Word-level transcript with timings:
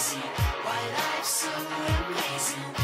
crazy. 0.00 0.20
Why 0.62 0.80
life's 0.96 1.28
so 1.28 1.48
amazing. 1.50 2.79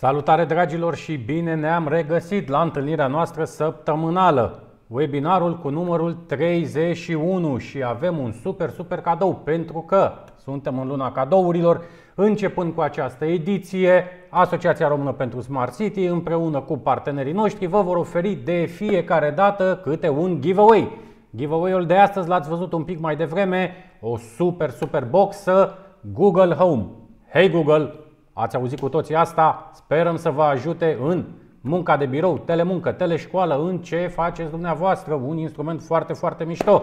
Salutare 0.00 0.44
dragilor 0.44 0.94
și 0.94 1.16
bine 1.16 1.54
ne-am 1.54 1.88
regăsit 1.88 2.48
la 2.48 2.62
întâlnirea 2.62 3.06
noastră 3.06 3.44
săptămânală. 3.44 4.62
Webinarul 4.86 5.58
cu 5.58 5.68
numărul 5.68 6.12
31 6.12 7.58
și 7.58 7.82
avem 7.84 8.18
un 8.18 8.32
super, 8.32 8.70
super 8.70 9.00
cadou 9.00 9.34
pentru 9.34 9.78
că 9.80 10.12
suntem 10.36 10.78
în 10.78 10.86
luna 10.86 11.12
cadourilor. 11.12 11.84
Începând 12.14 12.74
cu 12.74 12.80
această 12.80 13.24
ediție, 13.24 14.04
Asociația 14.28 14.88
Română 14.88 15.12
pentru 15.12 15.40
Smart 15.40 15.76
City 15.76 16.04
împreună 16.04 16.60
cu 16.60 16.76
partenerii 16.76 17.32
noștri 17.32 17.66
vă 17.66 17.82
vor 17.82 17.96
oferi 17.96 18.34
de 18.34 18.64
fiecare 18.64 19.30
dată 19.30 19.80
câte 19.82 20.08
un 20.08 20.40
giveaway. 20.40 20.98
Giveaway-ul 21.36 21.86
de 21.86 21.94
astăzi 21.94 22.28
l-ați 22.28 22.48
văzut 22.48 22.72
un 22.72 22.84
pic 22.84 23.00
mai 23.00 23.16
devreme, 23.16 23.74
o 24.00 24.16
super, 24.16 24.70
super 24.70 25.04
boxă 25.04 25.78
Google 26.12 26.54
Home. 26.54 26.86
Hey 27.32 27.50
Google, 27.50 27.92
ați 28.40 28.56
auzit 28.56 28.80
cu 28.80 28.88
toții 28.88 29.14
asta? 29.14 29.70
Sperăm 29.74 30.16
să 30.16 30.30
vă 30.30 30.42
ajute 30.42 30.98
în 31.00 31.24
munca 31.60 31.96
de 31.96 32.06
birou, 32.06 32.38
telemuncă, 32.38 32.92
teleșcoală, 32.92 33.62
în 33.62 33.78
ce 33.78 34.06
faceți 34.06 34.50
dumneavoastră, 34.50 35.14
un 35.14 35.36
instrument 35.36 35.82
foarte, 35.82 36.12
foarte 36.12 36.44
mișto. 36.44 36.82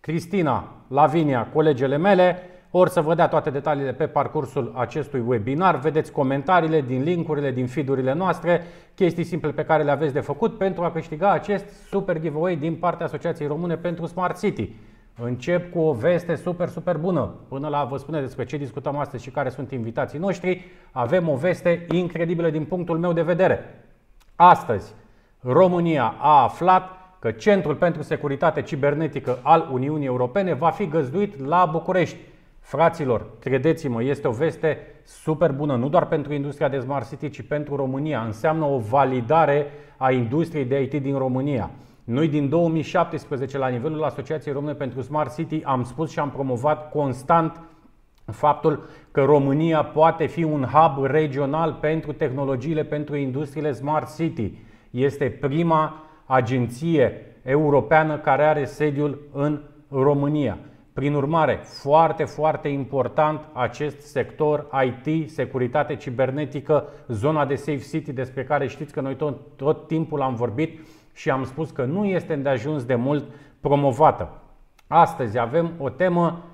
Cristina, 0.00 0.64
Lavinia, 0.88 1.48
colegele 1.52 1.96
mele, 1.96 2.36
ori 2.70 2.90
să 2.90 3.00
vă 3.00 3.14
dea 3.14 3.28
toate 3.28 3.50
detaliile 3.50 3.92
pe 3.92 4.06
parcursul 4.06 4.72
acestui 4.76 5.22
webinar. 5.26 5.76
Vedeți 5.76 6.12
comentariile 6.12 6.80
din 6.80 7.02
linkurile, 7.02 7.50
din 7.50 7.66
feed 7.66 7.88
noastre, 7.88 8.62
chestii 8.94 9.24
simple 9.24 9.50
pe 9.50 9.64
care 9.64 9.82
le 9.82 9.90
aveți 9.90 10.12
de 10.12 10.20
făcut 10.20 10.58
pentru 10.58 10.82
a 10.82 10.90
câștiga 10.90 11.30
acest 11.30 11.64
super 11.88 12.20
giveaway 12.20 12.56
din 12.56 12.74
partea 12.74 13.06
Asociației 13.06 13.48
Române 13.48 13.76
pentru 13.76 14.06
Smart 14.06 14.38
City. 14.38 14.70
Încep 15.20 15.72
cu 15.72 15.78
o 15.78 15.92
veste 15.92 16.34
super, 16.34 16.68
super 16.68 16.96
bună. 16.96 17.34
Până 17.48 17.68
la 17.68 17.84
vă 17.84 17.96
spune 17.96 18.20
despre 18.20 18.44
ce 18.44 18.56
discutăm 18.56 18.96
astăzi 18.96 19.22
și 19.22 19.30
care 19.30 19.48
sunt 19.48 19.70
invitații 19.70 20.18
noștri, 20.18 20.64
avem 20.90 21.28
o 21.28 21.36
veste 21.36 21.86
incredibilă 21.90 22.50
din 22.50 22.64
punctul 22.64 22.98
meu 22.98 23.12
de 23.12 23.22
vedere. 23.22 23.84
Astăzi, 24.36 24.94
România 25.40 26.14
a 26.18 26.42
aflat 26.42 26.90
că 27.18 27.30
Centrul 27.30 27.74
pentru 27.74 28.02
Securitate 28.02 28.62
Cibernetică 28.62 29.38
al 29.42 29.68
Uniunii 29.72 30.06
Europene 30.06 30.54
va 30.54 30.70
fi 30.70 30.88
găzduit 30.88 31.46
la 31.46 31.68
București. 31.72 32.16
Fraților, 32.60 33.26
credeți-mă, 33.38 34.02
este 34.02 34.28
o 34.28 34.30
veste 34.30 34.78
super 35.04 35.52
bună, 35.52 35.76
nu 35.76 35.88
doar 35.88 36.06
pentru 36.06 36.32
industria 36.32 36.68
de 36.68 36.78
Smart 36.78 37.08
City, 37.08 37.30
ci 37.30 37.42
pentru 37.42 37.76
România. 37.76 38.20
Înseamnă 38.20 38.64
o 38.64 38.78
validare 38.78 39.66
a 39.96 40.10
industriei 40.10 40.64
de 40.64 40.82
IT 40.82 41.02
din 41.02 41.18
România. 41.18 41.70
Noi 42.04 42.28
din 42.28 42.48
2017 42.48 43.58
la 43.58 43.68
nivelul 43.68 44.02
Asociației 44.02 44.54
Române 44.54 44.74
pentru 44.74 45.00
Smart 45.00 45.34
City 45.34 45.60
am 45.64 45.82
spus 45.84 46.10
și 46.10 46.18
am 46.18 46.30
promovat 46.30 46.90
constant 46.90 47.60
faptul 48.24 48.88
că 49.10 49.24
România 49.24 49.84
poate 49.84 50.26
fi 50.26 50.42
un 50.42 50.64
hub 50.64 51.04
regional 51.04 51.78
pentru 51.80 52.12
tehnologiile, 52.12 52.84
pentru 52.84 53.16
industriile 53.16 53.72
Smart 53.72 54.14
City. 54.16 54.52
Este 54.90 55.30
prima 55.40 56.02
agenție 56.26 57.26
europeană 57.42 58.18
care 58.18 58.44
are 58.44 58.64
sediul 58.64 59.18
în 59.32 59.60
România. 59.88 60.58
Prin 60.92 61.14
urmare, 61.14 61.60
foarte, 61.62 62.24
foarte 62.24 62.68
important 62.68 63.40
acest 63.52 64.00
sector 64.00 64.66
IT, 64.84 65.30
securitate 65.30 65.96
cibernetică, 65.96 66.88
zona 67.08 67.46
de 67.46 67.54
Safe 67.54 67.86
City 67.90 68.12
despre 68.12 68.44
care 68.44 68.66
știți 68.66 68.92
că 68.92 69.00
noi 69.00 69.16
tot, 69.16 69.56
tot 69.56 69.86
timpul 69.86 70.20
am 70.20 70.34
vorbit 70.34 70.80
și 71.12 71.30
am 71.30 71.44
spus 71.44 71.70
că 71.70 71.84
nu 71.84 72.04
este 72.04 72.36
de 72.36 72.48
ajuns 72.48 72.84
de 72.84 72.94
mult 72.94 73.24
promovată. 73.60 74.28
Astăzi 74.86 75.38
avem 75.38 75.70
o 75.78 75.88
temă 75.88 76.44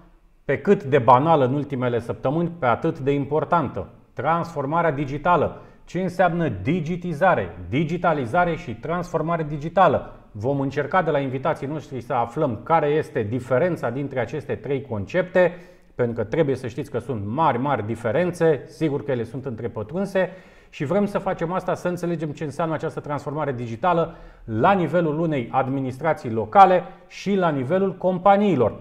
pe 0.44 0.58
cât 0.58 0.84
de 0.84 0.98
banală 0.98 1.44
în 1.44 1.54
ultimele 1.54 1.98
săptămâni, 1.98 2.52
pe 2.58 2.66
atât 2.66 2.98
de 2.98 3.10
importantă. 3.10 3.88
Transformarea 4.12 4.90
digitală. 4.90 5.62
Ce 5.84 6.00
înseamnă 6.00 6.48
digitizare, 6.48 7.56
digitalizare 7.68 8.56
și 8.56 8.74
transformare 8.74 9.42
digitală? 9.42 10.12
Vom 10.32 10.60
încerca 10.60 11.02
de 11.02 11.10
la 11.10 11.18
invitații 11.18 11.66
noștri 11.66 12.00
să 12.00 12.12
aflăm 12.12 12.60
care 12.62 12.86
este 12.86 13.22
diferența 13.22 13.90
dintre 13.90 14.20
aceste 14.20 14.54
trei 14.54 14.82
concepte, 14.82 15.54
pentru 15.94 16.14
că 16.14 16.24
trebuie 16.24 16.56
să 16.56 16.66
știți 16.66 16.90
că 16.90 16.98
sunt 16.98 17.26
mari, 17.26 17.58
mari 17.58 17.86
diferențe, 17.86 18.62
sigur 18.66 19.04
că 19.04 19.10
ele 19.10 19.24
sunt 19.24 19.44
întrepătrunse 19.44 20.30
și 20.70 20.84
vrem 20.84 21.06
să 21.06 21.18
facem 21.18 21.52
asta, 21.52 21.74
să 21.74 21.88
înțelegem 21.88 22.30
ce 22.30 22.44
înseamnă 22.44 22.74
această 22.74 23.00
transformare 23.00 23.52
digitală 23.52 24.14
la 24.44 24.72
nivelul 24.72 25.18
unei 25.20 25.48
administrații 25.50 26.30
locale 26.30 26.82
și 27.06 27.34
la 27.34 27.48
nivelul 27.48 27.96
companiilor. 27.96 28.74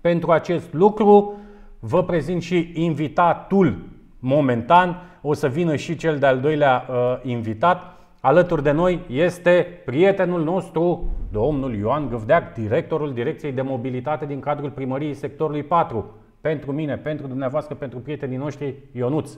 Pentru 0.00 0.30
acest 0.30 0.72
lucru 0.72 1.34
vă 1.78 2.04
prezint 2.04 2.42
și 2.42 2.70
invitatul 2.74 3.78
momentan. 4.18 4.96
O 5.20 5.32
să 5.32 5.48
vină 5.48 5.76
și 5.76 5.96
cel 5.96 6.18
de-al 6.18 6.40
doilea 6.40 6.86
uh, 6.88 7.18
invitat. 7.22 7.96
Alături 8.20 8.62
de 8.62 8.70
noi 8.70 9.00
este 9.08 9.82
prietenul 9.84 10.42
nostru, 10.44 11.08
domnul 11.32 11.74
Ioan 11.74 12.08
Găvdeac, 12.08 12.54
directorul 12.54 13.12
Direcției 13.12 13.52
de 13.52 13.62
Mobilitate 13.62 14.26
din 14.26 14.40
cadrul 14.40 14.70
primăriei 14.70 15.14
sectorului 15.14 15.62
4. 15.62 16.14
Pentru 16.40 16.72
mine, 16.72 16.96
pentru 16.96 17.26
dumneavoastră, 17.26 17.74
pentru 17.74 17.98
prietenii 17.98 18.36
noștri, 18.36 18.74
Ionuț. 18.92 19.30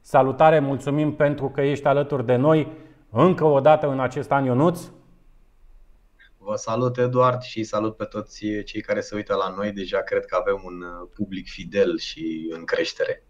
Salutare, 0.00 0.58
mulțumim 0.58 1.14
pentru 1.14 1.48
că 1.48 1.60
ești 1.60 1.86
alături 1.86 2.26
de 2.26 2.36
noi 2.36 2.72
încă 3.10 3.44
o 3.44 3.60
dată 3.60 3.88
în 3.88 4.00
acest 4.00 4.30
an, 4.32 4.44
Ionuț. 4.44 4.80
Vă 6.38 6.54
salut, 6.56 6.98
Eduard, 6.98 7.40
și 7.40 7.64
salut 7.64 7.96
pe 7.96 8.04
toți 8.04 8.44
cei 8.64 8.80
care 8.80 9.00
se 9.00 9.14
uită 9.14 9.34
la 9.34 9.54
noi. 9.56 9.72
Deja 9.72 9.98
cred 9.98 10.24
că 10.24 10.36
avem 10.40 10.62
un 10.64 10.82
uh, 10.82 11.08
public 11.14 11.48
fidel 11.48 11.98
și 11.98 12.50
în 12.50 12.64
creștere. 12.64 13.22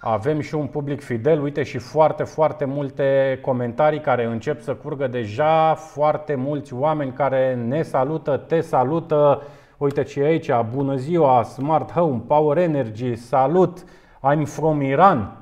Avem 0.00 0.40
și 0.40 0.54
un 0.54 0.66
public 0.66 1.00
fidel, 1.02 1.42
uite 1.42 1.62
și 1.62 1.78
foarte, 1.78 2.22
foarte 2.22 2.64
multe 2.64 3.38
comentarii 3.42 4.00
care 4.00 4.24
încep 4.24 4.60
să 4.60 4.74
curgă 4.74 5.06
deja, 5.06 5.74
foarte 5.74 6.34
mulți 6.34 6.74
oameni 6.74 7.12
care 7.12 7.54
ne 7.54 7.82
salută, 7.82 8.36
te 8.36 8.60
salută. 8.60 9.42
Uite 9.76 10.02
ce 10.02 10.20
aici, 10.20 10.50
bună 10.70 10.96
ziua, 10.96 11.42
Smart 11.42 11.92
Home, 11.92 12.22
Power 12.26 12.56
Energy, 12.56 13.14
salut, 13.14 13.84
I'm 14.32 14.44
from 14.44 14.80
Iran. 14.80 15.37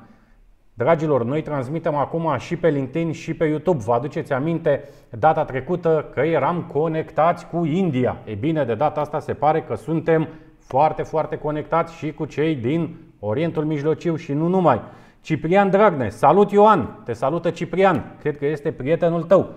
Dragilor, 0.77 1.23
noi 1.23 1.41
transmitem 1.41 1.95
acum 1.95 2.35
și 2.37 2.55
pe 2.55 2.69
LinkedIn 2.69 3.11
și 3.11 3.33
pe 3.33 3.45
YouTube. 3.45 3.83
Vă 3.85 3.93
aduceți 3.93 4.33
aminte 4.33 4.83
data 5.09 5.45
trecută 5.45 6.09
că 6.13 6.19
eram 6.19 6.69
conectați 6.73 7.47
cu 7.47 7.65
India. 7.65 8.17
E 8.25 8.33
bine, 8.33 8.63
de 8.63 8.73
data 8.73 9.01
asta 9.01 9.19
se 9.19 9.33
pare 9.33 9.61
că 9.61 9.75
suntem 9.75 10.27
foarte, 10.59 11.01
foarte 11.01 11.37
conectați 11.37 11.95
și 11.95 12.11
cu 12.11 12.25
cei 12.25 12.55
din 12.55 12.95
Orientul 13.19 13.65
Mijlociu 13.65 14.15
și 14.15 14.33
nu 14.33 14.47
numai. 14.47 14.81
Ciprian 15.21 15.69
Dragne, 15.69 16.09
salut 16.09 16.51
Ioan, 16.51 17.01
te 17.05 17.13
salută 17.13 17.49
Ciprian, 17.49 18.15
cred 18.19 18.37
că 18.37 18.45
este 18.45 18.71
prietenul 18.71 19.23
tău. 19.23 19.49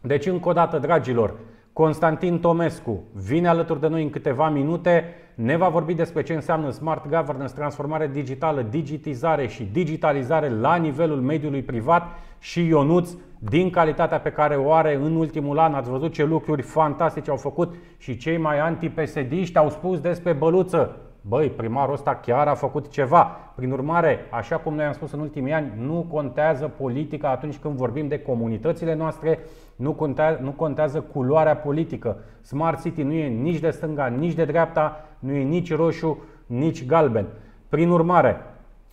Deci 0.00 0.26
încă 0.26 0.48
o 0.48 0.52
dată, 0.52 0.78
dragilor, 0.78 1.34
Constantin 1.72 2.38
Tomescu 2.38 3.02
vine 3.12 3.48
alături 3.48 3.80
de 3.80 3.88
noi 3.88 4.02
în 4.02 4.10
câteva 4.10 4.48
minute, 4.48 5.14
ne 5.34 5.56
va 5.56 5.68
vorbi 5.68 5.94
despre 5.94 6.22
ce 6.22 6.34
înseamnă 6.34 6.70
smart 6.70 7.08
governance, 7.08 7.54
transformare 7.54 8.10
digitală, 8.12 8.62
digitizare 8.62 9.46
și 9.46 9.68
digitalizare 9.72 10.48
la 10.48 10.76
nivelul 10.76 11.20
mediului 11.20 11.62
privat 11.62 12.02
și 12.38 12.66
Ionuț, 12.66 13.10
din 13.38 13.70
calitatea 13.70 14.20
pe 14.20 14.30
care 14.30 14.56
o 14.56 14.72
are 14.72 14.94
în 14.94 15.16
ultimul 15.16 15.58
an, 15.58 15.74
ați 15.74 15.90
văzut 15.90 16.12
ce 16.12 16.24
lucruri 16.24 16.62
fantastice 16.62 17.30
au 17.30 17.36
făcut 17.36 17.74
și 17.98 18.16
cei 18.16 18.36
mai 18.36 18.58
antipesediști 18.58 19.58
au 19.58 19.70
spus 19.70 20.00
despre 20.00 20.32
băluță. 20.32 20.96
Băi, 21.24 21.50
primarul 21.50 21.94
ăsta 21.94 22.14
chiar 22.14 22.48
a 22.48 22.54
făcut 22.54 22.90
ceva. 22.90 23.22
Prin 23.54 23.72
urmare, 23.72 24.26
așa 24.30 24.56
cum 24.56 24.74
noi 24.74 24.84
am 24.84 24.92
spus 24.92 25.12
în 25.12 25.20
ultimii 25.20 25.52
ani, 25.52 25.72
nu 25.78 26.06
contează 26.10 26.68
politica 26.68 27.28
atunci 27.28 27.56
când 27.56 27.74
vorbim 27.74 28.08
de 28.08 28.18
comunitățile 28.18 28.94
noastre, 28.94 29.38
nu 29.76 29.92
contează, 29.92 30.38
nu 30.42 30.50
contează 30.50 31.00
culoarea 31.00 31.56
politică. 31.56 32.16
Smart 32.40 32.82
City 32.82 33.02
nu 33.02 33.12
e 33.12 33.28
nici 33.28 33.58
de 33.58 33.70
stânga, 33.70 34.06
nici 34.06 34.34
de 34.34 34.44
dreapta, 34.44 35.04
nu 35.18 35.32
e 35.32 35.42
nici 35.42 35.74
roșu, 35.74 36.22
nici 36.46 36.86
galben. 36.86 37.26
Prin 37.68 37.88
urmare, 37.88 38.40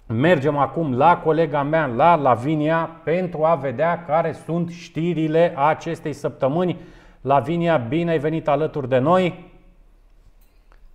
mergem 0.07 0.57
acum 0.57 0.93
la 0.93 1.17
colega 1.17 1.63
mea, 1.63 1.86
la 1.86 2.15
Lavinia, 2.15 2.89
pentru 3.03 3.43
a 3.43 3.55
vedea 3.55 4.03
care 4.07 4.31
sunt 4.31 4.69
știrile 4.69 5.53
acestei 5.55 6.13
săptămâni. 6.13 6.79
Lavinia, 7.21 7.77
bine 7.77 8.12
ai 8.12 8.19
venit 8.19 8.48
alături 8.48 8.89
de 8.89 8.98
noi! 8.98 9.49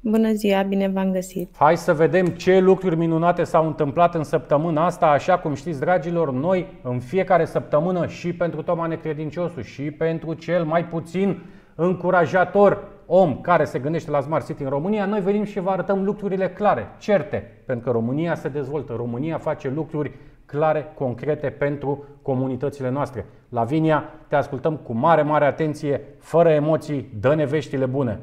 Bună 0.06 0.32
ziua, 0.32 0.62
bine 0.62 0.88
v-am 0.88 1.12
găsit! 1.12 1.56
Hai 1.56 1.76
să 1.76 1.92
vedem 1.92 2.26
ce 2.26 2.60
lucruri 2.60 2.96
minunate 2.96 3.44
s-au 3.44 3.66
întâmplat 3.66 4.14
în 4.14 4.24
săptămâna 4.24 4.84
asta. 4.84 5.06
Așa 5.06 5.38
cum 5.38 5.54
știți, 5.54 5.80
dragilor, 5.80 6.32
noi 6.32 6.66
în 6.82 6.98
fiecare 6.98 7.44
săptămână 7.44 8.06
și 8.06 8.32
pentru 8.32 8.62
Toma 8.62 8.86
Necredinciosul 8.86 9.62
și 9.62 9.82
pentru 9.82 10.34
cel 10.34 10.64
mai 10.64 10.84
puțin 10.84 11.42
încurajator 11.74 12.88
om 13.06 13.40
care 13.40 13.64
se 13.64 13.78
gândește 13.78 14.10
la 14.10 14.20
Smart 14.20 14.46
City 14.46 14.62
în 14.62 14.68
România, 14.68 15.04
noi 15.04 15.20
venim 15.20 15.44
și 15.44 15.60
vă 15.60 15.70
arătăm 15.70 16.04
lucrurile 16.04 16.48
clare, 16.48 16.86
certe, 16.98 17.62
pentru 17.66 17.84
că 17.84 17.90
România 17.90 18.34
se 18.34 18.48
dezvoltă, 18.48 18.92
România 18.96 19.38
face 19.38 19.70
lucruri 19.74 20.12
clare, 20.46 20.92
concrete 20.94 21.48
pentru 21.48 22.04
comunitățile 22.22 22.90
noastre. 22.90 23.26
Lavinia, 23.48 24.04
te 24.28 24.36
ascultăm 24.36 24.76
cu 24.76 24.92
mare, 24.92 25.22
mare 25.22 25.44
atenție, 25.44 26.00
fără 26.18 26.48
emoții, 26.48 27.08
dă-ne 27.20 27.44
veștile 27.44 27.86
bune. 27.86 28.20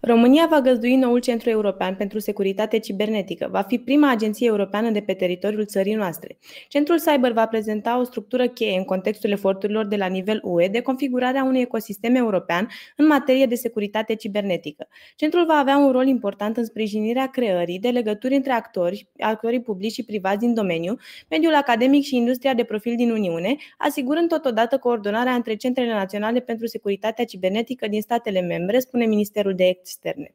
România 0.00 0.46
va 0.50 0.60
găzdui 0.60 0.96
noul 0.96 1.18
Centru 1.18 1.50
European 1.50 1.94
pentru 1.94 2.18
Securitate 2.18 2.78
Cibernetică. 2.78 3.48
Va 3.50 3.62
fi 3.62 3.78
prima 3.78 4.10
agenție 4.10 4.46
europeană 4.46 4.90
de 4.90 5.00
pe 5.00 5.14
teritoriul 5.14 5.66
țării 5.66 5.94
noastre. 5.94 6.38
Centrul 6.68 6.98
Cyber 6.98 7.32
va 7.32 7.46
prezenta 7.46 7.98
o 7.98 8.02
structură 8.02 8.48
cheie 8.48 8.76
în 8.76 8.84
contextul 8.84 9.30
eforturilor 9.30 9.86
de 9.86 9.96
la 9.96 10.06
nivel 10.06 10.40
UE 10.42 10.68
de 10.68 10.80
configurarea 10.80 11.44
unui 11.44 11.60
ecosistem 11.60 12.14
european 12.14 12.68
în 12.96 13.06
materie 13.06 13.46
de 13.46 13.54
securitate 13.54 14.14
cibernetică. 14.14 14.88
Centrul 15.16 15.46
va 15.46 15.54
avea 15.54 15.76
un 15.76 15.92
rol 15.92 16.06
important 16.06 16.56
în 16.56 16.64
sprijinirea 16.64 17.26
creării 17.26 17.78
de 17.78 17.88
legături 17.88 18.34
între 18.34 18.52
actori, 18.52 19.08
actorii 19.18 19.62
publici 19.62 19.92
și 19.92 20.04
privați 20.04 20.38
din 20.38 20.54
domeniu, 20.54 20.96
mediul 21.28 21.54
academic 21.54 22.02
și 22.02 22.16
industria 22.16 22.54
de 22.54 22.64
profil 22.64 22.96
din 22.96 23.10
Uniune, 23.10 23.56
asigurând 23.78 24.28
totodată 24.28 24.78
coordonarea 24.78 25.32
între 25.32 25.54
centrele 25.54 25.92
naționale 25.92 26.40
pentru 26.40 26.66
securitatea 26.66 27.24
cibernetică 27.24 27.88
din 27.88 28.00
statele 28.00 28.40
membre, 28.40 28.78
spune 28.78 29.06
Ministerul 29.06 29.54
de 29.54 29.64
externe. 29.88 30.34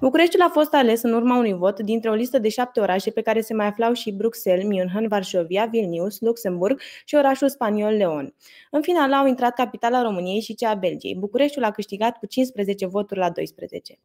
Bucureștiul 0.00 0.42
a 0.42 0.48
fost 0.48 0.74
ales 0.74 1.02
în 1.02 1.12
urma 1.12 1.36
unui 1.36 1.52
vot 1.52 1.80
dintre 1.80 2.10
o 2.10 2.14
listă 2.14 2.38
de 2.38 2.48
șapte 2.48 2.80
orașe 2.80 3.10
pe 3.10 3.20
care 3.20 3.40
se 3.40 3.54
mai 3.54 3.66
aflau 3.66 3.92
și 3.92 4.12
Bruxelles, 4.12 4.66
München, 4.66 5.08
Varșovia, 5.08 5.66
Vilnius, 5.66 6.20
Luxemburg 6.20 6.80
și 7.04 7.14
orașul 7.14 7.48
spaniol 7.48 7.92
Leon. 7.92 8.34
În 8.70 8.82
final 8.82 9.12
au 9.12 9.26
intrat 9.26 9.54
capitala 9.54 10.02
României 10.02 10.40
și 10.40 10.54
cea 10.54 10.70
a 10.70 10.74
Belgiei. 10.74 11.14
Bucureștiul 11.14 11.64
a 11.64 11.70
câștigat 11.70 12.18
cu 12.18 12.26
15 12.26 12.86
voturi 12.86 13.20
la 13.20 13.30
12. 13.30 13.98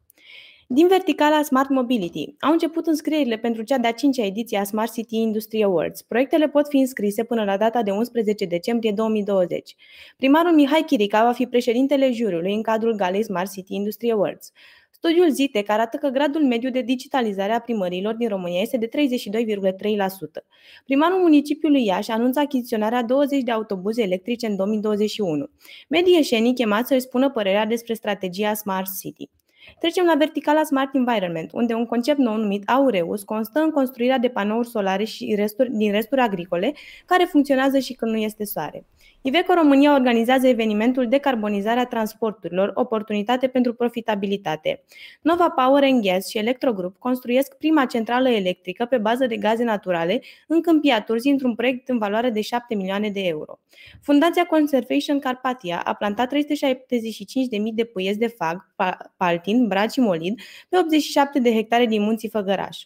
Din 0.72 0.88
verticala 0.88 1.42
Smart 1.42 1.68
Mobility, 1.68 2.34
au 2.40 2.52
început 2.52 2.86
înscrierile 2.86 3.36
pentru 3.36 3.62
cea 3.62 3.78
de-a 3.78 3.92
cincea 3.92 4.24
ediție 4.24 4.58
a 4.58 4.64
Smart 4.64 4.92
City 4.92 5.16
Industry 5.16 5.62
Awards. 5.62 6.02
Proiectele 6.02 6.48
pot 6.48 6.68
fi 6.68 6.76
înscrise 6.76 7.24
până 7.24 7.44
la 7.44 7.56
data 7.56 7.82
de 7.82 7.90
11 7.90 8.44
decembrie 8.44 8.92
2020. 8.92 9.76
Primarul 10.16 10.52
Mihai 10.52 10.82
Chirica 10.86 11.24
va 11.24 11.32
fi 11.32 11.46
președintele 11.46 12.12
juriului 12.12 12.54
în 12.54 12.62
cadrul 12.62 12.94
galei 12.94 13.24
Smart 13.24 13.52
City 13.52 13.74
Industry 13.74 14.10
Awards. 14.10 14.52
Studiul 15.02 15.30
ZITEC 15.30 15.70
arată 15.70 15.96
că 15.96 16.08
gradul 16.08 16.46
mediu 16.46 16.70
de 16.70 16.80
digitalizare 16.80 17.52
a 17.52 17.60
primărilor 17.60 18.14
din 18.14 18.28
România 18.28 18.60
este 18.60 18.76
de 18.76 18.88
32,3%. 18.88 18.92
Primarul 20.84 21.20
municipiului 21.20 21.84
Iași 21.84 22.10
anunță 22.10 22.40
achiziționarea 22.40 23.02
20 23.02 23.42
de 23.42 23.50
autobuze 23.50 24.02
electrice 24.02 24.46
în 24.46 24.56
2021. 24.56 25.50
Medii 25.88 26.14
ieșenii 26.14 26.54
chemați 26.54 26.88
să 26.88 26.94
își 26.94 27.02
spună 27.02 27.30
părerea 27.30 27.66
despre 27.66 27.94
strategia 27.94 28.54
Smart 28.54 28.98
City. 29.00 29.30
Trecem 29.78 30.04
la 30.04 30.14
verticala 30.14 30.62
Smart 30.62 30.94
Environment, 30.94 31.50
unde 31.52 31.74
un 31.74 31.86
concept 31.86 32.18
nou 32.18 32.36
numit 32.36 32.68
Aureus 32.68 33.22
constă 33.22 33.60
în 33.60 33.70
construirea 33.70 34.18
de 34.18 34.28
panouri 34.28 34.68
solare 34.68 35.04
și 35.04 35.34
resturi, 35.34 35.70
din 35.70 35.92
resturi 35.92 36.20
agricole, 36.20 36.72
care 37.06 37.24
funcționează 37.24 37.78
și 37.78 37.92
când 37.92 38.12
nu 38.12 38.18
este 38.18 38.44
soare. 38.44 38.84
Iveco 39.22 39.54
România 39.54 39.94
organizează 39.94 40.46
evenimentul 40.46 41.08
Decarbonizarea 41.08 41.86
transporturilor, 41.86 42.70
oportunitate 42.74 43.46
pentru 43.46 43.74
profitabilitate. 43.74 44.82
Nova 45.22 45.48
Power 45.48 45.82
and 45.82 46.02
Gas 46.02 46.28
și 46.28 46.38
Electrogrup 46.38 46.98
construiesc 46.98 47.56
prima 47.56 47.84
centrală 47.84 48.28
electrică 48.28 48.84
pe 48.84 48.98
bază 48.98 49.26
de 49.26 49.36
gaze 49.36 49.64
naturale 49.64 50.22
în 50.46 50.60
Câmpia 50.60 51.02
Turzii 51.02 51.30
într-un 51.30 51.54
proiect 51.54 51.88
în 51.88 51.98
valoare 51.98 52.30
de 52.30 52.40
7 52.40 52.74
milioane 52.74 53.10
de 53.10 53.20
euro. 53.20 53.58
Fundația 54.02 54.44
Conservation 54.44 55.18
Carpatia 55.18 55.82
a 55.84 55.94
plantat 55.94 56.32
375.000 56.34 56.40
de 57.72 57.84
puieți 57.84 58.18
de 58.18 58.26
fag, 58.26 58.74
paltin, 59.16 59.59
brad 59.68 59.90
și 59.90 60.00
molid 60.00 60.40
pe 60.68 60.78
87 60.78 61.38
de 61.38 61.52
hectare 61.52 61.86
din 61.86 62.02
munții 62.02 62.28
Făgăraș. 62.28 62.78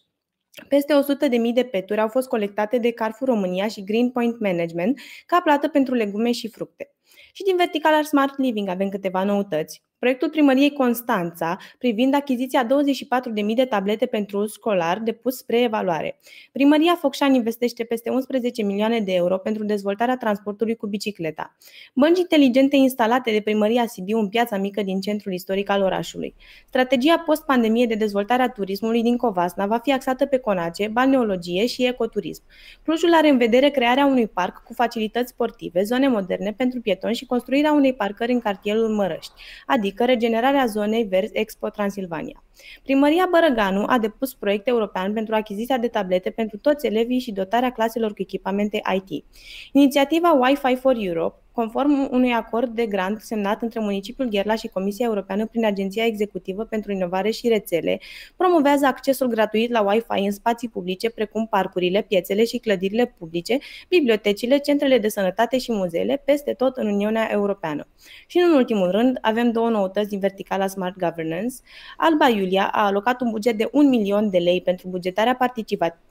Peste 0.69 0.95
100.000 0.95 1.53
de 1.55 1.65
peturi 1.65 2.01
au 2.01 2.09
fost 2.09 2.29
colectate 2.29 2.79
de 2.79 2.91
Carrefour 2.91 3.29
România 3.29 3.69
și 3.69 3.85
Greenpoint 3.85 4.41
Management 4.41 5.01
ca 5.27 5.41
plată 5.41 5.69
pentru 5.69 5.95
legume 5.95 6.33
și 6.33 6.49
fructe. 6.49 6.95
Și 7.33 7.43
din 7.43 7.57
verticala 7.57 8.03
Smart 8.03 8.39
Living 8.39 8.69
avem 8.69 8.89
câteva 8.89 9.25
noutăți. 9.25 9.83
Proiectul 10.05 10.31
primăriei 10.31 10.73
Constanța 10.73 11.57
privind 11.79 12.15
achiziția 12.15 12.67
24.000 12.67 13.55
de 13.55 13.65
tablete 13.65 14.07
pentru 14.07 14.39
uz 14.39 14.53
școlar 14.53 14.99
depus 14.99 15.37
spre 15.37 15.63
evaluare. 15.63 16.19
Primăria 16.53 16.97
Focșani 17.01 17.37
investește 17.37 17.85
peste 17.85 18.11
11 18.11 18.63
milioane 18.63 19.01
de 19.01 19.13
euro 19.13 19.39
pentru 19.39 19.65
dezvoltarea 19.65 20.17
transportului 20.17 20.77
cu 20.77 20.87
bicicleta. 20.87 21.57
Bănci 21.95 22.19
inteligente 22.19 22.77
instalate 22.77 23.31
de 23.31 23.41
primăria 23.41 23.87
Sibiu 23.87 24.19
în 24.19 24.29
piața 24.29 24.57
mică 24.57 24.83
din 24.83 25.01
centrul 25.01 25.33
istoric 25.33 25.71
al 25.71 25.83
orașului. 25.83 26.35
Strategia 26.67 27.19
post-pandemie 27.19 27.87
de 27.87 27.95
dezvoltare 27.95 28.43
a 28.43 28.49
turismului 28.49 29.03
din 29.03 29.17
Covasna 29.17 29.67
va 29.67 29.79
fi 29.79 29.93
axată 29.93 30.27
pe 30.27 30.39
conace, 30.39 30.89
balneologie 30.89 31.67
și 31.67 31.87
ecoturism. 31.87 32.43
Clujul 32.83 33.15
are 33.15 33.29
în 33.29 33.39
vedere 33.39 33.69
crearea 33.69 34.07
unui 34.07 34.27
parc 34.27 34.63
cu 34.63 34.73
facilități 34.73 35.31
sportive, 35.31 35.83
zone 35.83 36.09
moderne 36.09 36.53
pentru 36.57 36.81
pietoni 36.81 37.15
și 37.15 37.27
construirea 37.27 37.73
unei 37.73 37.95
parcări 37.95 38.33
în 38.33 38.41
cartierul 38.41 38.89
Mărăști, 38.89 39.33
adică 39.67 39.93
adică 39.95 40.05
regenerarea 40.13 40.67
zonei 40.67 41.05
verzi 41.05 41.33
Expo 41.35 41.69
Transilvania. 41.69 42.44
Primăria 42.83 43.29
Bărăganu 43.31 43.85
a 43.87 43.99
depus 43.99 44.35
proiect 44.35 44.69
european 44.69 45.13
pentru 45.13 45.35
achiziția 45.35 45.79
de 45.79 45.89
tablete 45.89 46.31
pentru 46.31 46.59
toți 46.59 46.87
elevii 46.87 47.19
și 47.19 47.33
dotarea 47.33 47.71
claselor 47.73 48.11
cu 48.11 48.23
echipamente 48.23 48.83
IT. 48.95 49.25
Inițiativa 49.73 50.33
Wi-Fi 50.33 50.77
for 50.77 50.95
Europe 50.99 51.39
Conform 51.55 52.09
unui 52.11 52.33
acord 52.33 52.75
de 52.75 52.87
grant 52.87 53.21
semnat 53.21 53.63
între 53.63 53.81
municipiul 53.81 54.29
Gherla 54.29 54.55
și 54.55 54.69
Comisia 54.69 55.07
Europeană 55.07 55.47
prin 55.47 55.65
Agenția 55.65 56.05
Executivă 56.05 56.65
pentru 56.65 56.93
Inovare 56.93 57.31
și 57.31 57.49
Rețele, 57.49 58.01
promovează 58.37 58.87
accesul 58.87 59.27
gratuit 59.27 59.71
la 59.71 59.83
Wi-Fi 59.83 60.25
în 60.25 60.31
spații 60.31 60.69
publice 60.69 61.11
precum 61.11 61.47
parcurile, 61.47 62.03
piețele 62.03 62.45
și 62.45 62.59
clădirile 62.59 63.15
publice, 63.19 63.59
bibliotecile, 63.89 64.59
centrele 64.59 64.99
de 64.99 65.09
sănătate 65.09 65.59
și 65.59 65.73
muzeele 65.73 66.23
peste 66.25 66.53
tot 66.53 66.77
în 66.77 66.87
Uniunea 66.87 67.29
Europeană. 67.33 67.87
Și 68.27 68.39
în 68.39 68.55
ultimul 68.55 68.91
rând, 68.91 69.19
avem 69.21 69.53
două 69.53 69.69
noutăți 69.69 70.09
din 70.09 70.19
verticala 70.19 70.67
Smart 70.67 70.99
Governance. 70.99 71.55
Alba 71.97 72.29
Iulia 72.45 72.69
a 72.73 72.85
alocat 72.85 73.21
un 73.21 73.31
buget 73.31 73.57
de 73.57 73.69
1 73.73 73.89
milion 73.89 74.31
de 74.31 74.39
lei 74.39 74.61
pentru 74.61 74.89
bugetarea 74.89 75.39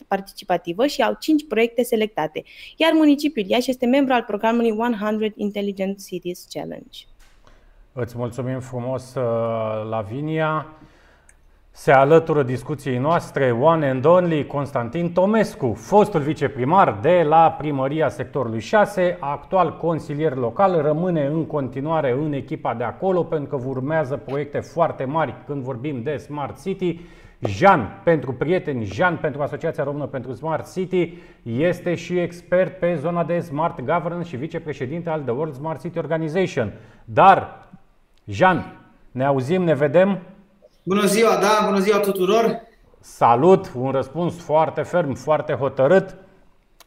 participativă 0.08 0.86
și 0.86 1.02
au 1.02 1.16
5 1.20 1.48
proiecte 1.48 1.84
selectate, 1.84 2.44
iar 2.78 2.92
municipiul 2.94 3.46
Iași 3.50 3.70
este 3.70 3.86
membru 3.86 4.14
al 4.14 4.24
programului 4.24 4.72
100 4.72 5.34
Intelligent 5.36 6.06
Cities 6.06 6.46
Challenge. 6.50 7.00
Îți 7.94 8.18
mulțumim 8.18 8.60
frumos, 8.60 9.16
uh, 9.16 9.24
Lavinia. 9.90 10.68
Se 11.76 11.92
alătură 11.92 12.44
discuției 12.44 12.98
noastre 12.98 13.52
one 13.52 13.90
and 13.90 14.06
only 14.06 14.48
Constantin 14.48 15.12
Tomescu, 15.12 15.74
fostul 15.74 16.20
viceprimar 16.20 16.98
de 17.02 17.26
la 17.28 17.52
primăria 17.52 18.10
sectorului 18.10 18.60
6, 18.60 19.18
actual 19.20 19.78
consilier 19.78 20.36
local, 20.36 20.82
rămâne 20.82 21.26
în 21.26 21.46
continuare 21.46 22.12
în 22.12 22.34
echipa 22.34 22.74
de 22.74 22.84
acolo 22.84 23.24
pentru 23.24 23.58
că 23.58 23.66
urmează 23.68 24.18
proiecte 24.18 24.60
foarte 24.60 25.06
mari 25.06 25.36
când 25.46 25.64
vorbim 25.64 26.02
de 26.04 26.18
Smart 26.18 26.62
City 26.62 27.00
Jean, 27.40 28.02
pentru 28.04 28.34
prieteni, 28.34 28.86
Jean, 28.86 29.18
pentru 29.18 29.42
Asociația 29.42 29.84
Română 29.84 30.06
pentru 30.06 30.34
Smart 30.34 30.74
City, 30.74 31.14
este 31.44 31.96
și 31.96 32.20
expert 32.20 32.80
pe 32.80 32.96
zona 32.96 33.24
de 33.24 33.40
Smart 33.40 33.80
Governance 33.80 34.30
și 34.30 34.36
vicepreședinte 34.36 35.10
al 35.10 35.22
The 35.22 35.32
World 35.32 35.54
Smart 35.54 35.82
City 35.82 35.98
Organization. 35.98 36.74
Dar, 37.06 37.68
Jean, 38.26 38.78
ne 39.12 39.26
auzim, 39.26 39.64
ne 39.64 39.74
vedem? 39.74 40.20
Bună 40.86 41.06
ziua, 41.06 41.38
da, 41.42 41.66
bună 41.66 41.80
ziua 41.80 42.00
tuturor! 42.00 42.62
Salut, 43.00 43.72
un 43.76 43.92
răspuns 43.92 44.40
foarte 44.40 44.82
ferm, 44.82 45.14
foarte 45.14 45.54
hotărât. 45.54 46.16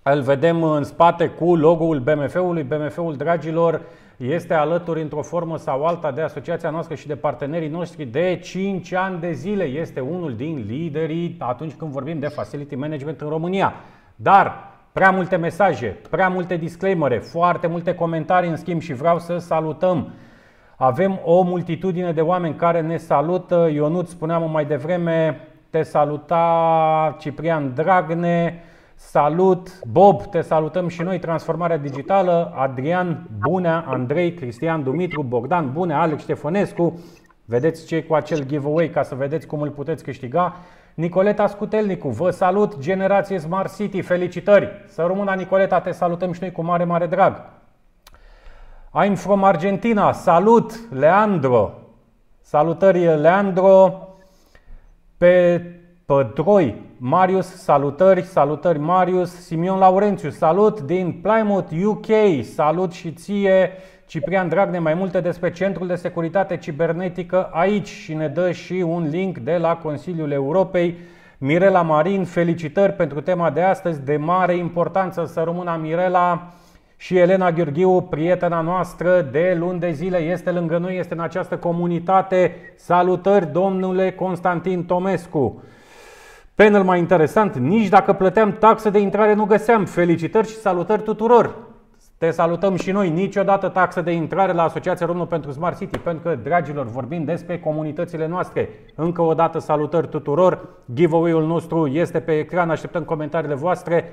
Îl 0.02 0.20
vedem 0.20 0.62
în 0.62 0.84
spate 0.84 1.28
cu 1.28 1.56
logo-ul 1.56 1.98
BMF-ului, 1.98 2.62
BMF-ul 2.62 3.16
dragilor, 3.16 3.80
este 4.16 4.54
alături 4.54 5.02
într-o 5.02 5.22
formă 5.22 5.56
sau 5.58 5.84
alta 5.84 6.10
de 6.10 6.20
asociația 6.20 6.70
noastră 6.70 6.94
și 6.94 7.06
de 7.06 7.16
partenerii 7.16 7.68
noștri 7.68 8.04
de 8.04 8.40
5 8.42 8.92
ani 8.92 9.20
de 9.20 9.32
zile. 9.32 9.64
Este 9.64 10.00
unul 10.00 10.34
din 10.34 10.64
liderii 10.68 11.36
atunci 11.38 11.74
când 11.74 11.90
vorbim 11.90 12.18
de 12.18 12.28
facility 12.28 12.74
management 12.74 13.20
în 13.20 13.28
România. 13.28 13.74
Dar 14.14 14.72
prea 14.92 15.10
multe 15.10 15.36
mesaje, 15.36 15.98
prea 16.10 16.28
multe 16.28 16.56
disclaimere, 16.56 17.18
foarte 17.18 17.66
multe 17.66 17.94
comentarii 17.94 18.50
în 18.50 18.56
schimb 18.56 18.80
și 18.80 18.92
vreau 18.92 19.18
să 19.18 19.38
salutăm. 19.38 20.12
Avem 20.76 21.20
o 21.24 21.42
multitudine 21.42 22.12
de 22.12 22.20
oameni 22.20 22.54
care 22.54 22.80
ne 22.80 22.96
salută. 22.96 23.68
Ionut, 23.72 24.08
spuneam 24.08 24.50
mai 24.50 24.64
devreme, 24.64 25.40
te 25.70 25.82
saluta 25.82 27.16
Ciprian 27.18 27.72
Dragne, 27.74 28.62
Salut! 28.98 29.84
Bob, 29.84 30.22
te 30.22 30.40
salutăm 30.40 30.88
și 30.88 31.02
noi, 31.02 31.18
Transformarea 31.18 31.76
Digitală, 31.76 32.52
Adrian 32.56 33.28
Bunea, 33.38 33.84
Andrei, 33.86 34.34
Cristian 34.34 34.82
Dumitru, 34.82 35.22
Bogdan 35.22 35.72
Bunea, 35.72 36.00
Alex 36.00 36.22
Ștefănescu. 36.22 37.00
Vedeți 37.44 37.86
ce 37.86 38.02
cu 38.02 38.14
acel 38.14 38.46
giveaway 38.46 38.88
ca 38.90 39.02
să 39.02 39.14
vedeți 39.14 39.46
cum 39.46 39.60
îl 39.60 39.70
puteți 39.70 40.04
câștiga. 40.04 40.56
Nicoleta 40.94 41.46
Scutelnicu, 41.46 42.08
vă 42.08 42.30
salut, 42.30 42.78
Generație 42.78 43.38
Smart 43.38 43.76
City, 43.76 44.00
felicitări! 44.00 44.84
Să 44.86 45.04
rămână 45.06 45.34
Nicoleta, 45.34 45.80
te 45.80 45.90
salutăm 45.90 46.32
și 46.32 46.40
noi 46.40 46.52
cu 46.52 46.62
mare, 46.62 46.84
mare 46.84 47.06
drag. 47.06 47.44
I'm 48.98 49.14
from 49.14 49.44
Argentina, 49.44 50.12
salut, 50.12 50.90
Leandro! 50.90 51.72
Salutări, 52.40 53.20
Leandro! 53.20 54.08
Pe 55.16 55.62
Pădroi, 56.06 56.82
Marius, 56.96 57.46
salutări, 57.46 58.22
salutări 58.22 58.78
Marius, 58.78 59.30
Simion 59.30 59.78
Laurențiu, 59.78 60.30
salut 60.30 60.80
din 60.80 61.12
Plymouth, 61.22 61.70
UK, 61.84 62.06
salut 62.54 62.92
și 62.92 63.12
ție, 63.12 63.70
Ciprian 64.06 64.48
Dragne 64.48 64.78
mai 64.78 64.94
multe 64.94 65.20
despre 65.20 65.52
Centrul 65.52 65.86
de 65.86 65.94
Securitate 65.94 66.56
Cibernetică 66.56 67.48
aici 67.52 67.88
și 67.88 68.14
ne 68.14 68.28
dă 68.28 68.52
și 68.52 68.72
un 68.72 69.08
link 69.08 69.38
de 69.38 69.56
la 69.56 69.76
Consiliul 69.76 70.30
Europei. 70.30 70.98
Mirela 71.38 71.82
Marin, 71.82 72.24
felicitări 72.24 72.92
pentru 72.92 73.20
tema 73.20 73.50
de 73.50 73.62
astăzi, 73.62 74.04
de 74.04 74.16
mare 74.16 74.56
importanță 74.56 75.24
să 75.24 75.42
rămână 75.42 75.78
Mirela 75.82 76.52
și 76.96 77.18
Elena 77.18 77.52
Gheorghiu, 77.52 78.00
prietena 78.02 78.60
noastră 78.60 79.28
de 79.32 79.56
luni 79.58 79.80
de 79.80 79.90
zile, 79.90 80.18
este 80.18 80.50
lângă 80.50 80.78
noi, 80.78 80.98
este 80.98 81.14
în 81.14 81.20
această 81.20 81.56
comunitate. 81.56 82.56
Salutări, 82.76 83.52
domnule 83.52 84.12
Constantin 84.12 84.84
Tomescu! 84.84 85.62
Panel 86.54 86.82
mai 86.82 86.98
interesant, 86.98 87.56
nici 87.56 87.88
dacă 87.88 88.12
plăteam 88.12 88.52
taxă 88.52 88.90
de 88.90 88.98
intrare 88.98 89.34
nu 89.34 89.44
găseam. 89.44 89.84
Felicitări 89.84 90.48
și 90.48 90.54
salutări 90.54 91.02
tuturor! 91.02 91.54
Te 92.18 92.30
salutăm 92.30 92.76
și 92.76 92.90
noi, 92.90 93.10
niciodată 93.10 93.68
taxă 93.68 94.00
de 94.00 94.10
intrare 94.10 94.52
la 94.52 94.62
Asociația 94.62 95.06
Română 95.06 95.24
pentru 95.24 95.50
Smart 95.50 95.78
City, 95.78 95.98
pentru 95.98 96.22
că, 96.28 96.38
dragilor, 96.42 96.86
vorbim 96.86 97.24
despre 97.24 97.58
comunitățile 97.58 98.26
noastre. 98.26 98.68
Încă 98.94 99.22
o 99.22 99.34
dată 99.34 99.58
salutări 99.58 100.08
tuturor, 100.08 100.68
giveaway-ul 100.94 101.46
nostru 101.46 101.86
este 101.86 102.20
pe 102.20 102.38
ecran, 102.38 102.70
așteptăm 102.70 103.02
comentariile 103.02 103.54
voastre. 103.54 104.04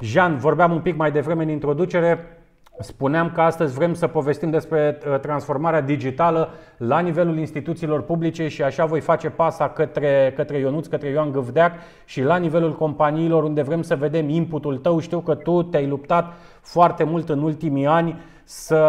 Jean, 0.00 0.36
vorbeam 0.36 0.72
un 0.72 0.80
pic 0.80 0.96
mai 0.96 1.10
devreme 1.10 1.42
în 1.42 1.48
introducere, 1.48 2.36
Spuneam 2.78 3.30
că 3.30 3.40
astăzi 3.40 3.74
vrem 3.74 3.94
să 3.94 4.06
povestim 4.06 4.50
despre 4.50 4.98
uh, 5.06 5.20
transformarea 5.20 5.80
digitală 5.80 6.48
la 6.76 6.98
nivelul 6.98 7.38
instituțiilor 7.38 8.02
publice 8.02 8.48
și 8.48 8.62
așa 8.62 8.84
voi 8.84 9.00
face 9.00 9.30
pasa 9.30 9.68
către, 9.68 10.32
către 10.36 10.58
Ionuț, 10.58 10.86
către 10.86 11.08
Ioan 11.08 11.32
Gâvdeac 11.32 11.72
și 12.04 12.22
la 12.22 12.36
nivelul 12.36 12.76
companiilor 12.76 13.44
unde 13.44 13.62
vrem 13.62 13.82
să 13.82 13.96
vedem 13.96 14.28
inputul 14.28 14.76
tău. 14.76 14.98
Știu 14.98 15.20
că 15.20 15.34
tu 15.34 15.62
te-ai 15.62 15.86
luptat 15.86 16.32
foarte 16.60 17.04
mult 17.04 17.28
în 17.28 17.42
ultimii 17.42 17.86
ani 17.86 18.16
să, 18.44 18.84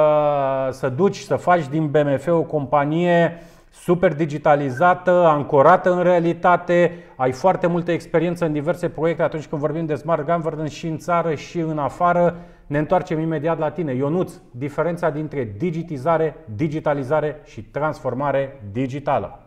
să 0.71 0.89
duci, 0.89 1.17
să 1.17 1.35
faci 1.35 1.67
din 1.67 1.87
BMF 1.87 2.27
o 2.27 2.41
companie 2.41 3.41
super 3.81 4.15
digitalizată, 4.15 5.11
ancorată 5.11 5.93
în 5.93 6.03
realitate, 6.03 6.91
ai 7.15 7.31
foarte 7.31 7.67
multă 7.67 7.91
experiență 7.91 8.45
în 8.45 8.51
diverse 8.51 8.89
proiecte 8.89 9.21
atunci 9.21 9.47
când 9.47 9.61
vorbim 9.61 9.85
de 9.85 9.95
smart 9.95 10.25
governance 10.25 10.73
și 10.75 10.87
în 10.87 10.97
țară 10.97 11.33
și 11.33 11.59
în 11.59 11.77
afară. 11.77 12.35
Ne 12.67 12.77
întoarcem 12.77 13.19
imediat 13.19 13.57
la 13.59 13.71
tine. 13.71 13.93
Ionuț, 13.93 14.33
diferența 14.51 15.09
dintre 15.09 15.53
digitizare, 15.57 16.35
digitalizare 16.55 17.41
și 17.43 17.61
transformare 17.61 18.61
digitală. 18.71 19.46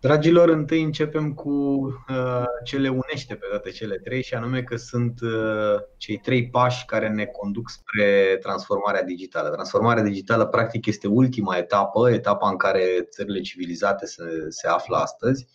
Dragilor, 0.00 0.48
întâi 0.48 0.82
începem 0.82 1.34
cu 1.34 1.50
uh, 1.50 2.44
ce 2.64 2.78
le 2.78 2.88
unește 2.88 3.34
pe 3.34 3.46
toate 3.48 3.70
cele 3.70 3.96
trei 3.96 4.22
și 4.22 4.34
anume 4.34 4.62
că 4.62 4.76
sunt 4.76 5.20
uh, 5.20 5.80
cei 5.96 6.16
trei 6.16 6.48
pași 6.48 6.84
care 6.84 7.08
ne 7.08 7.24
conduc 7.24 7.70
spre 7.70 8.38
transformarea 8.42 9.02
digitală. 9.02 9.48
Transformarea 9.48 10.02
digitală 10.02 10.46
practic 10.46 10.86
este 10.86 11.08
ultima 11.08 11.56
etapă, 11.56 12.10
etapa 12.10 12.48
în 12.48 12.56
care 12.56 13.08
țările 13.10 13.40
civilizate 13.40 14.06
se, 14.06 14.22
se 14.48 14.68
află 14.68 14.96
astăzi. 14.96 15.46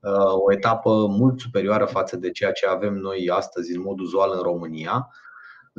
Uh, 0.00 0.32
o 0.46 0.52
etapă 0.52 1.06
mult 1.06 1.40
superioară 1.40 1.84
față 1.84 2.16
de 2.16 2.30
ceea 2.30 2.52
ce 2.52 2.66
avem 2.66 2.94
noi 2.94 3.30
astăzi 3.32 3.76
în 3.76 3.82
mod 3.82 4.00
uzual 4.00 4.30
în 4.34 4.42
România 4.42 5.08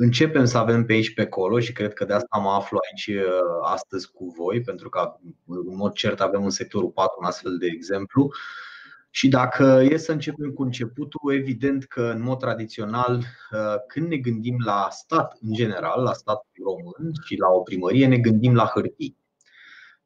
începem 0.02 0.44
să 0.44 0.58
avem 0.58 0.84
pe 0.84 0.92
aici 0.92 1.14
pe 1.14 1.22
acolo 1.22 1.60
și 1.60 1.72
cred 1.72 1.92
că 1.92 2.04
de 2.04 2.12
asta 2.12 2.38
mă 2.38 2.50
aflu 2.50 2.78
aici 2.90 3.06
uh, 3.06 3.24
astăzi 3.62 4.10
cu 4.12 4.34
voi, 4.36 4.60
pentru 4.60 4.88
că 4.88 5.16
în 5.46 5.76
mod 5.76 5.92
cert 5.92 6.20
avem 6.20 6.44
în 6.44 6.50
sectorul 6.50 6.90
4 6.90 7.16
un 7.20 7.26
astfel 7.26 7.58
de 7.58 7.66
exemplu. 7.66 8.32
Și 9.10 9.28
dacă 9.28 9.86
e 9.90 9.96
să 9.96 10.12
începem 10.12 10.50
cu 10.50 10.62
începutul, 10.62 11.34
evident 11.34 11.84
că 11.84 12.02
în 12.14 12.22
mod 12.22 12.38
tradițional, 12.38 13.16
uh, 13.16 13.74
când 13.86 14.08
ne 14.08 14.16
gândim 14.16 14.56
la 14.64 14.88
stat 14.90 15.38
în 15.40 15.52
general, 15.52 16.02
la 16.02 16.12
statul 16.12 16.64
român 16.64 17.12
și 17.24 17.36
la 17.36 17.48
o 17.48 17.60
primărie, 17.60 18.06
ne 18.06 18.18
gândim 18.18 18.54
la 18.54 18.70
hârtii. 18.74 19.21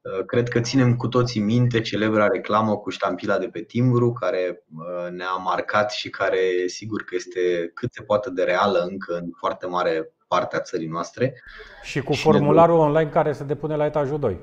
Uh, 0.06 0.24
cred 0.24 0.48
că 0.48 0.60
ținem 0.60 0.96
cu 0.96 1.08
toții 1.08 1.40
minte 1.40 1.80
celebra 1.80 2.28
reclamă 2.28 2.76
cu 2.76 2.90
ștampila 2.90 3.38
de 3.38 3.46
pe 3.46 3.60
timbru 3.60 4.12
care 4.12 4.64
uh, 4.76 5.10
ne-a 5.10 5.34
marcat 5.44 5.90
și 5.92 6.10
care 6.10 6.66
sigur 6.66 7.02
că 7.02 7.14
este 7.14 7.70
cât 7.74 7.92
se 7.92 8.02
poate 8.02 8.30
de 8.30 8.42
reală 8.42 8.86
încă 8.90 9.16
în 9.16 9.30
foarte 9.38 9.66
mare 9.66 10.12
parte 10.28 10.56
a 10.56 10.60
țării 10.60 10.86
noastre. 10.86 11.42
Și 11.82 12.00
cu 12.00 12.12
și 12.12 12.22
formularul 12.22 12.78
online 12.78 13.10
care 13.10 13.32
se 13.32 13.44
depune 13.44 13.76
la 13.76 13.84
etajul 13.84 14.18
2. 14.18 14.38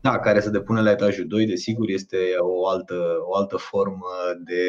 Da, 0.00 0.18
care 0.18 0.40
se 0.40 0.50
depune 0.50 0.82
la 0.82 0.90
etajul 0.90 1.26
2, 1.26 1.46
desigur, 1.46 1.88
este 1.88 2.18
o 2.38 2.68
altă, 2.68 3.16
o 3.26 3.36
altă 3.36 3.56
formă 3.56 4.06
de, 4.44 4.62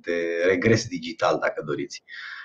de 0.00 0.14
regres 0.46 0.86
digital, 0.86 1.38
dacă 1.40 1.62
doriți. 1.66 2.04
Uh, 2.04 2.35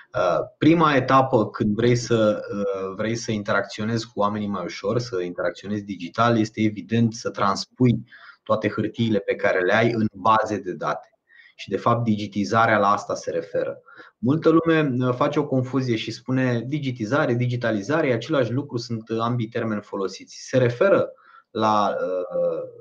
prima 0.58 0.94
etapă 0.94 1.50
când 1.50 1.74
vrei 1.74 1.96
să, 1.96 2.42
uh, 2.54 2.94
vrei 2.96 3.14
să 3.14 3.32
interacționezi 3.32 4.06
cu 4.06 4.20
oamenii 4.20 4.48
mai 4.48 4.64
ușor, 4.64 4.98
să 4.98 5.20
interacționezi 5.20 5.84
digital, 5.84 6.38
este 6.38 6.60
evident 6.60 7.14
să 7.14 7.30
transpui 7.30 8.04
toate 8.42 8.68
hârtiile 8.68 9.18
pe 9.18 9.34
care 9.34 9.60
le 9.60 9.74
ai 9.74 9.90
în 9.90 10.06
baze 10.12 10.58
de 10.58 10.72
date. 10.72 11.06
Și 11.56 11.68
de 11.68 11.76
fapt 11.76 12.04
digitizarea 12.04 12.78
la 12.78 12.92
asta 12.92 13.14
se 13.14 13.30
referă. 13.30 13.82
Multă 14.18 14.48
lume 14.48 15.06
uh, 15.06 15.14
face 15.14 15.38
o 15.38 15.46
confuzie 15.46 15.96
și 15.96 16.10
spune 16.10 16.64
digitizare, 16.66 17.34
digitalizare, 17.34 18.08
e 18.08 18.12
același 18.12 18.52
lucru, 18.52 18.76
sunt 18.76 19.02
ambii 19.20 19.48
termeni 19.48 19.82
folosiți. 19.82 20.36
Se 20.48 20.58
referă 20.58 21.12
la, 21.50 21.96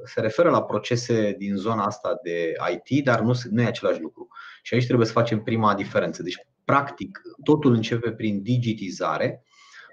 se 0.05 0.21
referă 0.21 0.49
la 0.49 0.63
procese 0.63 1.35
din 1.37 1.55
zona 1.55 1.85
asta 1.85 2.19
de 2.23 2.53
IT, 2.71 3.03
dar 3.03 3.19
nu, 3.19 3.33
nu 3.49 3.61
e 3.61 3.65
același 3.65 4.01
lucru. 4.01 4.27
Și 4.61 4.73
aici 4.73 4.85
trebuie 4.85 5.07
să 5.07 5.13
facem 5.13 5.43
prima 5.43 5.75
diferență. 5.75 6.23
Deci 6.23 6.37
practic, 6.65 7.21
totul 7.43 7.73
începe 7.73 8.11
prin 8.11 8.41
digitizare, 8.41 9.43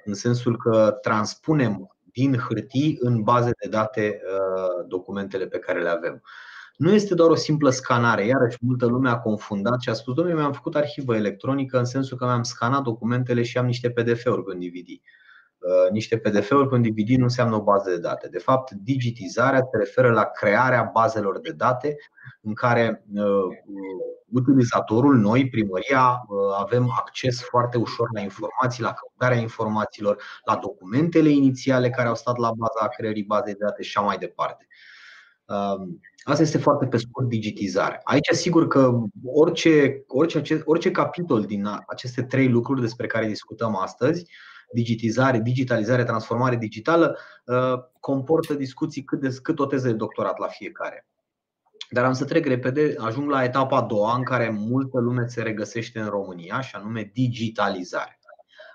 în 0.04 0.14
sensul 0.14 0.57
că 0.57 0.98
transpunem 1.02 1.96
din 2.12 2.37
hârtii 2.37 2.96
în 3.00 3.22
baze 3.22 3.50
de 3.62 3.68
date 3.68 4.20
uh, 4.24 4.87
documentele 4.88 5.46
pe 5.46 5.59
care 5.59 5.83
le 5.83 5.88
avem. 5.88 6.22
Nu 6.76 6.92
este 6.92 7.14
doar 7.14 7.31
o 7.31 7.35
simplă 7.35 7.70
scanare, 7.70 8.26
iarăși 8.26 8.57
multă 8.61 8.87
lume 8.87 9.09
a 9.09 9.18
confundat 9.18 9.81
și 9.81 9.88
a 9.88 9.92
spus, 9.92 10.14
domnule, 10.14 10.37
mi-am 10.37 10.52
făcut 10.52 10.76
arhivă 10.76 11.14
electronică 11.14 11.78
în 11.78 11.85
sensul 11.85 12.16
că 12.16 12.24
mi-am 12.24 12.42
scanat 12.42 12.83
documentele 12.83 13.42
și 13.42 13.59
am 13.59 13.66
niște 13.66 13.90
PDF-uri 13.90 14.42
pe 14.44 14.50
un 14.50 14.59
DVD. 14.59 14.88
Uh, 15.59 15.90
niște 15.90 16.18
PDF-uri 16.18 16.68
pe 16.68 16.75
un 16.75 16.83
DVD 16.83 17.09
nu 17.09 17.23
înseamnă 17.23 17.57
o 17.57 17.62
bază 17.62 17.90
de 17.90 17.99
date. 17.99 18.29
De 18.29 18.38
fapt, 18.38 18.71
digitizarea 18.71 19.59
se 19.71 19.79
referă 19.79 20.12
la 20.12 20.25
crearea 20.25 20.90
bazelor 20.92 21.40
de 21.40 21.51
date 21.51 21.97
în 22.40 22.55
care 22.55 23.05
uh, 23.14 23.57
utilizatorul, 24.33 25.16
noi, 25.16 25.49
primăria, 25.49 26.25
uh, 26.29 26.38
avem 26.59 26.90
acces 26.97 27.42
foarte 27.42 27.79
ușor 27.79 28.09
la 28.14 28.21
informații, 28.21 28.83
la 28.83 28.92
căutarea 28.92 29.40
informațiilor, 29.40 30.23
la 30.44 30.57
documentele 30.57 31.29
inițiale 31.29 31.90
care 31.90 32.09
au 32.09 32.14
stat 32.14 32.37
la 32.37 32.53
baza 32.57 32.88
creării 32.88 33.25
bazei 33.25 33.53
de 33.53 33.64
date 33.64 33.83
și 33.83 33.92
așa 33.97 34.07
mai 34.07 34.18
departe. 34.18 34.66
Um, 35.44 36.01
asta 36.23 36.42
este 36.42 36.59
foarte 36.59 36.87
pe 36.87 36.97
scurt 36.97 37.29
digitizare. 37.29 38.01
Aici, 38.03 38.29
sigur 38.31 38.66
că 38.66 38.99
orice, 39.25 40.05
orice, 40.07 40.62
orice 40.64 40.90
capitol 40.90 41.44
din 41.44 41.68
aceste 41.87 42.23
trei 42.23 42.49
lucruri 42.49 42.81
despre 42.81 43.07
care 43.07 43.27
discutăm 43.27 43.77
astăzi, 43.77 44.31
digitizare, 44.72 45.38
digitalizare, 45.38 46.04
transformare 46.04 46.57
digitală, 46.57 47.18
uh, 47.44 47.78
comportă 48.00 48.54
discuții 48.54 49.04
cât, 49.04 49.20
de, 49.20 49.37
cât 49.42 49.59
o 49.59 49.66
teză 49.66 49.87
de 49.87 49.92
doctorat 49.92 50.38
la 50.38 50.46
fiecare. 50.46 51.07
Dar 51.90 52.04
am 52.04 52.12
să 52.12 52.24
trec 52.24 52.46
repede, 52.46 52.94
ajung 52.98 53.31
la 53.31 53.44
etapa 53.44 53.76
a 53.76 53.83
doua 53.83 54.14
în 54.14 54.24
care 54.24 54.50
multă 54.50 55.00
lume 55.00 55.26
se 55.26 55.42
regăsește 55.42 56.00
în 56.00 56.09
România 56.09 56.61
și 56.61 56.76
anume 56.76 57.11
digitalizare. 57.12 58.18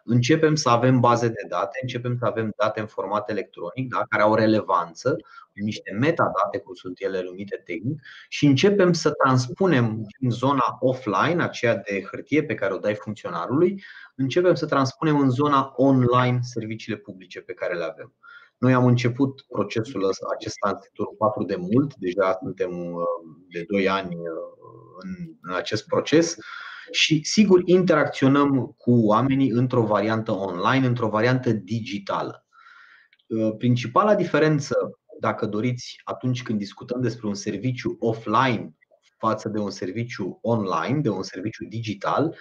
Începem 0.06 0.56
să 0.56 0.70
avem 0.70 1.00
baze 1.00 1.28
de 1.28 1.46
date, 1.48 1.80
începem 1.82 2.18
să 2.18 2.26
avem 2.26 2.54
date 2.58 2.80
în 2.80 2.86
format 2.86 3.30
electronic 3.30 3.90
da, 3.90 4.06
care 4.10 4.24
au 4.24 4.36
relevanță, 4.36 5.16
niște 5.62 5.92
metadate, 5.92 6.58
cum 6.64 6.74
sunt 6.74 7.02
ele 7.02 7.22
numite 7.24 7.62
tehnic, 7.66 8.02
și 8.30 8.46
începem 8.46 8.94
să 8.94 9.12
transpunem 9.12 10.06
din 10.20 10.30
zona 10.30 10.78
offline, 10.80 11.44
aceea 11.44 11.76
de 11.76 12.04
hârtie 12.12 12.44
pe 12.44 12.56
care 12.56 12.74
o 12.74 12.78
dai 12.78 12.96
funcționarului, 12.96 13.84
începem 14.16 14.56
să 14.56 14.66
transpunem 14.66 15.20
în 15.20 15.30
zona 15.30 15.74
online 15.76 16.40
serviciile 16.42 16.98
publice 16.98 17.42
pe 17.42 17.54
care 17.54 17.76
le 17.76 17.84
avem. 17.84 18.14
Noi 18.58 18.74
am 18.74 18.86
început 18.86 19.42
procesul 19.48 20.10
acesta 20.36 20.70
în 20.70 20.78
sectorul 20.82 21.16
4 21.18 21.44
de 21.44 21.56
mult, 21.56 21.96
deja 21.96 22.38
suntem 22.42 22.72
uh, 22.72 23.04
de 23.50 23.66
2 23.68 23.90
ani 23.90 24.16
uh, 24.16 25.38
în 25.42 25.54
acest 25.54 25.86
proces 25.86 26.36
și 26.92 27.24
sigur 27.24 27.62
interacționăm 27.66 28.76
cu 28.78 28.92
oamenii 28.92 29.50
într-o 29.50 29.84
variantă 29.86 30.32
online, 30.32 30.86
într-o 30.86 31.08
variantă 31.08 31.52
digitală. 31.52 32.46
Uh, 33.28 33.56
principala 33.58 34.16
diferență, 34.16 34.76
dacă 35.24 35.46
doriți, 35.46 36.02
atunci 36.04 36.44
când 36.44 36.60
discutăm 36.60 37.02
despre 37.02 37.28
un 37.28 37.34
serviciu 37.34 37.98
offline 38.00 38.76
față 39.18 39.50
de 39.50 39.60
un 39.60 39.70
serviciu 39.70 40.40
online, 40.42 41.00
de 41.00 41.10
un 41.10 41.24
serviciu 41.24 41.66
digital, 41.66 42.36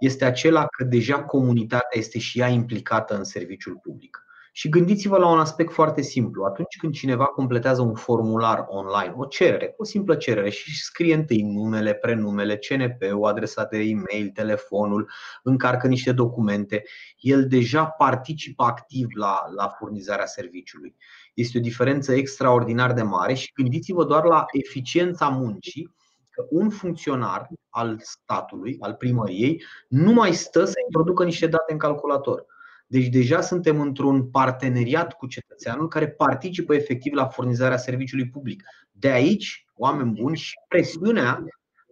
este 0.00 0.24
acela 0.24 0.66
că 0.66 0.84
deja 0.84 1.24
comunitatea 1.24 1.98
este 1.98 2.18
și 2.18 2.40
ea 2.40 2.48
implicată 2.48 3.16
în 3.16 3.24
serviciul 3.24 3.78
public. 3.82 4.27
Și 4.58 4.68
gândiți-vă 4.68 5.18
la 5.18 5.28
un 5.28 5.38
aspect 5.38 5.72
foarte 5.72 6.02
simplu. 6.02 6.44
Atunci 6.44 6.76
când 6.76 6.94
cineva 6.94 7.24
completează 7.24 7.82
un 7.82 7.94
formular 7.94 8.64
online, 8.68 9.14
o 9.16 9.24
cerere, 9.24 9.74
o 9.76 9.84
simplă 9.84 10.16
cerere 10.16 10.50
și 10.50 10.82
scrie 10.82 11.14
întâi 11.14 11.42
numele, 11.42 11.94
prenumele, 11.94 12.56
CNP, 12.56 13.02
o 13.12 13.26
adresa 13.26 13.64
de 13.64 13.78
e-mail, 13.78 14.30
telefonul, 14.34 15.10
încarcă 15.42 15.86
niște 15.86 16.12
documente, 16.12 16.82
el 17.18 17.46
deja 17.46 17.84
participă 17.86 18.62
activ 18.62 19.06
la, 19.14 19.38
la 19.56 19.68
furnizarea 19.68 20.26
serviciului. 20.26 20.96
Este 21.34 21.58
o 21.58 21.60
diferență 21.60 22.12
extraordinar 22.12 22.92
de 22.92 23.02
mare 23.02 23.34
și 23.34 23.52
gândiți-vă 23.54 24.04
doar 24.04 24.24
la 24.24 24.44
eficiența 24.52 25.28
muncii 25.28 25.94
că 26.30 26.46
un 26.50 26.70
funcționar 26.70 27.48
al 27.68 27.98
statului, 28.02 28.76
al 28.80 28.94
primăriei, 28.94 29.62
nu 29.88 30.12
mai 30.12 30.34
stă 30.34 30.64
să 30.64 30.80
introducă 30.84 31.24
niște 31.24 31.46
date 31.46 31.72
în 31.72 31.78
calculator 31.78 32.46
deci 32.90 33.06
deja 33.06 33.40
suntem 33.40 33.80
într-un 33.80 34.30
parteneriat 34.30 35.12
cu 35.12 35.26
cetățeanul 35.26 35.88
care 35.88 36.08
participă 36.08 36.74
efectiv 36.74 37.12
la 37.12 37.26
furnizarea 37.26 37.76
serviciului 37.76 38.28
public. 38.28 38.62
De 38.90 39.08
aici, 39.08 39.66
oameni 39.74 40.12
buni, 40.12 40.36
și 40.36 40.54
presiunea 40.68 41.44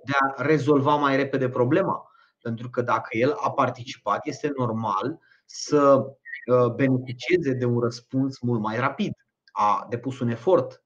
de 0.05 0.13
a 0.21 0.43
rezolva 0.43 0.95
mai 0.95 1.17
repede 1.17 1.49
problema. 1.49 2.11
Pentru 2.43 2.71
că 2.71 2.83
dacă 2.83 3.09
el 3.11 3.33
a 3.33 3.51
participat, 3.51 4.27
este 4.27 4.53
normal 4.57 5.19
să 5.45 5.97
uh, 5.97 6.73
beneficieze 6.75 7.53
de 7.53 7.65
un 7.65 7.81
răspuns 7.81 8.41
mult 8.41 8.61
mai 8.61 8.79
rapid. 8.79 9.13
A 9.53 9.87
depus 9.89 10.21
un 10.21 10.29
efort 10.29 10.83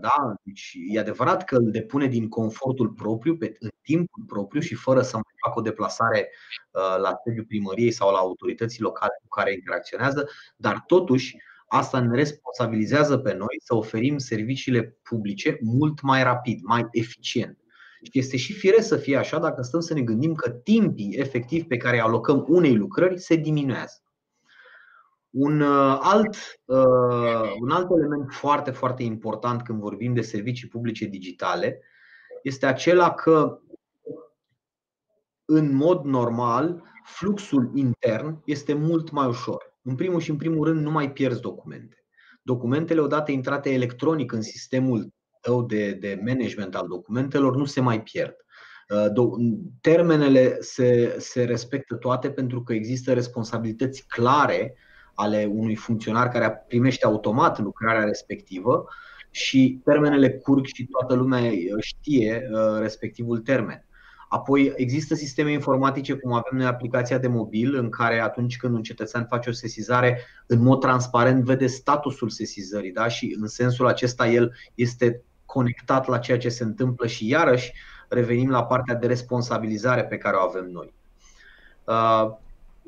da? 0.00 0.34
Deci 0.42 0.72
e 0.88 0.98
adevărat 0.98 1.44
că 1.44 1.56
îl 1.56 1.70
depune 1.70 2.06
din 2.06 2.28
confortul 2.28 2.88
propriu, 2.88 3.36
pe, 3.36 3.56
în 3.58 3.68
timpul 3.82 4.22
propriu 4.26 4.60
și 4.60 4.74
fără 4.74 5.02
să 5.02 5.14
mai 5.14 5.34
facă 5.44 5.58
o 5.58 5.62
deplasare 5.62 6.28
uh, 6.70 6.96
la 7.02 7.14
sediul 7.24 7.44
primăriei 7.44 7.90
sau 7.90 8.12
la 8.12 8.18
autorității 8.18 8.82
locale 8.82 9.12
cu 9.22 9.28
care 9.28 9.52
interacționează, 9.52 10.28
dar 10.56 10.82
totuși 10.86 11.36
asta 11.68 12.00
ne 12.00 12.14
responsabilizează 12.14 13.18
pe 13.18 13.34
noi 13.34 13.56
să 13.64 13.74
oferim 13.74 14.18
serviciile 14.18 14.98
publice 15.02 15.58
mult 15.62 16.00
mai 16.02 16.22
rapid, 16.22 16.60
mai 16.62 16.88
eficient. 16.90 17.58
Și 18.02 18.10
este 18.12 18.36
și 18.36 18.52
firesc 18.52 18.88
să 18.88 18.96
fie 18.96 19.16
așa 19.16 19.38
dacă 19.38 19.62
stăm 19.62 19.80
să 19.80 19.94
ne 19.94 20.02
gândim 20.02 20.34
că 20.34 20.50
timpii 20.50 21.16
efectiv 21.18 21.64
pe 21.64 21.76
care 21.76 21.96
îi 21.96 22.02
alocăm 22.02 22.44
unei 22.48 22.76
lucrări 22.76 23.18
se 23.18 23.36
diminuează. 23.36 24.02
Un 25.30 25.60
uh, 25.60 25.98
alt, 26.00 26.36
uh, 26.64 27.52
un 27.60 27.70
alt 27.70 27.90
element 27.90 28.32
foarte, 28.32 28.70
foarte 28.70 29.02
important 29.02 29.62
când 29.62 29.80
vorbim 29.80 30.14
de 30.14 30.20
servicii 30.20 30.68
publice 30.68 31.04
digitale 31.04 31.80
este 32.42 32.66
acela 32.66 33.14
că, 33.14 33.60
în 35.44 35.74
mod 35.74 36.04
normal, 36.04 36.82
fluxul 37.04 37.70
intern 37.74 38.42
este 38.44 38.74
mult 38.74 39.10
mai 39.10 39.26
ușor. 39.26 39.78
În 39.82 39.94
primul 39.94 40.20
și 40.20 40.30
în 40.30 40.36
primul 40.36 40.66
rând, 40.66 40.80
nu 40.80 40.90
mai 40.90 41.12
pierzi 41.12 41.40
documente. 41.40 42.04
Documentele, 42.42 43.00
odată 43.00 43.30
intrate 43.30 43.72
electronic 43.72 44.32
în 44.32 44.42
sistemul 44.42 45.14
tău 45.40 45.62
de, 45.62 45.92
de 45.92 46.20
management 46.24 46.74
al 46.74 46.86
documentelor, 46.88 47.56
nu 47.56 47.64
se 47.64 47.80
mai 47.80 48.02
pierd. 48.02 48.34
Uh, 48.88 49.30
termenele 49.80 50.60
se, 50.60 51.16
se 51.18 51.44
respectă 51.44 51.94
toate 51.94 52.30
pentru 52.30 52.62
că 52.62 52.72
există 52.72 53.12
responsabilități 53.12 54.06
clare 54.06 54.74
ale 55.14 55.50
unui 55.54 55.74
funcționar 55.74 56.28
care 56.28 56.64
primește 56.68 57.06
automat 57.06 57.58
lucrarea 57.58 58.04
respectivă 58.04 58.88
și 59.30 59.80
termenele 59.84 60.30
curg 60.30 60.66
și 60.66 60.86
toată 60.86 61.14
lumea 61.14 61.50
știe 61.80 62.48
uh, 62.52 62.80
respectivul 62.80 63.38
termen. 63.38 63.84
Apoi 64.28 64.72
există 64.76 65.14
sisteme 65.14 65.52
informatice 65.52 66.12
cum 66.12 66.32
avem 66.32 66.58
noi 66.58 66.66
aplicația 66.66 67.18
de 67.18 67.28
mobil 67.28 67.74
în 67.74 67.88
care 67.88 68.20
atunci 68.20 68.56
când 68.56 68.74
un 68.74 68.82
cetățean 68.82 69.26
face 69.28 69.48
o 69.48 69.52
sesizare 69.52 70.20
în 70.46 70.62
mod 70.62 70.80
transparent 70.80 71.44
vede 71.44 71.66
statusul 71.66 72.28
sesizării 72.28 72.92
da? 72.92 73.08
și 73.08 73.36
în 73.40 73.46
sensul 73.46 73.86
acesta 73.86 74.28
el 74.28 74.52
este 74.74 75.22
conectat 75.44 76.06
la 76.06 76.18
ceea 76.18 76.38
ce 76.38 76.48
se 76.48 76.64
întâmplă 76.64 77.06
și 77.06 77.28
iarăși 77.28 77.72
revenim 78.08 78.50
la 78.50 78.64
partea 78.64 78.94
de 78.94 79.06
responsabilizare 79.06 80.04
pe 80.04 80.16
care 80.16 80.36
o 80.36 80.40
avem 80.40 80.64
noi. 80.64 80.94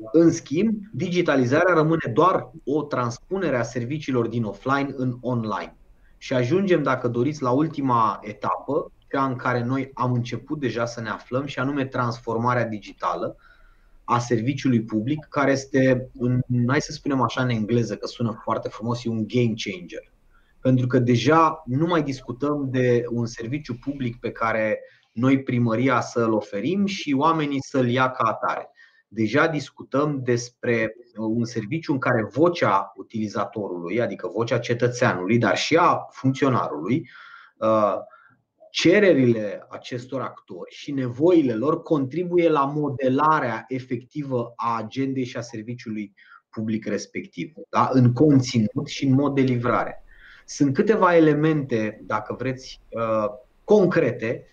Uh, 0.03 0.09
în 0.11 0.31
schimb, 0.31 0.79
digitalizarea 0.91 1.73
rămâne 1.73 2.11
doar 2.13 2.51
o 2.65 2.83
transpunere 2.83 3.57
a 3.57 3.63
serviciilor 3.63 4.27
din 4.27 4.43
offline 4.43 4.93
în 4.95 5.17
online. 5.21 5.75
Și 6.17 6.33
ajungem, 6.33 6.83
dacă 6.83 7.07
doriți, 7.07 7.41
la 7.41 7.51
ultima 7.51 8.19
etapă, 8.21 8.91
cea 9.11 9.25
în 9.25 9.35
care 9.35 9.63
noi 9.63 9.91
am 9.93 10.13
început 10.13 10.59
deja 10.59 10.85
să 10.85 11.01
ne 11.01 11.09
aflăm, 11.09 11.45
și 11.45 11.59
anume 11.59 11.85
transformarea 11.85 12.67
digitală 12.67 13.35
a 14.03 14.19
serviciului 14.19 14.81
public, 14.81 15.25
care 15.29 15.51
este, 15.51 16.09
în, 16.19 16.41
hai 16.67 16.81
să 16.81 16.91
spunem 16.91 17.21
așa 17.21 17.41
în 17.41 17.49
engleză, 17.49 17.95
că 17.95 18.07
sună 18.07 18.39
foarte 18.43 18.69
frumos, 18.69 19.05
e 19.05 19.09
un 19.09 19.27
game 19.27 19.53
changer. 19.55 20.11
Pentru 20.61 20.87
că 20.87 20.99
deja 20.99 21.63
nu 21.65 21.85
mai 21.85 22.03
discutăm 22.03 22.67
de 22.69 23.03
un 23.09 23.25
serviciu 23.25 23.75
public 23.75 24.19
pe 24.19 24.31
care 24.31 24.79
noi 25.11 25.43
primăria 25.43 26.01
să-l 26.01 26.33
oferim 26.33 26.85
și 26.85 27.15
oamenii 27.17 27.61
să-l 27.61 27.89
ia 27.89 28.11
ca 28.11 28.23
atare 28.23 28.72
deja 29.13 29.47
discutăm 29.47 30.21
despre 30.23 30.95
uh, 30.95 31.25
un 31.35 31.45
serviciu 31.45 31.91
în 31.91 31.99
care 31.99 32.27
vocea 32.31 32.93
utilizatorului, 32.95 34.01
adică 34.01 34.27
vocea 34.27 34.59
cetățeanului, 34.59 35.37
dar 35.37 35.57
și 35.57 35.75
a 35.75 36.07
funcționarului, 36.11 37.09
uh, 37.57 37.95
cererile 38.71 39.65
acestor 39.69 40.21
actori 40.21 40.71
și 40.75 40.91
nevoile 40.91 41.53
lor 41.53 41.81
contribuie 41.81 42.49
la 42.49 42.65
modelarea 42.65 43.65
efectivă 43.67 44.53
a 44.55 44.77
agendei 44.77 45.25
și 45.25 45.37
a 45.37 45.41
serviciului 45.41 46.13
public 46.49 46.85
respectiv, 46.85 47.53
da? 47.69 47.89
în 47.91 48.13
conținut 48.13 48.87
și 48.87 49.05
în 49.05 49.13
mod 49.13 49.35
de 49.35 49.41
livrare. 49.41 50.03
Sunt 50.45 50.73
câteva 50.73 51.15
elemente, 51.15 52.01
dacă 52.03 52.35
vreți, 52.39 52.81
uh, 52.89 53.25
concrete 53.63 54.47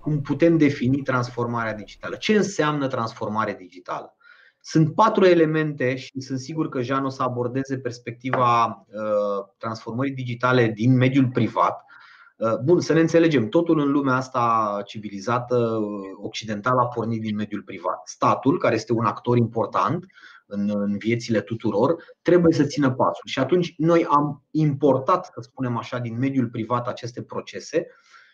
cum 0.00 0.20
putem 0.20 0.56
defini 0.56 1.02
transformarea 1.02 1.74
digitală. 1.74 2.16
Ce 2.16 2.36
înseamnă 2.36 2.86
transformare 2.86 3.54
digitală? 3.58 4.12
Sunt 4.60 4.94
patru 4.94 5.24
elemente 5.24 5.96
și 5.96 6.20
sunt 6.20 6.38
sigur 6.38 6.68
că 6.68 6.82
Jean 6.82 7.04
o 7.04 7.08
să 7.08 7.22
abordeze 7.22 7.78
perspectiva 7.78 8.66
uh, 8.66 9.46
transformării 9.58 10.14
digitale 10.14 10.68
din 10.68 10.96
mediul 10.96 11.28
privat. 11.28 11.84
Uh, 12.36 12.58
bun, 12.58 12.80
să 12.80 12.92
ne 12.92 13.00
înțelegem, 13.00 13.48
totul 13.48 13.80
în 13.80 13.90
lumea 13.90 14.14
asta 14.14 14.80
civilizată, 14.84 15.56
uh, 15.56 16.22
occidentală, 16.22 16.80
a 16.80 16.86
pornit 16.86 17.20
din 17.20 17.34
mediul 17.34 17.62
privat. 17.62 18.00
Statul, 18.04 18.58
care 18.58 18.74
este 18.74 18.92
un 18.92 19.04
actor 19.04 19.36
important 19.36 20.06
în, 20.46 20.70
în 20.74 20.98
viețile 20.98 21.40
tuturor, 21.40 22.04
trebuie 22.22 22.52
să 22.52 22.64
țină 22.64 22.90
pasul. 22.90 23.24
Și 23.24 23.38
atunci 23.38 23.74
noi 23.76 24.06
am 24.08 24.44
importat, 24.50 25.24
să 25.24 25.40
spunem 25.40 25.76
așa, 25.76 25.98
din 25.98 26.18
mediul 26.18 26.46
privat 26.46 26.88
aceste 26.88 27.22
procese 27.22 27.86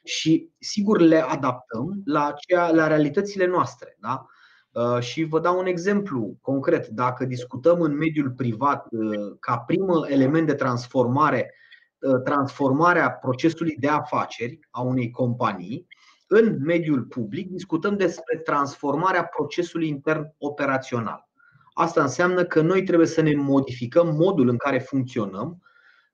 și 0.04 0.50
sigur 0.58 1.00
le 1.00 1.18
adaptăm 1.18 2.02
la, 2.04 2.34
cea, 2.36 2.70
la 2.70 2.86
realitățile 2.86 3.46
noastre. 3.46 3.96
Da? 4.00 4.26
Uh, 4.70 5.00
și 5.00 5.24
vă 5.24 5.40
dau 5.40 5.58
un 5.58 5.66
exemplu 5.66 6.36
concret. 6.40 6.86
Dacă 6.86 7.24
discutăm 7.24 7.80
în 7.80 7.96
mediul 7.96 8.30
privat 8.30 8.86
uh, 8.90 9.36
ca 9.40 9.58
primă 9.58 10.06
element 10.08 10.46
de 10.46 10.54
transformare, 10.54 11.54
uh, 11.98 12.22
transformarea 12.24 13.10
procesului 13.10 13.76
de 13.78 13.88
afaceri 13.88 14.58
a 14.70 14.80
unei 14.80 15.10
companii, 15.10 15.86
în 16.26 16.56
mediul 16.60 17.02
public 17.02 17.50
discutăm 17.50 17.96
despre 17.96 18.38
transformarea 18.38 19.24
procesului 19.24 19.88
intern 19.88 20.34
operațional. 20.38 21.28
Asta 21.72 22.02
înseamnă 22.02 22.44
că 22.44 22.60
noi 22.60 22.82
trebuie 22.82 23.06
să 23.06 23.20
ne 23.20 23.34
modificăm 23.34 24.14
modul 24.16 24.48
în 24.48 24.56
care 24.56 24.78
funcționăm 24.78 25.62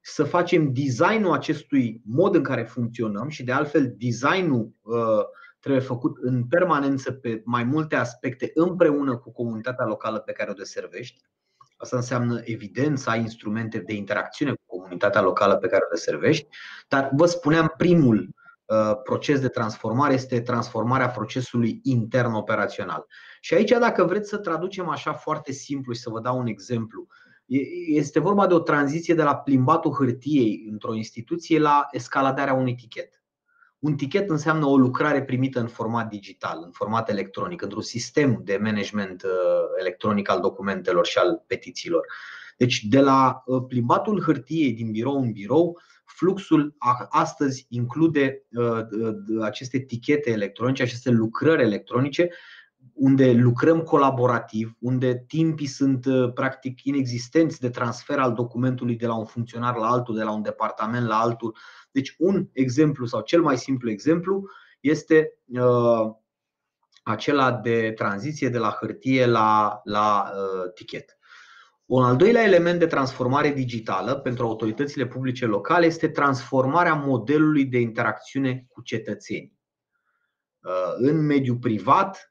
să 0.00 0.24
facem 0.24 0.72
designul 0.72 1.32
acestui 1.32 2.00
mod 2.04 2.34
în 2.34 2.42
care 2.42 2.62
funcționăm 2.62 3.28
și 3.28 3.44
de 3.44 3.52
altfel 3.52 3.94
designul 3.98 4.70
uh, 4.80 5.24
trebuie 5.60 5.82
făcut 5.82 6.16
în 6.20 6.44
permanență 6.44 7.12
pe 7.12 7.42
mai 7.44 7.64
multe 7.64 7.96
aspecte 7.96 8.50
împreună 8.54 9.16
cu 9.16 9.32
comunitatea 9.32 9.86
locală 9.86 10.18
pe 10.18 10.32
care 10.32 10.50
o 10.50 10.54
deservești. 10.54 11.20
Asta 11.76 11.96
înseamnă 11.96 12.40
evident 12.44 12.98
să 12.98 13.10
ai 13.10 13.20
instrumente 13.20 13.78
de 13.78 13.94
interacțiune 13.94 14.52
cu 14.52 14.76
comunitatea 14.76 15.20
locală 15.20 15.56
pe 15.56 15.66
care 15.66 15.82
o 15.84 15.94
deservești, 15.94 16.48
dar 16.88 17.10
vă 17.12 17.26
spuneam 17.26 17.74
primul 17.76 18.28
uh, 18.64 18.92
proces 19.02 19.40
de 19.40 19.48
transformare 19.48 20.14
este 20.14 20.40
transformarea 20.40 21.08
procesului 21.08 21.80
intern 21.82 22.32
operațional. 22.32 23.06
Și 23.40 23.54
aici 23.54 23.70
dacă 23.70 24.04
vreți 24.04 24.28
să 24.28 24.36
traducem 24.36 24.88
așa 24.88 25.12
foarte 25.12 25.52
simplu 25.52 25.92
și 25.92 26.00
să 26.00 26.10
vă 26.10 26.20
dau 26.20 26.38
un 26.38 26.46
exemplu, 26.46 27.06
este 27.86 28.18
vorba 28.18 28.46
de 28.46 28.54
o 28.54 28.58
tranziție 28.58 29.14
de 29.14 29.22
la 29.22 29.36
plimbatul 29.36 29.92
hârtiei 29.92 30.66
într-o 30.70 30.94
instituție 30.94 31.58
la 31.58 31.86
escaladarea 31.90 32.54
unui 32.54 32.74
tichet. 32.74 33.22
Un 33.78 33.96
tichet 33.96 34.30
înseamnă 34.30 34.66
o 34.66 34.76
lucrare 34.76 35.22
primită 35.22 35.60
în 35.60 35.66
format 35.66 36.08
digital, 36.08 36.62
în 36.64 36.70
format 36.70 37.08
electronic, 37.08 37.62
într-un 37.62 37.82
sistem 37.82 38.40
de 38.44 38.58
management 38.62 39.22
uh, 39.22 39.30
electronic 39.78 40.30
al 40.30 40.40
documentelor 40.40 41.06
și 41.06 41.18
al 41.18 41.44
petițiilor. 41.46 42.06
Deci, 42.56 42.84
de 42.84 43.00
la 43.00 43.42
uh, 43.46 43.62
plimbatul 43.68 44.22
hârtiei 44.22 44.72
din 44.72 44.90
birou 44.90 45.20
în 45.20 45.32
birou, 45.32 45.80
fluxul 46.04 46.74
astăzi 47.08 47.66
include 47.68 48.42
uh, 48.52 48.80
aceste 49.40 49.78
tichete 49.78 50.30
electronice, 50.30 50.82
aceste 50.82 51.10
lucrări 51.10 51.62
electronice 51.62 52.30
unde 53.00 53.32
lucrăm 53.32 53.82
colaborativ, 53.82 54.76
unde 54.78 55.24
timpii 55.26 55.66
sunt 55.66 56.04
uh, 56.04 56.32
practic 56.32 56.84
inexistenți 56.84 57.60
de 57.60 57.70
transfer 57.70 58.18
al 58.18 58.32
documentului 58.32 58.96
de 58.96 59.06
la 59.06 59.14
un 59.14 59.24
funcționar 59.24 59.76
la 59.76 59.88
altul, 59.88 60.16
de 60.16 60.22
la 60.22 60.32
un 60.32 60.42
departament 60.42 61.06
la 61.06 61.20
altul. 61.20 61.56
Deci 61.90 62.14
un 62.18 62.48
exemplu 62.52 63.06
sau 63.06 63.20
cel 63.20 63.42
mai 63.42 63.58
simplu 63.58 63.90
exemplu 63.90 64.50
este 64.80 65.38
uh, 65.46 66.14
acela 67.02 67.52
de 67.52 67.92
tranziție 67.96 68.48
de 68.48 68.58
la 68.58 68.76
hârtie 68.80 69.26
la, 69.26 69.80
la 69.84 70.30
uh, 70.34 70.72
tichet. 70.74 71.18
Un 71.84 72.04
al 72.04 72.16
doilea 72.16 72.44
element 72.44 72.78
de 72.78 72.86
transformare 72.86 73.50
digitală 73.50 74.14
pentru 74.14 74.46
autoritățile 74.46 75.06
publice 75.06 75.46
locale 75.46 75.86
este 75.86 76.08
transformarea 76.08 76.94
modelului 76.94 77.64
de 77.64 77.78
interacțiune 77.78 78.66
cu 78.68 78.82
cetățenii. 78.82 79.58
Uh, 80.62 80.94
în 80.96 81.26
mediul 81.26 81.56
privat, 81.56 82.16
uh, 82.16 82.29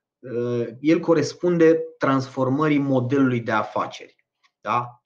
el 0.80 1.00
corespunde 1.00 1.80
transformării 1.98 2.78
modelului 2.78 3.40
de 3.40 3.52
afaceri. 3.52 4.16
Da? 4.62 5.04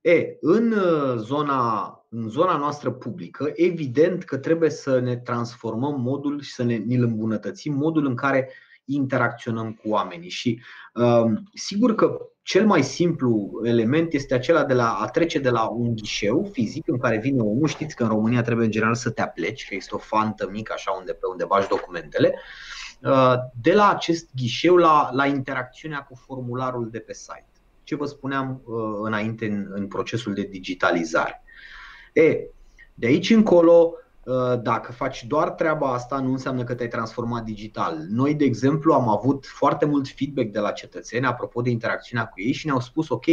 E, 0.00 0.36
în, 0.40 0.72
uh, 0.72 1.16
zona, 1.16 2.06
în 2.08 2.28
zona 2.28 2.56
noastră 2.56 2.90
publică, 2.90 3.52
evident 3.54 4.24
că 4.24 4.36
trebuie 4.36 4.70
să 4.70 4.98
ne 4.98 5.16
transformăm 5.16 6.00
modul 6.00 6.40
și 6.40 6.52
să 6.52 6.62
ne, 6.62 6.76
ne 6.76 6.94
îmbunătățim 6.94 7.74
modul 7.74 8.06
în 8.06 8.14
care 8.14 8.50
interacționăm 8.84 9.72
cu 9.72 9.88
oamenii. 9.88 10.28
Și 10.28 10.62
sigur 11.54 11.94
că 11.94 12.18
cel 12.42 12.66
mai 12.66 12.82
simplu 12.82 13.60
element 13.64 14.12
este 14.12 14.34
acela 14.34 14.64
de 14.64 14.74
la 14.74 14.92
a 14.92 15.06
trece 15.06 15.38
de 15.38 15.50
la 15.50 15.68
un 15.68 15.94
ghișeu 15.94 16.48
fizic 16.52 16.88
în 16.88 16.98
care 16.98 17.18
vine 17.18 17.42
omul, 17.42 17.68
știți 17.68 17.96
că 17.96 18.02
în 18.02 18.08
România 18.08 18.42
trebuie 18.42 18.64
în 18.64 18.70
general 18.70 18.94
să 18.94 19.10
te 19.10 19.22
apleci, 19.22 19.68
că 19.68 19.74
este 19.74 19.94
o 19.94 19.98
fantă 19.98 20.48
mică 20.50 20.72
așa 20.76 20.90
unde 20.90 21.12
pe 21.12 21.26
unde 21.30 21.44
bagi 21.44 21.68
documentele, 21.68 22.34
uh, 22.34 22.81
de 23.60 23.72
la 23.72 23.88
acest 23.88 24.28
ghișeu 24.36 24.76
la, 24.76 25.10
la 25.12 25.26
interacțiunea 25.26 26.02
cu 26.02 26.14
formularul 26.14 26.90
de 26.90 26.98
pe 26.98 27.12
site. 27.12 27.46
Ce 27.82 27.96
vă 27.96 28.04
spuneam 28.04 28.62
uh, 28.64 28.74
înainte 29.02 29.46
în, 29.46 29.66
în 29.70 29.86
procesul 29.86 30.34
de 30.34 30.42
digitalizare. 30.42 31.42
E, 32.12 32.36
de 32.94 33.06
aici 33.06 33.30
încolo 33.30 33.96
Uh, 34.24 34.60
dacă 34.62 34.92
faci 34.92 35.24
doar 35.24 35.50
treaba 35.50 35.92
asta, 35.92 36.18
nu 36.20 36.30
înseamnă 36.30 36.64
că 36.64 36.74
te-ai 36.74 36.88
transformat 36.88 37.44
digital. 37.44 37.98
Noi, 38.08 38.34
de 38.34 38.44
exemplu, 38.44 38.92
am 38.92 39.08
avut 39.08 39.46
foarte 39.46 39.84
mult 39.84 40.08
feedback 40.08 40.48
de 40.48 40.58
la 40.58 40.70
cetățeni 40.70 41.26
apropo 41.26 41.60
de 41.60 41.70
interacțiunea 41.70 42.26
cu 42.26 42.40
ei 42.40 42.52
și 42.52 42.66
ne-au 42.66 42.80
spus, 42.80 43.08
ok, 43.08 43.24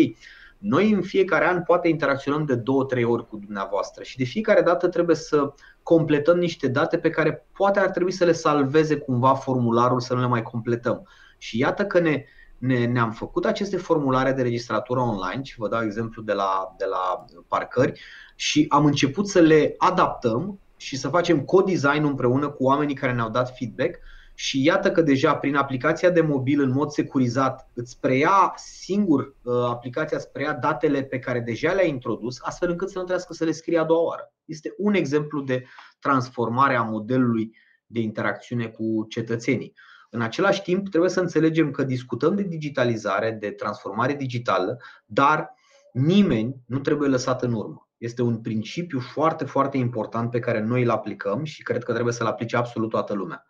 noi 0.59 0.91
în 0.91 1.01
fiecare 1.01 1.47
an 1.47 1.63
poate 1.63 1.87
interacționăm 1.87 2.45
de 2.45 2.55
două, 2.55 2.83
trei 2.83 3.03
ori 3.03 3.27
cu 3.27 3.37
dumneavoastră 3.37 4.03
și 4.03 4.17
de 4.17 4.23
fiecare 4.23 4.61
dată 4.61 4.87
trebuie 4.87 5.15
să 5.15 5.53
completăm 5.83 6.37
niște 6.37 6.67
date 6.67 6.97
pe 6.97 7.09
care 7.09 7.45
poate 7.57 7.79
ar 7.79 7.89
trebui 7.89 8.11
să 8.11 8.25
le 8.25 8.31
salveze 8.31 8.97
cumva 8.97 9.33
formularul, 9.33 9.99
să 9.99 10.13
nu 10.13 10.19
le 10.19 10.27
mai 10.27 10.41
completăm. 10.41 11.07
Și 11.37 11.57
iată 11.57 11.85
că 11.85 11.99
ne, 11.99 12.23
ne, 12.57 12.85
ne-am 12.85 13.11
făcut 13.11 13.45
aceste 13.45 13.77
formulare 13.77 14.31
de 14.31 14.41
registratură 14.41 14.99
online 14.99 15.43
și 15.43 15.57
vă 15.57 15.67
dau 15.67 15.83
exemplu 15.83 16.21
de 16.21 16.33
la, 16.33 16.75
de 16.77 16.85
la 16.85 17.25
parcări 17.47 18.01
și 18.35 18.65
am 18.69 18.85
început 18.85 19.27
să 19.27 19.39
le 19.39 19.75
adaptăm 19.77 20.59
și 20.77 20.97
să 20.97 21.07
facem 21.07 21.39
co-design 21.39 22.03
împreună 22.03 22.49
cu 22.49 22.63
oamenii 22.63 22.95
care 22.95 23.13
ne-au 23.13 23.29
dat 23.29 23.55
feedback 23.57 23.99
și 24.41 24.63
iată 24.63 24.91
că 24.91 25.01
deja 25.01 25.35
prin 25.35 25.55
aplicația 25.55 26.09
de 26.09 26.21
mobil 26.21 26.61
în 26.61 26.71
mod 26.71 26.89
securizat 26.89 27.69
îți 27.73 27.99
preia 27.99 28.53
singur 28.55 29.35
uh, 29.41 29.53
aplicația 29.53 30.17
îți 30.17 30.31
preia 30.31 30.53
datele 30.53 31.03
pe 31.03 31.19
care 31.19 31.39
deja 31.39 31.71
le-ai 31.71 31.89
introdus, 31.89 32.39
astfel 32.41 32.69
încât 32.69 32.87
să 32.87 32.97
nu 32.97 33.03
trebuiască 33.03 33.33
să 33.33 33.43
le 33.43 33.51
scrie 33.51 33.79
a 33.79 33.83
doua 33.83 34.01
oară. 34.01 34.33
Este 34.45 34.73
un 34.77 34.93
exemplu 34.93 35.41
de 35.41 35.63
transformare 35.99 36.75
a 36.75 36.81
modelului 36.81 37.55
de 37.85 37.99
interacțiune 37.99 38.67
cu 38.67 39.05
cetățenii. 39.09 39.73
În 40.09 40.21
același 40.21 40.61
timp, 40.61 40.89
trebuie 40.89 41.11
să 41.11 41.19
înțelegem 41.19 41.71
că 41.71 41.83
discutăm 41.83 42.35
de 42.35 42.43
digitalizare, 42.43 43.31
de 43.31 43.49
transformare 43.49 44.13
digitală, 44.13 44.77
dar 45.05 45.53
nimeni 45.93 46.55
nu 46.65 46.79
trebuie 46.79 47.09
lăsat 47.09 47.43
în 47.43 47.53
urmă. 47.53 47.89
Este 47.97 48.21
un 48.21 48.41
principiu 48.41 48.99
foarte, 48.99 49.45
foarte 49.45 49.77
important 49.77 50.31
pe 50.31 50.39
care 50.39 50.59
noi 50.59 50.83
îl 50.83 50.89
aplicăm 50.89 51.43
și 51.43 51.63
cred 51.63 51.83
că 51.83 51.91
trebuie 51.91 52.13
să-l 52.13 52.27
aplice 52.27 52.57
absolut 52.57 52.89
toată 52.89 53.13
lumea. 53.13 53.45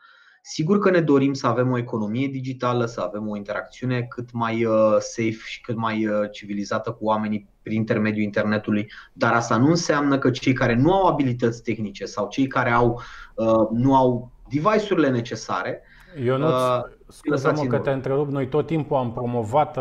Sigur 0.51 0.79
că 0.79 0.89
ne 0.89 0.99
dorim 0.99 1.33
să 1.33 1.47
avem 1.47 1.71
o 1.71 1.77
economie 1.77 2.27
digitală, 2.27 2.85
să 2.85 3.01
avem 3.01 3.27
o 3.27 3.35
interacțiune 3.35 4.01
cât 4.01 4.31
mai 4.31 4.65
uh, 4.65 4.95
safe 4.99 5.37
și 5.45 5.61
cât 5.61 5.75
mai 5.75 6.05
uh, 6.05 6.31
civilizată 6.31 6.91
cu 6.91 7.05
oamenii 7.05 7.49
prin 7.61 7.75
intermediul 7.75 8.23
internetului, 8.23 8.91
dar 9.13 9.33
asta 9.33 9.57
nu 9.57 9.67
înseamnă 9.67 10.17
că 10.17 10.29
cei 10.29 10.53
care 10.53 10.75
nu 10.75 10.93
au 10.93 11.07
abilități 11.07 11.63
tehnice 11.63 12.05
sau 12.05 12.27
cei 12.27 12.47
care 12.47 12.71
au, 12.71 13.01
uh, 13.35 13.67
nu 13.71 13.95
au 13.95 14.31
device-urile 14.47 15.09
necesare 15.09 15.81
eu 16.25 16.37
nu 16.37 16.47
scuză-mă 17.07 17.63
că 17.63 17.77
te 17.77 17.91
întrerup, 17.91 18.29
noi 18.29 18.47
tot 18.47 18.65
timpul 18.65 18.97
am 18.97 19.11
promovat 19.11 19.77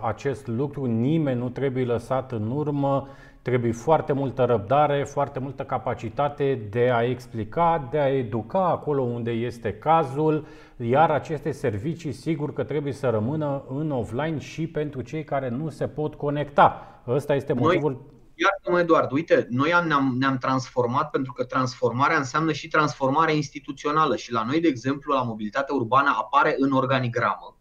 acest 0.00 0.46
lucru, 0.46 0.84
nimeni 0.84 1.38
nu 1.38 1.48
trebuie 1.48 1.84
lăsat 1.84 2.32
în 2.32 2.50
urmă, 2.50 3.08
Trebuie 3.42 3.72
foarte 3.72 4.12
multă 4.12 4.44
răbdare, 4.44 5.04
foarte 5.04 5.38
multă 5.38 5.62
capacitate 5.62 6.66
de 6.70 6.90
a 6.90 7.02
explica, 7.02 7.88
de 7.90 7.98
a 7.98 8.08
educa 8.08 8.68
acolo 8.68 9.02
unde 9.02 9.30
este 9.30 9.72
cazul, 9.72 10.46
iar 10.76 11.10
aceste 11.10 11.50
servicii 11.50 12.12
sigur 12.12 12.52
că 12.52 12.64
trebuie 12.64 12.92
să 12.92 13.08
rămână 13.08 13.64
în 13.68 13.90
offline 13.90 14.38
și 14.38 14.66
pentru 14.66 15.02
cei 15.02 15.24
care 15.24 15.48
nu 15.48 15.68
se 15.68 15.88
pot 15.88 16.14
conecta. 16.14 17.02
Ăsta 17.06 17.34
este 17.34 17.52
motivul. 17.52 17.92
Noi... 17.92 18.10
Iartă-mă, 18.34 18.80
Eduard, 18.80 19.12
uite, 19.12 19.46
noi 19.50 19.72
am, 19.72 19.86
ne-am, 19.86 20.16
ne-am 20.18 20.38
transformat 20.38 21.10
pentru 21.10 21.32
că 21.32 21.44
transformarea 21.44 22.16
înseamnă 22.16 22.52
și 22.52 22.68
transformarea 22.68 23.34
instituțională 23.34 24.16
și 24.16 24.32
la 24.32 24.44
noi, 24.44 24.60
de 24.60 24.68
exemplu, 24.68 25.14
la 25.14 25.22
mobilitatea 25.22 25.74
urbană 25.74 26.16
apare 26.18 26.54
în 26.58 26.72
organigramă 26.72 27.56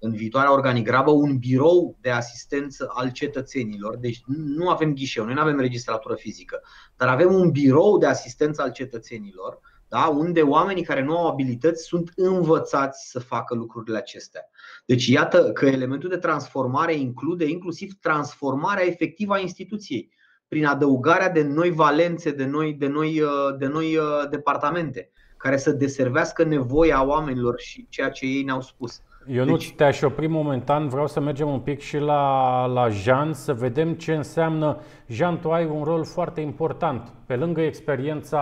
în 0.00 0.12
viitoarea 0.12 0.52
organigramă 0.52 1.10
un 1.10 1.38
birou 1.38 1.98
de 2.00 2.10
asistență 2.10 2.90
al 2.94 3.10
cetățenilor. 3.10 3.96
Deci 3.96 4.20
nu 4.26 4.68
avem 4.68 4.94
ghișeu, 4.94 5.24
noi 5.24 5.34
nu 5.34 5.40
avem 5.40 5.58
registratură 5.58 6.14
fizică, 6.14 6.60
dar 6.96 7.08
avem 7.08 7.34
un 7.34 7.50
birou 7.50 7.98
de 7.98 8.06
asistență 8.06 8.62
al 8.62 8.72
cetățenilor, 8.72 9.60
da? 9.88 10.06
unde 10.06 10.42
oamenii 10.42 10.82
care 10.82 11.02
nu 11.02 11.18
au 11.18 11.28
abilități 11.28 11.84
sunt 11.84 12.12
învățați 12.16 13.10
să 13.10 13.18
facă 13.18 13.54
lucrurile 13.54 13.96
acestea. 13.96 14.48
Deci 14.86 15.06
iată 15.06 15.52
că 15.52 15.66
elementul 15.66 16.08
de 16.08 16.16
transformare 16.16 16.94
include 16.94 17.44
inclusiv 17.44 17.92
transformarea 18.00 18.86
efectivă 18.86 19.34
a 19.34 19.38
instituției 19.38 20.12
prin 20.48 20.66
adăugarea 20.66 21.30
de 21.30 21.42
noi 21.42 21.70
valențe, 21.70 22.30
de 22.30 22.44
noi, 22.44 22.72
de 22.72 22.86
noi, 22.86 23.22
de 23.58 23.66
noi 23.66 23.96
uh, 23.96 24.28
departamente 24.30 25.10
care 25.36 25.56
să 25.56 25.72
deservească 25.72 26.44
nevoia 26.44 27.06
oamenilor 27.06 27.60
și 27.60 27.86
ceea 27.88 28.10
ce 28.10 28.24
ei 28.24 28.42
ne-au 28.42 28.60
spus. 28.60 29.00
Eu 29.32 29.44
nu 29.44 29.56
deci... 29.56 29.74
te-aș 29.74 30.02
opri 30.02 30.26
momentan, 30.26 30.88
vreau 30.88 31.06
să 31.06 31.20
mergem 31.20 31.48
un 31.48 31.58
pic 31.58 31.80
și 31.80 31.98
la, 31.98 32.64
la 32.66 32.88
Jean, 32.88 33.32
să 33.32 33.54
vedem 33.54 33.92
ce 33.92 34.14
înseamnă. 34.14 34.78
Jean, 35.06 35.38
tu 35.38 35.50
ai 35.50 35.66
un 35.66 35.82
rol 35.82 36.04
foarte 36.04 36.40
important. 36.40 37.12
Pe 37.26 37.36
lângă 37.36 37.60
experiența 37.60 38.40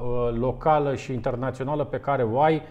uh, 0.00 0.38
locală 0.38 0.94
și 0.94 1.12
internațională 1.12 1.84
pe 1.84 1.98
care 1.98 2.22
o 2.22 2.40
ai, 2.40 2.62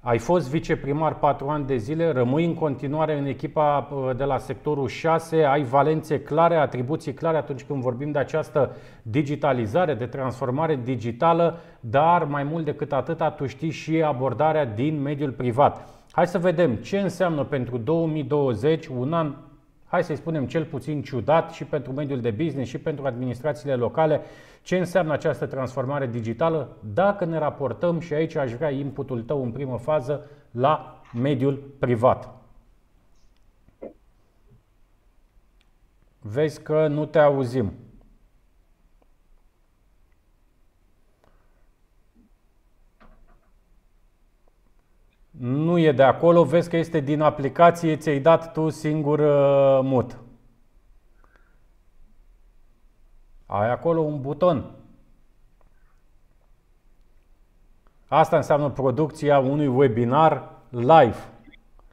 ai 0.00 0.18
fost 0.18 0.50
viceprimar 0.50 1.18
4 1.18 1.48
ani 1.48 1.66
de 1.66 1.76
zile, 1.76 2.12
rămâi 2.12 2.44
în 2.44 2.54
continuare 2.54 3.18
în 3.18 3.26
echipa 3.26 3.88
uh, 3.90 4.16
de 4.16 4.24
la 4.24 4.38
sectorul 4.38 4.88
6, 4.88 5.44
ai 5.44 5.62
valențe 5.62 6.20
clare, 6.20 6.56
atribuții 6.56 7.14
clare 7.14 7.36
atunci 7.36 7.64
când 7.64 7.82
vorbim 7.82 8.10
de 8.10 8.18
această 8.18 8.76
digitalizare, 9.02 9.94
de 9.94 10.06
transformare 10.06 10.80
digitală, 10.84 11.58
dar 11.80 12.24
mai 12.24 12.42
mult 12.42 12.64
decât 12.64 12.92
atât, 12.92 13.22
tu 13.36 13.46
știi 13.46 13.70
și 13.70 14.02
abordarea 14.02 14.64
din 14.64 15.02
mediul 15.02 15.30
privat. 15.30 15.94
Hai 16.14 16.26
să 16.26 16.38
vedem 16.38 16.76
ce 16.76 16.98
înseamnă 16.98 17.44
pentru 17.44 17.78
2020 17.78 18.86
un 18.86 19.12
an, 19.12 19.36
hai 19.84 20.04
să-i 20.04 20.16
spunem 20.16 20.46
cel 20.46 20.64
puțin 20.64 21.02
ciudat 21.02 21.50
și 21.50 21.64
pentru 21.64 21.92
mediul 21.92 22.20
de 22.20 22.30
business 22.30 22.70
și 22.70 22.78
pentru 22.78 23.06
administrațiile 23.06 23.74
locale, 23.74 24.20
ce 24.62 24.76
înseamnă 24.76 25.12
această 25.12 25.46
transformare 25.46 26.06
digitală 26.06 26.76
dacă 26.94 27.24
ne 27.24 27.38
raportăm 27.38 28.00
și 28.00 28.14
aici 28.14 28.34
aș 28.34 28.52
vrea 28.52 28.70
inputul 28.70 29.22
tău 29.22 29.42
în 29.42 29.50
primă 29.50 29.78
fază 29.78 30.26
la 30.50 31.02
mediul 31.12 31.54
privat. 31.78 32.34
Vezi 36.20 36.62
că 36.62 36.86
nu 36.86 37.06
te 37.06 37.18
auzim. 37.18 37.72
Nu 45.38 45.78
e 45.78 45.92
de 45.92 46.02
acolo, 46.02 46.44
vezi 46.44 46.68
că 46.68 46.76
este 46.76 47.00
din 47.00 47.20
aplicație, 47.20 47.96
ți-ai 47.96 48.20
dat 48.20 48.52
tu 48.52 48.68
singur 48.68 49.18
uh, 49.18 49.80
mut. 49.82 50.18
Ai 53.46 53.70
acolo 53.70 54.00
un 54.00 54.20
buton. 54.20 54.70
Asta 58.08 58.36
înseamnă 58.36 58.70
producția 58.70 59.38
unui 59.38 59.66
webinar 59.66 60.50
live. 60.68 61.16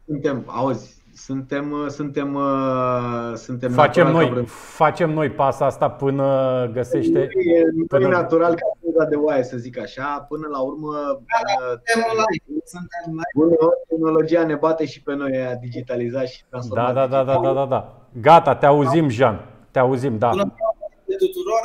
Suntem, 0.05 0.43
auzi, 0.47 1.00
suntem, 1.25 1.71
uh, 1.71 1.87
suntem, 1.87 2.33
uh, 2.35 3.33
suntem 3.35 3.71
facem 3.71 4.11
noi, 4.11 4.45
facem 4.47 5.09
noi 5.13 5.29
pasa 5.31 5.65
asta 5.65 5.89
până 5.89 6.25
găsește. 6.73 7.29
Nu 7.33 7.41
e, 7.41 7.85
până... 7.87 8.05
e 8.05 8.09
natural 8.09 8.53
ca 8.53 8.77
gura 8.79 9.05
de 9.05 9.15
oaie, 9.15 9.43
să 9.43 9.57
zic 9.57 9.79
așa. 9.79 10.25
Până 10.29 10.47
la 10.51 10.59
urmă, 10.59 10.87
uh, 10.87 11.77
Suntem 11.83 12.11
live, 12.11 12.61
suntem 12.65 13.05
live. 13.05 13.31
bună, 13.35 13.55
tehnologia 13.87 14.45
ne 14.45 14.55
bate 14.55 14.85
și 14.85 15.03
pe 15.03 15.13
noi 15.13 15.37
a 15.45 15.55
digitalizat 15.55 16.27
și 16.27 16.41
Da, 16.41 16.47
transformat. 16.49 16.93
da, 16.93 17.07
da, 17.07 17.23
da, 17.23 17.39
da, 17.41 17.53
da, 17.53 17.65
da. 17.65 18.07
Gata, 18.21 18.55
te 18.55 18.65
auzim, 18.65 19.09
Jean. 19.09 19.45
Te 19.71 19.79
auzim, 19.79 20.17
da. 20.17 20.29
Bună 20.29 20.53
ziua 20.55 21.17
tuturor! 21.17 21.63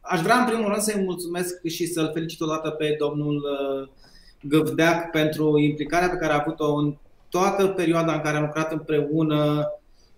Aș 0.00 0.20
vrea 0.20 0.36
în 0.36 0.46
primul 0.46 0.68
rând 0.68 0.80
să-i 0.80 1.02
mulțumesc 1.04 1.66
și 1.66 1.86
să-l 1.86 2.10
felicit 2.12 2.40
odată 2.40 2.70
pe 2.70 2.96
domnul 2.98 3.34
uh, 3.34 3.88
Găvdeac 4.48 5.10
pentru 5.10 5.58
implicarea 5.58 6.08
pe 6.08 6.16
care 6.16 6.32
a 6.32 6.40
avut-o 6.40 6.74
în 6.74 6.96
toată 7.28 7.66
perioada 7.66 8.12
în 8.12 8.20
care 8.20 8.36
am 8.36 8.44
lucrat 8.44 8.72
împreună 8.72 9.66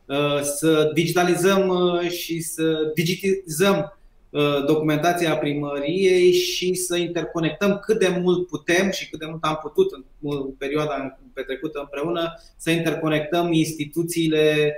uh, 0.07 0.41
să 0.43 0.91
digitalizăm 0.95 1.69
uh, 1.69 2.09
și 2.09 2.41
să 2.41 2.93
digitizăm 2.95 3.99
uh, 4.31 4.65
documentația 4.67 5.37
primăriei 5.37 6.33
și 6.33 6.75
să 6.75 6.97
interconectăm 6.97 7.79
cât 7.79 7.99
de 7.99 8.19
mult 8.23 8.47
putem 8.47 8.91
și 8.91 9.11
cât 9.11 9.19
de 9.19 9.27
mult 9.27 9.45
am 9.45 9.59
putut 9.63 9.93
în 9.93 10.05
în 10.21 10.51
perioada 10.59 11.19
petrecută 11.33 11.79
împreună 11.81 12.35
să 12.57 12.71
interconectăm 12.71 13.53
instituțiile 13.53 14.77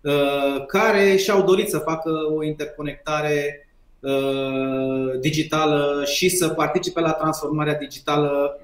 uh, 0.00 0.66
care 0.66 1.16
și-au 1.16 1.42
dorit 1.42 1.68
să 1.68 1.78
facă 1.78 2.10
o 2.36 2.44
interconectare 2.44 3.68
uh, 4.00 5.20
digitală 5.20 6.04
și 6.04 6.28
să 6.28 6.48
participe 6.48 7.00
la 7.00 7.12
transformarea 7.12 7.78
digitală 7.78 8.60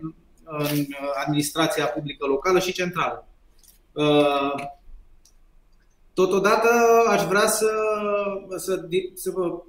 în 0.46 0.86
administrația 1.24 1.86
publică 1.86 2.26
locală 2.26 2.58
și 2.58 2.72
centrală. 2.72 3.28
Uh, 3.92 4.54
Totodată 6.14 6.68
aș 7.08 7.22
vrea 7.22 7.46
să, 7.46 7.70
să, 8.56 8.86
di- 8.86 9.12
să, 9.14 9.30
vă, 9.30 9.62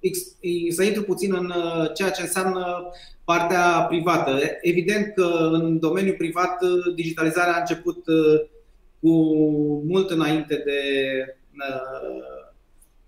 ex- 0.00 0.36
să 0.70 0.82
intru 0.82 1.02
puțin 1.02 1.34
în 1.34 1.52
uh, 1.56 1.92
ceea 1.94 2.10
ce 2.10 2.22
înseamnă 2.22 2.90
partea 3.24 3.82
privată. 3.88 4.38
Evident 4.60 5.14
că 5.14 5.48
în 5.52 5.78
domeniul 5.78 6.14
privat 6.14 6.62
uh, 6.62 6.94
digitalizarea 6.94 7.54
a 7.54 7.58
început 7.58 8.06
uh, 8.06 8.40
cu 9.00 9.10
mult 9.86 10.10
înainte 10.10 10.54
de, 10.54 10.80
uh, 11.58 12.48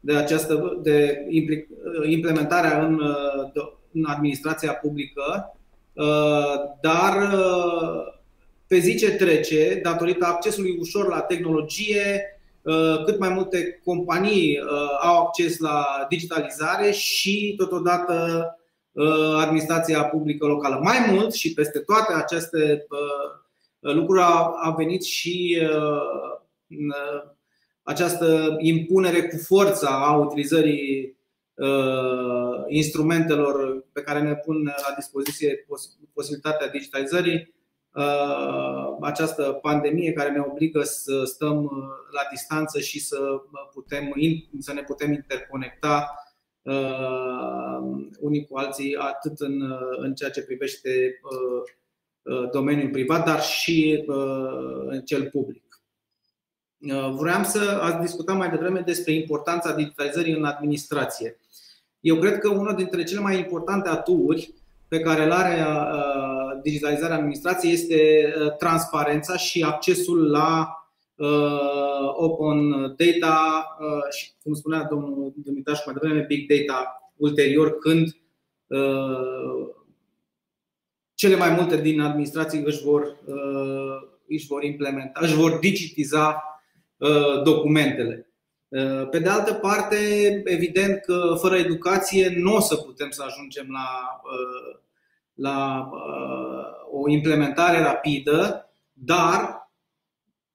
de 0.00 0.16
această 0.16 0.78
de 0.82 1.26
impli- 1.30 1.66
uh, 2.00 2.10
implementarea 2.10 2.84
în, 2.84 3.00
uh, 3.00 3.50
do- 3.50 3.90
în 3.92 4.04
administrația 4.06 4.72
publică, 4.72 5.50
Uh, 5.50 5.55
dar 6.80 7.32
uh, 7.32 8.14
pe 8.66 8.78
zi 8.78 8.96
ce 8.96 9.10
trece, 9.10 9.80
datorită 9.82 10.26
accesului 10.26 10.76
ușor 10.80 11.08
la 11.08 11.20
tehnologie, 11.20 12.40
uh, 12.62 13.04
cât 13.04 13.18
mai 13.18 13.28
multe 13.28 13.80
companii 13.84 14.58
au 15.02 15.22
acces 15.22 15.58
la 15.58 16.06
digitalizare 16.08 16.90
și 16.90 17.54
totodată 17.56 18.50
administrația 19.40 20.04
publică 20.04 20.46
locală. 20.46 20.80
Mai 20.82 20.96
mult 21.10 21.34
și 21.34 21.52
peste 21.52 21.78
toate 21.78 22.12
aceste 22.12 22.86
lucruri 23.80 24.20
a, 24.20 24.52
a 24.62 24.74
venit 24.76 25.04
și 25.04 25.58
această 27.82 28.56
impunere 28.58 29.22
cu 29.22 29.36
forța 29.36 29.88
a 29.88 30.16
utilizării 30.16 31.00
uh, 31.04 31.15
instrumentelor 32.68 33.84
pe 33.92 34.02
care 34.02 34.20
ne 34.20 34.34
pun 34.34 34.62
la 34.64 34.94
dispoziție 34.96 35.64
pos- 35.68 35.98
posibilitatea 36.12 36.68
digitalizării, 36.68 37.54
uh, 37.92 38.96
această 39.00 39.42
pandemie 39.62 40.12
care 40.12 40.30
ne 40.30 40.40
obligă 40.40 40.82
să 40.82 41.24
stăm 41.24 41.64
uh, 41.64 41.70
la 42.12 42.20
distanță 42.30 42.80
și 42.80 43.00
să, 43.00 43.18
putem, 43.72 44.12
in- 44.16 44.48
să 44.58 44.72
ne 44.72 44.82
putem 44.82 45.12
interconecta 45.12 46.14
uh, 46.62 47.78
unii 48.20 48.46
cu 48.46 48.56
alții, 48.56 48.96
atât 48.96 49.40
în, 49.40 49.60
uh, 49.70 49.78
în 49.98 50.14
ceea 50.14 50.30
ce 50.30 50.42
privește 50.42 51.20
uh, 51.22 51.62
uh, 52.34 52.50
domeniul 52.50 52.90
privat, 52.90 53.24
dar 53.24 53.42
și 53.42 54.04
uh, 54.06 54.84
în 54.86 55.00
cel 55.00 55.28
public. 55.30 55.64
Uh, 56.78 57.10
Vreau 57.14 57.42
să 57.42 57.78
ați 57.82 58.00
discutat 58.00 58.36
mai 58.36 58.50
devreme 58.50 58.80
despre 58.80 59.12
importanța 59.12 59.74
digitalizării 59.74 60.32
în 60.32 60.44
administrație. 60.44 61.36
Eu 62.06 62.16
cred 62.16 62.38
că 62.38 62.48
unul 62.48 62.74
dintre 62.74 63.04
cele 63.04 63.20
mai 63.20 63.38
importante 63.38 63.88
aturi 63.88 64.54
pe 64.88 65.00
care 65.00 65.26
le 65.26 65.34
are 65.34 65.60
uh, 65.60 66.60
digitalizarea 66.62 67.16
administrației 67.16 67.72
este 67.72 68.32
uh, 68.40 68.56
transparența 68.56 69.36
și 69.36 69.62
accesul 69.62 70.30
la 70.30 70.68
uh, 71.14 72.12
open 72.12 72.70
data 72.70 73.66
uh, 73.80 74.12
și, 74.18 74.30
cum 74.42 74.54
spunea 74.54 74.86
domnul 74.90 75.32
Dumitașcu 75.36 75.82
mai 75.90 75.96
devreme, 76.00 76.24
big 76.26 76.48
data 76.48 77.12
ulterior, 77.16 77.78
când 77.78 78.16
uh, 78.66 79.74
cele 81.14 81.36
mai 81.36 81.50
multe 81.50 81.80
din 81.80 82.00
administrații 82.00 82.62
își 82.64 82.82
vor, 82.82 83.16
uh, 83.24 84.08
își 84.28 84.46
vor 84.46 84.62
implementa, 84.64 85.20
își 85.22 85.34
vor 85.34 85.58
digitiza 85.58 86.42
uh, 86.96 87.42
documentele. 87.42 88.25
Uh, 88.68 89.08
Pe 89.10 89.18
de 89.18 89.28
altă 89.28 89.54
parte, 89.54 89.96
evident 90.44 91.00
că 91.00 91.36
fără 91.40 91.56
educație 91.56 92.32
nu 92.36 92.54
o 92.54 92.60
să 92.60 92.76
putem 92.76 93.10
să 93.10 93.22
ajungem 93.26 93.66
la, 93.70 94.20
uh, 94.24 94.78
la 95.34 95.88
uh, 95.92 97.02
o 97.02 97.08
implementare 97.08 97.80
rapidă, 97.80 98.70
dar 98.92 99.70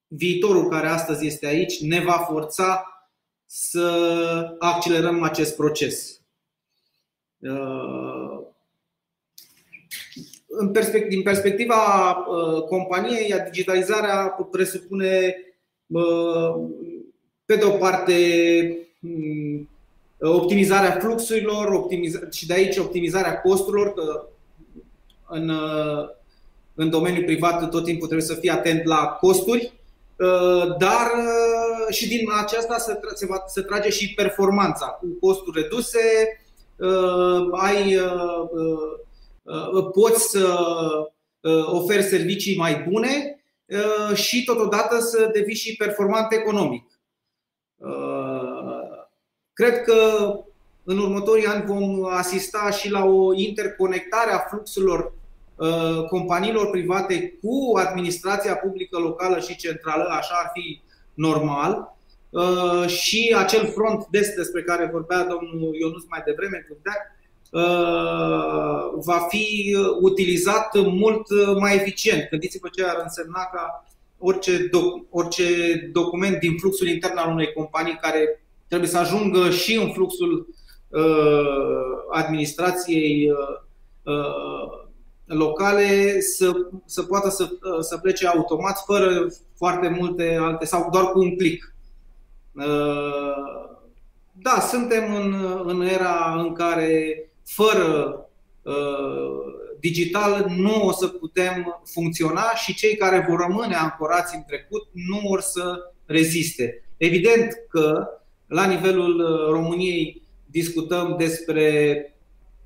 viitorul 0.06 0.68
care 0.68 0.86
astăzi 0.86 1.26
este 1.26 1.46
aici 1.46 1.80
ne 1.80 2.00
va 2.00 2.12
forța 2.18 2.86
să 3.46 4.56
accelerăm 4.58 5.22
acest 5.22 5.56
proces. 5.56 6.20
Uh, 7.38 8.40
în 10.46 10.70
perspect- 10.72 11.08
Din 11.08 11.22
perspectiva 11.22 12.10
uh, 12.10 12.62
companiei, 12.62 13.34
digitalizarea 13.44 14.36
presupune 14.50 15.34
uh, 15.86 16.54
pe 17.52 17.58
de 17.58 17.64
o 17.64 17.70
parte 17.70 18.16
mm, 18.98 19.68
optimizarea 20.20 20.90
fluxurilor 21.00 21.72
optimiza- 21.72 22.28
și 22.30 22.46
de 22.46 22.52
aici 22.54 22.76
optimizarea 22.76 23.40
costurilor, 23.40 23.94
că 23.94 24.26
în, 25.28 25.48
uh, 25.48 26.08
în 26.74 26.90
domeniul 26.90 27.24
privat 27.24 27.70
tot 27.70 27.84
timpul 27.84 28.06
trebuie 28.06 28.26
să 28.28 28.34
fii 28.34 28.50
atent 28.50 28.84
la 28.84 29.06
costuri, 29.06 29.72
uh, 30.18 30.76
dar 30.78 31.10
uh, 31.16 31.94
și 31.94 32.08
din 32.08 32.28
aceasta 32.42 32.78
se, 32.78 32.92
tra- 32.94 33.14
se, 33.14 33.26
va, 33.26 33.42
se 33.46 33.60
trage 33.62 33.90
și 33.90 34.14
performanța. 34.14 34.86
Cu 34.86 35.06
costuri 35.20 35.62
reduse, 35.62 36.00
uh, 36.76 37.48
ai, 37.50 37.96
uh, 37.96 38.48
uh, 39.42 39.90
poți 39.92 40.30
să 40.30 40.58
uh, 41.40 41.64
oferi 41.66 42.02
servicii 42.02 42.56
mai 42.56 42.86
bune 42.88 43.42
uh, 43.66 44.16
și 44.16 44.44
totodată 44.44 45.00
să 45.00 45.30
devii 45.32 45.54
și 45.54 45.76
performant 45.76 46.32
economic. 46.32 46.91
Uh, 47.84 49.00
Cred 49.52 49.82
că 49.82 49.94
în 50.84 50.98
următorii 50.98 51.46
ani 51.46 51.64
vom 51.66 52.04
asista 52.04 52.70
și 52.70 52.90
la 52.90 53.04
o 53.04 53.34
interconectare 53.34 54.32
a 54.32 54.38
fluxurilor 54.38 55.12
uh, 55.56 56.04
companiilor 56.08 56.70
private 56.70 57.38
cu 57.42 57.76
administrația 57.76 58.56
publică 58.56 58.98
locală 58.98 59.38
și 59.38 59.56
centrală, 59.56 60.08
așa 60.10 60.34
ar 60.34 60.50
fi 60.54 60.80
normal, 61.14 61.92
Uh, 62.32 62.86
și 62.86 63.34
acel 63.38 63.66
front 63.66 64.06
des 64.10 64.34
despre 64.34 64.62
care 64.62 64.88
vorbea 64.92 65.24
domnul 65.24 65.74
Ionuț 65.74 66.04
mai 66.08 66.22
devreme, 66.24 66.66
Gândea, 66.68 67.16
va 68.94 69.26
fi 69.28 69.76
utilizat 70.00 70.74
mult 70.74 71.26
mai 71.58 71.74
eficient. 71.74 72.28
Gândiți-vă 72.30 72.68
ce 72.68 72.84
ar 72.84 73.00
însemna 73.02 73.44
ca 73.52 73.84
orice, 74.22 74.68
doc, 74.70 75.04
orice 75.10 75.44
document 75.92 76.38
din 76.38 76.58
fluxul 76.58 76.88
intern 76.88 77.16
al 77.16 77.30
unei 77.30 77.52
companii 77.52 77.98
care 78.00 78.44
trebuie 78.68 78.88
să 78.88 78.98
ajungă 78.98 79.50
și 79.50 79.76
în 79.76 79.92
fluxul 79.92 80.46
uh, 80.88 81.86
administrației 82.10 83.30
uh, 83.30 83.60
uh, 84.14 84.82
locale 85.24 86.20
să, 86.20 86.52
să 86.84 87.02
poată 87.02 87.28
să, 87.30 87.48
uh, 87.50 87.80
să 87.80 87.98
plece 87.98 88.26
automat 88.26 88.82
fără 88.86 89.26
foarte 89.56 89.88
multe 89.88 90.38
alte 90.40 90.64
sau 90.64 90.88
doar 90.92 91.04
cu 91.04 91.18
un 91.18 91.36
click. 91.36 91.74
Uh, 92.52 93.72
da, 94.32 94.60
suntem 94.60 95.14
în, 95.14 95.34
în 95.66 95.80
era 95.80 96.34
în 96.38 96.52
care 96.52 97.24
fără 97.44 98.20
uh, 98.62 99.60
digital 99.82 100.46
nu 100.56 100.86
o 100.86 100.92
să 100.92 101.06
putem 101.06 101.82
funcționa 101.84 102.54
și 102.54 102.74
cei 102.74 102.96
care 102.96 103.26
vor 103.28 103.40
rămâne 103.40 103.74
ancorați 103.74 104.34
în 104.34 104.42
trecut 104.46 104.88
nu 104.92 105.20
vor 105.28 105.40
să 105.40 105.92
reziste. 106.06 106.84
Evident 106.96 107.52
că 107.68 108.06
la 108.46 108.66
nivelul 108.66 109.46
României 109.50 110.22
discutăm 110.46 111.14
despre 111.18 111.96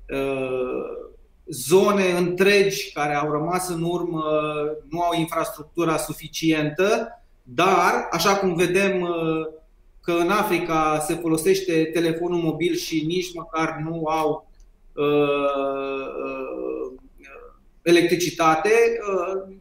uh, 0.09 1.05
zone 1.45 2.11
întregi 2.17 2.91
care 2.91 3.15
au 3.15 3.31
rămas 3.31 3.69
în 3.69 3.83
urmă, 3.83 4.23
nu 4.89 5.01
au 5.01 5.19
infrastructura 5.19 5.97
suficientă, 5.97 7.07
dar, 7.43 8.07
așa 8.11 8.35
cum 8.35 8.55
vedem 8.55 9.07
că 10.01 10.11
în 10.11 10.29
Africa 10.29 10.99
se 11.07 11.13
folosește 11.13 11.89
telefonul 11.93 12.39
mobil 12.39 12.75
și 12.75 13.03
nici 13.05 13.33
măcar 13.33 13.83
nu 13.83 14.05
au 14.05 14.47
uh, 14.93 15.05
uh, 16.25 16.86
electricitate 17.87 18.69
uh, 18.69 19.55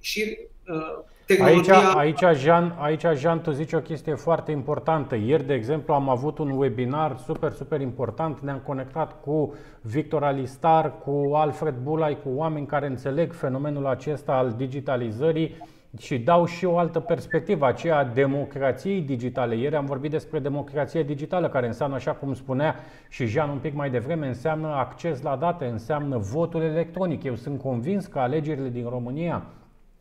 și 0.00 0.38
uh, 0.66 1.04
tehnologia... 1.26 1.92
Aici, 1.92 2.22
aici, 2.22 2.38
Jean, 2.40 2.76
aici, 2.78 3.04
Jean, 3.14 3.40
tu 3.40 3.50
zici 3.50 3.72
o 3.72 3.80
chestie 3.80 4.14
foarte 4.14 4.50
importantă. 4.50 5.14
Ieri, 5.16 5.46
de 5.46 5.54
exemplu, 5.54 5.94
am 5.94 6.08
avut 6.08 6.38
un 6.38 6.50
webinar 6.50 7.16
super, 7.24 7.52
super 7.52 7.80
important. 7.80 8.40
Ne-am 8.40 8.58
conectat 8.66 9.20
cu 9.20 9.54
Victor 9.80 10.24
Alistar, 10.24 10.98
cu 10.98 11.30
Alfred 11.34 11.74
Bulai, 11.82 12.18
cu 12.22 12.28
oameni 12.34 12.66
care 12.66 12.86
înțeleg 12.86 13.32
fenomenul 13.32 13.86
acesta 13.86 14.32
al 14.32 14.54
digitalizării 14.56 15.56
și 15.98 16.18
dau 16.18 16.44
și 16.44 16.64
o 16.64 16.78
altă 16.78 17.00
perspectivă, 17.00 17.66
aceea 17.66 17.96
a 17.98 18.04
democrației 18.04 19.00
digitale. 19.00 19.56
Ieri 19.56 19.76
am 19.76 19.84
vorbit 19.84 20.10
despre 20.10 20.38
democrație 20.38 21.02
digitală, 21.02 21.48
care 21.48 21.66
înseamnă, 21.66 21.94
așa 21.94 22.12
cum 22.12 22.34
spunea 22.34 22.74
și 23.08 23.26
Jean 23.26 23.50
un 23.50 23.58
pic 23.58 23.74
mai 23.74 23.90
devreme, 23.90 24.26
înseamnă 24.26 24.68
acces 24.68 25.22
la 25.22 25.36
date, 25.36 25.64
înseamnă 25.64 26.18
votul 26.18 26.62
electronic. 26.62 27.22
Eu 27.22 27.34
sunt 27.34 27.60
convins 27.60 28.06
că 28.06 28.18
alegerile 28.18 28.68
din 28.68 28.88
România 28.88 29.42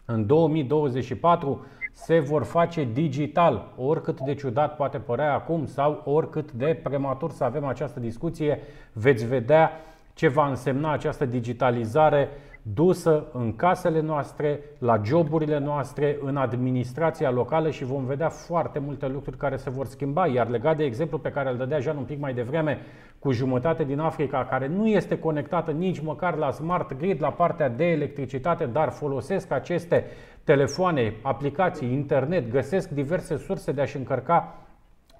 în 0.06 0.26
2024 0.26 1.66
se 1.92 2.20
vor 2.20 2.44
face 2.44 2.88
digital, 2.94 3.74
oricât 3.78 4.20
de 4.20 4.34
ciudat 4.34 4.76
poate 4.76 4.98
părea 4.98 5.34
acum 5.34 5.66
sau 5.66 6.02
oricât 6.06 6.52
de 6.52 6.80
prematur 6.84 7.32
să 7.32 7.44
avem 7.44 7.66
această 7.66 8.00
discuție, 8.00 8.60
veți 8.94 9.26
vedea 9.26 9.72
ce 10.14 10.28
va 10.28 10.48
însemna 10.48 10.92
această 10.92 11.26
digitalizare 11.26 12.30
dusă 12.62 13.26
în 13.34 13.55
casele 13.55 14.01
noastre, 14.01 14.60
la 14.78 15.01
joburile 15.03 15.60
noastre, 15.60 16.18
în 16.22 16.38
administrația 16.38 17.32
locală 17.32 17.70
și 17.70 17.86
vom 17.86 18.05
vedea 18.05 18.30
foarte 18.30 18.80
multe 18.80 19.07
lucruri 19.07 19.38
care 19.38 19.55
se 19.55 19.70
vor 19.70 19.86
schimba. 19.86 20.28
Iar 20.28 20.49
legat 20.49 20.78
de 20.78 20.84
exemplu 20.84 21.18
pe 21.18 21.32
care 21.32 21.49
îl 21.49 21.57
dădea 21.57 21.80
Jean 21.80 21.97
un 21.97 22.03
pic 22.03 22.20
mai 22.20 22.34
devreme, 22.34 22.80
cu 23.20 23.32
jumătate 23.32 23.84
din 23.84 23.99
Africa 23.99 24.45
care 24.45 24.68
nu 24.68 24.88
este 24.88 25.20
conectată 25.20 25.72
nici 25.72 25.99
măcar 25.99 26.36
la 26.36 26.51
smart 26.51 26.97
grid, 26.97 27.22
la 27.22 27.32
partea 27.32 27.70
de 27.70 27.86
electricitate, 27.86 28.66
dar 28.66 28.89
folosesc 28.89 29.51
aceste 29.51 30.05
telefoane, 30.43 31.14
aplicații, 31.22 31.93
internet, 31.93 32.51
găsesc 32.51 32.89
diverse 32.89 33.38
surse 33.38 33.72
de 33.72 33.82
a-și 33.82 33.97
încărca 33.97 34.69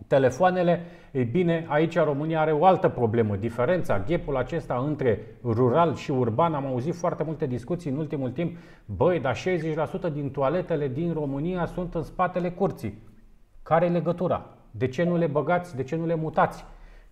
telefoanele, 0.08 0.86
ei 1.12 1.24
bine, 1.24 1.66
aici 1.68 1.98
România 1.98 2.40
are 2.40 2.52
o 2.52 2.66
altă 2.66 2.90
problemă. 2.90 3.36
Diferența, 3.36 4.00
ghepul 4.00 4.38
acesta 4.38 4.84
între 4.88 5.20
rural 5.44 5.96
și 5.96 6.12
urban, 6.12 6.54
am 6.54 6.66
auzit 6.66 6.96
foarte 6.96 7.24
multe 7.24 7.46
discuții 7.46 7.92
în 7.92 7.98
ultimul 7.98 8.32
timp. 8.32 8.58
Băi, 8.86 9.20
dar 9.20 9.38
60% 9.38 9.40
din 10.14 10.30
toaletele 10.30 10.88
din 10.88 11.14
România 11.14 11.66
sunt 11.66 11.96
în 11.96 12.04
spatele 12.04 12.50
curții. 12.52 13.08
Care 13.64 13.86
e 13.86 13.90
legătura? 13.90 14.46
De 14.72 14.88
ce 14.88 15.04
nu 15.04 15.18
le 15.18 15.28
băgați? 15.28 15.76
De 15.76 15.84
ce 15.84 15.96
nu 15.96 16.06
le 16.06 16.16
mutați? 16.16 16.66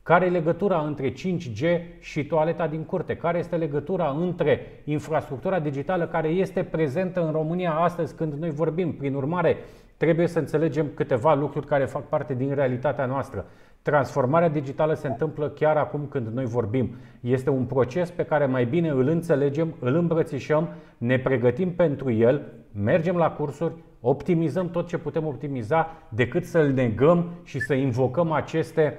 Care 0.03 0.25
e 0.25 0.29
legătura 0.29 0.79
între 0.79 1.11
5G 1.11 1.81
și 1.99 2.25
toaleta 2.25 2.67
din 2.67 2.83
curte? 2.83 3.15
Care 3.15 3.37
este 3.37 3.55
legătura 3.55 4.15
între 4.19 4.81
infrastructura 4.85 5.59
digitală 5.59 6.07
care 6.07 6.27
este 6.27 6.63
prezentă 6.63 7.25
în 7.25 7.31
România 7.31 7.71
astăzi 7.73 8.15
când 8.15 8.33
noi 8.33 8.49
vorbim? 8.49 8.93
Prin 8.93 9.13
urmare, 9.13 9.57
trebuie 9.97 10.27
să 10.27 10.39
înțelegem 10.39 10.87
câteva 10.93 11.33
lucruri 11.33 11.65
care 11.65 11.85
fac 11.85 12.07
parte 12.07 12.33
din 12.33 12.53
realitatea 12.53 13.05
noastră. 13.05 13.45
Transformarea 13.81 14.49
digitală 14.49 14.93
se 14.93 15.07
întâmplă 15.07 15.49
chiar 15.49 15.77
acum 15.77 16.07
când 16.09 16.27
noi 16.27 16.45
vorbim. 16.45 16.95
Este 17.21 17.49
un 17.49 17.63
proces 17.65 18.11
pe 18.11 18.23
care 18.25 18.45
mai 18.45 18.65
bine 18.65 18.89
îl 18.89 19.07
înțelegem, 19.07 19.75
îl 19.79 19.95
îmbrățișăm, 19.95 20.69
ne 20.97 21.19
pregătim 21.19 21.71
pentru 21.71 22.11
el, 22.11 22.41
mergem 22.83 23.15
la 23.15 23.31
cursuri, 23.31 23.73
optimizăm 24.01 24.69
tot 24.69 24.87
ce 24.87 24.97
putem 24.97 25.25
optimiza, 25.27 25.91
decât 26.09 26.45
să-l 26.45 26.71
negăm 26.71 27.29
și 27.43 27.59
să 27.59 27.73
invocăm 27.73 28.31
aceste 28.31 28.97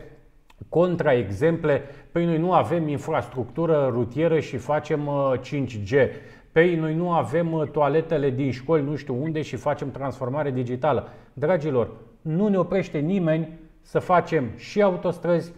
contraexemple. 0.69 1.83
Păi 2.13 2.25
noi 2.25 2.39
nu 2.39 2.53
avem 2.53 2.89
infrastructură 2.89 3.89
rutieră 3.93 4.39
și 4.39 4.57
facem 4.57 5.11
5G. 5.41 6.09
Uh, 6.49 6.55
Păi 6.65 6.77
noi 6.77 6.95
nu 6.95 7.13
avem 7.13 7.53
uh, 7.53 7.69
toaletele 7.69 8.31
din 8.31 8.51
școli 8.51 8.83
nu 8.83 8.97
știu 8.97 9.23
unde 9.23 9.43
și 9.43 9.57
facem 9.57 9.91
transformare 9.91 10.51
digitală. 10.51 11.09
Dragilor, 11.33 11.91
nu 12.21 12.49
ne 12.49 12.59
oprește 12.59 12.99
nimeni 12.99 13.49
să 13.81 13.99
facem 13.99 14.45
și 14.57 14.83
autostrăzi, 14.83 15.53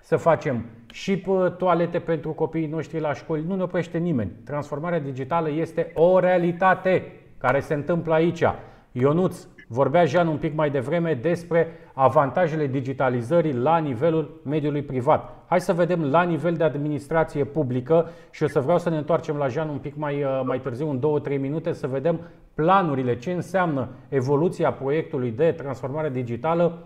să 0.00 0.16
facem 0.16 0.64
și 0.92 1.22
uh, 1.26 1.52
toalete 1.56 1.98
pentru 1.98 2.30
copiii 2.32 2.66
noștri 2.66 3.00
la 3.00 3.12
școli. 3.12 3.44
Nu 3.46 3.54
ne 3.54 3.62
oprește 3.62 3.98
nimeni. 3.98 4.30
Transformarea 4.44 5.00
digitală 5.00 5.50
este 5.50 5.90
o 5.94 6.18
realitate 6.18 7.12
care 7.38 7.60
se 7.60 7.74
întâmplă 7.74 8.14
aici. 8.14 8.44
Ionuț, 8.92 9.46
vorbea 9.68 10.04
Jean 10.04 10.26
un 10.26 10.36
pic 10.36 10.54
mai 10.54 10.70
devreme 10.70 11.14
despre 11.14 11.68
avantajele 11.92 12.66
digitalizării 12.66 13.52
la 13.52 13.78
nivelul 13.78 14.40
mediului 14.44 14.82
privat. 14.82 15.39
Hai 15.50 15.60
să 15.60 15.72
vedem 15.72 16.04
la 16.04 16.22
nivel 16.22 16.54
de 16.54 16.64
administrație 16.64 17.44
publică 17.44 18.08
și 18.30 18.42
o 18.42 18.48
să 18.48 18.60
vreau 18.60 18.78
să 18.78 18.88
ne 18.88 18.96
întoarcem 18.96 19.36
la 19.36 19.48
Jean 19.48 19.68
un 19.68 19.78
pic 19.78 19.96
mai, 19.96 20.24
uh, 20.24 20.40
mai 20.44 20.60
târziu, 20.60 20.90
în 20.90 20.98
2-3 20.98 21.38
minute, 21.40 21.72
să 21.72 21.86
vedem 21.86 22.20
planurile, 22.54 23.18
ce 23.18 23.32
înseamnă 23.32 23.88
evoluția 24.08 24.72
proiectului 24.72 25.30
de 25.30 25.52
transformare 25.52 26.10
digitală 26.10 26.78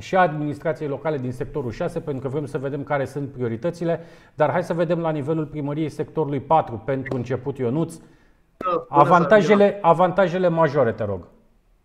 și 0.00 0.16
a 0.16 0.20
administrației 0.20 0.88
locale 0.88 1.18
din 1.18 1.32
sectorul 1.32 1.70
6, 1.70 2.00
pentru 2.00 2.22
că 2.22 2.28
vrem 2.28 2.46
să 2.46 2.58
vedem 2.58 2.82
care 2.82 3.04
sunt 3.04 3.28
prioritățile, 3.28 4.00
dar 4.34 4.50
hai 4.50 4.62
să 4.62 4.74
vedem 4.74 4.98
la 4.98 5.10
nivelul 5.10 5.46
primăriei 5.46 5.88
sectorului 5.88 6.40
4, 6.40 6.82
pentru 6.84 7.16
început 7.16 7.58
Ionuț, 7.58 7.94
avantajele, 8.88 9.78
avantajele 9.82 10.48
majore, 10.48 10.92
te 10.92 11.04
rog. 11.04 11.28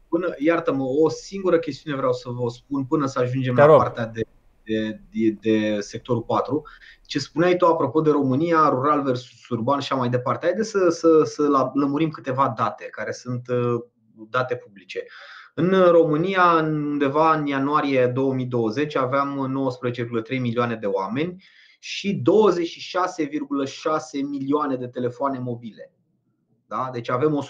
Până, 0.07 0.33
iartă-mă, 0.37 0.83
o 1.03 1.09
singură 1.09 1.57
chestiune 1.57 1.97
vreau 1.97 2.13
să 2.13 2.29
vă 2.29 2.49
spun 2.49 2.83
până 2.83 3.05
să 3.05 3.19
ajungem 3.19 3.55
Te 3.55 3.61
la 3.61 3.67
rog. 3.67 3.77
partea 3.77 4.05
de, 4.05 4.21
de, 4.67 5.01
de, 5.11 5.37
de 5.41 5.79
sectorul 5.79 6.21
4. 6.21 6.61
Ce 7.05 7.19
spuneai 7.19 7.55
tu 7.55 7.65
apropo 7.65 8.01
de 8.01 8.11
România, 8.11 8.69
rural 8.69 9.03
versus 9.03 9.47
urban 9.49 9.79
și 9.79 9.91
așa 9.91 9.99
mai 10.01 10.09
departe. 10.09 10.45
Haideți 10.45 10.69
să, 10.69 10.89
să, 10.89 11.23
să 11.23 11.47
la- 11.47 11.71
lămurim 11.73 12.09
câteva 12.09 12.53
date 12.57 12.85
care 12.85 13.11
sunt 13.11 13.47
uh, 13.47 13.83
date 14.29 14.55
publice. 14.55 15.05
În 15.53 15.71
România, 15.91 16.43
undeva 16.63 17.33
în 17.33 17.45
ianuarie 17.45 18.07
2020, 18.07 18.95
aveam 18.95 19.63
19,3 20.31 20.39
milioane 20.39 20.75
de 20.75 20.85
oameni 20.85 21.43
și 21.79 22.21
26,6 22.21 22.23
milioane 24.29 24.75
de 24.75 24.87
telefoane 24.87 25.39
mobile. 25.39 25.91
Da? 26.67 26.89
Deci 26.93 27.09
avem 27.09 27.45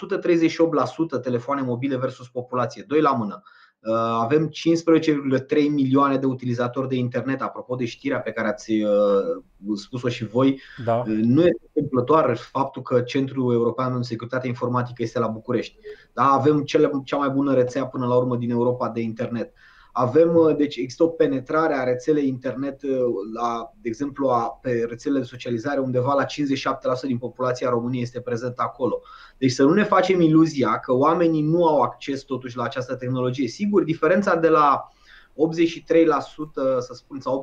138% 1.18 1.22
telefoane 1.22 1.62
mobile 1.62 1.96
versus 1.96 2.28
populație, 2.28 2.84
2 2.86 3.00
la 3.00 3.12
mână. 3.12 3.42
Uh, 3.80 3.94
Avem 3.94 4.48
15,3 4.48 5.68
milioane 5.70 6.16
de 6.16 6.26
utilizatori 6.26 6.88
de 6.88 6.96
internet, 6.96 7.40
apropo 7.40 7.74
de 7.74 7.84
știrea 7.84 8.20
pe 8.20 8.30
care 8.30 8.48
ați 8.48 8.72
uh, 8.72 9.42
spus-o 9.76 10.08
și 10.08 10.26
voi. 10.26 10.60
Da. 10.84 10.96
Uh, 10.96 11.04
Nu 11.06 11.40
este 11.40 11.70
întâmplător 11.72 12.36
faptul 12.36 12.82
că 12.82 13.00
Centrul 13.00 13.52
European 13.52 13.96
de 13.96 14.02
Securitate 14.02 14.46
Informatică 14.46 15.02
este 15.02 15.18
la 15.18 15.26
București. 15.26 15.76
Da? 16.12 16.22
Avem 16.22 16.62
cele, 16.62 16.90
cea 17.04 17.16
mai 17.16 17.28
bună 17.28 17.54
rețea 17.54 17.86
până 17.86 18.06
la 18.06 18.16
urmă 18.16 18.36
din 18.36 18.50
Europa 18.50 18.88
de 18.88 19.00
internet. 19.00 19.52
Avem, 20.00 20.36
uh, 20.36 20.56
deci 20.56 20.76
există 20.76 21.02
o 21.02 21.08
penetrare 21.08 21.74
a 21.74 21.84
rețelei 21.84 22.28
internet, 22.28 22.82
uh, 22.82 22.90
la, 23.34 23.72
de 23.80 23.88
exemplu, 23.88 24.28
a, 24.28 24.58
pe 24.62 24.84
rețelele 24.88 25.20
de 25.20 25.26
socializare, 25.26 25.80
undeva 25.80 26.14
la 26.14 26.24
57% 26.24 26.26
din 27.02 27.18
populația 27.18 27.68
României 27.68 28.02
este 28.02 28.20
prezentă 28.20 28.62
acolo. 28.62 29.00
Deci 29.38 29.50
să 29.50 29.62
nu 29.62 29.72
ne 29.72 29.84
facem 29.84 30.20
iluzia 30.20 30.78
că 30.78 30.92
oamenii 30.92 31.42
nu 31.42 31.66
au 31.66 31.80
acces 31.80 32.22
totuși 32.22 32.56
la 32.56 32.62
această 32.62 32.94
tehnologie. 32.94 33.48
Sigur, 33.48 33.84
diferența 33.84 34.36
de 34.36 34.48
la 34.48 34.88
83%, 34.88 34.97
să 36.78 36.94
spun, 36.94 37.20
sau 37.20 37.42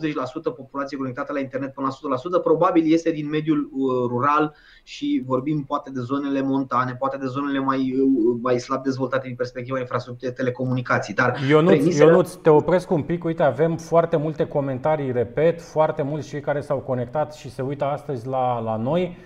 80% 0.52 0.56
populație 0.56 0.98
conectată 0.98 1.34
la 1.34 1.40
internet 1.40 1.74
până 1.74 1.88
la 1.88 2.18
100%, 2.40 2.44
probabil 2.44 2.94
este 2.94 3.12
din 3.12 3.30
mediul 3.30 3.70
uh, 3.72 4.08
rural 4.08 4.56
și 4.84 5.24
vorbim 5.26 5.64
poate 5.64 5.92
de 5.92 6.00
zonele 6.00 6.42
montane, 6.42 6.96
poate 7.00 7.18
de 7.18 7.26
zonele 7.26 7.60
mai, 7.60 7.96
uh, 8.00 8.38
mai 8.42 8.60
slab 8.60 8.84
dezvoltate 8.84 9.28
din 9.28 9.36
perspectiva 9.36 9.80
infrastructurii 9.80 10.30
de 10.34 10.42
telecomunicații. 10.42 11.14
Dar 11.14 11.38
Ionuț, 11.50 11.70
premisele- 11.70 12.10
Ionuț, 12.10 12.34
te 12.34 12.50
opresc 12.50 12.92
un 12.92 13.02
pic. 13.02 13.24
Uite, 13.24 13.44
avem 13.44 13.78
foarte 13.78 14.18
multe 14.18 14.48
comentarii, 14.48 15.12
repet, 15.12 15.62
foarte 15.62 16.02
mulți 16.02 16.28
cei 16.28 16.42
care 16.42 16.62
s-au 16.62 16.78
conectat 16.78 17.34
și 17.34 17.52
se 17.52 17.62
uită 17.62 17.86
astăzi 17.86 18.28
la, 18.28 18.60
la 18.60 18.76
noi. 18.78 19.18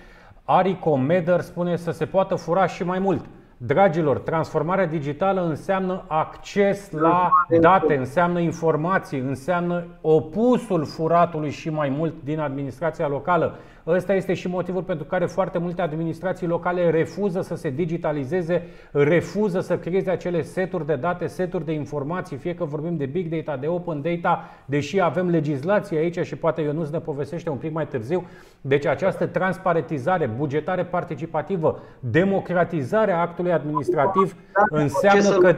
Ari 0.43 0.79
Comeder 0.79 1.41
spune 1.41 1.75
să 1.75 1.91
se 1.91 2.05
poată 2.05 2.35
fura 2.35 2.67
și 2.67 2.83
mai 2.83 2.99
mult. 2.99 3.25
Dragilor, 3.61 4.19
transformarea 4.19 4.85
digitală 4.85 5.45
înseamnă 5.45 6.03
acces 6.07 6.91
la 6.91 7.31
date, 7.59 7.95
înseamnă 7.97 8.39
informații, 8.39 9.19
înseamnă 9.19 9.85
opusul 10.01 10.85
furatului 10.85 11.49
și 11.49 11.69
mai 11.69 11.89
mult 11.89 12.13
din 12.23 12.39
administrația 12.39 13.07
locală. 13.07 13.57
Ăsta 13.91 14.13
este 14.13 14.33
și 14.33 14.47
motivul 14.47 14.83
pentru 14.83 15.05
care 15.05 15.25
foarte 15.25 15.57
multe 15.57 15.81
administrații 15.81 16.47
locale 16.47 16.89
refuză 16.89 17.41
să 17.41 17.55
se 17.55 17.69
digitalizeze, 17.69 18.63
refuză 18.91 19.59
să 19.59 19.77
creeze 19.77 20.09
acele 20.09 20.41
seturi 20.41 20.85
de 20.85 20.95
date, 20.95 21.27
seturi 21.27 21.65
de 21.65 21.71
informații, 21.71 22.37
fie 22.37 22.55
că 22.55 22.65
vorbim 22.65 22.97
de 22.97 23.05
big 23.05 23.27
data, 23.35 23.57
de 23.57 23.67
open 23.67 24.01
data, 24.01 24.49
deși 24.65 24.99
avem 25.01 25.29
legislație 25.29 25.97
aici 25.97 26.19
și 26.19 26.35
poate 26.35 26.61
Ionuț 26.61 26.89
ne 26.89 26.99
povestește 26.99 27.49
un 27.49 27.57
pic 27.57 27.71
mai 27.73 27.87
târziu. 27.87 28.25
Deci 28.61 28.85
această 28.85 29.25
transparentizare, 29.25 30.25
bugetare 30.37 30.83
participativă, 30.85 31.79
democratizarea 31.99 33.21
actului 33.21 33.51
administrativ 33.51 34.35
înseamnă 34.69 35.21
să- 35.23 35.37
că 35.37 35.55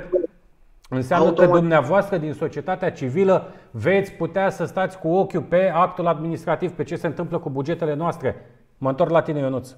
Înseamnă 0.93 1.25
că 1.25 1.41
Automat. 1.41 1.59
dumneavoastră 1.59 2.17
din 2.17 2.33
societatea 2.33 2.91
civilă 2.91 3.53
veți 3.71 4.11
putea 4.11 4.49
să 4.49 4.65
stați 4.65 4.99
cu 4.99 5.07
ochiul 5.07 5.41
pe 5.41 5.69
actul 5.73 6.07
administrativ, 6.07 6.71
pe 6.71 6.83
ce 6.83 6.95
se 6.95 7.07
întâmplă 7.07 7.39
cu 7.39 7.49
bugetele 7.49 7.93
noastre. 7.93 8.35
Mă 8.77 8.89
întorc 8.89 9.09
la 9.09 9.21
tine, 9.21 9.39
Ionuț. 9.39 9.69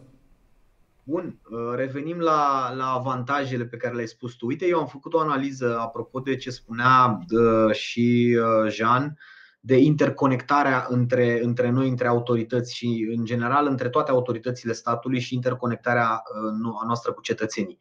Bun, 1.03 1.39
uh, 1.49 1.76
revenim 1.76 2.18
la, 2.20 2.74
la 2.76 2.86
avantajele 2.86 3.64
pe 3.64 3.78
care 3.78 3.93
le-ai 3.93 4.07
spus 4.07 4.34
tu. 4.34 4.45
Uite, 4.45 4.68
eu 4.68 4.80
am 4.80 4.86
făcut 4.88 5.14
o 5.14 5.20
analiză 5.20 5.78
apropo 5.80 6.20
de 6.20 6.36
ce 6.36 6.49
spunea 6.49 7.20
uh, 7.30 7.74
și 7.76 8.38
uh, 8.39 8.72
Jean 8.72 9.18
de 9.59 9.78
interconectarea 9.78 10.86
între, 10.89 11.43
între 11.43 11.70
noi, 11.70 11.89
între 11.89 12.07
autorități 12.07 12.76
și, 12.76 13.14
în 13.18 13.26
general, 13.26 13.68
între 13.68 13.89
toate 13.89 14.11
autoritățile 14.11 14.74
statului 14.74 15.20
și 15.20 15.34
interconectarea 15.34 16.09
uh, 16.11 16.51
nu- 16.61 16.78
a 16.82 16.86
noastră 16.86 17.11
cu 17.11 17.22
cetățenii. 17.22 17.78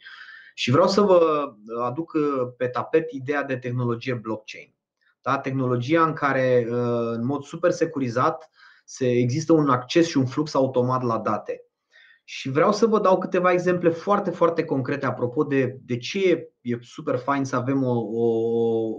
Și 0.55 0.71
vreau 0.71 0.89
să 0.89 1.01
vă 1.01 1.53
aduc 1.85 2.13
uh, 2.13 2.53
pe 2.57 2.67
tapet 2.67 3.11
ideea 3.11 3.43
de 3.43 3.57
tehnologie 3.57 4.15
blockchain. 4.15 4.75
Da? 5.23 5.39
Tehnologia 5.39 6.03
în 6.03 6.13
care, 6.13 6.67
uh, 6.71 7.13
în 7.13 7.25
mod 7.25 7.43
super 7.43 7.71
securizat, 7.71 8.51
se, 8.85 9.11
există 9.11 9.53
un 9.53 9.69
acces 9.69 10.07
și 10.07 10.17
un 10.17 10.27
flux 10.27 10.55
automat 10.55 11.03
la 11.03 11.19
date. 11.19 11.65
Și 12.25 12.51
vreau 12.51 12.73
să 12.73 12.87
vă 12.87 13.01
dau 13.01 13.19
câteva 13.19 13.53
exemple 13.53 13.89
foarte, 13.89 14.31
foarte 14.31 14.65
concrete 14.65 15.07
apropo 15.07 15.45
de, 15.45 15.79
de 15.85 15.97
ce 15.97 16.31
e, 16.31 16.53
e 16.61 16.79
super 16.81 17.17
fain 17.17 17.45
să 17.45 17.57
avem 17.57 17.85
o, 17.85 17.99
o, 18.13 18.27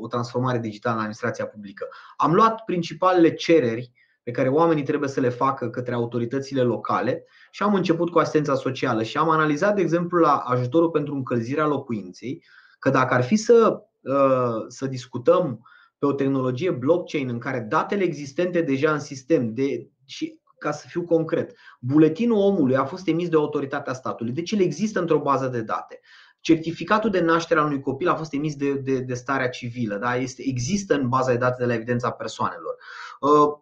o 0.02 0.08
transformare 0.08 0.60
digitală 0.60 0.94
în 0.94 1.00
administrația 1.00 1.48
publică. 1.48 1.88
Am 2.18 2.34
luat 2.34 2.64
principalele 2.66 3.34
cereri 3.34 3.92
pe 4.24 4.32
care 4.32 4.50
oamenii 4.50 4.84
trebuie 4.84 5.10
să 5.10 5.20
le 5.20 5.30
facă 5.30 5.70
către 5.70 5.94
autoritățile 5.94 6.62
locale 6.62 7.26
și 7.52 7.64
am 7.64 7.74
început 7.74 8.10
cu 8.10 8.20
asistența 8.20 8.56
socială 8.56 9.04
și 9.04 9.18
am 9.18 9.30
analizat, 9.30 9.76
de 9.76 9.82
exemplu, 9.82 10.20
la 10.20 10.36
ajutorul 10.36 10.90
pentru 10.90 11.16
încălzirea 11.16 11.68
locuinței, 11.68 12.44
că 12.80 12.90
dacă 12.90 13.14
ar 13.14 13.24
fi 13.24 13.36
să, 13.36 13.82
uh, 14.02 14.66
să 14.68 14.88
discutăm 14.88 15.68
pe 15.98 16.06
o 16.06 16.14
tehnologie 16.14 16.72
blockchain 16.72 17.30
în 17.30 17.40
care 17.40 17.60
datele 17.70 18.04
existente 18.04 18.62
deja 18.62 18.94
în 18.94 19.00
sistem 19.00 19.54
de, 19.54 19.90
și 20.06 20.40
ca 20.58 20.72
să 20.72 20.88
fiu 20.88 21.04
concret, 21.04 21.56
buletinul 21.80 22.38
omului 22.38 22.76
a 22.76 22.86
fost 22.86 23.08
emis 23.08 23.30
de 23.30 23.36
autoritatea 23.36 23.94
statului, 23.94 24.34
deci 24.34 24.52
el 24.52 24.60
există 24.60 25.00
într-o 25.00 25.20
bază 25.20 25.48
de 25.48 25.62
date. 25.62 26.00
Certificatul 26.44 27.10
de 27.10 27.20
naștere 27.20 27.60
al 27.60 27.66
unui 27.66 27.80
copil 27.80 28.08
a 28.08 28.16
fost 28.16 28.34
emis 28.34 28.56
de, 28.56 28.74
de, 28.74 29.00
de 29.00 29.14
starea 29.14 29.50
civilă, 29.50 29.96
da? 29.96 30.16
este, 30.16 30.42
există 30.46 30.94
în 30.94 31.10
baza 31.10 31.32
de 31.32 31.38
date 31.38 31.56
de 31.60 31.66
la 31.66 31.74
evidența 31.74 32.12
persoanelor. 32.12 32.76
Uh, 33.20 33.54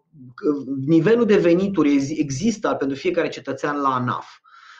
Nivelul 0.85 1.25
de 1.25 1.37
venituri 1.37 1.93
ex- 1.93 2.09
există 2.09 2.75
pentru 2.79 2.97
fiecare 2.97 3.27
cetățean 3.29 3.81
la 3.81 3.89
ANAF. 3.89 4.27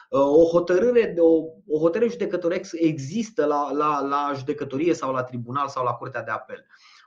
Uh, 0.10 0.20
O 0.20 0.44
hotărâre, 0.52 1.12
de 1.16 1.20
o, 1.20 1.44
o 1.68 1.80
hotărâre 1.80 2.12
judecătorească 2.12 2.78
există 2.80 3.46
la, 3.46 3.72
la, 3.72 4.02
la 4.10 4.32
judecătorie 4.36 4.94
sau 4.94 5.14
la 5.14 5.24
tribunal 5.24 5.68
sau 5.68 5.84
la 5.84 5.92
curtea 5.92 6.24
de 6.24 6.32
apel. 6.32 6.66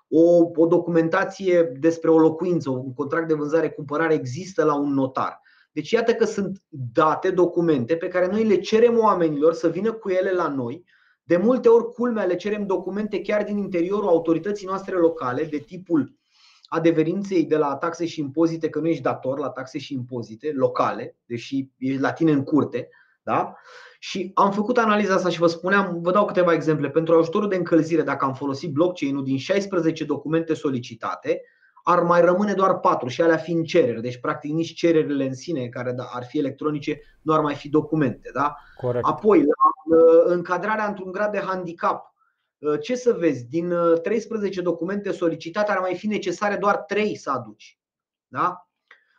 O, 0.09 0.51
o 0.63 0.67
documentație 0.67 1.63
despre 1.81 2.11
o 2.11 2.19
locuință, 2.19 2.71
un 2.71 2.95
contract 2.95 3.29
de 3.29 3.35
vânzare-cumpărare 3.35 4.15
există 4.15 4.65
la 4.65 4.75
un 4.75 4.93
notar. 4.93 5.41
Deci 5.75 5.91
iată 5.91 6.15
că 6.15 6.25
sunt 6.25 6.63
date, 6.69 7.31
documente 7.31 7.97
pe 7.97 8.09
care 8.09 8.27
noi 8.27 8.45
le 8.45 8.57
cerem 8.57 8.99
oamenilor 8.99 9.53
să 9.55 9.69
vină 9.69 9.93
cu 9.93 10.11
ele 10.11 10.33
la 10.33 10.49
noi. 10.49 10.85
De 11.23 11.37
multe 11.37 11.69
ori, 11.69 11.93
culmea, 11.93 12.25
le 12.25 12.37
cerem 12.37 12.67
documente 12.67 13.21
chiar 13.21 13.45
din 13.45 13.57
interiorul 13.57 14.09
autorității 14.09 14.67
noastre 14.67 14.97
locale, 14.97 15.45
de 15.45 15.59
tipul 15.59 16.19
adeverinței 16.67 17.45
de 17.45 17.57
la 17.57 17.77
taxe 17.77 18.07
și 18.07 18.21
impozite, 18.21 18.69
că 18.69 18.79
nu 18.79 18.89
ești 18.89 19.03
dator 19.03 19.39
la 19.39 19.51
taxe 19.51 19.79
și 19.79 19.95
impozite 19.95 20.53
locale, 20.53 21.17
deși 21.27 21.69
ești 21.79 22.01
la 22.01 22.13
tine 22.13 22.33
în 22.33 22.45
curte. 22.45 22.89
Da? 23.23 23.55
Și 23.99 24.31
am 24.35 24.53
făcut 24.53 24.79
analiza 24.79 25.15
asta 25.15 25.29
și 25.29 25.39
vă 25.39 25.47
spuneam, 25.47 26.01
vă 26.03 26.11
dau 26.11 26.25
câteva 26.25 26.53
exemple. 26.53 26.91
Pentru 26.91 27.19
ajutorul 27.19 27.49
de 27.49 27.57
încălzire, 27.57 28.03
dacă 28.03 28.25
am 28.25 28.35
folosit 28.35 28.73
blockchain-ul 28.73 29.25
din 29.25 29.39
16 29.39 30.05
documente 30.05 30.55
solicitate, 30.55 31.43
ar 31.87 32.03
mai 32.03 32.21
rămâne 32.21 32.53
doar 32.53 32.79
4 32.79 33.09
și 33.09 33.23
alea 33.23 33.37
fiind 33.37 33.67
cereri. 33.67 34.01
Deci, 34.01 34.21
practic, 34.21 34.53
nici 34.53 34.75
cererile 34.75 35.27
în 35.27 35.35
sine, 35.35 35.69
care 35.69 35.93
da, 35.93 36.05
ar 36.13 36.25
fi 36.25 36.39
electronice, 36.39 37.01
nu 37.23 37.33
ar 37.33 37.41
mai 37.41 37.55
fi 37.55 37.69
documente. 37.69 38.31
Da? 38.35 38.55
Corect. 38.77 39.05
Apoi, 39.07 39.39
la 39.39 39.97
uh, 39.97 40.23
încadrarea 40.25 40.87
într-un 40.87 41.13
grad 41.13 41.33
de 41.33 41.41
handicap. 41.41 42.15
Uh, 42.59 42.81
Ce 42.81 42.95
să 42.95 43.13
vezi? 43.13 43.49
Din 43.49 43.71
uh, 43.71 44.01
13 44.01 44.61
documente 44.61 45.13
solicitate 45.13 45.73
ar 45.73 45.79
mai 45.79 45.95
fi 45.95 46.07
necesare 46.07 46.57
doar 46.57 46.77
3 46.77 47.17
să 47.17 47.31
aduci. 47.31 47.79
Da? 48.27 48.69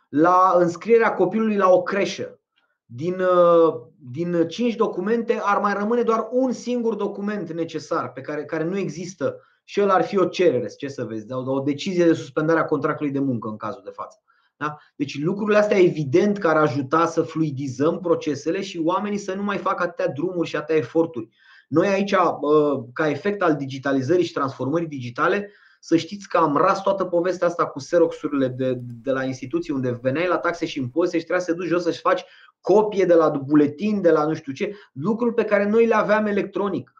La 0.08 0.54
înscrierea 0.58 1.14
copilului 1.14 1.56
la 1.56 1.68
o 1.68 1.82
creșă. 1.82 2.40
Din, 2.84 3.20
uh, 3.20 3.74
din 4.10 4.48
5 4.48 4.74
documente 4.74 5.40
ar 5.42 5.58
mai 5.58 5.74
rămâne 5.74 6.02
doar 6.02 6.28
un 6.30 6.52
singur 6.52 6.94
document 6.94 7.52
necesar 7.52 8.12
pe 8.12 8.20
care, 8.20 8.44
care 8.44 8.64
nu 8.64 8.78
există 8.78 9.40
și 9.68 9.80
el 9.80 9.90
ar 9.90 10.04
fi 10.04 10.18
o 10.18 10.24
cerere, 10.24 10.66
ce 10.66 10.88
să 10.88 11.04
vezi, 11.04 11.26
da? 11.26 11.36
o 11.36 11.60
decizie 11.60 12.04
de 12.04 12.12
suspendare 12.12 12.58
a 12.58 12.64
contractului 12.64 13.12
de 13.12 13.18
muncă 13.18 13.48
în 13.48 13.56
cazul 13.56 13.82
de 13.84 13.90
față. 13.90 14.18
Da? 14.56 14.76
Deci 14.96 15.22
lucrurile 15.22 15.58
astea 15.58 15.78
evident 15.78 16.38
că 16.38 16.48
ar 16.48 16.56
ajuta 16.56 17.06
să 17.06 17.22
fluidizăm 17.22 18.00
procesele 18.00 18.62
și 18.62 18.80
oamenii 18.84 19.18
să 19.18 19.34
nu 19.34 19.42
mai 19.42 19.56
facă 19.56 19.82
atâtea 19.82 20.12
drumuri 20.12 20.48
și 20.48 20.56
atâtea 20.56 20.76
eforturi. 20.76 21.28
Noi 21.68 21.86
aici, 21.86 22.12
uh, 22.12 22.84
ca 22.92 23.08
efect 23.08 23.42
al 23.42 23.56
digitalizării 23.56 24.24
și 24.24 24.32
transformării 24.32 24.86
digitale, 24.86 25.50
să 25.80 25.96
știți 25.96 26.28
că 26.28 26.36
am 26.36 26.56
ras 26.56 26.82
toată 26.82 27.04
povestea 27.04 27.46
asta 27.46 27.66
cu 27.66 27.78
xeroxurile 27.78 28.48
de, 28.48 28.78
de 29.02 29.10
la 29.10 29.24
instituții 29.24 29.72
unde 29.72 29.98
veneai 30.02 30.28
la 30.28 30.38
taxe 30.38 30.66
și 30.66 30.78
impozite 30.78 31.18
și 31.18 31.24
trebuia 31.24 31.44
să 31.44 31.50
te 31.52 31.56
duci 31.56 31.68
jos 31.68 31.82
să-și 31.82 32.00
faci 32.00 32.24
copie 32.60 33.04
de 33.04 33.14
la 33.14 33.28
buletin, 33.28 34.00
de 34.00 34.10
la 34.10 34.26
nu 34.26 34.34
știu 34.34 34.52
ce, 34.52 34.76
lucruri 34.92 35.34
pe 35.34 35.44
care 35.44 35.68
noi 35.68 35.86
le 35.86 35.94
aveam 35.94 36.26
electronic. 36.26 36.95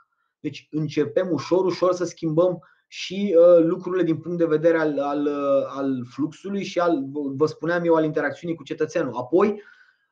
Deci 0.47 0.67
începem 0.71 1.29
ușor, 1.31 1.65
ușor 1.65 1.93
să 1.93 2.05
schimbăm 2.05 2.59
și 2.87 3.37
uh, 3.39 3.65
lucrurile 3.65 4.03
din 4.03 4.17
punct 4.17 4.39
de 4.39 4.45
vedere 4.45 4.79
al, 4.79 4.99
al, 4.99 5.27
uh, 5.27 5.67
al 5.69 6.05
fluxului 6.11 6.65
și 6.65 6.79
al, 6.79 7.05
vă 7.37 7.47
spuneam 7.47 7.85
eu, 7.85 7.95
al 7.95 8.05
interacțiunii 8.05 8.57
cu 8.57 8.63
cetățeanul. 8.63 9.17
Apoi 9.17 9.63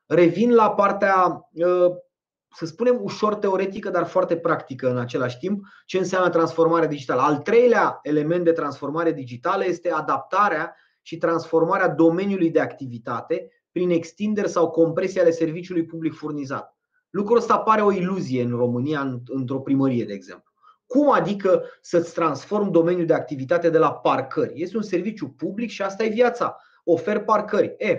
revin 0.06 0.54
la 0.54 0.70
partea, 0.70 1.48
uh, 1.52 1.90
să 2.56 2.66
spunem, 2.66 2.98
ușor 3.02 3.34
teoretică, 3.34 3.90
dar 3.90 4.06
foarte 4.06 4.36
practică 4.36 4.90
în 4.90 4.98
același 4.98 5.38
timp, 5.38 5.64
ce 5.86 5.98
înseamnă 5.98 6.30
transformare 6.30 6.86
digitală. 6.86 7.20
Al 7.20 7.36
treilea 7.36 7.98
element 8.02 8.44
de 8.44 8.52
transformare 8.52 9.12
digitală 9.12 9.64
este 9.64 9.90
adaptarea 9.90 10.76
și 11.02 11.16
transformarea 11.16 11.88
domeniului 11.88 12.50
de 12.50 12.60
activitate 12.60 13.50
prin 13.72 13.90
extinderi 13.90 14.48
sau 14.48 14.70
compresie 14.70 15.20
ale 15.20 15.30
serviciului 15.30 15.84
public 15.84 16.14
furnizat. 16.14 16.73
Lucrul 17.14 17.36
ăsta 17.36 17.58
pare 17.58 17.82
o 17.82 17.92
iluzie 17.92 18.42
în 18.42 18.50
România, 18.50 19.00
în- 19.00 19.20
într-o 19.26 19.60
primărie, 19.60 20.04
de 20.04 20.12
exemplu. 20.12 20.52
Cum 20.86 21.10
adică 21.12 21.62
să-ți 21.80 22.14
transform 22.14 22.70
domeniul 22.70 23.06
de 23.06 23.14
activitate 23.14 23.70
de 23.70 23.78
la 23.78 23.92
parcări? 23.92 24.62
Este 24.62 24.76
un 24.76 24.82
serviciu 24.82 25.28
public 25.28 25.70
și 25.70 25.82
asta 25.82 26.04
e 26.04 26.08
viața. 26.08 26.56
Ofer 26.84 27.24
parcări. 27.24 27.74
E, 27.78 27.98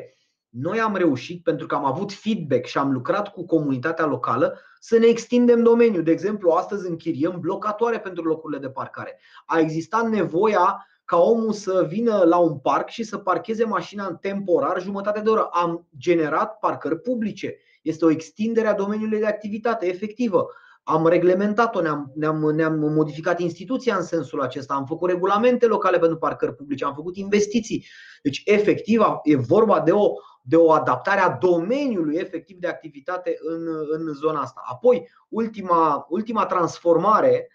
noi 0.49 0.79
am 0.79 0.95
reușit, 0.95 1.43
pentru 1.43 1.67
că 1.67 1.75
am 1.75 1.85
avut 1.85 2.13
feedback 2.13 2.65
și 2.65 2.77
am 2.77 2.91
lucrat 2.91 3.31
cu 3.31 3.45
comunitatea 3.45 4.05
locală, 4.05 4.59
să 4.79 4.97
ne 4.97 5.05
extindem 5.05 5.63
domeniul. 5.63 6.03
De 6.03 6.11
exemplu, 6.11 6.49
astăzi 6.49 6.89
închiriem 6.89 7.39
blocatoare 7.39 7.99
pentru 7.99 8.23
locurile 8.23 8.59
de 8.59 8.69
parcare. 8.69 9.19
A 9.45 9.59
existat 9.59 10.09
nevoia 10.09 10.87
ca 11.05 11.17
omul 11.17 11.51
să 11.51 11.85
vină 11.87 12.23
la 12.23 12.37
un 12.37 12.57
parc 12.57 12.89
și 12.89 13.03
să 13.03 13.17
parcheze 13.17 13.65
mașina 13.65 14.05
în 14.05 14.15
temporar 14.15 14.81
jumătate 14.81 15.19
de 15.19 15.29
oră. 15.29 15.47
Am 15.51 15.87
generat 15.97 16.59
parcări 16.59 16.99
publice. 16.99 17.57
Este 17.85 18.05
o 18.05 18.09
extindere 18.09 18.67
a 18.67 18.73
domeniului 18.73 19.19
de 19.19 19.25
activitate 19.25 19.87
efectivă. 19.87 20.47
Am 20.83 21.07
reglementat-o, 21.07 21.81
ne-am, 21.81 22.11
ne-am, 22.15 22.37
ne-am 22.55 22.79
modificat 22.79 23.39
instituția 23.39 23.95
în 23.95 24.03
sensul 24.03 24.41
acesta, 24.41 24.73
am 24.73 24.85
făcut 24.85 25.09
regulamente 25.09 25.65
locale 25.65 25.99
pentru 25.99 26.17
parcări 26.17 26.55
publice, 26.55 26.85
am 26.85 26.93
făcut 26.93 27.15
investiții. 27.15 27.85
Deci, 28.21 28.41
efectiv, 28.45 29.01
e 29.23 29.35
vorba 29.35 29.79
de 29.79 29.91
o, 29.91 30.13
de 30.41 30.55
o 30.55 30.71
adaptare 30.71 31.19
a 31.19 31.29
domeniului 31.29 32.15
efectiv 32.15 32.57
de 32.57 32.67
activitate 32.67 33.35
în, 33.39 33.67
în 33.89 34.13
zona 34.13 34.39
asta. 34.41 34.61
Apoi, 34.71 35.09
ultima, 35.29 36.05
ultima 36.09 36.45
transformare 36.45 37.49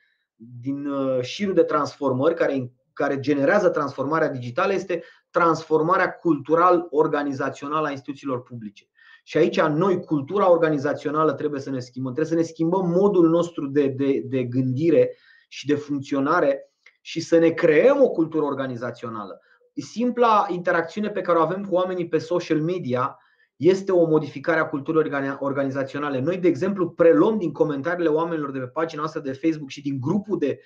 din 0.60 0.86
uh, 0.86 1.22
șirul 1.22 1.54
de 1.54 1.62
transformări 1.62 2.34
care, 2.34 2.72
care 2.92 3.20
generează 3.20 3.68
transformarea 3.68 4.28
digitală 4.28 4.72
este 4.72 5.02
transformarea 5.30 6.12
cultural-organizațională 6.12 7.86
a 7.86 7.90
instituțiilor 7.90 8.42
publice. 8.42 8.84
Și 9.30 9.36
aici 9.36 9.60
noi, 9.60 10.04
cultura 10.04 10.50
organizațională, 10.50 11.32
trebuie 11.32 11.60
să 11.60 11.70
ne 11.70 11.78
schimbăm. 11.78 12.12
Trebuie 12.12 12.34
să 12.34 12.40
ne 12.40 12.52
schimbăm 12.52 12.88
modul 12.88 13.28
nostru 13.28 13.66
de, 13.66 13.86
de, 13.86 14.22
de 14.24 14.44
gândire 14.44 15.16
și 15.48 15.66
de 15.66 15.74
funcționare 15.74 16.70
și 17.00 17.20
să 17.20 17.38
ne 17.38 17.50
creăm 17.50 18.02
o 18.02 18.08
cultură 18.08 18.44
organizațională. 18.44 19.40
Simpla 19.74 20.46
interacțiune 20.48 21.10
pe 21.10 21.20
care 21.20 21.38
o 21.38 21.40
avem 21.40 21.64
cu 21.64 21.74
oamenii 21.74 22.08
pe 22.08 22.18
social 22.18 22.60
media 22.60 23.18
este 23.56 23.92
o 23.92 24.06
modificare 24.06 24.60
a 24.60 24.68
culturii 24.68 25.00
organi- 25.00 25.38
organizaționale. 25.38 26.20
Noi, 26.20 26.38
de 26.38 26.48
exemplu, 26.48 26.90
preluăm 26.90 27.38
din 27.38 27.52
comentariile 27.52 28.08
oamenilor 28.08 28.50
de 28.50 28.58
pe 28.58 28.66
pagina 28.66 29.00
noastră 29.00 29.20
de 29.20 29.32
Facebook 29.32 29.68
și 29.70 29.82
din 29.82 30.00
grupul 30.00 30.38
de, 30.38 30.60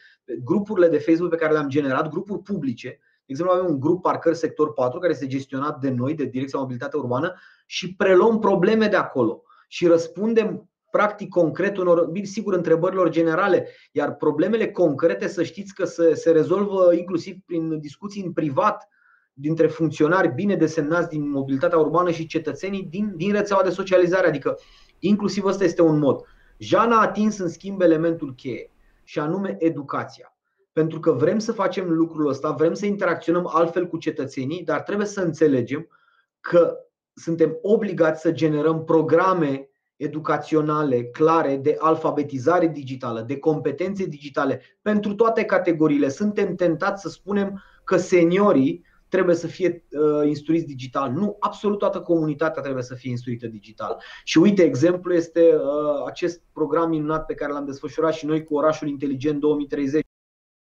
grupurile 0.44 0.88
de 0.88 0.98
Facebook 0.98 1.30
pe 1.30 1.36
care 1.36 1.52
le-am 1.52 1.68
generat, 1.68 2.08
grupuri 2.08 2.42
publice. 2.42 2.88
De 3.26 3.32
exemplu, 3.32 3.54
avem 3.54 3.70
un 3.70 3.80
grup 3.80 4.02
Parcări 4.02 4.36
Sector 4.36 4.72
4 4.72 4.98
care 4.98 5.12
este 5.12 5.26
gestionat 5.26 5.80
de 5.80 5.90
noi, 5.90 6.14
de 6.14 6.24
Direcția 6.24 6.58
Mobilitate 6.58 6.96
Urbană 6.96 7.34
și 7.66 7.94
preluăm 7.96 8.38
probleme 8.38 8.86
de 8.86 8.96
acolo 8.96 9.42
și 9.68 9.86
răspundem 9.86 10.68
practic, 10.90 11.28
concret, 11.28 11.76
unor, 11.76 12.06
bine, 12.06 12.24
sigur, 12.24 12.54
întrebărilor 12.54 13.08
generale, 13.08 13.68
iar 13.92 14.14
problemele 14.14 14.70
concrete, 14.70 15.28
să 15.28 15.42
știți 15.42 15.74
că 15.74 15.84
se, 15.84 16.14
se 16.14 16.30
rezolvă 16.30 16.94
inclusiv 16.94 17.36
prin 17.46 17.80
discuții 17.80 18.24
în 18.24 18.32
privat 18.32 18.88
dintre 19.32 19.66
funcționari 19.66 20.34
bine 20.34 20.56
desemnați 20.56 21.08
din 21.08 21.30
mobilitatea 21.30 21.78
urbană 21.78 22.10
și 22.10 22.26
cetățenii 22.26 22.82
din, 22.82 23.12
din 23.16 23.32
rețeaua 23.32 23.62
de 23.62 23.70
socializare. 23.70 24.26
Adică, 24.26 24.58
inclusiv 24.98 25.44
ăsta 25.44 25.64
este 25.64 25.82
un 25.82 25.98
mod. 25.98 26.20
Jean 26.58 26.92
a 26.92 27.00
atins, 27.00 27.38
în 27.38 27.48
schimb, 27.48 27.80
elementul 27.80 28.34
cheie, 28.34 28.70
și 29.04 29.18
anume 29.18 29.56
educația. 29.58 30.36
Pentru 30.72 31.00
că 31.00 31.12
vrem 31.12 31.38
să 31.38 31.52
facem 31.52 31.90
lucrul 31.90 32.28
ăsta, 32.28 32.50
vrem 32.50 32.74
să 32.74 32.86
interacționăm 32.86 33.50
altfel 33.52 33.86
cu 33.86 33.98
cetățenii, 33.98 34.64
dar 34.64 34.80
trebuie 34.80 35.06
să 35.06 35.20
înțelegem 35.20 35.88
că 36.40 36.84
suntem 37.14 37.58
obligați 37.62 38.20
să 38.20 38.32
generăm 38.32 38.84
programe 38.84 39.68
educaționale 39.96 41.04
clare 41.04 41.56
de 41.56 41.76
alfabetizare 41.78 42.66
digitală, 42.66 43.20
de 43.20 43.38
competențe 43.38 44.04
digitale 44.04 44.60
pentru 44.82 45.14
toate 45.14 45.44
categoriile. 45.44 46.08
Suntem 46.08 46.54
tentați 46.54 47.02
să 47.02 47.08
spunem 47.08 47.62
că 47.84 47.96
seniorii 47.96 48.84
trebuie 49.08 49.34
să 49.34 49.46
fie 49.46 49.84
uh, 49.90 50.28
instruiți 50.28 50.66
digital. 50.66 51.12
Nu, 51.12 51.36
absolut 51.40 51.78
toată 51.78 52.00
comunitatea 52.00 52.62
trebuie 52.62 52.82
să 52.82 52.94
fie 52.94 53.10
instruită 53.10 53.46
digital. 53.46 54.02
Și 54.24 54.38
uite, 54.38 54.62
exemplu 54.62 55.14
este 55.14 55.54
uh, 55.54 56.06
acest 56.06 56.42
program 56.52 56.88
minunat 56.88 57.26
pe 57.26 57.34
care 57.34 57.52
l-am 57.52 57.64
desfășurat 57.64 58.14
și 58.14 58.26
noi 58.26 58.44
cu 58.44 58.54
Orașul 58.54 58.88
Inteligent 58.88 59.40
2030 59.40 60.02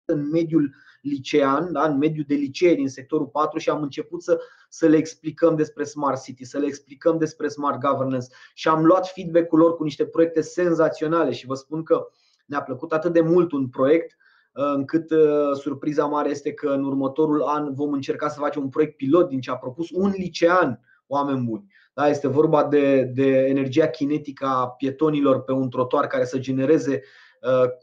în 0.05 0.29
mediul 0.29 0.75
licean, 1.06 1.72
da, 1.72 1.88
în 1.88 1.97
mediul 1.97 2.26
de 2.28 2.36
licee 2.36 2.76
din 2.76 2.89
sectorul 2.89 3.26
4 3.26 3.60
și 3.60 3.70
am 3.70 3.82
început 3.82 4.24
să, 4.24 4.39
să 4.70 4.88
le 4.88 4.97
explicăm 4.97 5.56
despre 5.56 5.84
Smart 5.84 6.24
City, 6.24 6.43
să 6.43 6.58
le 6.58 6.66
explicăm 6.66 7.18
despre 7.18 7.47
Smart 7.47 7.80
Governance 7.80 8.28
și 8.53 8.68
am 8.68 8.86
luat 8.86 9.08
feedback-ul 9.08 9.60
lor 9.60 9.76
cu 9.76 9.84
niște 9.84 10.06
proiecte 10.06 10.41
senzaționale 10.41 11.32
și 11.32 11.45
vă 11.45 11.53
spun 11.53 11.84
că 11.84 12.08
ne-a 12.45 12.62
plăcut 12.62 12.93
atât 12.93 13.14
de 13.14 13.22
mult 13.22 13.51
un 13.51 13.68
proiect 13.68 14.16
încât 14.51 15.12
uh, 15.12 15.51
surpriza 15.53 16.06
mare 16.06 16.30
este 16.30 16.53
că 16.53 16.70
în 16.70 16.86
următorul 16.86 17.41
an 17.41 17.74
vom 17.74 17.93
încerca 17.93 18.28
să 18.28 18.39
facem 18.39 18.62
un 18.62 18.70
proiect 18.70 18.97
pilot 18.97 19.30
din 19.30 19.41
ce 19.41 19.51
a 19.51 19.56
propus 19.56 19.89
un 19.91 20.14
licean, 20.18 20.80
oameni 21.08 21.45
buni. 21.45 21.74
Da, 21.93 22.08
este 22.08 22.28
vorba 22.28 22.64
de, 22.64 23.12
de 23.14 23.28
energia 23.28 23.88
kinetică 23.88 24.45
a 24.45 24.68
pietonilor 24.68 25.43
pe 25.43 25.51
un 25.51 25.70
trotuar 25.70 26.08
care 26.08 26.26
să 26.26 26.38
genereze 26.38 26.91
uh, 26.93 27.24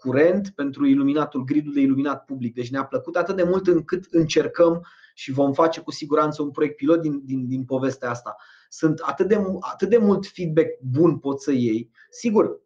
curent 0.00 0.48
pentru 0.54 0.86
iluminatul, 0.86 1.44
gridul 1.44 1.72
de 1.72 1.80
iluminat 1.80 2.24
public. 2.24 2.54
Deci 2.54 2.70
ne-a 2.70 2.84
plăcut 2.84 3.16
atât 3.16 3.36
de 3.36 3.42
mult 3.42 3.66
încât 3.66 4.04
încercăm 4.10 4.86
și 5.14 5.32
vom 5.32 5.52
face 5.52 5.80
cu 5.80 5.90
siguranță 5.90 6.42
un 6.42 6.50
proiect 6.50 6.76
pilot 6.76 7.00
din, 7.00 7.20
din, 7.24 7.48
din 7.48 7.64
povestea 7.64 8.10
asta. 8.10 8.36
Sunt 8.68 8.98
atât 8.98 9.28
de, 9.28 9.44
atât 9.60 9.88
de 9.88 9.96
mult 9.96 10.26
feedback 10.26 10.68
bun 10.80 11.18
pot 11.18 11.40
să 11.40 11.52
iei. 11.52 11.90
Sigur, 12.10 12.60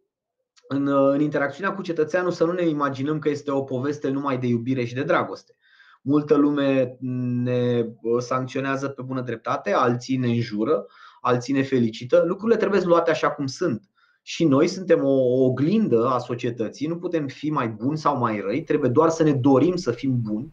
în, 0.69 0.89
în 0.89 1.21
interacțiunea 1.21 1.75
cu 1.75 1.83
cetățeanul 1.83 2.31
să 2.31 2.45
nu 2.45 2.53
ne 2.53 2.67
imaginăm 2.69 3.19
că 3.19 3.29
este 3.29 3.51
o 3.51 3.63
poveste 3.63 4.09
numai 4.09 4.39
de 4.39 4.47
iubire 4.47 4.85
și 4.85 4.95
de 4.95 5.03
dragoste. 5.03 5.57
Multă 6.03 6.35
lume 6.35 6.97
ne 7.43 7.85
sancționează 8.19 8.89
pe 8.89 9.03
bună 9.03 9.21
dreptate, 9.21 9.73
alții 9.73 10.17
ne 10.17 10.27
înjură, 10.27 10.87
alții 11.21 11.53
ne 11.53 11.63
felicită. 11.63 12.25
Lucrurile 12.27 12.59
trebuie 12.59 12.81
luate 12.85 13.11
așa 13.11 13.31
cum 13.31 13.47
sunt. 13.47 13.91
Și 14.29 14.45
noi 14.45 14.67
suntem 14.67 15.05
o 15.05 15.45
oglindă 15.45 16.07
a 16.07 16.19
societății, 16.19 16.87
nu 16.87 16.97
putem 16.97 17.27
fi 17.27 17.51
mai 17.51 17.69
buni 17.69 17.99
sau 17.99 18.19
mai 18.19 18.41
răi, 18.41 18.63
trebuie 18.63 18.91
doar 18.91 19.09
să 19.09 19.23
ne 19.23 19.33
dorim 19.33 19.77
să 19.77 19.91
fim 19.91 20.21
buni, 20.23 20.53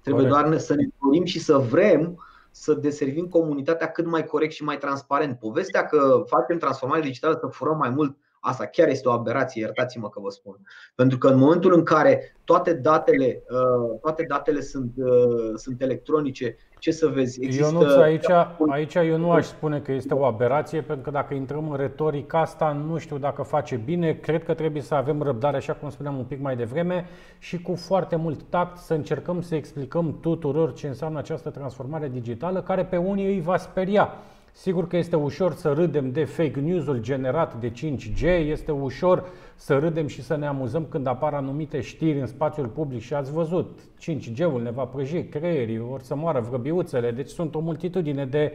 trebuie 0.00 0.26
corect. 0.28 0.48
doar 0.48 0.58
să 0.58 0.74
ne 0.74 0.88
dorim 1.02 1.24
și 1.24 1.38
să 1.38 1.56
vrem 1.56 2.24
să 2.50 2.74
deservim 2.74 3.26
comunitatea 3.26 3.90
cât 3.90 4.06
mai 4.06 4.24
corect 4.24 4.52
și 4.52 4.64
mai 4.64 4.78
transparent. 4.78 5.38
Povestea 5.38 5.86
că 5.86 6.22
facem 6.26 6.58
transformare 6.58 7.00
digitală 7.00 7.38
să 7.40 7.46
furăm 7.46 7.76
mai 7.76 7.90
mult 7.90 8.16
Asta 8.40 8.66
chiar 8.66 8.88
este 8.88 9.08
o 9.08 9.12
aberație, 9.12 9.60
iertați-mă 9.60 10.08
că 10.08 10.20
vă 10.20 10.30
spun. 10.30 10.56
Pentru 10.94 11.18
că 11.18 11.28
în 11.28 11.38
momentul 11.38 11.72
în 11.72 11.82
care 11.82 12.36
toate 12.44 12.72
datele, 12.72 13.42
uh, 13.50 13.98
toate 14.00 14.24
datele 14.28 14.60
sunt, 14.60 14.92
uh, 14.96 15.52
sunt 15.54 15.82
electronice, 15.82 16.56
ce 16.78 16.90
să 16.90 17.06
vezi? 17.06 17.44
Există... 17.44 17.66
Ionuț, 17.66 17.94
aici, 17.94 18.30
aici 18.68 18.94
eu 18.94 19.16
nu 19.16 19.30
aș 19.30 19.44
spune 19.44 19.78
că 19.78 19.92
este 19.92 20.14
o 20.14 20.24
aberație, 20.24 20.80
pentru 20.80 21.04
că 21.04 21.10
dacă 21.10 21.34
intrăm 21.34 21.70
în 21.70 21.76
retorica 21.76 22.40
asta, 22.40 22.72
nu 22.88 22.98
știu 22.98 23.18
dacă 23.18 23.42
face 23.42 23.76
bine. 23.76 24.12
Cred 24.12 24.44
că 24.44 24.54
trebuie 24.54 24.82
să 24.82 24.94
avem 24.94 25.22
răbdare, 25.22 25.56
așa 25.56 25.72
cum 25.72 25.90
spuneam 25.90 26.16
un 26.18 26.24
pic 26.24 26.40
mai 26.40 26.56
devreme, 26.56 27.06
și 27.38 27.62
cu 27.62 27.74
foarte 27.74 28.16
mult 28.16 28.42
tact 28.42 28.76
să 28.76 28.94
încercăm 28.94 29.40
să 29.40 29.54
explicăm 29.54 30.18
tuturor 30.20 30.72
ce 30.72 30.86
înseamnă 30.86 31.18
această 31.18 31.50
transformare 31.50 32.08
digitală, 32.08 32.62
care 32.62 32.84
pe 32.84 32.96
unii 32.96 33.26
îi 33.26 33.40
va 33.40 33.56
speria. 33.56 34.12
Sigur 34.60 34.86
că 34.86 34.96
este 34.96 35.16
ușor 35.16 35.52
să 35.52 35.72
râdem 35.72 36.10
de 36.10 36.24
fake 36.24 36.60
news-ul 36.60 37.00
generat 37.00 37.54
de 37.54 37.72
5G, 37.72 38.22
este 38.22 38.72
ușor 38.72 39.24
să 39.54 39.78
râdem 39.78 40.06
și 40.06 40.22
să 40.22 40.36
ne 40.36 40.46
amuzăm 40.46 40.86
când 40.88 41.06
apar 41.06 41.34
anumite 41.34 41.80
știri 41.80 42.20
în 42.20 42.26
spațiul 42.26 42.66
public 42.66 43.00
și 43.00 43.14
ați 43.14 43.32
văzut, 43.32 43.78
5G-ul 44.00 44.62
ne 44.62 44.70
va 44.70 44.84
prăji 44.84 45.22
creierii, 45.22 45.78
vor 45.78 46.00
să 46.00 46.14
moară 46.14 46.40
vrăbiuțele, 46.40 47.10
deci 47.10 47.28
sunt 47.28 47.54
o 47.54 47.60
multitudine 47.60 48.26
de, 48.26 48.52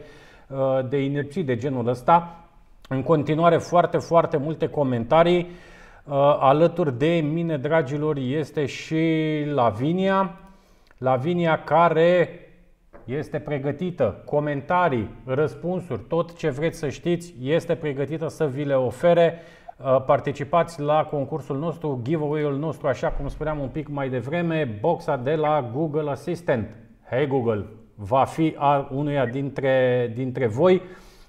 uh, 0.48 0.88
de 0.88 1.04
inepții 1.04 1.42
de 1.42 1.56
genul 1.56 1.88
ăsta. 1.88 2.44
În 2.88 3.02
continuare 3.02 3.56
foarte, 3.56 3.98
foarte 3.98 4.36
multe 4.36 4.68
comentarii. 4.68 5.40
Uh, 5.40 6.14
alături 6.40 6.98
de 6.98 7.24
mine, 7.32 7.56
dragilor, 7.56 8.16
este 8.16 8.66
și 8.66 8.96
Lavinia. 9.54 10.38
Lavinia 10.98 11.62
care 11.62 12.38
este 13.04 13.38
pregătită, 13.38 14.22
comentarii, 14.24 15.10
răspunsuri, 15.24 16.00
tot 16.08 16.36
ce 16.36 16.50
vreți 16.50 16.78
să 16.78 16.88
știți 16.88 17.34
este 17.40 17.74
pregătită 17.74 18.28
să 18.28 18.46
vi 18.46 18.64
le 18.64 18.74
ofere. 18.74 19.40
Uh, 19.76 20.04
participați 20.04 20.80
la 20.80 21.04
concursul 21.04 21.58
nostru, 21.58 22.00
giveaway-ul 22.02 22.58
nostru, 22.58 22.86
așa 22.86 23.08
cum 23.08 23.28
spuneam 23.28 23.58
un 23.58 23.68
pic 23.68 23.88
mai 23.88 24.08
devreme, 24.08 24.78
boxa 24.80 25.16
de 25.16 25.34
la 25.34 25.70
Google 25.72 26.10
Assistant. 26.10 26.68
Hey 27.10 27.26
Google, 27.26 27.66
va 27.94 28.24
fi 28.24 28.54
a 28.58 28.88
unuia 28.92 29.26
dintre, 29.26 30.10
dintre 30.14 30.46
voi. 30.46 30.82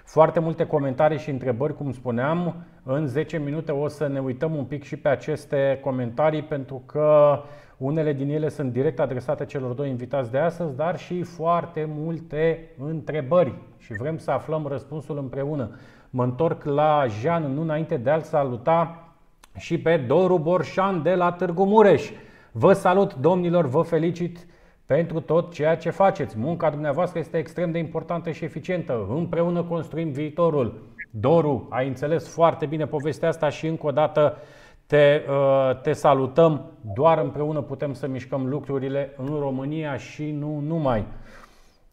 Foarte 0.03 0.39
multe 0.39 0.65
comentarii 0.65 1.17
și 1.17 1.29
întrebări, 1.29 1.75
cum 1.75 1.91
spuneam. 1.91 2.65
În 2.87 3.07
10 3.07 3.37
minute 3.37 3.71
o 3.71 3.87
să 3.87 4.07
ne 4.07 4.19
uităm 4.19 4.55
un 4.55 4.63
pic 4.63 4.83
și 4.83 4.97
pe 4.97 5.07
aceste 5.07 5.79
comentarii 5.83 6.41
pentru 6.41 6.83
că 6.85 7.39
unele 7.77 8.13
din 8.13 8.29
ele 8.29 8.49
sunt 8.49 8.71
direct 8.71 8.99
adresate 8.99 9.45
celor 9.45 9.71
doi 9.71 9.89
invitați 9.89 10.31
de 10.31 10.37
astăzi, 10.37 10.75
dar 10.75 10.97
și 10.97 11.23
foarte 11.23 11.89
multe 11.95 12.69
întrebări 12.77 13.53
și 13.77 13.93
vrem 13.93 14.17
să 14.17 14.31
aflăm 14.31 14.67
răspunsul 14.67 15.17
împreună. 15.17 15.69
Mă 16.09 16.23
întorc 16.23 16.63
la 16.63 17.05
Jean, 17.21 17.53
nu 17.53 17.61
înainte 17.61 17.97
de 17.97 18.09
a-l 18.09 18.21
saluta 18.21 19.09
și 19.57 19.77
pe 19.77 19.97
Doru 19.97 20.37
Borșan 20.37 21.03
de 21.03 21.15
la 21.15 21.31
Târgu 21.31 21.65
Mureș. 21.65 22.09
Vă 22.51 22.73
salut, 22.73 23.15
domnilor, 23.15 23.65
vă 23.65 23.81
felicit 23.81 24.47
pentru 24.85 25.19
tot 25.19 25.53
ceea 25.53 25.77
ce 25.77 25.89
faceți. 25.89 26.37
Munca 26.39 26.69
dumneavoastră 26.69 27.19
este 27.19 27.37
extrem 27.37 27.71
de 27.71 27.77
importantă 27.77 28.31
și 28.31 28.43
eficientă. 28.43 29.05
Împreună 29.09 29.63
construim 29.63 30.11
viitorul. 30.11 30.94
Doru, 31.09 31.67
ai 31.69 31.87
înțeles 31.87 32.27
foarte 32.27 32.65
bine 32.65 32.85
povestea 32.85 33.27
asta 33.27 33.49
și 33.49 33.67
încă 33.67 33.85
o 33.85 33.91
dată 33.91 34.37
te, 34.85 35.21
uh, 35.29 35.81
te 35.81 35.93
salutăm. 35.93 36.71
Doar 36.93 37.17
împreună 37.17 37.61
putem 37.61 37.93
să 37.93 38.07
mișcăm 38.07 38.47
lucrurile 38.47 39.13
în 39.17 39.39
România 39.39 39.97
și 39.97 40.31
nu 40.31 40.59
numai. 40.59 41.05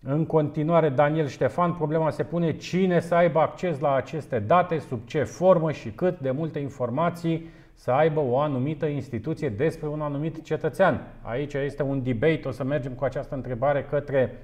În 0.04 0.26
continuare, 0.26 0.88
Daniel 0.88 1.26
Ștefan, 1.26 1.72
problema 1.72 2.10
se 2.10 2.22
pune 2.22 2.56
cine 2.56 3.00
să 3.00 3.14
aibă 3.14 3.38
acces 3.38 3.78
la 3.78 3.94
aceste 3.94 4.38
date, 4.38 4.78
sub 4.78 5.00
ce 5.06 5.22
formă 5.22 5.72
și 5.72 5.90
cât 5.90 6.18
de 6.18 6.30
multe 6.30 6.58
informații 6.58 7.48
să 7.74 7.90
aibă 7.90 8.20
o 8.20 8.38
anumită 8.38 8.86
instituție 8.86 9.48
despre 9.48 9.88
un 9.88 10.00
anumit 10.00 10.44
cetățean. 10.44 11.06
Aici 11.22 11.54
este 11.54 11.82
un 11.82 12.02
debate, 12.02 12.40
o 12.44 12.50
să 12.50 12.64
mergem 12.64 12.92
cu 12.92 13.04
această 13.04 13.34
întrebare 13.34 13.86
către 13.90 14.38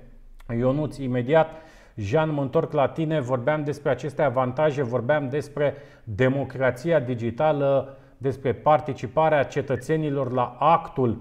Ionuț 0.58 0.96
imediat. 0.96 1.50
Jean, 2.00 2.32
mă 2.32 2.42
întorc 2.42 2.72
la 2.72 2.88
tine, 2.88 3.20
vorbeam 3.20 3.64
despre 3.64 3.90
aceste 3.90 4.22
avantaje, 4.22 4.82
vorbeam 4.82 5.28
despre 5.28 5.74
democrația 6.04 7.00
digitală, 7.00 7.96
despre 8.18 8.52
participarea 8.52 9.42
cetățenilor 9.42 10.32
la 10.32 10.56
actul 10.58 11.18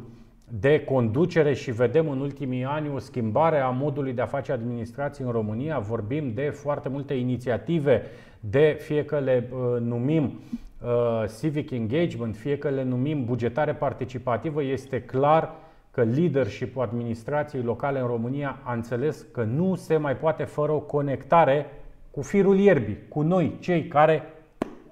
de 0.60 0.84
conducere 0.84 1.54
și 1.54 1.72
vedem 1.72 2.10
în 2.10 2.20
ultimii 2.20 2.64
ani 2.64 2.90
o 2.96 3.00
schimbare 3.00 3.60
a 3.60 3.70
modului 3.70 4.14
de 4.14 4.22
a 4.22 4.26
face 4.26 4.52
administrație 4.52 5.26
în 5.26 5.32
România. 5.32 5.80
Vorbim 5.80 6.32
de 6.34 6.50
foarte 6.50 6.90
multe 6.90 7.14
inițiative, 7.14 8.02
de 8.40 8.78
fie 8.80 9.06
că 9.06 9.20
le 9.20 9.50
uh, 9.52 9.82
numim 9.82 10.24
uh, 10.24 11.24
civic 11.40 11.72
engagement, 11.72 12.36
fie 12.36 12.58
că 12.58 12.70
le 12.70 12.84
numim 12.84 13.26
bugetare 13.26 13.74
participativă, 13.74 14.64
este 14.64 15.02
clar 15.02 15.54
că 15.98 16.04
leadership-ul 16.04 16.84
administrației 16.84 17.62
locale 17.62 18.00
în 18.00 18.08
România 18.08 18.60
a 18.64 18.74
înțeles 18.74 19.26
că 19.32 19.44
nu 19.44 19.76
se 19.76 19.98
mai 19.98 20.16
poate 20.16 20.44
fără 20.44 20.72
o 20.72 20.80
conectare 20.80 21.66
cu 22.12 22.22
firul 22.22 22.58
ierbii, 22.58 23.08
cu 23.10 23.22
noi, 23.22 23.58
cei 23.60 23.88
care 23.88 24.24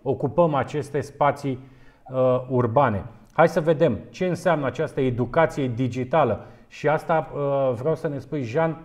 ocupăm 0.01 0.53
aceste 0.53 1.01
spații 1.01 1.59
uh, 2.09 2.45
urbane. 2.49 3.05
Hai 3.33 3.47
să 3.47 3.61
vedem 3.61 3.99
ce 4.09 4.25
înseamnă 4.25 4.65
această 4.65 5.01
educație 5.01 5.67
digitală 5.67 6.45
și 6.67 6.87
asta 6.87 7.31
uh, 7.33 7.73
vreau 7.79 7.95
să 7.95 8.07
ne 8.07 8.19
spui, 8.19 8.43
Jean, 8.43 8.77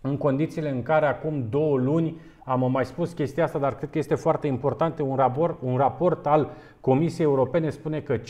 în 0.00 0.16
condițiile 0.16 0.70
în 0.70 0.82
care 0.82 1.06
acum 1.06 1.46
două 1.50 1.76
luni 1.78 2.20
am 2.44 2.70
mai 2.70 2.84
spus 2.84 3.12
chestia 3.12 3.44
asta, 3.44 3.58
dar 3.58 3.74
cred 3.74 3.90
că 3.90 3.98
este 3.98 4.14
foarte 4.14 4.46
important. 4.46 4.98
Un 4.98 5.16
raport, 5.16 5.58
un 5.62 5.76
raport 5.76 6.26
al 6.26 6.50
Comisiei 6.80 7.26
Europene 7.26 7.70
spune 7.70 8.00
că 8.00 8.16
56% 8.16 8.20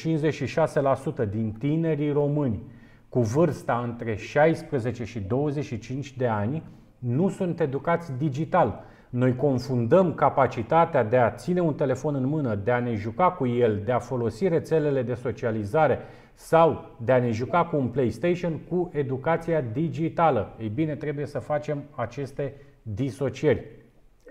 din 1.31 1.55
tinerii 1.59 2.13
români 2.13 2.61
cu 3.09 3.21
vârsta 3.21 3.83
între 3.85 4.17
16 4.17 5.05
și 5.05 5.21
25 5.21 6.17
de 6.17 6.27
ani 6.27 6.63
nu 6.99 7.29
sunt 7.29 7.61
educați 7.61 8.13
digital. 8.19 8.85
Noi 9.11 9.37
confundăm 9.37 10.15
capacitatea 10.15 11.05
de 11.05 11.17
a 11.17 11.31
ține 11.31 11.61
un 11.61 11.75
telefon 11.75 12.15
în 12.15 12.27
mână, 12.27 12.55
de 12.55 12.71
a 12.71 12.81
ne 12.81 12.95
juca 12.95 13.31
cu 13.31 13.47
el, 13.47 13.83
de 13.85 13.93
a 13.93 13.99
folosi 13.99 14.49
rețelele 14.49 15.03
de 15.03 15.15
socializare 15.15 15.99
sau 16.35 16.97
de 17.05 17.13
a 17.13 17.19
ne 17.19 17.31
juca 17.31 17.65
cu 17.65 17.77
un 17.77 17.89
PlayStation 17.89 18.59
cu 18.59 18.91
educația 18.93 19.61
digitală. 19.61 20.57
Ei 20.61 20.69
bine, 20.69 20.97
trebuie 20.97 21.27
să 21.27 21.39
facem 21.39 21.85
aceste 21.95 22.55
disocieri. 22.83 23.65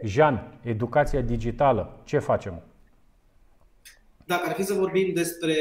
Jean, 0.04 0.60
educația 0.62 1.22
digitală, 1.22 2.02
ce 2.04 2.20
facem? 2.20 2.62
Dacă 4.26 4.42
ar 4.48 4.54
fi 4.54 4.64
să 4.64 4.74
vorbim 4.74 5.14
despre 5.14 5.56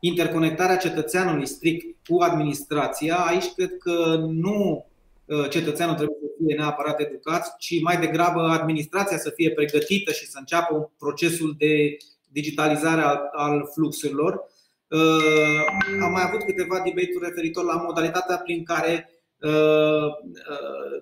interconectarea 0.00 0.76
cetățeanului 0.76 1.46
strict 1.46 1.96
cu 2.06 2.20
administrația, 2.20 3.16
aici 3.16 3.52
cred 3.56 3.76
că 3.78 4.26
nu 4.30 4.86
uh, 5.24 5.48
cetățeanul 5.50 5.94
trebuie 5.94 6.16
să 6.20 6.44
fie 6.44 6.56
neapărat 6.56 7.00
educat, 7.00 7.56
ci 7.58 7.80
mai 7.82 7.98
degrabă 7.98 8.40
administrația 8.40 9.18
să 9.18 9.32
fie 9.34 9.50
pregătită 9.50 10.12
și 10.12 10.26
să 10.26 10.36
înceapă 10.38 10.92
procesul 10.98 11.54
de 11.58 11.96
digitalizare 12.28 13.02
al 13.32 13.70
fluxurilor. 13.74 14.44
Uh, 14.88 16.00
am 16.02 16.12
mai 16.12 16.22
avut 16.26 16.42
câteva 16.44 16.82
debate-uri 16.84 17.24
referitor 17.28 17.64
la 17.64 17.82
modalitatea 17.86 18.36
prin 18.36 18.64
care 18.64 19.10
uh, 19.40 20.08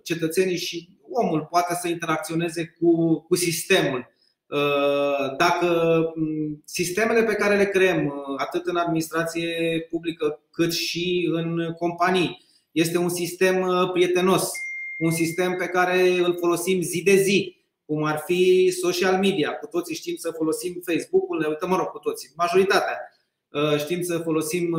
cetățenii 0.03 0.57
și 0.57 0.89
omul 1.11 1.47
poate 1.51 1.75
să 1.81 1.89
interacționeze 1.89 2.77
cu, 2.81 3.21
cu 3.21 3.35
sistemul. 3.35 4.15
Uh, 4.49 5.37
dacă 5.37 6.01
mm, 6.15 6.63
sistemele 6.65 7.23
pe 7.23 7.35
care 7.35 7.57
le 7.57 7.67
creăm, 7.67 8.07
uh, 8.07 8.13
atât 8.37 8.67
în 8.67 8.77
administrație 8.77 9.81
publică 9.91 10.41
cât 10.51 10.73
și 10.73 11.29
în 11.33 11.75
companii, 11.79 12.45
este 12.73 12.99
un 12.99 13.09
sistem 13.09 13.61
uh, 13.61 13.91
prietenos, 13.93 14.51
un 14.99 15.11
sistem 15.11 15.57
pe 15.57 15.67
care 15.67 16.09
îl 16.09 16.37
folosim 16.39 16.81
zi 16.81 17.03
de 17.03 17.15
zi, 17.17 17.57
cum 17.87 18.05
ar 18.05 18.23
fi 18.27 18.71
social 18.81 19.19
media. 19.19 19.53
Cu 19.53 19.67
toții 19.67 19.95
știm 19.95 20.17
să 20.17 20.35
folosim 20.37 20.83
Facebook-ul, 20.85 21.39
ne 21.39 21.47
uităm, 21.47 21.69
mă 21.69 21.77
rog, 21.77 21.87
cu 21.87 21.99
toții, 21.99 22.33
majoritatea. 22.37 22.99
Știm 23.79 24.03
să 24.03 24.19
folosim 24.19 24.77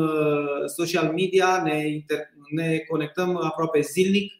social 0.65 1.13
media, 1.13 1.61
ne, 1.63 1.84
inter- 1.84 2.30
ne 2.49 2.78
conectăm 2.78 3.38
aproape 3.38 3.82
zilnic 3.82 4.34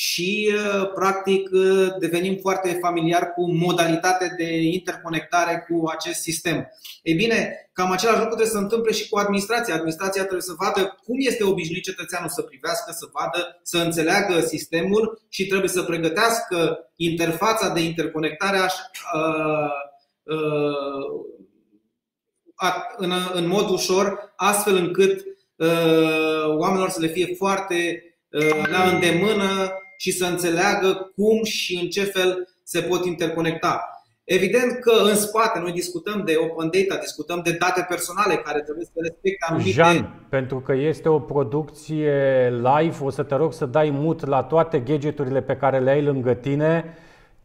și 0.00 0.54
uh, 0.54 0.90
practic 0.94 1.48
uh, 1.52 1.88
devenim 1.98 2.36
foarte 2.40 2.78
familiar 2.82 3.32
cu 3.32 3.52
modalitatea 3.52 4.28
de 4.36 4.56
interconectare 4.62 5.66
cu 5.68 5.88
acest 5.88 6.20
sistem. 6.20 6.68
Ei 7.02 7.14
bine, 7.14 7.70
cam 7.72 7.90
același 7.90 8.18
lucru 8.18 8.34
trebuie 8.34 8.46
să 8.46 8.56
se 8.56 8.62
întâmple 8.62 8.92
și 8.92 9.08
cu 9.08 9.18
administrația. 9.18 9.74
Administrația 9.74 10.20
trebuie 10.20 10.42
să 10.42 10.54
vadă 10.58 10.98
cum 11.04 11.16
este 11.18 11.44
obișnuit 11.44 11.82
cetățeanul 11.82 12.28
să 12.28 12.42
privească, 12.42 12.92
să 12.92 13.08
vadă, 13.12 13.60
să 13.62 13.78
înțeleagă 13.78 14.40
sistemul 14.40 15.22
și 15.28 15.46
trebuie 15.46 15.68
să 15.68 15.82
pregătească 15.82 16.78
interfața 16.96 17.68
de 17.68 17.80
interconectare 17.80 18.56
așa, 18.56 18.90
uh, 19.14 19.70
în, 22.96 23.12
în 23.32 23.46
mod 23.46 23.70
ușor, 23.70 24.32
astfel 24.36 24.76
încât 24.76 25.24
oamenilor 26.56 26.88
să 26.88 27.00
le 27.00 27.06
fie 27.06 27.34
foarte 27.36 28.02
la 28.70 28.82
îndemână 28.82 29.72
și 29.98 30.12
să 30.12 30.24
înțeleagă 30.24 31.12
cum 31.16 31.44
și 31.44 31.78
în 31.82 31.88
ce 31.88 32.04
fel 32.04 32.48
se 32.62 32.80
pot 32.80 33.04
interconecta. 33.04 33.82
Evident 34.24 34.78
că 34.80 34.92
în 35.08 35.14
spate 35.14 35.58
noi 35.58 35.72
discutăm 35.72 36.22
de 36.24 36.34
open 36.36 36.70
data, 36.70 37.00
discutăm 37.00 37.40
de 37.44 37.56
date 37.58 37.86
personale 37.88 38.34
care 38.34 38.60
trebuie 38.60 38.84
să 38.84 38.92
respecte 38.94 39.46
anumite... 39.48 39.70
Jean, 39.70 40.26
pentru 40.28 40.60
că 40.60 40.72
este 40.72 41.08
o 41.08 41.18
producție 41.18 42.12
live, 42.50 42.96
o 43.00 43.10
să 43.10 43.22
te 43.22 43.34
rog 43.34 43.52
să 43.52 43.66
dai 43.66 43.90
mut 43.90 44.26
la 44.26 44.42
toate 44.42 44.78
gadgeturile 44.78 45.42
pe 45.42 45.56
care 45.56 45.78
le 45.78 45.90
ai 45.90 46.02
lângă 46.02 46.34
tine. 46.34 46.96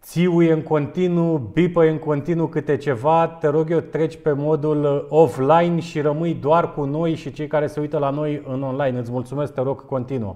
Țiuie 0.01 0.51
în 0.51 0.61
continuu, 0.61 1.37
bipă 1.37 1.83
în 1.83 1.99
continuu 1.99 2.47
câte 2.47 2.77
ceva, 2.77 3.27
te 3.27 3.47
rog 3.47 3.71
eu 3.71 3.79
treci 3.79 4.15
pe 4.15 4.31
modul 4.31 5.07
offline 5.09 5.79
și 5.79 6.01
rămâi 6.01 6.33
doar 6.33 6.73
cu 6.73 6.83
noi 6.83 7.15
și 7.15 7.31
cei 7.31 7.47
care 7.47 7.67
se 7.67 7.79
uită 7.79 7.97
la 7.97 8.09
noi 8.09 8.43
în 8.45 8.63
online. 8.63 8.99
Îți 8.99 9.11
mulțumesc, 9.11 9.53
te 9.53 9.61
rog, 9.61 9.85
continuă. 9.85 10.35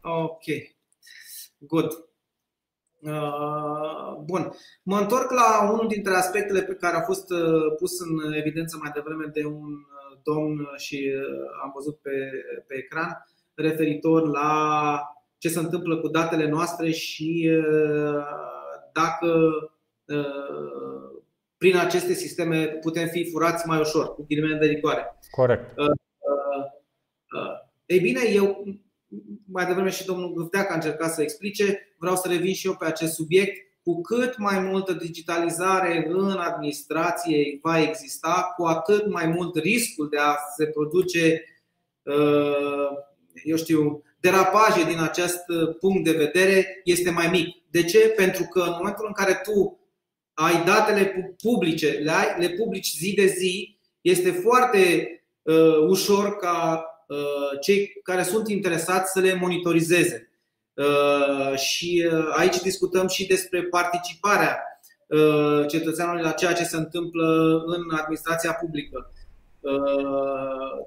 Ok. 0.00 0.76
Good. 1.58 2.08
Uh, 3.00 4.22
bun. 4.24 4.52
Mă 4.82 4.98
întorc 4.98 5.30
la 5.30 5.70
unul 5.72 5.88
dintre 5.88 6.14
aspectele 6.14 6.62
pe 6.62 6.74
care 6.74 6.96
a 6.96 7.00
fost 7.00 7.30
uh, 7.30 7.74
pus 7.78 8.00
în 8.00 8.32
evidență 8.32 8.78
mai 8.80 8.90
devreme 8.94 9.30
de 9.32 9.44
un 9.44 9.72
uh, 9.72 10.18
domn 10.22 10.68
și 10.76 11.12
am 11.62 11.70
văzut 11.74 11.98
pe, 11.98 12.10
pe 12.66 12.74
ecran, 12.74 13.26
referitor 13.54 14.28
la 14.28 15.00
ce 15.38 15.48
se 15.48 15.58
întâmplă 15.58 15.96
cu 15.96 16.08
datele 16.08 16.48
noastre 16.48 16.90
și 16.90 17.50
dacă 18.92 19.50
prin 21.56 21.76
aceste 21.76 22.12
sisteme 22.12 22.66
putem 22.66 23.08
fi 23.08 23.30
furați 23.30 23.66
mai 23.66 23.80
ușor, 23.80 24.14
cu 24.14 24.24
ghilimele 24.28 24.58
de 24.58 24.66
rigoare. 24.66 25.18
Corect. 25.30 25.74
Ei 27.86 28.00
bine, 28.00 28.20
eu 28.32 28.64
mai 29.50 29.66
devreme 29.66 29.90
și 29.90 30.04
domnul 30.04 30.32
Gâfteac 30.32 30.70
a 30.70 30.74
încercat 30.74 31.14
să 31.14 31.22
explice, 31.22 31.94
vreau 31.98 32.16
să 32.16 32.28
revin 32.28 32.54
și 32.54 32.66
eu 32.66 32.74
pe 32.74 32.84
acest 32.84 33.14
subiect. 33.14 33.66
Cu 33.82 34.00
cât 34.00 34.38
mai 34.38 34.58
multă 34.58 34.92
digitalizare 34.92 36.06
în 36.08 36.30
administrație 36.30 37.58
va 37.62 37.80
exista, 37.80 38.52
cu 38.56 38.64
atât 38.64 39.10
mai 39.10 39.26
mult 39.26 39.56
riscul 39.56 40.08
de 40.08 40.18
a 40.18 40.36
se 40.56 40.66
produce, 40.66 41.44
uh, 42.02 42.88
eu 43.44 43.56
știu, 43.56 44.02
derapaje 44.20 44.84
din 44.84 45.00
acest 45.00 45.44
punct 45.80 46.04
de 46.04 46.12
vedere 46.12 46.80
este 46.84 47.10
mai 47.10 47.28
mic. 47.28 47.48
De 47.70 47.84
ce? 47.84 47.98
Pentru 47.98 48.44
că 48.44 48.60
în 48.60 48.74
momentul 48.78 49.04
în 49.06 49.12
care 49.12 49.40
tu 49.44 49.80
ai 50.34 50.64
datele 50.64 51.34
publice, 51.42 51.90
le, 51.90 52.10
ai, 52.10 52.26
le 52.38 52.48
publici 52.48 52.96
zi 52.96 53.14
de 53.14 53.26
zi, 53.26 53.78
este 54.00 54.30
foarte 54.30 55.12
uh, 55.42 55.78
ușor 55.88 56.36
ca 56.36 56.82
Uh, 56.82 56.87
cei 57.60 58.00
care 58.02 58.22
sunt 58.22 58.48
interesați 58.48 59.12
să 59.12 59.20
le 59.20 59.34
monitorizeze. 59.34 60.28
Uh, 60.78 61.56
și 61.56 62.08
uh, 62.12 62.34
aici 62.36 62.60
discutăm 62.60 63.06
și 63.08 63.26
despre 63.26 63.62
participarea 63.62 64.62
cetățeanului 65.68 66.22
la 66.22 66.30
ceea 66.30 66.52
ce 66.52 66.64
se 66.64 66.76
întâmplă 66.76 67.58
în 67.66 67.96
administrația 67.96 68.52
publică. 68.52 69.12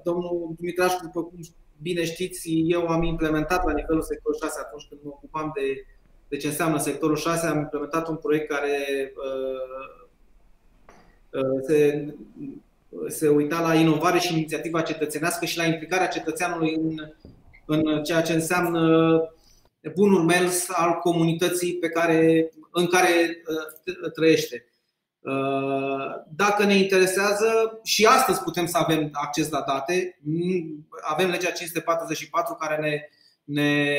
Domnul 0.02 0.54
Dumitraș, 0.56 0.92
după 1.02 1.22
cum 1.22 1.40
bine 1.82 2.04
știți, 2.04 2.48
eu 2.66 2.86
am 2.86 3.02
implementat 3.02 3.64
la 3.64 3.72
nivelul 3.72 4.02
sectorul 4.02 4.38
6 4.42 4.60
atunci 4.64 4.86
când 4.88 5.00
mă 5.04 5.10
ocupam 5.10 5.52
de, 5.54 5.86
de 6.28 6.36
ce 6.36 6.46
înseamnă 6.46 6.78
sectorul 6.78 7.16
6, 7.16 7.46
am 7.46 7.58
implementat 7.58 8.08
un 8.08 8.16
proiect 8.16 8.48
care 8.48 9.12
se 11.66 12.06
se 13.08 13.28
uita 13.28 13.60
la 13.60 13.74
inovare 13.74 14.18
și 14.18 14.32
inițiativa 14.32 14.82
cetățenească 14.82 15.44
și 15.44 15.56
la 15.56 15.64
implicarea 15.64 16.06
cetățeanului 16.06 16.74
în, 16.74 16.96
în 17.66 18.02
ceea 18.02 18.22
ce 18.22 18.32
înseamnă 18.32 18.80
bunul 19.94 20.22
mers 20.22 20.68
al 20.70 20.92
comunității 20.92 21.76
pe 21.76 21.88
care, 21.88 22.50
în 22.70 22.86
care 22.86 23.42
uh, 23.46 24.12
trăiește. 24.12 24.66
Uh, 25.20 26.22
dacă 26.28 26.64
ne 26.64 26.74
interesează, 26.74 27.80
și 27.82 28.06
astăzi 28.06 28.42
putem 28.42 28.66
să 28.66 28.78
avem 28.78 29.08
acces 29.12 29.48
la 29.50 29.64
date. 29.66 30.20
Avem 31.00 31.30
legea 31.30 31.50
544 31.50 32.54
care 32.54 32.80
ne, 32.80 33.08
ne, 33.44 33.94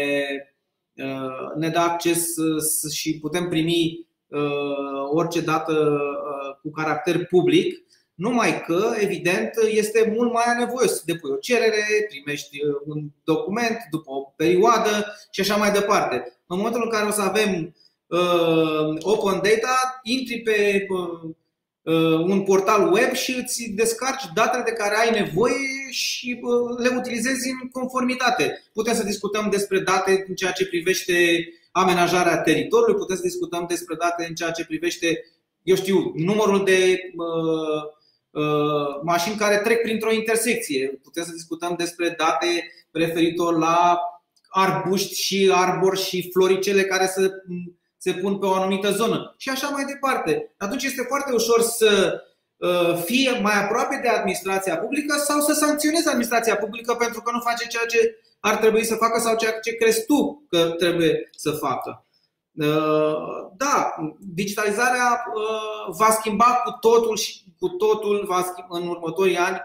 uh, 1.06 1.56
ne 1.56 1.70
dă 1.70 1.80
acces 1.80 2.26
și 2.94 3.20
putem 3.20 3.50
primi 3.50 4.08
orice 5.12 5.42
dată 5.42 6.00
cu 6.62 6.72
caracter 6.72 7.26
public 7.26 7.84
numai 8.16 8.62
că, 8.62 8.94
evident, 9.00 9.52
este 9.70 10.14
mult 10.16 10.34
mai 10.34 10.44
anevoios 10.48 10.92
să 10.92 11.02
depui 11.06 11.32
o 11.32 11.36
cerere, 11.36 11.86
primești 12.10 12.66
uh, 12.66 12.76
un 12.86 13.04
document 13.24 13.78
după 13.92 14.12
o 14.12 14.34
perioadă 14.36 15.16
și 15.32 15.42
așa 15.42 15.56
mai 15.56 15.72
departe. 15.72 16.16
În 16.48 16.58
momentul 16.58 16.82
în 16.84 16.90
care 16.90 17.08
o 17.08 17.12
să 17.12 17.22
avem 17.22 17.76
uh, 18.08 18.98
open 19.02 19.34
data, 19.34 20.00
intri 20.04 20.42
pe 20.42 20.86
uh, 20.90 21.30
uh, 21.82 22.20
un 22.20 22.44
portal 22.44 22.94
web 22.94 23.14
și 23.14 23.36
îți 23.44 23.64
descarci 23.76 24.24
datele 24.34 24.64
de 24.64 24.72
care 24.72 24.96
ai 24.96 25.20
nevoie 25.22 25.92
și 25.92 26.40
uh, 26.42 26.78
le 26.78 26.96
utilizezi 26.98 27.50
în 27.62 27.70
conformitate. 27.70 28.64
Putem 28.74 28.94
să 28.94 29.04
discutăm 29.04 29.50
despre 29.50 29.80
date 29.80 30.26
în 30.28 30.36
ceea 30.36 30.52
ce 30.52 30.68
privește 30.68 31.14
amenajarea 31.72 32.42
teritoriului, 32.42 33.00
putem 33.00 33.16
să 33.16 33.22
discutăm 33.22 33.66
despre 33.68 33.96
date 33.96 34.26
în 34.30 34.36
ceea 34.36 34.52
ce 34.52 34.66
privește, 34.66 35.26
eu 35.64 35.76
știu, 35.76 36.12
numărul 36.16 36.64
de 36.64 37.00
uh, 37.16 37.24
Uh, 37.24 38.02
mașini 39.04 39.36
care 39.36 39.58
trec 39.58 39.82
printr-o 39.82 40.12
intersecție. 40.12 41.00
Putem 41.04 41.24
să 41.24 41.32
discutăm 41.32 41.76
despre 41.78 42.16
date 42.18 42.72
referitor 42.92 43.58
la 43.58 44.00
arbuști 44.50 45.22
și 45.22 45.52
arbori 45.54 46.00
și 46.00 46.30
floricele 46.32 46.84
care 46.84 47.08
să, 47.08 47.32
se 47.98 48.14
pun 48.14 48.38
pe 48.38 48.46
o 48.46 48.54
anumită 48.54 48.92
zonă 48.92 49.36
și 49.38 49.50
așa 49.50 49.68
mai 49.68 49.86
departe. 49.86 50.54
Atunci 50.58 50.84
este 50.84 51.06
foarte 51.08 51.32
ușor 51.34 51.62
să 51.62 52.22
uh, 52.58 53.02
fie 53.06 53.40
mai 53.42 53.64
aproape 53.64 54.00
de 54.02 54.08
administrația 54.08 54.78
publică 54.78 55.18
sau 55.18 55.40
să 55.40 55.54
sancționeze 55.54 56.10
administrația 56.10 56.56
publică 56.56 56.94
pentru 56.94 57.22
că 57.22 57.32
nu 57.32 57.40
face 57.40 57.68
ceea 57.68 57.86
ce 57.86 58.18
ar 58.40 58.56
trebui 58.56 58.86
să 58.86 58.96
facă 58.96 59.20
sau 59.20 59.36
ceea 59.36 59.60
ce 59.60 59.76
crezi 59.76 60.06
tu 60.06 60.46
că 60.50 60.70
trebuie 60.78 61.30
să 61.36 61.52
facă. 61.52 62.06
Uh, 62.56 63.16
da, 63.58 63.96
digitalizarea 64.20 65.26
uh, 65.36 65.96
va 65.98 66.10
schimba 66.10 66.62
cu 66.64 66.78
totul 66.80 67.18
și 67.18 67.44
cu 67.60 67.68
totul 67.68 68.26
va 68.28 68.42
schimba 68.42 68.78
în 68.78 68.88
următorii 68.88 69.38
ani 69.38 69.58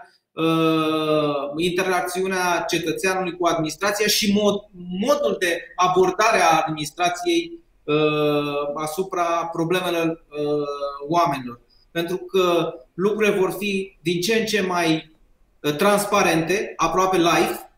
interacțiunea 1.55 2.65
cetățeanului 2.67 3.37
cu 3.37 3.45
administrația 3.45 4.07
și 4.07 4.33
mod, 4.41 4.55
modul 4.99 5.35
de 5.39 5.57
abordare 5.75 6.41
a 6.41 6.57
administrației 6.57 7.59
Uh, 7.89 8.71
asupra 8.75 9.49
problemelor 9.51 10.07
uh, 10.07 11.07
oamenilor. 11.07 11.61
Pentru 11.91 12.17
că 12.17 12.73
lucrurile 12.93 13.39
vor 13.39 13.51
fi 13.51 13.97
din 14.01 14.21
ce 14.21 14.35
în 14.35 14.45
ce 14.45 14.61
mai 14.61 15.11
uh, 15.61 15.75
transparente, 15.75 16.73
aproape 16.75 17.17
live, 17.17 17.71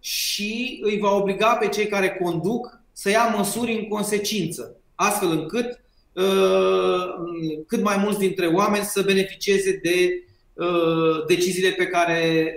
și 0.00 0.80
îi 0.82 0.98
va 0.98 1.10
obliga 1.10 1.54
pe 1.54 1.68
cei 1.68 1.86
care 1.86 2.18
conduc 2.22 2.81
să 2.92 3.10
ia 3.10 3.34
măsuri 3.36 3.72
în 3.72 3.88
consecință, 3.88 4.76
astfel 4.94 5.30
încât 5.30 5.80
cât 7.66 7.82
mai 7.82 7.96
mulți 7.96 8.18
dintre 8.18 8.46
oameni 8.46 8.84
să 8.84 9.02
beneficieze 9.02 9.80
de 9.82 10.24
deciziile 11.26 11.70
pe 11.70 11.86
care 11.86 12.52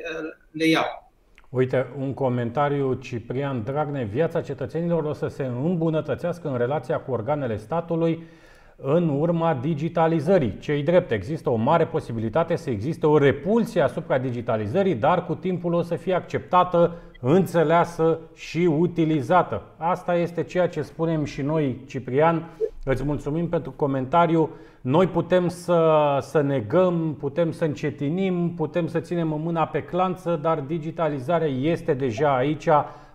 le 0.51 0.65
iau. 0.67 1.03
Uite, 1.49 1.93
un 1.97 2.13
comentariu 2.13 2.93
Ciprian 2.93 3.63
Dragne. 3.63 4.09
Viața 4.11 4.41
cetățenilor 4.41 5.03
o 5.03 5.13
să 5.13 5.27
se 5.27 5.43
îmbunătățească 5.43 6.47
în 6.47 6.57
relația 6.57 6.97
cu 6.97 7.11
organele 7.11 7.57
statului 7.57 8.23
în 8.75 9.09
urma 9.09 9.53
digitalizării. 9.61 10.57
Cei 10.59 10.83
drept, 10.83 11.11
există 11.11 11.49
o 11.49 11.55
mare 11.55 11.85
posibilitate 11.85 12.55
să 12.55 12.69
existe 12.69 13.05
o 13.07 13.17
repulsie 13.17 13.81
asupra 13.81 14.17
digitalizării, 14.17 14.95
dar 14.95 15.25
cu 15.25 15.35
timpul 15.35 15.73
o 15.73 15.81
să 15.81 15.95
fie 15.95 16.13
acceptată, 16.13 16.95
înțeleasă 17.21 18.19
și 18.33 18.69
utilizată. 18.77 19.61
Asta 19.77 20.15
este 20.15 20.43
ceea 20.43 20.67
ce 20.67 20.81
spunem 20.81 21.23
și 21.23 21.41
noi, 21.41 21.81
Ciprian. 21.87 22.49
Îți 22.83 23.03
mulțumim 23.03 23.49
pentru 23.49 23.71
comentariu. 23.71 24.49
Noi 24.81 25.07
putem 25.07 25.47
să, 25.47 26.17
să 26.21 26.41
negăm, 26.41 27.15
putem 27.19 27.51
să 27.51 27.65
încetinim, 27.65 28.53
putem 28.55 28.87
să 28.87 28.99
ținem 28.99 29.27
mâna 29.27 29.65
pe 29.65 29.83
clanță, 29.83 30.39
dar 30.41 30.59
digitalizarea 30.59 31.47
este 31.47 31.93
deja 31.93 32.35
aici. 32.35 32.67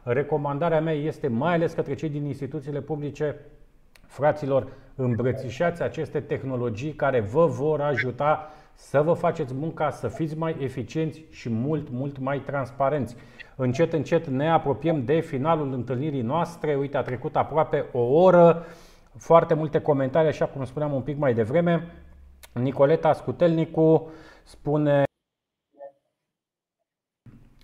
Recomandarea 0.02 0.80
mea 0.80 0.92
este 0.92 1.28
mai 1.28 1.54
ales 1.54 1.72
către 1.72 1.94
cei 1.94 2.08
din 2.08 2.24
instituțiile 2.24 2.80
publice, 2.80 3.36
fraților, 4.10 4.66
îmbrățișați 4.94 5.82
aceste 5.82 6.20
tehnologii 6.20 6.92
care 6.92 7.20
vă 7.20 7.46
vor 7.46 7.80
ajuta 7.80 8.50
să 8.74 9.02
vă 9.02 9.12
faceți 9.12 9.54
munca, 9.54 9.90
să 9.90 10.08
fiți 10.08 10.38
mai 10.38 10.56
eficienți 10.60 11.24
și 11.30 11.48
mult, 11.50 11.88
mult 11.90 12.18
mai 12.18 12.38
transparenți. 12.38 13.16
Încet, 13.56 13.92
încet 13.92 14.26
ne 14.26 14.50
apropiem 14.50 15.04
de 15.04 15.20
finalul 15.20 15.72
întâlnirii 15.72 16.22
noastre. 16.22 16.74
Uite, 16.74 16.96
a 16.96 17.02
trecut 17.02 17.36
aproape 17.36 17.84
o 17.92 17.98
oră 17.98 18.66
foarte 19.16 19.54
multe 19.54 19.80
comentarii, 19.80 20.28
așa 20.28 20.46
cum 20.46 20.64
spuneam 20.64 20.92
un 20.92 21.02
pic 21.02 21.18
mai 21.18 21.34
devreme. 21.34 21.86
Nicoleta 22.52 23.12
Scutelnicu 23.12 24.10
spune 24.44 25.04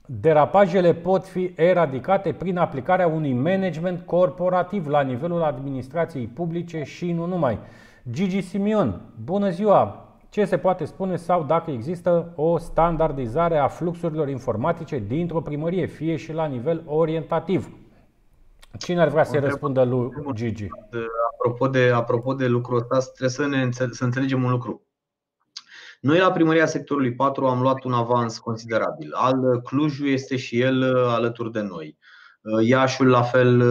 Derapajele 0.07 0.95
pot 0.95 1.27
fi 1.27 1.53
eradicate 1.57 2.33
prin 2.33 2.57
aplicarea 2.57 3.07
unui 3.07 3.33
management 3.33 4.01
corporativ 4.01 4.87
la 4.87 5.01
nivelul 5.01 5.43
administrației 5.43 6.27
publice 6.27 6.83
și 6.83 7.13
nu 7.13 7.27
numai. 7.27 7.59
Gigi 8.11 8.41
Simion, 8.41 9.01
bună 9.25 9.51
ziua! 9.51 10.01
Ce 10.29 10.45
se 10.45 10.59
poate 10.59 10.85
spune 10.85 11.17
sau 11.17 11.45
dacă 11.45 11.71
există 11.71 12.33
o 12.35 12.59
standardizare 12.59 13.59
a 13.59 13.69
fluxurilor 13.69 14.29
informatice 14.29 14.99
dintr-o 15.07 15.41
primărie, 15.41 15.87
fie 15.87 16.17
și 16.17 16.33
la 16.33 16.47
nivel 16.47 16.83
orientativ? 16.87 17.77
Cine 18.79 19.01
ar 19.01 19.09
vrea 19.09 19.25
să-i 19.25 19.41
răspundă 19.41 19.85
lui 19.85 20.11
Gigi? 20.33 20.67
Apropo 21.33 21.69
de, 21.69 21.91
apropo 21.95 22.35
de 22.35 22.47
lucrul 22.47 22.77
ăsta, 22.77 23.13
trebuie 23.17 23.29
să, 23.29 23.47
ne, 23.47 23.69
să 23.91 24.05
înțelegem 24.05 24.43
un 24.43 24.51
lucru. 24.51 24.83
Noi 26.01 26.18
la 26.18 26.32
primăria 26.32 26.66
sectorului 26.66 27.14
4 27.14 27.47
am 27.47 27.61
luat 27.61 27.84
un 27.84 27.92
avans 27.92 28.38
considerabil. 28.38 29.12
Al 29.12 29.61
Clujul 29.62 30.09
este 30.09 30.36
și 30.36 30.61
el 30.61 30.97
alături 31.07 31.53
de 31.53 31.61
noi. 31.61 31.99
Iașul 32.62 33.09
la 33.09 33.22
fel 33.22 33.64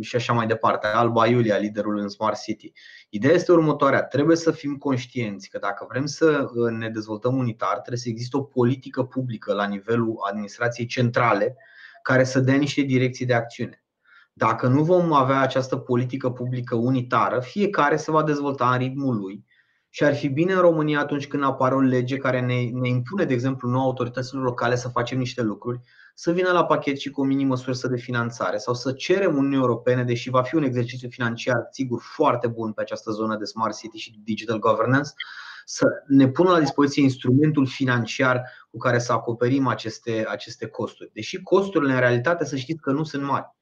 și 0.00 0.16
așa 0.16 0.32
mai 0.32 0.46
departe. 0.46 0.86
Alba 0.86 1.26
Iulia, 1.26 1.56
liderul 1.56 1.98
în 1.98 2.08
Smart 2.08 2.42
City. 2.42 2.72
Ideea 3.08 3.34
este 3.34 3.52
următoarea. 3.52 4.02
Trebuie 4.02 4.36
să 4.36 4.50
fim 4.50 4.76
conștienți 4.76 5.48
că 5.48 5.58
dacă 5.58 5.86
vrem 5.88 6.06
să 6.06 6.46
ne 6.78 6.88
dezvoltăm 6.88 7.36
unitar, 7.36 7.72
trebuie 7.72 7.98
să 7.98 8.08
existe 8.08 8.36
o 8.36 8.42
politică 8.42 9.02
publică 9.02 9.52
la 9.52 9.66
nivelul 9.66 10.16
administrației 10.28 10.86
centrale 10.86 11.56
care 12.02 12.24
să 12.24 12.40
dea 12.40 12.56
niște 12.56 12.80
direcții 12.80 13.26
de 13.26 13.34
acțiune. 13.34 13.84
Dacă 14.32 14.66
nu 14.66 14.82
vom 14.82 15.12
avea 15.12 15.40
această 15.40 15.76
politică 15.76 16.30
publică 16.30 16.74
unitară, 16.74 17.40
fiecare 17.40 17.96
se 17.96 18.10
va 18.10 18.22
dezvolta 18.22 18.70
în 18.70 18.78
ritmul 18.78 19.16
lui 19.16 19.44
și 19.90 20.04
ar 20.04 20.14
fi 20.14 20.28
bine 20.28 20.52
în 20.52 20.60
România 20.60 21.00
atunci 21.00 21.26
când 21.26 21.44
apare 21.44 21.74
o 21.74 21.80
lege 21.80 22.16
care 22.16 22.40
ne, 22.40 22.80
ne 22.80 22.88
impune, 22.88 23.24
de 23.24 23.32
exemplu, 23.32 23.68
nouă 23.68 23.84
autorităților 23.84 24.42
locale 24.42 24.76
să 24.76 24.88
facem 24.88 25.18
niște 25.18 25.42
lucruri, 25.42 25.80
să 26.14 26.32
vină 26.32 26.50
la 26.50 26.64
pachet 26.64 26.98
și 26.98 27.10
cu 27.10 27.20
o 27.20 27.24
minimă 27.24 27.56
sursă 27.56 27.88
de 27.88 27.96
finanțare 27.96 28.56
sau 28.56 28.74
să 28.74 28.92
cerem 28.92 29.36
Uniunii 29.36 29.58
Europene, 29.58 30.04
deși 30.04 30.30
va 30.30 30.42
fi 30.42 30.54
un 30.54 30.62
exercițiu 30.62 31.08
financiar, 31.08 31.68
sigur, 31.70 32.00
foarte 32.02 32.46
bun 32.46 32.72
pe 32.72 32.80
această 32.80 33.10
zonă 33.10 33.36
de 33.36 33.44
Smart 33.44 33.76
City 33.78 33.98
și 33.98 34.20
Digital 34.24 34.58
Governance, 34.58 35.10
să 35.64 35.86
ne 36.06 36.28
pună 36.28 36.50
la 36.50 36.58
dispoziție 36.58 37.02
instrumentul 37.02 37.66
financiar 37.66 38.42
cu 38.70 38.78
care 38.78 38.98
să 38.98 39.12
acoperim 39.12 39.66
aceste, 39.66 40.24
aceste 40.28 40.66
costuri. 40.66 41.10
Deși 41.12 41.42
costurile, 41.42 41.92
în 41.92 41.98
realitate, 41.98 42.44
să 42.44 42.56
știți 42.56 42.80
că 42.80 42.90
nu 42.90 43.04
sunt 43.04 43.22
mari 43.22 43.56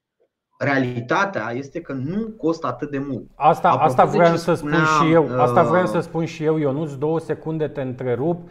realitatea 0.59 1.52
este 1.54 1.80
că 1.80 1.92
nu 1.92 2.34
costă 2.38 2.66
atât 2.66 2.90
de 2.90 3.04
mult. 3.09 3.24
Asta, 3.34 3.68
asta 3.68 4.04
vreau 4.04 4.36
să 4.36 4.54
spun 4.54 4.72
și 4.72 5.12
eu. 5.12 5.40
Asta 5.40 5.62
vreau 5.62 5.82
uh, 5.82 5.88
să 5.88 6.00
spun 6.00 6.24
și 6.24 6.44
eu, 6.44 6.57
Ionuț, 6.57 6.92
două 6.92 7.18
secunde 7.20 7.68
te 7.68 7.80
întrerup. 7.80 8.48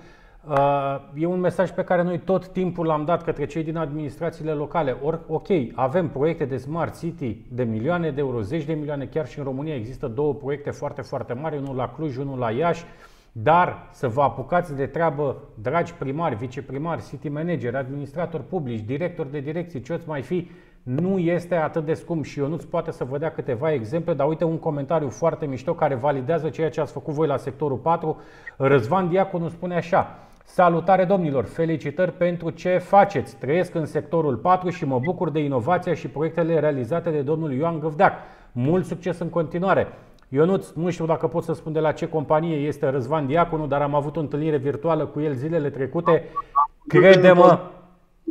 Uh, 0.49 0.97
e 1.15 1.25
un 1.25 1.39
mesaj 1.39 1.71
pe 1.71 1.83
care 1.83 2.03
noi 2.03 2.19
tot 2.19 2.47
timpul 2.47 2.85
l-am 2.85 3.05
dat 3.05 3.23
către 3.23 3.45
cei 3.45 3.63
din 3.63 3.77
administrațiile 3.77 4.51
locale. 4.51 4.97
Or, 5.03 5.19
ok, 5.27 5.47
avem 5.73 6.09
proiecte 6.09 6.45
de 6.45 6.57
Smart 6.57 6.99
City 6.99 7.37
de 7.51 7.63
milioane 7.63 8.11
de 8.11 8.19
euro, 8.19 8.41
zeci 8.41 8.63
de 8.63 8.73
milioane, 8.73 9.05
chiar 9.05 9.27
și 9.27 9.37
în 9.37 9.43
România 9.45 9.75
există 9.75 10.07
două 10.07 10.33
proiecte 10.33 10.69
foarte, 10.69 11.01
foarte 11.01 11.33
mari, 11.33 11.57
unul 11.57 11.75
la 11.75 11.89
Cluj, 11.89 12.17
unul 12.17 12.37
la 12.37 12.51
Iași. 12.51 12.85
Dar 13.31 13.89
să 13.91 14.07
vă 14.07 14.21
apucați 14.21 14.75
de 14.75 14.85
treabă, 14.85 15.37
dragi 15.61 15.93
primari, 15.93 16.35
viceprimari, 16.35 17.07
city 17.07 17.29
manager, 17.29 17.75
administratori 17.75 18.43
publici, 18.43 18.79
directori 18.79 19.31
de 19.31 19.39
direcții, 19.39 19.81
ce 19.81 20.01
mai 20.05 20.21
fi, 20.21 20.49
nu 20.85 21.17
este 21.17 21.55
atât 21.55 21.85
de 21.85 21.93
scump 21.93 22.25
și 22.25 22.39
eu 22.39 22.47
nu-ți 22.47 22.67
poate 22.67 22.91
să 22.91 23.03
vă 23.03 23.17
dea 23.17 23.31
câteva 23.31 23.71
exemple, 23.71 24.13
dar 24.13 24.27
uite 24.27 24.43
un 24.43 24.57
comentariu 24.59 25.09
foarte 25.09 25.45
mișto 25.45 25.73
care 25.73 25.95
validează 25.95 26.49
ceea 26.49 26.69
ce 26.69 26.81
ați 26.81 26.91
făcut 26.91 27.13
voi 27.13 27.27
la 27.27 27.37
sectorul 27.37 27.77
4. 27.77 28.21
Răzvan 28.57 29.09
Diaconu 29.09 29.49
spune 29.49 29.75
așa, 29.75 30.19
Salutare 30.43 31.05
domnilor, 31.05 31.45
felicitări 31.45 32.11
pentru 32.11 32.49
ce 32.49 32.77
faceți. 32.77 33.35
Trăiesc 33.37 33.75
în 33.75 33.85
sectorul 33.85 34.35
4 34.35 34.69
și 34.69 34.85
mă 34.85 34.99
bucur 34.99 35.29
de 35.29 35.39
inovația 35.39 35.93
și 35.93 36.07
proiectele 36.07 36.59
realizate 36.59 37.09
de 37.09 37.21
domnul 37.21 37.53
Ioan 37.53 37.79
Găvdeac. 37.79 38.13
Mult 38.51 38.85
succes 38.85 39.19
în 39.19 39.29
continuare! 39.29 39.87
Ionuț, 40.29 40.71
nu 40.71 40.89
știu 40.89 41.05
dacă 41.05 41.27
pot 41.27 41.43
să 41.43 41.53
spun 41.53 41.73
de 41.73 41.79
la 41.79 41.91
ce 41.91 42.07
companie 42.07 42.55
este 42.57 42.89
Răzvan 42.89 43.27
Diaconu, 43.27 43.67
dar 43.67 43.81
am 43.81 43.95
avut 43.95 44.15
o 44.15 44.19
întâlnire 44.19 44.57
virtuală 44.57 45.05
cu 45.05 45.19
el 45.19 45.33
zilele 45.33 45.69
trecute. 45.69 46.23
Crede-mă, 46.87 47.59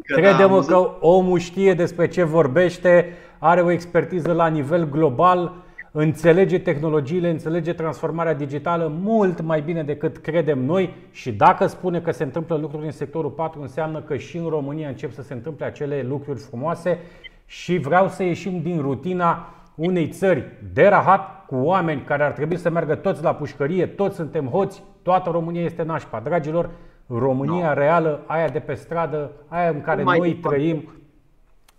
crede-mă 0.03 0.61
că 0.61 0.97
omul 1.01 1.39
știe 1.39 1.75
despre 1.75 2.09
ce 2.09 2.23
vorbește, 2.23 3.07
are 3.39 3.61
o 3.61 3.71
expertiză 3.71 4.33
la 4.33 4.47
nivel 4.47 4.89
global, 4.89 5.53
înțelege 5.91 6.59
tehnologiile, 6.59 7.31
înțelege 7.31 7.73
transformarea 7.73 8.35
digitală 8.35 8.93
mult 9.01 9.41
mai 9.41 9.61
bine 9.61 9.83
decât 9.83 10.17
credem 10.17 10.65
noi 10.65 10.95
și 11.11 11.33
dacă 11.33 11.67
spune 11.67 12.01
că 12.01 12.11
se 12.11 12.23
întâmplă 12.23 12.57
lucruri 12.57 12.85
în 12.85 12.91
sectorul 12.91 13.31
4, 13.31 13.61
înseamnă 13.61 14.01
că 14.01 14.17
și 14.17 14.37
în 14.37 14.47
România 14.49 14.89
încep 14.89 15.13
să 15.13 15.23
se 15.23 15.33
întâmple 15.33 15.65
acele 15.65 16.05
lucruri 16.09 16.39
frumoase 16.39 16.99
și 17.47 17.79
vreau 17.79 18.09
să 18.09 18.23
ieșim 18.23 18.63
din 18.63 18.81
rutina 18.81 19.49
unei 19.75 20.09
țări 20.09 20.45
de 20.73 20.87
rahat 20.87 21.47
cu 21.47 21.55
oameni 21.55 22.03
care 22.03 22.23
ar 22.23 22.33
trebui 22.33 22.57
să 22.57 22.71
meargă 22.71 22.95
toți 22.95 23.23
la 23.23 23.35
pușcărie, 23.35 23.87
toți 23.87 24.17
suntem 24.17 24.47
hoți, 24.47 24.83
toată 25.03 25.31
România 25.31 25.63
este 25.63 25.83
nașpa. 25.83 26.21
Dragilor, 26.21 26.71
România 27.07 27.67
no. 27.67 27.73
reală, 27.75 28.21
aia 28.27 28.49
de 28.49 28.59
pe 28.59 28.75
stradă, 28.75 29.31
aia 29.49 29.69
în 29.69 29.81
care 29.81 30.03
noi 30.03 30.35
trăim, 30.35 30.89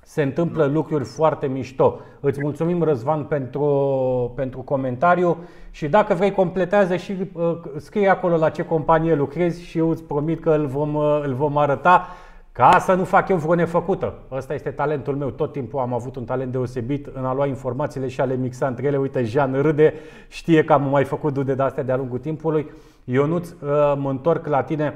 se 0.02 0.22
întâmplă 0.22 0.66
lucruri 0.66 1.04
foarte 1.04 1.48
mișto. 1.48 2.00
Îți 2.20 2.42
mulțumim, 2.42 2.84
Răzvan, 2.84 3.24
pentru, 3.24 4.34
pentru 4.36 4.60
comentariu 4.60 5.38
și 5.72 5.88
dacă 5.88 6.14
vrei, 6.14 6.32
completează 6.32 6.96
și 6.96 7.16
uh, 7.34 7.58
scrie 7.78 8.08
acolo 8.08 8.38
la 8.38 8.50
ce 8.50 8.66
companie 8.66 9.16
lucrezi 9.16 9.64
și 9.64 9.78
eu 9.78 9.90
îți 9.90 10.04
promit 10.04 10.42
că 10.42 10.50
îl 10.50 10.66
vom, 10.66 10.96
uh, 10.96 11.22
îl 11.24 11.34
vom 11.34 11.58
arăta. 11.58 12.08
Ca 12.52 12.80
să 12.80 12.94
nu 12.94 13.04
fac 13.04 13.30
eu 13.30 13.38
vreo 13.38 13.56
nefăcută. 13.56 14.14
Ăsta 14.32 14.54
este 14.54 14.70
talentul 14.70 15.16
meu. 15.16 15.30
Tot 15.30 15.52
timpul 15.52 15.80
am 15.80 15.94
avut 15.94 16.16
un 16.16 16.24
talent 16.24 16.52
deosebit 16.52 17.06
în 17.14 17.26
a 17.26 17.34
lua 17.34 17.46
informațiile 17.46 18.08
și 18.08 18.22
a 18.22 18.26
le 18.26 18.36
mixa 18.36 18.68
între 18.68 18.86
ele. 18.86 18.98
Uite, 18.98 19.24
Jean 19.24 19.62
râde, 19.62 19.94
știe 20.28 20.64
că 20.64 20.74
am 20.74 20.90
mai 20.90 21.04
făcut 21.04 21.34
dude 21.34 21.54
de 21.54 21.64
astea 21.64 21.84
de-a 21.84 21.96
lungul 21.96 22.18
timpului. 22.18 22.72
Ionuț, 23.04 23.50
uh, 23.50 23.58
mă 23.98 24.10
întorc 24.10 24.48
la 24.48 24.64
tine. 24.64 24.94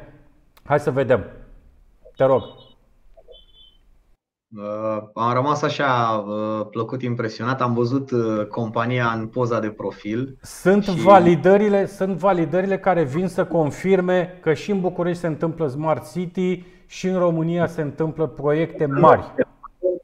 Hai 0.69 0.79
să 0.79 0.91
vedem. 0.91 1.25
Te 2.15 2.23
rog. 2.23 2.41
Uh, 4.57 5.03
am 5.13 5.33
rămas 5.33 5.61
așa 5.61 6.11
uh, 6.27 6.67
plăcut 6.69 7.01
impresionat. 7.01 7.61
Am 7.61 7.73
văzut 7.73 8.11
uh, 8.11 8.45
compania 8.45 9.11
în 9.11 9.27
poza 9.27 9.59
de 9.59 9.69
profil. 9.69 10.37
Sunt 10.41 10.83
Și- 10.83 11.01
validările, 11.01 11.85
sunt 11.85 12.17
validările 12.17 12.79
care 12.79 13.03
vin 13.03 13.27
să 13.27 13.45
confirme 13.45 14.39
că 14.41 14.53
și 14.53 14.71
în 14.71 14.81
București 14.81 15.21
se 15.21 15.27
întâmplă 15.27 15.67
Smart 15.67 16.11
City 16.11 16.63
și 16.85 17.07
în 17.07 17.17
România 17.17 17.67
se 17.67 17.81
întâmplă 17.81 18.27
proiecte 18.27 18.85
mari. 18.85 19.33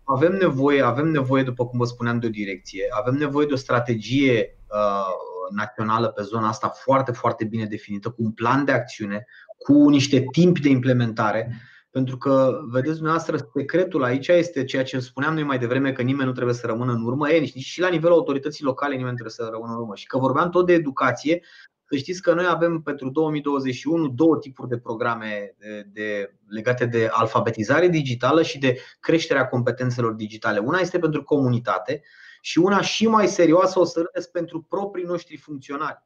Avem 0.03 0.33
nevoie, 0.33 0.81
avem 0.81 1.07
nevoie, 1.07 1.43
după 1.43 1.65
cum 1.65 1.79
vă 1.79 1.85
spuneam, 1.85 2.19
de 2.19 2.25
o 2.27 2.29
direcție. 2.29 2.83
Avem 2.99 3.13
nevoie 3.13 3.45
de 3.45 3.53
o 3.53 3.57
strategie 3.57 4.57
uh, 4.71 5.33
națională 5.55 6.07
pe 6.07 6.21
zona 6.21 6.47
asta 6.47 6.67
foarte, 6.67 7.11
foarte 7.11 7.45
bine 7.45 7.65
definită, 7.65 8.09
cu 8.09 8.23
un 8.23 8.31
plan 8.31 8.65
de 8.65 8.71
acțiune, 8.71 9.25
cu 9.57 9.89
niște 9.89 10.25
timp 10.31 10.59
de 10.59 10.69
implementare. 10.69 11.55
Pentru 11.89 12.17
că, 12.17 12.59
vedeți 12.71 12.93
dumneavoastră, 12.95 13.49
secretul 13.57 14.03
aici 14.03 14.27
este 14.27 14.63
ceea 14.63 14.83
ce 14.83 14.99
spuneam 14.99 15.33
noi 15.33 15.43
mai 15.43 15.57
devreme, 15.57 15.91
că 15.91 16.01
nimeni 16.01 16.27
nu 16.27 16.33
trebuie 16.33 16.55
să 16.55 16.67
rămână 16.67 16.91
în 16.91 17.05
urmă. 17.05 17.29
E, 17.29 17.39
nici 17.39 17.57
și 17.57 17.79
la 17.79 17.87
nivelul 17.87 18.15
autorității 18.15 18.63
locale 18.63 18.95
nimeni 18.95 19.09
nu 19.09 19.17
trebuie 19.17 19.47
să 19.47 19.49
rămână 19.51 19.71
în 19.71 19.79
urmă. 19.79 19.95
Și 19.95 20.05
că 20.05 20.17
vorbeam 20.17 20.49
tot 20.49 20.65
de 20.65 20.73
educație, 20.73 21.41
să 21.89 21.95
știți 21.95 22.21
că 22.21 22.33
noi 22.33 22.45
avem 22.47 22.81
pentru 22.81 23.09
2021 23.09 24.07
două 24.07 24.37
tipuri 24.37 24.69
de 24.69 24.77
programe 24.77 25.55
de, 25.57 25.87
de, 25.93 26.35
legate 26.47 26.85
de 26.85 27.09
alfabetizare 27.11 27.87
digitală 27.87 28.41
și 28.41 28.59
de 28.59 28.77
creșterea 28.99 29.47
competențelor 29.47 30.13
digitale. 30.13 30.59
Una 30.59 30.79
este 30.79 30.99
pentru 30.99 31.23
comunitate 31.23 32.01
și 32.41 32.57
una 32.57 32.81
și 32.81 33.07
mai 33.07 33.27
serioasă 33.27 33.79
o 33.79 33.83
să 33.83 33.99
râdeți 33.99 34.31
pentru 34.31 34.61
proprii 34.61 35.05
noștri 35.05 35.37
funcționari. 35.37 36.03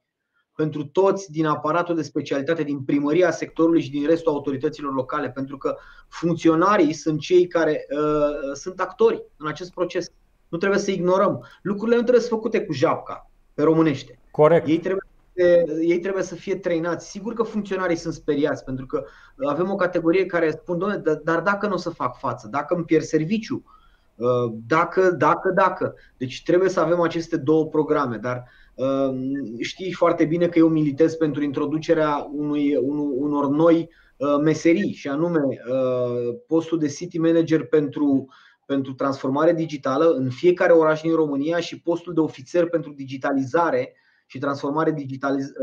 Pentru 0.59 0.85
toți 0.85 1.31
din 1.31 1.45
aparatul 1.45 1.95
de 1.95 2.01
specialitate, 2.01 2.63
din 2.63 2.79
primăria 2.79 3.31
sectorului 3.31 3.81
și 3.81 3.91
din 3.91 4.07
restul 4.07 4.31
autorităților 4.31 4.93
locale, 4.93 5.29
pentru 5.29 5.57
că 5.57 5.75
funcționarii 6.07 6.93
sunt 6.93 7.19
cei 7.19 7.47
care 7.47 7.85
uh, 7.89 8.53
sunt 8.53 8.79
actori 8.79 9.23
în 9.37 9.47
acest 9.47 9.73
proces. 9.73 10.11
Nu 10.47 10.57
trebuie 10.57 10.79
să 10.79 10.91
ignorăm. 10.91 11.45
Lucrurile 11.61 11.95
nu 11.95 12.01
trebuie 12.01 12.23
să 12.23 12.29
făcute 12.29 12.65
cu 12.65 12.73
japca, 12.73 13.29
pe 13.53 13.63
românește. 13.63 14.19
Corect. 14.31 14.67
Ei 14.67 14.79
trebuie, 14.79 15.07
ei 15.81 15.99
trebuie 15.99 16.23
să 16.23 16.35
fie 16.35 16.55
trainați. 16.55 17.09
Sigur 17.09 17.33
că 17.33 17.43
funcționarii 17.43 17.95
sunt 17.95 18.13
speriați, 18.13 18.63
pentru 18.63 18.85
că 18.85 19.03
avem 19.47 19.71
o 19.71 19.75
categorie 19.75 20.25
care 20.25 20.51
spun, 20.51 20.77
doamne, 20.77 21.01
dar 21.23 21.41
dacă 21.41 21.67
nu 21.67 21.73
o 21.73 21.77
să 21.77 21.89
fac 21.89 22.17
față, 22.17 22.47
dacă 22.47 22.75
îmi 22.75 22.85
pierd 22.85 23.03
serviciu, 23.03 23.63
dacă, 24.67 25.11
dacă, 25.11 25.51
dacă. 25.51 25.95
Deci 26.17 26.43
trebuie 26.43 26.69
să 26.69 26.79
avem 26.79 27.01
aceste 27.01 27.37
două 27.37 27.65
programe, 27.65 28.17
dar 28.17 28.43
știi 29.59 29.93
foarte 29.93 30.25
bine 30.25 30.47
că 30.47 30.59
eu 30.59 30.67
militez 30.67 31.15
pentru 31.15 31.43
introducerea 31.43 32.29
unui, 32.31 32.75
unor 33.15 33.49
noi 33.49 33.89
meserii 34.43 34.93
și 34.93 35.07
anume 35.07 35.41
postul 36.47 36.79
de 36.79 36.87
city 36.87 37.17
manager 37.17 37.65
pentru, 37.65 38.27
pentru 38.65 38.93
transformare 38.93 39.53
digitală 39.53 40.09
în 40.09 40.29
fiecare 40.29 40.71
oraș 40.71 41.01
din 41.01 41.15
România 41.15 41.59
și 41.59 41.81
postul 41.81 42.13
de 42.13 42.19
ofițer 42.19 42.69
pentru 42.69 42.91
digitalizare 42.91 43.93
și 44.25 44.39
transformare 44.39 44.95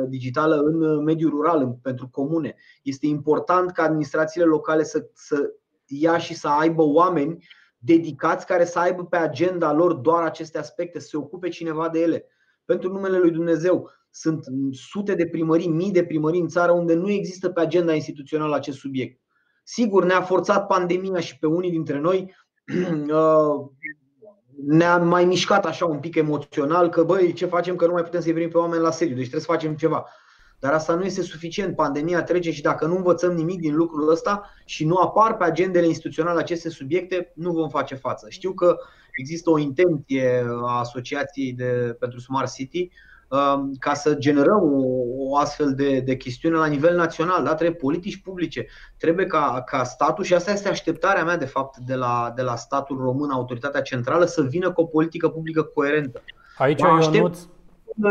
digitală 0.08 0.56
în 0.56 1.02
mediul 1.04 1.30
rural, 1.30 1.78
pentru 1.82 2.08
comune. 2.08 2.54
Este 2.82 3.06
important 3.06 3.70
ca 3.70 3.82
administrațiile 3.82 4.46
locale 4.46 4.82
să, 4.82 5.06
să 5.14 5.50
ia 5.86 6.18
și 6.18 6.34
să 6.34 6.48
aibă 6.48 6.82
oameni 6.82 7.44
dedicați 7.78 8.46
care 8.46 8.64
să 8.64 8.78
aibă 8.78 9.04
pe 9.04 9.16
agenda 9.16 9.72
lor 9.72 9.92
doar 9.92 10.22
aceste 10.22 10.58
aspecte, 10.58 10.98
să 10.98 11.06
se 11.06 11.16
ocupe 11.16 11.48
cineva 11.48 11.88
de 11.88 12.00
ele. 12.00 12.26
Pentru 12.66 12.92
numele 12.92 13.18
lui 13.18 13.30
Dumnezeu, 13.30 13.90
sunt 14.10 14.44
sute 14.72 15.14
de 15.14 15.26
primării, 15.26 15.68
mii 15.68 15.92
de 15.92 16.04
primării 16.04 16.40
în 16.40 16.48
țară 16.48 16.72
unde 16.72 16.94
nu 16.94 17.10
există 17.10 17.48
pe 17.50 17.60
agenda 17.60 17.94
instituțională 17.94 18.54
acest 18.54 18.78
subiect. 18.78 19.20
Sigur, 19.62 20.04
ne-a 20.04 20.22
forțat 20.22 20.66
pandemia 20.66 21.20
și 21.20 21.38
pe 21.38 21.46
unii 21.46 21.70
dintre 21.70 21.98
noi 21.98 22.34
ne-a 24.66 24.96
mai 24.96 25.24
mișcat 25.24 25.66
așa 25.66 25.86
un 25.86 26.00
pic 26.00 26.14
emoțional 26.14 26.88
că 26.88 27.02
băi, 27.02 27.32
ce 27.32 27.46
facem 27.46 27.76
că 27.76 27.86
nu 27.86 27.92
mai 27.92 28.02
putem 28.02 28.20
să-i 28.20 28.32
primim 28.32 28.50
pe 28.50 28.58
oameni 28.58 28.82
la 28.82 28.90
sediu, 28.90 29.14
deci 29.14 29.28
trebuie 29.28 29.46
să 29.46 29.52
facem 29.52 29.74
ceva. 29.74 30.06
Dar 30.58 30.72
asta 30.72 30.94
nu 30.94 31.04
este 31.04 31.22
suficient. 31.22 31.76
Pandemia 31.76 32.22
trece 32.22 32.50
și 32.50 32.62
dacă 32.62 32.86
nu 32.86 32.96
învățăm 32.96 33.32
nimic 33.32 33.60
din 33.60 33.74
lucrul 33.74 34.10
ăsta 34.10 34.50
și 34.64 34.84
nu 34.84 34.96
apar 34.96 35.36
pe 35.36 35.44
agendele 35.44 35.86
instituționale 35.86 36.40
aceste 36.40 36.68
subiecte, 36.68 37.32
nu 37.34 37.52
vom 37.52 37.68
face 37.68 37.94
față. 37.94 38.26
Știu 38.28 38.52
că 38.52 38.76
există 39.18 39.50
o 39.50 39.58
intenție 39.58 40.46
a 40.66 40.78
Asociației 40.78 41.52
de, 41.52 41.96
pentru 41.98 42.20
Smart 42.20 42.52
City 42.54 42.90
ca 43.78 43.94
să 43.94 44.14
generăm 44.14 44.62
o, 44.62 44.84
o 45.16 45.36
astfel 45.36 45.74
de, 45.74 46.00
de 46.00 46.16
chestiune 46.16 46.56
la 46.56 46.66
nivel 46.66 46.96
național. 46.96 47.44
Da? 47.44 47.54
Trebuie 47.54 47.76
politici 47.76 48.22
publice. 48.22 48.66
Trebuie 48.98 49.26
ca, 49.26 49.62
ca 49.66 49.84
statul, 49.84 50.24
și 50.24 50.34
asta 50.34 50.50
este 50.50 50.68
așteptarea 50.68 51.24
mea, 51.24 51.36
de 51.36 51.44
fapt, 51.44 51.76
de 51.76 51.94
la, 51.94 52.32
de 52.36 52.42
la 52.42 52.56
statul 52.56 52.98
român, 52.98 53.30
autoritatea 53.30 53.80
centrală, 53.80 54.24
să 54.24 54.42
vină 54.42 54.72
cu 54.72 54.80
o 54.80 54.86
politică 54.86 55.28
publică 55.28 55.62
coerentă. 55.62 56.22
Aici, 56.56 56.80
da, 56.80 56.98
Ionuț... 57.12 57.38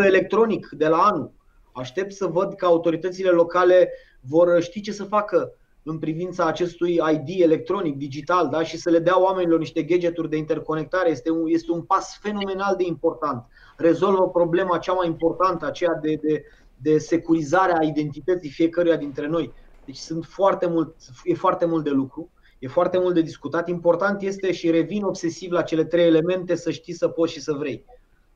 electronic 0.06 0.70
de 0.72 0.88
la 0.88 0.98
anul. 0.98 1.32
Aștept 1.76 2.12
să 2.12 2.26
văd 2.26 2.54
că 2.54 2.66
autoritățile 2.66 3.30
locale 3.30 3.92
vor 4.20 4.62
ști 4.62 4.82
ce 4.82 4.92
să 4.92 5.04
facă 5.04 5.54
în 5.84 6.00
privința 6.00 6.46
acestui 6.46 7.00
ID 7.12 7.42
electronic, 7.42 7.96
digital, 7.96 8.50
da? 8.50 8.64
și 8.64 8.78
să 8.78 8.90
le 8.90 9.00
dea 9.00 9.22
oamenilor 9.22 9.60
niște 9.60 9.84
gadgeturi 9.84 10.30
de 10.30 10.38
interconectare. 10.38 11.10
Este 11.10 11.32
un, 11.32 11.44
este 11.48 11.72
un 11.72 11.82
pas 11.82 12.18
fenomenal 12.22 12.76
de 12.78 12.84
important. 12.86 13.46
Rezolvă 13.78 14.30
problema 14.30 14.78
cea 14.78 14.94
mai 14.94 15.08
importantă, 15.08 15.66
aceea 15.66 16.00
de, 16.02 16.20
de, 16.22 16.44
de 16.78 16.98
securizare 16.98 17.74
a 17.80 17.84
identității 17.84 18.50
fiecăruia 18.50 18.96
dintre 18.96 19.28
noi. 19.28 19.54
Deci 19.86 19.98
sunt 19.98 20.26
foarte 20.26 20.68
mult, 20.68 20.96
e 21.24 21.34
foarte 21.34 21.66
mult 21.66 21.84
de 21.84 21.90
lucru, 21.90 22.30
e 22.60 22.68
foarte 22.68 22.98
mult 22.98 23.14
de 23.14 23.22
discutat. 23.22 23.70
Important 23.70 24.22
este 24.22 24.52
și 24.52 24.72
revin 24.72 25.04
obsesiv 25.04 25.52
la 25.52 25.62
cele 25.62 25.86
trei 25.86 26.06
elemente, 26.06 26.56
să 26.56 26.72
știi, 26.72 26.94
să 26.94 27.08
poți 27.08 27.34
și 27.34 27.42
să 27.42 27.54
vrei. 27.54 27.86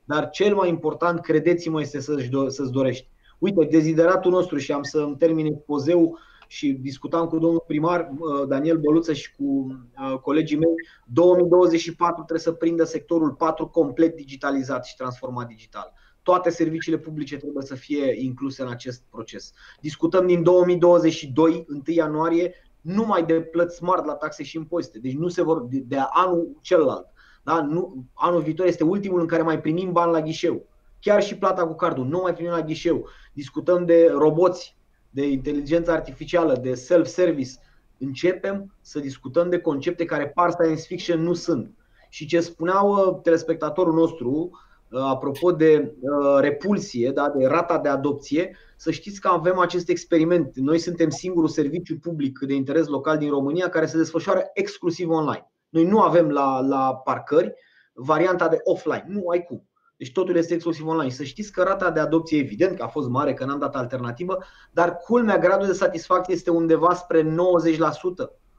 Dar 0.06 0.30
cel 0.30 0.56
mai 0.56 0.70
important, 0.70 1.22
credeți-mă, 1.22 1.82
este 1.82 2.00
să-ți 2.00 2.72
dorești. 2.72 3.08
Uite, 3.40 3.66
dezideratul 3.66 4.32
nostru 4.32 4.58
și 4.58 4.72
am 4.72 4.84
să 4.84 5.00
îmi 5.00 5.18
termin 5.18 5.46
expozeul 5.46 6.20
și 6.48 6.72
discutam 6.72 7.28
cu 7.28 7.38
domnul 7.38 7.64
primar 7.68 8.12
Daniel 8.48 8.78
Băluță 8.78 9.14
și 9.14 9.36
cu 9.36 9.78
colegii 10.22 10.58
mei, 10.58 10.74
2024 11.06 12.14
trebuie 12.16 12.40
să 12.40 12.52
prindă 12.52 12.84
sectorul 12.84 13.32
4 13.32 13.68
complet 13.68 14.16
digitalizat 14.16 14.86
și 14.86 14.96
transformat 14.96 15.48
digital. 15.48 15.94
Toate 16.24 16.50
serviciile 16.50 16.98
publice 16.98 17.38
trebuie 17.38 17.66
să 17.66 17.76
fie 17.76 18.24
incluse 18.24 18.62
în 18.62 18.70
acest 18.70 19.04
proces. 19.10 19.54
Discutăm 19.82 20.28
din 20.28 20.44
2022, 20.44 21.66
1 21.70 21.82
ianuarie, 21.86 22.54
numai 22.82 23.26
de 23.26 23.42
plăți 23.42 23.76
smart 23.76 24.06
la 24.06 24.14
taxe 24.14 24.44
și 24.44 24.58
impozite. 24.58 25.00
Deci 25.00 25.16
nu 25.16 25.28
se 25.28 25.44
vor 25.44 25.68
de, 25.68 25.78
de 25.78 25.98
anul 26.10 26.58
celălalt. 26.62 27.08
Da? 27.44 27.62
Nu, 27.62 28.06
anul 28.14 28.42
viitor 28.42 28.66
este 28.66 28.84
ultimul 28.84 29.20
în 29.20 29.28
care 29.28 29.42
mai 29.42 29.62
primim 29.62 29.92
bani 29.92 30.12
la 30.12 30.22
ghișeu. 30.22 30.66
Chiar 31.00 31.24
și 31.24 31.38
plata 31.38 31.68
cu 31.68 31.74
cardul, 31.76 32.06
nu 32.06 32.20
mai 32.22 32.34
primim 32.34 32.52
la 32.52 32.62
ghișeu. 32.62 33.08
Discutăm 33.34 33.86
de 33.86 34.10
roboți, 34.12 34.78
de 35.10 35.28
inteligență 35.28 35.92
artificială, 35.92 36.56
de 36.62 36.74
self-service. 36.74 37.52
Începem 37.98 38.76
să 38.82 39.00
discutăm 39.00 39.50
de 39.50 39.60
concepte 39.60 40.06
care 40.06 40.28
par 40.28 40.52
science 40.52 40.82
fiction 40.82 41.22
nu 41.22 41.34
sunt. 41.34 41.74
Și 42.10 42.26
ce 42.26 42.40
spuneau 42.40 43.20
telespectatorul 43.24 43.94
nostru, 43.94 44.50
apropo 44.92 45.52
de 45.52 45.96
repulsie, 46.40 47.12
da, 47.12 47.30
de 47.30 47.48
rata 47.48 47.78
de 47.78 47.90
adopție, 47.90 48.58
să 48.78 48.92
știți 48.92 49.22
că 49.22 49.28
avem 49.28 49.60
acest 49.60 49.90
experiment. 49.90 50.56
Noi 50.56 50.78
suntem 50.78 51.10
singurul 51.10 51.50
serviciu 51.50 51.98
public 51.98 52.40
de 52.40 52.54
interes 52.54 52.88
local 52.88 53.18
din 53.18 53.30
România 53.30 53.70
care 53.70 53.86
se 53.86 53.98
desfășoară 53.98 54.44
exclusiv 54.54 55.10
online. 55.10 55.52
Noi 55.70 55.86
nu 55.86 56.02
avem 56.02 56.30
la, 56.30 56.60
la 56.62 56.96
parcări 56.96 57.54
varianta 57.94 58.48
de 58.48 58.60
offline. 58.64 59.06
Nu 59.08 59.28
ai 59.28 59.44
cum. 59.44 59.69
Deci 60.00 60.12
totul 60.12 60.36
este 60.36 60.54
exclusiv 60.54 60.88
online. 60.88 61.12
Să 61.12 61.24
știți 61.24 61.52
că 61.52 61.64
rata 61.64 61.92
de 61.92 62.00
adopție, 62.00 62.40
evident 62.40 62.78
că 62.78 62.84
a 62.84 62.88
fost 62.88 63.10
mare, 63.10 63.34
că 63.34 63.46
n-am 63.46 63.60
dat 63.60 63.76
alternativă, 63.76 64.38
dar 64.72 64.98
culmea, 64.98 65.38
gradul 65.38 65.68
de 65.68 65.74
satisfacție 65.74 66.34
este 66.34 66.52
undeva 66.52 66.94
spre 66.94 67.24
90% 67.24 67.28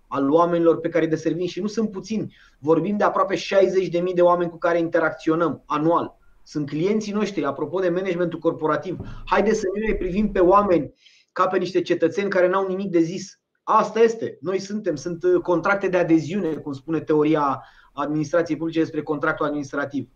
al 0.09 0.30
oamenilor 0.30 0.80
pe 0.80 0.88
care 0.88 1.05
îi 1.05 1.11
deservim 1.11 1.47
și 1.47 1.61
nu 1.61 1.66
sunt 1.66 1.91
puțini. 1.91 2.36
Vorbim 2.59 2.97
de 2.97 3.05
aproape 3.05 3.34
60.000 3.36 4.14
de 4.14 4.22
oameni 4.22 4.51
cu 4.51 4.59
care 4.59 4.78
interacționăm 4.78 5.62
anual. 5.66 6.18
Sunt 6.43 6.68
clienții 6.68 7.12
noștri, 7.12 7.45
apropo 7.45 7.80
de 7.80 7.88
managementul 7.88 8.38
corporativ. 8.38 8.99
Haideți 9.24 9.61
să 9.61 9.66
nu 9.74 9.86
ne 9.86 9.95
privim 9.95 10.32
pe 10.32 10.41
oameni 10.41 10.95
ca 11.32 11.47
pe 11.47 11.59
niște 11.59 11.82
cetățeni 11.82 12.30
care 12.30 12.49
n-au 12.49 12.66
nimic 12.66 12.91
de 12.91 13.01
zis. 13.01 13.41
Asta 13.62 14.01
este. 14.01 14.38
Noi 14.41 14.59
suntem, 14.59 14.95
sunt 14.95 15.24
contracte 15.43 15.88
de 15.88 15.97
adeziune, 15.97 16.55
cum 16.55 16.72
spune 16.72 17.01
teoria 17.01 17.64
administrației 17.93 18.57
publice 18.57 18.78
despre 18.78 19.03
contractul 19.03 19.47
administrativ. 19.47 20.09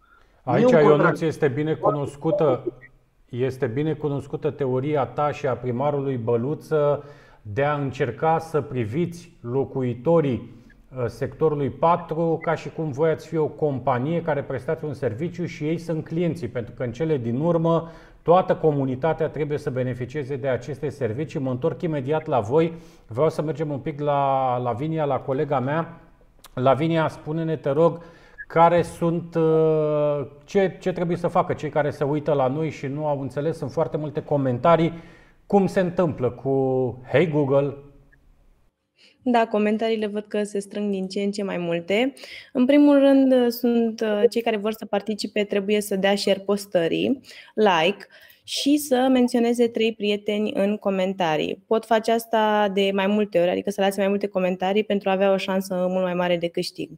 Aici, 0.45 0.71
Ionuț, 0.71 1.21
este 1.21 1.49
bine 1.49 1.75
cunoscută, 1.75 2.73
este 3.29 3.67
bine 3.67 3.93
cunoscută 3.93 4.51
teoria 4.51 5.05
ta 5.05 5.31
și 5.33 5.47
a 5.47 5.55
primarului 5.55 6.17
Băluță 6.17 7.05
de 7.43 7.65
a 7.65 7.75
încerca 7.75 8.39
să 8.39 8.61
priviți 8.61 9.33
locuitorii 9.41 10.55
uh, 10.97 11.05
sectorului 11.07 11.71
4 11.71 12.39
ca 12.43 12.55
și 12.55 12.71
cum 12.71 12.91
voi 12.91 13.11
ați 13.11 13.27
fi 13.27 13.37
o 13.37 13.47
companie 13.47 14.23
care 14.23 14.43
prestați 14.43 14.85
un 14.85 14.95
serviciu 14.95 15.45
și 15.45 15.65
ei 15.65 15.79
sunt 15.79 16.05
clienții, 16.05 16.49
pentru 16.49 16.75
că 16.77 16.83
în 16.83 16.93
cele 16.93 17.17
din 17.17 17.41
urmă 17.41 17.91
toată 18.23 18.55
comunitatea 18.57 19.29
trebuie 19.29 19.59
să 19.59 19.71
beneficieze 19.71 20.37
de 20.37 20.49
aceste 20.49 20.89
servicii. 20.89 21.41
Mă 21.41 21.51
întorc 21.51 21.83
imediat 21.83 22.27
la 22.27 22.41
voi. 22.41 22.73
Vreau 23.07 23.31
să 23.31 23.43
mergem 23.43 23.71
un 23.71 23.79
pic 23.79 24.01
la 24.01 24.57
Lavinia, 24.57 25.05
la 25.05 25.19
colega 25.19 25.61
mea. 25.61 26.01
Lavinia, 26.55 27.09
spune-ne, 27.09 27.57
te 27.57 27.71
rog, 27.71 28.01
care 28.55 28.83
sunt, 28.83 29.35
uh, 29.35 30.27
ce, 30.45 30.77
ce 30.81 30.93
trebuie 30.93 31.17
să 31.17 31.29
facă 31.29 31.53
cei 31.53 31.71
care 31.71 31.91
se 31.91 32.05
uită 32.05 32.33
la 32.33 32.49
noi 32.49 32.71
și 32.71 32.87
nu 32.87 33.07
au 33.07 33.21
înțeles. 33.21 33.57
Sunt 33.57 33.71
foarte 33.71 33.97
multe 33.97 34.23
comentarii. 34.23 34.93
Cum 35.47 35.67
se 35.67 35.81
întâmplă 35.81 36.31
cu 36.31 36.53
Hey 37.11 37.29
Google? 37.29 37.75
Da, 39.23 39.47
comentariile 39.47 40.07
văd 40.07 40.25
că 40.29 40.43
se 40.43 40.59
strâng 40.59 40.91
din 40.91 41.09
ce 41.09 41.21
în 41.21 41.31
ce 41.31 41.43
mai 41.43 41.59
multe. 41.59 42.13
În 42.53 42.67
primul 42.67 42.99
rând, 42.99 43.51
sunt 43.51 44.01
uh, 44.01 44.23
cei 44.31 44.43
care 44.43 44.57
vor 44.57 44.73
să 44.73 44.87
participe, 44.87 45.45
trebuie 45.45 45.81
să 45.81 45.97
dea 45.97 46.17
share 46.17 46.41
postării, 46.41 47.21
like 47.55 48.07
și 48.45 48.77
să 48.77 49.09
menționeze 49.13 49.69
trei 49.69 49.95
prieteni 49.95 50.53
în 50.55 50.77
comentarii. 50.77 51.63
Pot 51.67 51.85
face 51.85 52.13
asta 52.13 52.71
de 52.75 52.91
mai 52.95 53.07
multe 53.07 53.41
ori, 53.41 53.51
adică 53.51 53.71
să 53.71 53.81
lase 53.81 54.01
mai 54.01 54.09
multe 54.09 54.27
comentarii 54.27 54.85
pentru 54.85 55.09
a 55.09 55.13
avea 55.13 55.33
o 55.33 55.37
șansă 55.37 55.87
mult 55.89 56.05
mai 56.05 56.15
mare 56.15 56.37
de 56.37 56.49
câștig. 56.49 56.91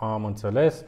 Am 0.00 0.24
înțeles. 0.24 0.84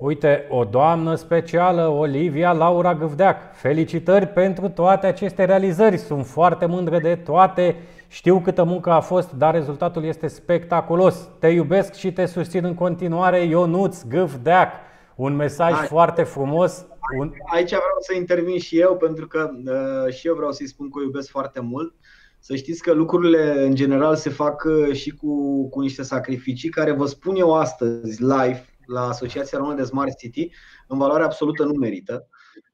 Uite, 0.00 0.46
o 0.50 0.64
doamnă 0.64 1.14
specială, 1.14 1.86
Olivia 1.86 2.52
Laura 2.52 2.94
Gâvdeac. 2.94 3.54
Felicitări 3.54 4.26
pentru 4.26 4.68
toate 4.68 5.06
aceste 5.06 5.44
realizări. 5.44 5.96
Sunt 5.96 6.26
foarte 6.26 6.66
mândră 6.66 6.98
de 6.98 7.16
toate. 7.16 7.76
Știu 8.08 8.40
câtă 8.40 8.64
muncă 8.64 8.90
a 8.90 9.00
fost, 9.00 9.32
dar 9.32 9.54
rezultatul 9.54 10.04
este 10.04 10.26
spectaculos. 10.26 11.28
Te 11.38 11.46
iubesc 11.46 11.92
și 11.94 12.12
te 12.12 12.26
susțin 12.26 12.64
în 12.64 12.74
continuare, 12.74 13.38
Ionuț 13.42 14.02
Gâvdeac. 14.02 14.72
Un 15.14 15.36
mesaj 15.36 15.72
Hai. 15.72 15.86
foarte 15.86 16.22
frumos. 16.22 16.86
Un... 17.18 17.32
Aici 17.54 17.68
vreau 17.68 17.98
să 17.98 18.14
intervin 18.14 18.58
și 18.58 18.80
eu, 18.80 18.96
pentru 18.96 19.26
că 19.26 19.50
uh, 19.66 20.14
și 20.14 20.26
eu 20.26 20.34
vreau 20.34 20.52
să-i 20.52 20.68
spun 20.68 20.90
că 20.90 20.98
o 20.98 21.02
iubesc 21.02 21.30
foarte 21.30 21.60
mult. 21.60 21.94
Să 22.38 22.56
știți 22.56 22.82
că 22.82 22.92
lucrurile 22.92 23.64
în 23.64 23.74
general 23.74 24.16
se 24.16 24.30
fac 24.30 24.64
uh, 24.64 24.92
și 24.92 25.10
cu, 25.10 25.68
cu 25.68 25.80
niște 25.80 26.02
sacrificii 26.02 26.68
care 26.68 26.92
vă 26.92 27.06
spun 27.06 27.36
eu 27.36 27.54
astăzi 27.54 28.22
live 28.22 28.64
la 28.86 29.00
Asociația 29.00 29.58
Română 29.58 29.76
de 29.76 29.82
Smart 29.82 30.16
City 30.16 30.50
în 30.88 30.98
valoare 30.98 31.22
absolută 31.22 31.64
nu 31.64 31.72
merită. 31.72 32.28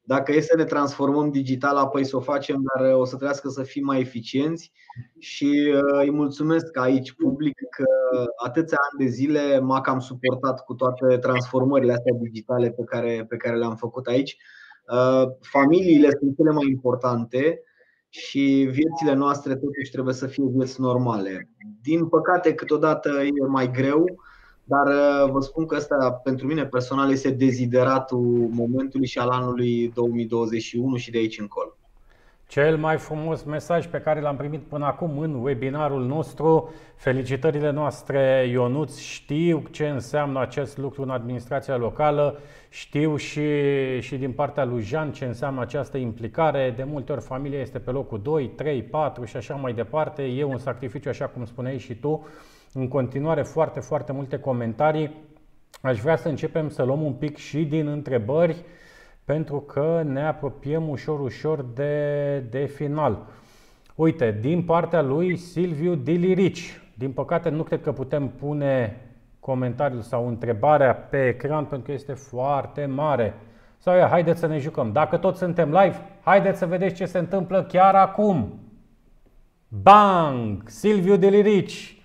Dacă 0.04 0.32
e 0.32 0.40
să 0.40 0.56
ne 0.56 0.64
transformăm 0.64 1.30
digital, 1.30 1.76
apoi 1.76 2.04
să 2.04 2.16
o 2.16 2.20
facem, 2.20 2.62
dar 2.62 2.90
uh, 2.90 2.98
o 2.98 3.04
să 3.04 3.10
trebuiască 3.10 3.48
să 3.48 3.62
fim 3.62 3.84
mai 3.84 4.00
eficienți 4.00 4.72
și 5.18 5.72
uh, 5.74 6.00
îi 6.00 6.10
mulțumesc 6.10 6.76
aici 6.76 7.12
public 7.12 7.54
că 7.70 7.84
atâția 8.44 8.76
ani 8.90 9.04
de 9.04 9.10
zile 9.14 9.58
m-a 9.58 9.80
cam 9.80 9.98
suportat 9.98 10.64
cu 10.64 10.74
toate 10.74 11.18
transformările 11.18 11.92
astea 11.92 12.16
digitale 12.20 12.70
pe 12.70 12.82
care, 12.84 13.24
pe 13.28 13.36
care 13.36 13.56
le-am 13.56 13.76
făcut 13.76 14.06
aici. 14.06 14.36
Familiile 15.40 16.08
sunt 16.18 16.36
cele 16.36 16.50
mai 16.50 16.66
importante 16.68 17.62
și 18.12 18.68
viețile 18.70 19.14
noastre 19.14 19.56
totuși 19.56 19.90
trebuie 19.90 20.14
să 20.14 20.26
fie 20.26 20.44
vieți 20.46 20.80
normale. 20.80 21.48
Din 21.82 22.08
păcate, 22.08 22.54
câteodată 22.54 23.08
e 23.08 23.46
mai 23.46 23.70
greu, 23.70 24.04
dar 24.64 24.86
uh, 24.86 25.30
vă 25.30 25.40
spun 25.40 25.66
că 25.66 25.76
ăsta 25.76 26.12
pentru 26.12 26.46
mine 26.46 26.66
personal 26.66 27.10
este 27.10 27.30
dezideratul 27.30 28.48
momentului 28.50 29.06
și 29.06 29.18
al 29.18 29.28
anului 29.28 29.88
2021 29.94 30.96
și 30.96 31.10
de 31.10 31.18
aici 31.18 31.38
încolo. 31.38 31.76
Cel 32.52 32.76
mai 32.76 32.96
frumos 32.96 33.42
mesaj 33.42 33.86
pe 33.86 33.98
care 33.98 34.20
l-am 34.20 34.36
primit 34.36 34.60
până 34.60 34.84
acum 34.84 35.18
în 35.18 35.34
webinarul 35.34 36.06
nostru. 36.06 36.72
Felicitările 36.96 37.70
noastre, 37.70 38.46
Ionuț. 38.50 38.98
Știu 38.98 39.62
ce 39.70 39.88
înseamnă 39.88 40.40
acest 40.40 40.78
lucru 40.78 41.02
în 41.02 41.10
administrația 41.10 41.76
locală. 41.76 42.38
Știu 42.68 43.16
și, 43.16 43.50
și 44.00 44.16
din 44.16 44.32
partea 44.32 44.64
lui 44.64 44.82
Jean 44.82 45.12
ce 45.12 45.24
înseamnă 45.24 45.60
această 45.60 45.96
implicare. 45.96 46.72
De 46.76 46.84
multe 46.84 47.12
ori 47.12 47.20
familia 47.20 47.60
este 47.60 47.78
pe 47.78 47.90
locul 47.90 48.22
2, 48.22 48.48
3, 48.48 48.82
4 48.82 49.24
și 49.24 49.36
așa 49.36 49.54
mai 49.54 49.72
departe. 49.72 50.22
E 50.22 50.44
un 50.44 50.58
sacrificiu, 50.58 51.08
așa 51.08 51.26
cum 51.26 51.44
spuneai 51.44 51.78
și 51.78 51.94
tu. 51.94 52.26
În 52.72 52.88
continuare, 52.88 53.42
foarte, 53.42 53.80
foarte 53.80 54.12
multe 54.12 54.38
comentarii. 54.38 55.14
Aș 55.80 56.00
vrea 56.00 56.16
să 56.16 56.28
începem 56.28 56.68
să 56.68 56.82
luăm 56.82 57.02
un 57.02 57.12
pic 57.12 57.36
și 57.36 57.64
din 57.64 57.86
întrebări 57.86 58.56
pentru 59.24 59.60
că 59.60 60.02
ne 60.06 60.26
apropiem 60.26 60.88
ușor, 60.88 61.20
ușor 61.20 61.64
de, 61.74 62.38
de 62.50 62.64
final. 62.64 63.26
Uite, 63.94 64.38
din 64.40 64.62
partea 64.62 65.02
lui 65.02 65.36
Silviu 65.36 65.94
Dilirici. 65.94 66.80
Din 66.94 67.12
păcate 67.12 67.48
nu 67.48 67.62
cred 67.62 67.82
că 67.82 67.92
putem 67.92 68.28
pune 68.28 68.96
comentariul 69.40 70.00
sau 70.00 70.28
întrebarea 70.28 70.94
pe 70.94 71.26
ecran 71.26 71.64
pentru 71.64 71.86
că 71.86 71.92
este 71.92 72.12
foarte 72.12 72.86
mare. 72.86 73.34
Sau 73.78 73.96
ia, 73.96 74.08
haideți 74.08 74.40
să 74.40 74.46
ne 74.46 74.58
jucăm. 74.58 74.92
Dacă 74.92 75.16
toți 75.16 75.38
suntem 75.38 75.70
live, 75.70 75.96
haideți 76.22 76.58
să 76.58 76.66
vedeți 76.66 76.94
ce 76.94 77.04
se 77.04 77.18
întâmplă 77.18 77.62
chiar 77.62 77.94
acum. 77.94 78.60
Bang! 79.68 80.62
Silviu 80.66 81.16
Delirici, 81.16 82.02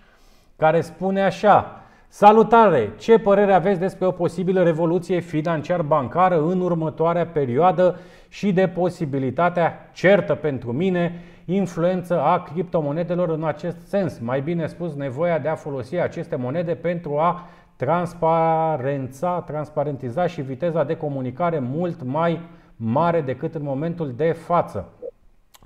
care 0.55 0.81
spune 0.81 1.21
așa. 1.21 1.76
Salutare! 2.09 2.93
Ce 2.97 3.17
părere 3.17 3.53
aveți 3.53 3.79
despre 3.79 4.05
o 4.05 4.11
posibilă 4.11 4.63
revoluție 4.63 5.19
financiar-bancară 5.19 6.41
în 6.41 6.61
următoarea 6.61 7.25
perioadă 7.25 7.99
și 8.27 8.53
de 8.53 8.67
posibilitatea 8.67 9.89
certă 9.93 10.35
pentru 10.35 10.71
mine 10.71 11.23
influență 11.45 12.21
a 12.21 12.43
criptomonedelor 12.43 13.29
în 13.29 13.43
acest 13.43 13.87
sens? 13.87 14.19
Mai 14.19 14.41
bine 14.41 14.67
spus, 14.67 14.93
nevoia 14.93 15.39
de 15.39 15.47
a 15.47 15.55
folosi 15.55 15.95
aceste 15.95 16.35
monede 16.35 16.75
pentru 16.75 17.17
a 17.17 17.47
transparența, 17.75 19.43
transparentiza 19.47 20.27
și 20.27 20.41
viteza 20.41 20.83
de 20.83 20.97
comunicare 20.97 21.59
mult 21.59 22.03
mai 22.03 22.41
mare 22.75 23.21
decât 23.21 23.55
în 23.55 23.63
momentul 23.63 24.13
de 24.15 24.31
față. 24.31 24.89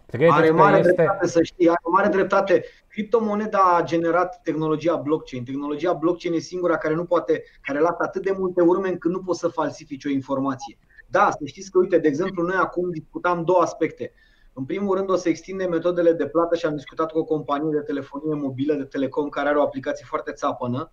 Credeți 0.06 0.34
are 0.34 0.50
mare 0.50 0.78
este... 0.78 0.94
dreptate 0.94 1.28
să 1.28 1.44
știi, 1.44 1.68
are 1.68 1.78
mare 1.92 2.08
dreptate. 2.08 2.64
Criptomoneda 2.92 3.76
a 3.78 3.84
generat 3.84 4.42
tehnologia 4.44 4.96
blockchain. 4.96 5.44
Tehnologia 5.44 5.94
blockchain 5.94 6.34
e 6.34 6.40
singura 6.40 6.78
care 6.78 6.94
nu 6.94 7.06
poate, 7.06 7.44
care 7.62 7.80
lasă 7.80 7.98
atât 8.00 8.24
de 8.24 8.36
multe 8.38 8.62
urme 8.62 8.90
încât 8.90 9.12
nu 9.12 9.20
poți 9.20 9.40
să 9.40 9.48
falsifici 9.48 10.06
o 10.06 10.10
informație. 10.10 10.78
Da, 11.08 11.30
să 11.32 11.46
știți 11.46 11.72
că, 11.72 11.80
uite, 11.80 11.98
de 11.98 12.08
exemplu, 12.08 12.44
noi 12.44 12.56
acum 12.56 12.92
discutam 12.92 13.44
două 13.44 13.62
aspecte. 13.62 14.14
În 14.54 14.66
primul 14.66 14.96
rând 14.96 15.10
o 15.10 15.16
să 15.16 15.30
extindem 15.30 15.70
metodele 15.70 16.14
de 16.14 16.28
plată 16.28 16.56
și 16.56 16.66
am 16.66 16.76
discutat 16.76 17.12
cu 17.12 17.18
o 17.18 17.24
companie 17.24 17.72
de 17.72 17.80
telefonie 17.80 18.34
mobilă, 18.34 18.74
de 18.74 18.84
telecom, 18.84 19.30
care 19.30 19.50
are 19.50 19.58
o 19.58 19.62
aplicație 19.62 20.06
foarte 20.08 20.32
țapănă 20.32 20.92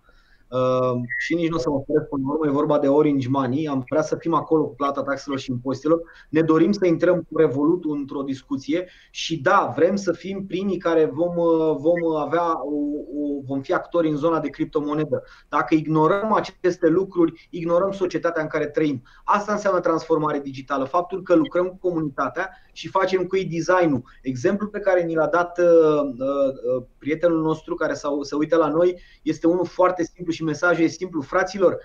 Ehm, 0.51 1.05
și 1.17 1.35
nici 1.35 1.49
nu 1.49 1.55
o 1.55 1.59
să 1.59 1.69
mă 1.69 1.75
oferesc 1.75 2.05
până 2.05 2.23
la 2.27 2.33
urmă, 2.33 2.47
e 2.47 2.61
vorba 2.61 2.79
de 2.79 2.87
Orange 2.87 3.29
Money, 3.29 3.67
am 3.67 3.83
vrea 3.89 4.01
să 4.01 4.15
fim 4.15 4.33
acolo 4.33 4.65
cu 4.65 4.75
plata 4.75 5.03
taxelor 5.03 5.39
și 5.39 5.51
impozitelor, 5.51 6.01
ne 6.29 6.41
dorim 6.41 6.71
să 6.71 6.85
intrăm 6.85 7.15
cu 7.15 7.37
Revolut 7.37 7.83
într-o 7.85 8.21
discuție 8.21 8.87
și 9.11 9.41
da, 9.41 9.73
vrem 9.75 9.95
să 9.95 10.11
fim 10.11 10.45
primii 10.45 10.77
care 10.77 11.05
vom, 11.05 11.33
vom 11.77 12.15
avea, 12.19 12.65
o, 12.65 12.75
o, 13.21 13.41
vom 13.47 13.61
fi 13.61 13.73
actori 13.73 14.09
în 14.09 14.15
zona 14.15 14.39
de 14.39 14.49
criptomonedă. 14.49 15.23
Dacă 15.49 15.75
ignorăm 15.75 16.33
aceste 16.33 16.87
lucruri, 16.87 17.47
ignorăm 17.49 17.91
societatea 17.91 18.41
în 18.41 18.47
care 18.47 18.67
trăim. 18.67 19.01
Asta 19.23 19.51
înseamnă 19.51 19.79
transformare 19.79 20.39
digitală, 20.39 20.83
faptul 20.83 21.21
că 21.21 21.35
lucrăm 21.35 21.67
cu 21.67 21.77
comunitatea 21.81 22.49
și 22.71 22.87
facem 22.87 23.23
cu 23.23 23.35
ei 23.35 23.45
designul. 23.45 24.03
Exemplul 24.21 24.69
pe 24.69 24.79
care 24.79 25.03
ni 25.03 25.15
l-a 25.15 25.27
dat 25.27 25.59
uh, 25.59 25.65
uh, 25.65 26.83
prietenul 26.99 27.41
nostru 27.41 27.75
care 27.75 27.93
se 28.21 28.35
uită 28.35 28.55
la 28.55 28.67
noi 28.67 29.01
este 29.21 29.47
unul 29.47 29.65
foarte 29.65 30.03
simplu 30.03 30.31
și 30.31 30.43
mesajul 30.43 30.83
e 30.83 30.87
simplu. 30.87 31.21
Fraților, 31.21 31.77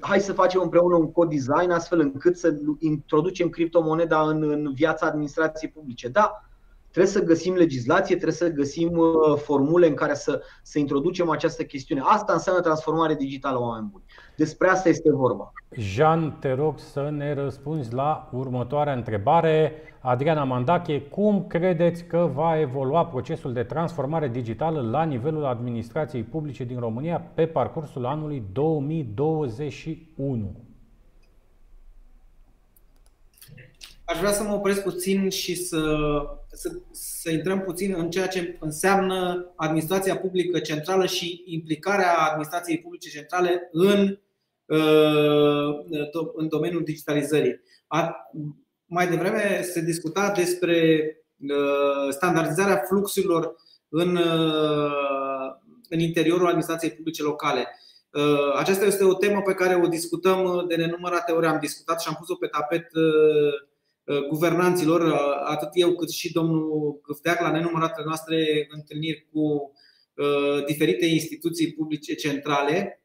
hai 0.00 0.20
să 0.20 0.32
facem 0.32 0.60
împreună 0.60 0.96
un 0.96 1.12
cod 1.12 1.28
design 1.28 1.70
astfel 1.70 2.00
încât 2.00 2.36
să 2.36 2.56
introducem 2.78 3.48
criptomoneda 3.48 4.20
în, 4.20 4.50
în 4.50 4.72
viața 4.74 5.06
administrației 5.06 5.70
publice. 5.70 6.08
Da, 6.08 6.47
Trebuie 6.98 7.16
să 7.16 7.24
găsim 7.24 7.54
legislație, 7.54 8.14
trebuie 8.14 8.36
să 8.36 8.52
găsim 8.52 8.98
uh, 8.98 9.06
formule 9.36 9.86
în 9.86 9.94
care 9.94 10.14
să, 10.14 10.42
să 10.62 10.78
introducem 10.78 11.30
această 11.30 11.62
chestiune. 11.62 12.02
Asta 12.04 12.32
înseamnă 12.32 12.62
transformare 12.62 13.14
digitală, 13.14 13.60
oameni 13.60 13.88
buni. 13.92 14.04
Despre 14.36 14.68
asta 14.68 14.88
este 14.88 15.12
vorba. 15.12 15.52
Jean, 15.76 16.36
te 16.40 16.52
rog 16.52 16.78
să 16.78 17.10
ne 17.10 17.34
răspunzi 17.34 17.92
la 17.92 18.28
următoarea 18.32 18.92
întrebare. 18.92 19.72
Adriana 20.00 20.44
Mandache, 20.44 21.00
cum 21.00 21.46
credeți 21.46 22.04
că 22.04 22.30
va 22.34 22.60
evolua 22.60 23.06
procesul 23.06 23.52
de 23.52 23.62
transformare 23.62 24.28
digitală 24.28 24.88
la 24.90 25.02
nivelul 25.02 25.44
administrației 25.44 26.22
publice 26.22 26.64
din 26.64 26.78
România 26.78 27.20
pe 27.34 27.46
parcursul 27.46 28.06
anului 28.06 28.42
2021? 28.52 30.67
Aș 34.08 34.18
vrea 34.18 34.32
să 34.32 34.42
mă 34.42 34.52
opresc 34.52 34.82
puțin 34.82 35.28
și 35.28 35.54
să, 35.54 35.98
să, 36.52 36.70
să 36.90 37.30
intrăm 37.30 37.60
puțin 37.60 37.94
în 37.96 38.10
ceea 38.10 38.26
ce 38.26 38.56
înseamnă 38.60 39.52
administrația 39.56 40.16
publică 40.16 40.58
centrală 40.58 41.06
și 41.06 41.42
implicarea 41.46 42.16
administrației 42.16 42.78
publice 42.78 43.10
centrale 43.10 43.68
în, 43.72 44.18
uh, 44.64 45.74
în 46.34 46.48
domeniul 46.48 46.84
digitalizării. 46.84 47.60
Mai 48.86 49.08
devreme 49.08 49.60
se 49.62 49.80
discuta 49.80 50.32
despre 50.36 51.02
uh, 51.38 52.10
standardizarea 52.10 52.82
fluxurilor 52.88 53.54
în, 53.88 54.18
în 55.88 55.98
interiorul 55.98 56.46
administrației 56.46 56.90
publice 56.90 57.22
locale. 57.22 57.66
Aceasta 58.58 58.84
este 58.84 59.04
o 59.04 59.14
temă 59.14 59.42
pe 59.42 59.54
care 59.54 59.80
o 59.84 59.86
discutăm 59.86 60.64
de 60.68 60.76
nenumărate 60.76 61.32
ori. 61.32 61.46
Am 61.46 61.58
discutat 61.60 62.00
și 62.00 62.08
am 62.08 62.16
pus-o 62.18 62.34
pe 62.34 62.46
tapet 62.46 62.90
guvernanților, 64.28 65.12
atât 65.44 65.68
eu 65.72 65.94
cât 65.94 66.10
și 66.10 66.32
domnul 66.32 67.00
Gâfteac, 67.06 67.40
la 67.40 67.50
nenumăratele 67.50 68.06
noastre 68.06 68.66
întâlniri 68.70 69.28
cu 69.32 69.72
diferite 70.66 71.06
instituții 71.06 71.72
publice 71.72 72.14
centrale. 72.14 73.02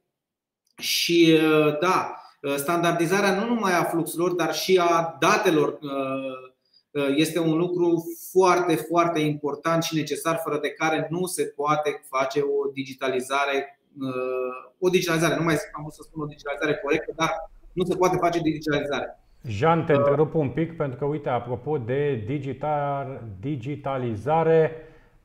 Și 0.77 1.37
da, 1.81 2.15
standardizarea 2.55 3.43
nu 3.43 3.53
numai 3.53 3.77
a 3.77 3.83
fluxurilor, 3.83 4.33
dar 4.33 4.53
și 4.53 4.77
a 4.83 5.17
datelor 5.19 5.79
este 7.15 7.39
un 7.39 7.57
lucru 7.57 8.03
foarte, 8.31 8.75
foarte 8.75 9.19
important 9.19 9.83
și 9.83 9.95
necesar, 9.95 10.39
fără 10.43 10.59
de 10.59 10.69
care 10.69 11.07
nu 11.09 11.25
se 11.25 11.43
poate 11.43 12.01
face 12.09 12.41
o 12.41 12.71
digitalizare, 12.73 13.79
o 14.79 14.89
digitalizare, 14.89 15.35
nu 15.35 15.43
mai 15.43 15.53
am 15.53 15.81
vrut 15.81 15.93
să 15.93 16.01
spun 16.03 16.21
o 16.21 16.25
digitalizare 16.25 16.79
corectă, 16.83 17.13
dar 17.15 17.31
nu 17.73 17.83
se 17.85 17.95
poate 17.95 18.17
face 18.17 18.39
digitalizare. 18.39 19.22
Jean, 19.47 19.85
te 19.85 19.93
întrerup 19.93 20.33
un 20.33 20.49
pic 20.49 20.77
pentru 20.77 20.97
că, 20.97 21.05
uite, 21.05 21.29
apropo 21.29 21.77
de 21.77 22.23
digital, 22.25 23.23
digitalizare, 23.39 24.71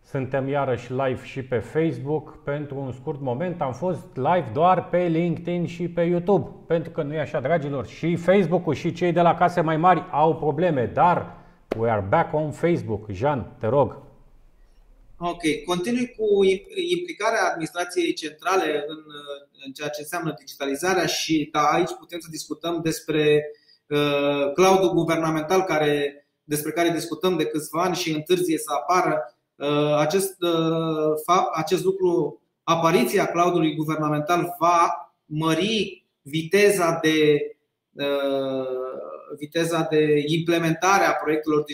suntem 0.05 0.49
iarăși 0.49 0.93
live 0.93 1.21
și 1.25 1.43
pe 1.43 1.59
Facebook. 1.59 2.43
Pentru 2.45 2.79
un 2.79 2.93
scurt 2.93 3.21
moment 3.21 3.61
am 3.61 3.73
fost 3.73 4.07
live 4.15 4.51
doar 4.53 4.89
pe 4.89 4.99
LinkedIn 4.99 5.67
și 5.67 5.89
pe 5.89 6.03
YouTube. 6.03 6.49
Pentru 6.67 6.91
că 6.91 7.03
nu 7.03 7.15
e 7.15 7.21
așa, 7.21 7.41
dragilor, 7.41 7.87
și 7.87 8.17
Facebook-ul 8.17 8.75
și 8.75 8.93
cei 8.93 9.13
de 9.13 9.21
la 9.21 9.35
case 9.35 9.61
mai 9.61 9.77
mari 9.77 10.05
au 10.11 10.37
probleme, 10.37 10.91
dar 10.95 11.37
we 11.79 11.91
are 11.91 12.07
back 12.09 12.35
on 12.35 12.51
Facebook. 12.51 13.11
Jean, 13.11 13.57
te 13.61 13.67
rog. 13.67 14.03
Ok, 15.19 15.43
continui 15.67 16.15
cu 16.17 16.45
implicarea 16.99 17.49
administrației 17.51 18.13
centrale 18.13 18.85
în, 18.87 18.99
în 19.67 19.73
ceea 19.73 19.89
ce 19.89 20.01
înseamnă 20.01 20.35
digitalizarea 20.39 21.07
și 21.07 21.49
da, 21.53 21.61
aici 21.61 21.93
putem 21.99 22.19
să 22.19 22.29
discutăm 22.31 22.81
despre 22.83 23.23
uh, 23.23 23.67
cloudul 24.55 24.93
guvernamental 24.95 25.63
care, 25.63 26.27
despre 26.45 26.71
care 26.71 26.91
discutăm 26.91 27.37
de 27.37 27.47
câțiva 27.47 27.83
ani 27.83 27.97
și 27.97 28.13
întârzie 28.13 28.59
să 28.59 28.73
apară. 28.73 29.39
Uh, 29.57 29.97
acest, 29.99 30.43
uh, 30.43 31.37
acest 31.55 31.85
lucru, 31.85 32.43
apariția 32.63 33.27
cloudului 33.27 33.75
guvernamental 33.75 34.57
va 34.59 35.13
mări 35.25 36.07
viteza 36.23 36.99
de 37.03 37.41
uh, 37.93 38.89
viteza 39.39 39.87
de 39.91 40.23
implementare 40.27 41.05
a 41.05 41.13
proiectelor 41.13 41.65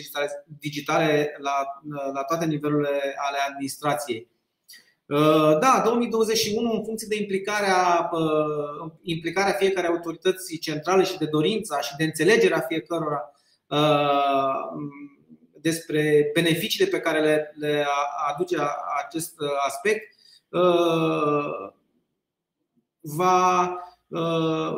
digitale 0.59 1.35
la, 1.37 1.53
la 2.13 2.23
toate 2.23 2.45
nivelurile 2.45 3.15
ale 3.15 3.37
administrației. 3.49 4.27
Da, 5.59 5.81
2021, 5.85 6.71
în 6.71 6.83
funcție 6.83 7.07
de 7.09 7.15
implicarea, 7.15 8.09
implicarea 9.01 9.53
fiecare 9.53 9.87
autorității 9.87 10.57
centrale 10.57 11.03
și 11.03 11.17
de 11.17 11.25
dorința 11.25 11.81
și 11.81 11.95
de 11.97 12.03
înțelegerea 12.03 12.59
fiecărora 12.59 13.31
despre 15.61 16.31
beneficiile 16.33 16.89
pe 16.89 16.99
care 16.99 17.21
le, 17.21 17.53
le 17.59 17.85
aduce 18.33 18.57
acest 19.05 19.33
aspect, 19.65 20.15
va, 23.01 23.77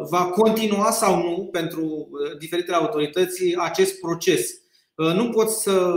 va 0.10 0.26
continua 0.36 0.92
sau 0.92 1.22
nu 1.22 1.50
pentru 1.52 2.10
diferitele 2.40 2.76
autorități 2.76 3.56
acest 3.58 4.00
proces. 4.00 4.50
Nu 4.96 5.30
pot 5.30 5.50
să 5.50 5.96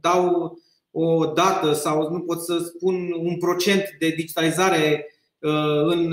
dau 0.00 0.52
o 0.90 1.26
dată 1.26 1.72
sau 1.72 2.10
nu 2.10 2.20
pot 2.20 2.44
să 2.44 2.58
spun 2.58 3.12
un 3.12 3.38
procent 3.38 3.82
de 3.98 4.08
digitalizare 4.08 5.06
în, 5.42 6.12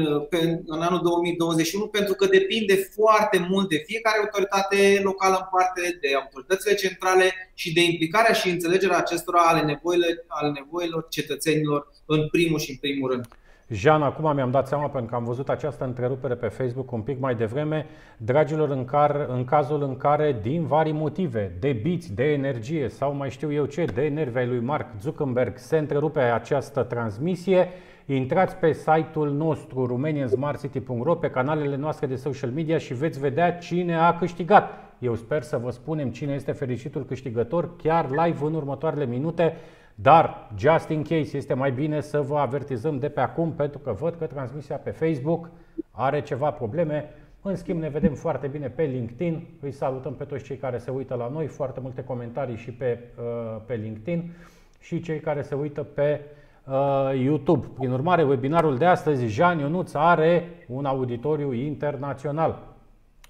în 0.66 0.82
anul 0.82 1.02
2021 1.04 1.88
pentru 1.88 2.14
că 2.14 2.26
depinde 2.26 2.76
foarte 2.76 3.48
mult 3.50 3.70
de 3.70 3.84
fiecare 3.86 4.20
autoritate 4.20 5.00
locală 5.04 5.36
în 5.36 5.48
parte, 5.52 5.98
de 6.02 6.16
autoritățile 6.16 6.74
centrale 6.74 7.52
și 7.54 7.74
de 7.74 7.84
implicarea 7.84 8.34
și 8.34 8.50
înțelegerea 8.50 8.98
acestora 8.98 9.40
ale 9.40 9.62
nevoilor, 9.62 10.26
ale 10.28 10.52
nevoilor 10.60 11.08
cetățenilor 11.10 11.88
în 12.06 12.28
primul 12.28 12.60
și 12.60 12.72
în 12.72 12.78
primul 12.78 13.12
rând. 13.12 13.28
Jean, 13.70 14.02
acum 14.02 14.36
mi-am 14.36 14.52
dat 14.52 14.68
seama 14.68 14.90
pentru 14.90 15.10
că 15.10 15.16
am 15.16 15.24
văzut 15.24 15.50
această 15.50 15.84
întrerupere 15.84 16.36
pe 16.36 16.48
Facebook 16.48 16.92
un 16.92 17.02
pic 17.02 17.20
mai 17.20 17.36
devreme. 17.36 17.86
Dragilor, 18.18 18.70
în, 18.70 18.86
car, 18.86 19.26
în 19.30 19.44
cazul 19.44 19.84
în 19.84 19.98
care, 19.98 20.40
din 20.42 20.66
vari 20.66 20.92
motive, 20.92 21.56
de 21.60 21.72
biți, 21.72 22.14
de 22.14 22.24
energie 22.24 22.90
sau 22.90 23.14
mai 23.14 23.30
știu 23.30 23.52
eu 23.52 23.66
ce, 23.66 23.86
de 23.86 24.08
nervi 24.08 24.38
ai 24.38 24.48
lui 24.48 24.60
Mark 24.60 24.88
Zuckerberg, 25.02 25.58
se 25.58 25.78
întrerupe 25.78 26.20
această 26.20 26.84
transmisie, 26.84 27.70
intrați 28.06 28.56
pe 28.56 28.74
site-ul 28.74 29.32
nostru 29.32 29.86
romaniansmartcity.ro, 29.86 31.16
pe 31.16 31.30
canalele 31.30 31.76
noastre 31.76 32.08
de 32.08 32.16
social 32.16 32.50
media 32.50 32.78
și 32.78 32.94
veți 32.94 33.20
vedea 33.20 33.58
cine 33.58 33.96
a 33.96 34.18
câștigat. 34.18 34.70
Eu 35.00 35.16
sper 35.16 35.42
să 35.42 35.58
vă 35.58 35.72
spunem 35.72 36.10
cine 36.10 36.34
este 36.34 36.52
fericitul 36.52 37.06
câștigător 37.06 37.76
chiar 37.76 38.10
live 38.10 38.46
în 38.46 38.54
următoarele 38.54 39.06
minute. 39.06 39.56
Dar, 40.00 40.52
just 40.58 40.90
in 40.90 41.04
case, 41.04 41.38
este 41.38 41.54
mai 41.54 41.72
bine 41.72 42.02
să 42.02 42.22
vă 42.22 42.38
avertizăm 42.38 43.00
de 43.00 43.10
pe 43.10 43.20
acum, 43.20 43.52
pentru 43.52 43.80
că 43.80 43.92
văd 43.92 44.16
că 44.16 44.26
transmisia 44.26 44.76
pe 44.76 44.90
Facebook 44.90 45.50
are 45.92 46.22
ceva 46.22 46.52
probleme. 46.52 47.10
În 47.42 47.56
schimb, 47.56 47.80
ne 47.80 47.90
vedem 47.90 48.14
foarte 48.14 48.48
bine 48.48 48.68
pe 48.68 48.84
LinkedIn. 48.84 49.48
Îi 49.62 49.72
salutăm 49.72 50.14
pe 50.14 50.24
toți 50.24 50.44
cei 50.44 50.56
care 50.58 50.78
se 50.78 50.92
uită 50.92 51.16
la 51.16 51.30
noi, 51.30 51.48
foarte 51.48 51.80
multe 51.80 52.04
comentarii 52.04 52.56
și 52.56 52.72
pe, 52.72 53.00
uh, 53.18 53.62
pe 53.66 53.76
LinkedIn 53.76 54.32
și 54.80 55.02
cei 55.02 55.20
care 55.20 55.42
se 55.42 55.56
uită 55.56 55.84
pe 55.84 56.22
uh, 56.64 57.22
YouTube. 57.24 57.68
Prin 57.78 57.92
urmare, 57.92 58.24
webinarul 58.24 58.78
de 58.78 58.86
astăzi, 58.86 59.26
Jean 59.26 59.60
Ionuț, 59.60 59.94
are 59.94 60.50
un 60.68 60.86
auditoriu 60.86 61.54
internațional. 61.54 62.76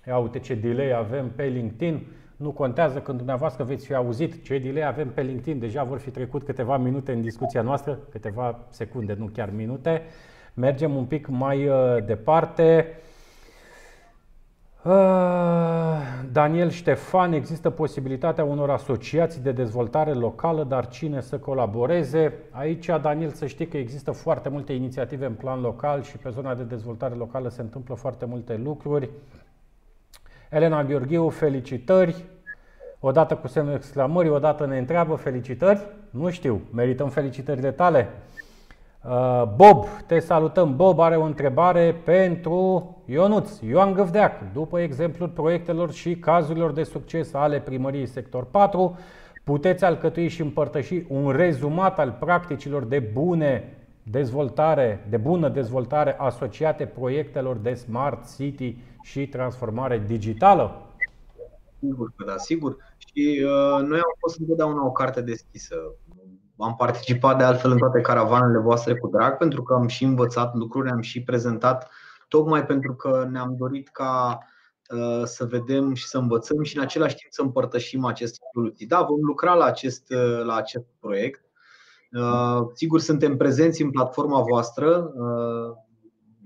Ia 0.08 0.18
uite 0.18 0.40
ce 0.40 0.56
delay 0.56 0.92
avem 0.92 1.32
pe 1.36 1.44
LinkedIn. 1.44 2.08
Nu 2.38 2.52
contează 2.52 3.00
când 3.00 3.18
dumneavoastră 3.18 3.64
veți 3.64 3.86
fi 3.86 3.94
auzit 3.94 4.44
ce 4.44 4.58
delay 4.58 4.88
avem 4.88 5.10
pe 5.10 5.22
LinkedIn. 5.22 5.60
Deja 5.60 5.84
vor 5.84 5.98
fi 5.98 6.10
trecut 6.10 6.44
câteva 6.44 6.78
minute 6.78 7.12
în 7.12 7.22
discuția 7.22 7.62
noastră, 7.62 8.00
câteva 8.12 8.60
secunde, 8.70 9.16
nu 9.20 9.26
chiar 9.26 9.50
minute. 9.50 10.02
Mergem 10.54 10.96
un 10.96 11.06
pic 11.06 11.28
mai 11.28 11.68
uh, 11.68 12.06
departe. 12.06 12.88
Uh, 14.84 14.94
Daniel 16.32 16.70
Ștefan, 16.70 17.34
există 17.34 17.70
posibilitatea 17.70 18.44
unor 18.44 18.70
asociații 18.70 19.42
de 19.42 19.52
dezvoltare 19.52 20.14
locală, 20.14 20.64
dar 20.64 20.88
cine 20.88 21.22
să 21.22 21.38
colaboreze? 21.38 22.34
Aici, 22.52 22.86
Daniel, 23.02 23.30
să 23.30 23.46
știi 23.46 23.68
că 23.68 23.78
există 23.78 24.12
foarte 24.12 24.50
multe 24.50 24.74
inițiative 24.74 25.26
în 25.26 25.34
plan 25.34 25.62
local 25.62 26.02
și 26.02 26.18
pe 26.18 26.30
zona 26.30 26.56
de 26.56 26.64
dezvoltare 26.64 27.16
locală 27.16 27.50
se 27.50 27.62
întâmplă 27.62 27.96
foarte 27.96 28.26
multe 28.26 28.60
lucruri. 28.64 29.10
Elena 30.50 30.84
Gheorghiu, 30.84 31.30
felicitări! 31.30 32.24
Odată 33.00 33.36
cu 33.36 33.48
semnul 33.48 33.74
exclamării, 33.74 34.32
odată 34.32 34.66
ne 34.66 34.78
întreabă 34.78 35.16
felicitări. 35.16 35.80
Nu 36.10 36.30
știu, 36.30 36.62
merităm 36.74 37.10
felicitările 37.10 37.72
tale. 37.72 38.10
Uh, 39.04 39.44
Bob, 39.56 39.86
te 40.06 40.20
salutăm. 40.20 40.76
Bob 40.76 41.00
are 41.00 41.16
o 41.16 41.24
întrebare 41.24 41.96
pentru 42.04 42.96
Ionuț, 43.06 43.60
Ioan 43.60 43.94
Găvdeac. 43.94 44.54
După 44.54 44.80
exemplul 44.80 45.30
proiectelor 45.30 45.92
și 45.92 46.16
cazurilor 46.16 46.72
de 46.72 46.84
succes 46.84 47.34
ale 47.34 47.60
primăriei 47.60 48.08
sector 48.08 48.46
4, 48.46 48.98
puteți 49.44 49.84
alcătui 49.84 50.28
și 50.28 50.42
împărtăși 50.42 51.04
un 51.08 51.30
rezumat 51.32 52.00
al 52.00 52.18
practicilor 52.20 52.84
de 52.84 53.00
bune 53.00 53.78
dezvoltare, 54.04 55.06
de 55.10 55.18
bună 55.18 55.50
dezvoltare 55.50 56.16
asociate 56.18 56.86
proiectelor 56.86 57.58
de 57.58 57.74
Smart 57.74 58.36
City 58.36 58.78
și 59.08 59.28
transformare 59.28 60.04
digitală? 60.08 60.82
Sigur 61.80 62.12
că 62.16 62.24
da, 62.26 62.38
sigur. 62.38 62.78
Și 62.98 63.44
uh, 63.44 63.88
noi 63.88 63.98
am 63.98 64.16
fost 64.20 64.40
întotdeauna 64.40 64.86
o 64.86 64.92
carte 64.92 65.22
deschisă. 65.22 65.76
Am 66.58 66.76
participat 66.76 67.38
de 67.38 67.44
altfel 67.44 67.72
în 67.72 67.78
toate 67.78 68.02
caravanele 68.02 68.60
voastre 68.60 68.96
cu 68.96 69.08
drag 69.08 69.38
pentru 69.38 69.64
că 69.64 69.74
am 69.74 69.88
și 69.88 70.04
învățat 70.04 70.54
lucruri, 70.54 70.90
am 70.90 71.02
și 71.02 71.24
prezentat 71.24 71.90
tocmai 72.28 72.66
pentru 72.66 72.96
că 72.96 73.28
ne-am 73.32 73.56
dorit 73.58 73.88
ca 73.88 74.38
uh, 74.90 75.24
să 75.24 75.46
vedem 75.46 75.94
și 75.94 76.08
să 76.08 76.18
învățăm 76.18 76.64
și 76.64 76.78
în 76.78 76.84
același 76.84 77.16
timp 77.16 77.32
să 77.32 77.42
împărtășim 77.42 78.06
aceste 78.06 78.38
soluții. 78.54 78.88
Da, 78.88 79.02
vom 79.02 79.20
lucra 79.22 79.54
la 79.54 79.66
acest, 79.66 80.10
uh, 80.10 80.44
la 80.44 80.56
acest 80.56 80.86
proiect. 81.00 81.42
Uh, 82.12 82.68
sigur, 82.74 83.00
suntem 83.00 83.38
prezenți 83.38 83.82
în 83.82 83.92
platforma 83.92 84.42
voastră 84.42 85.12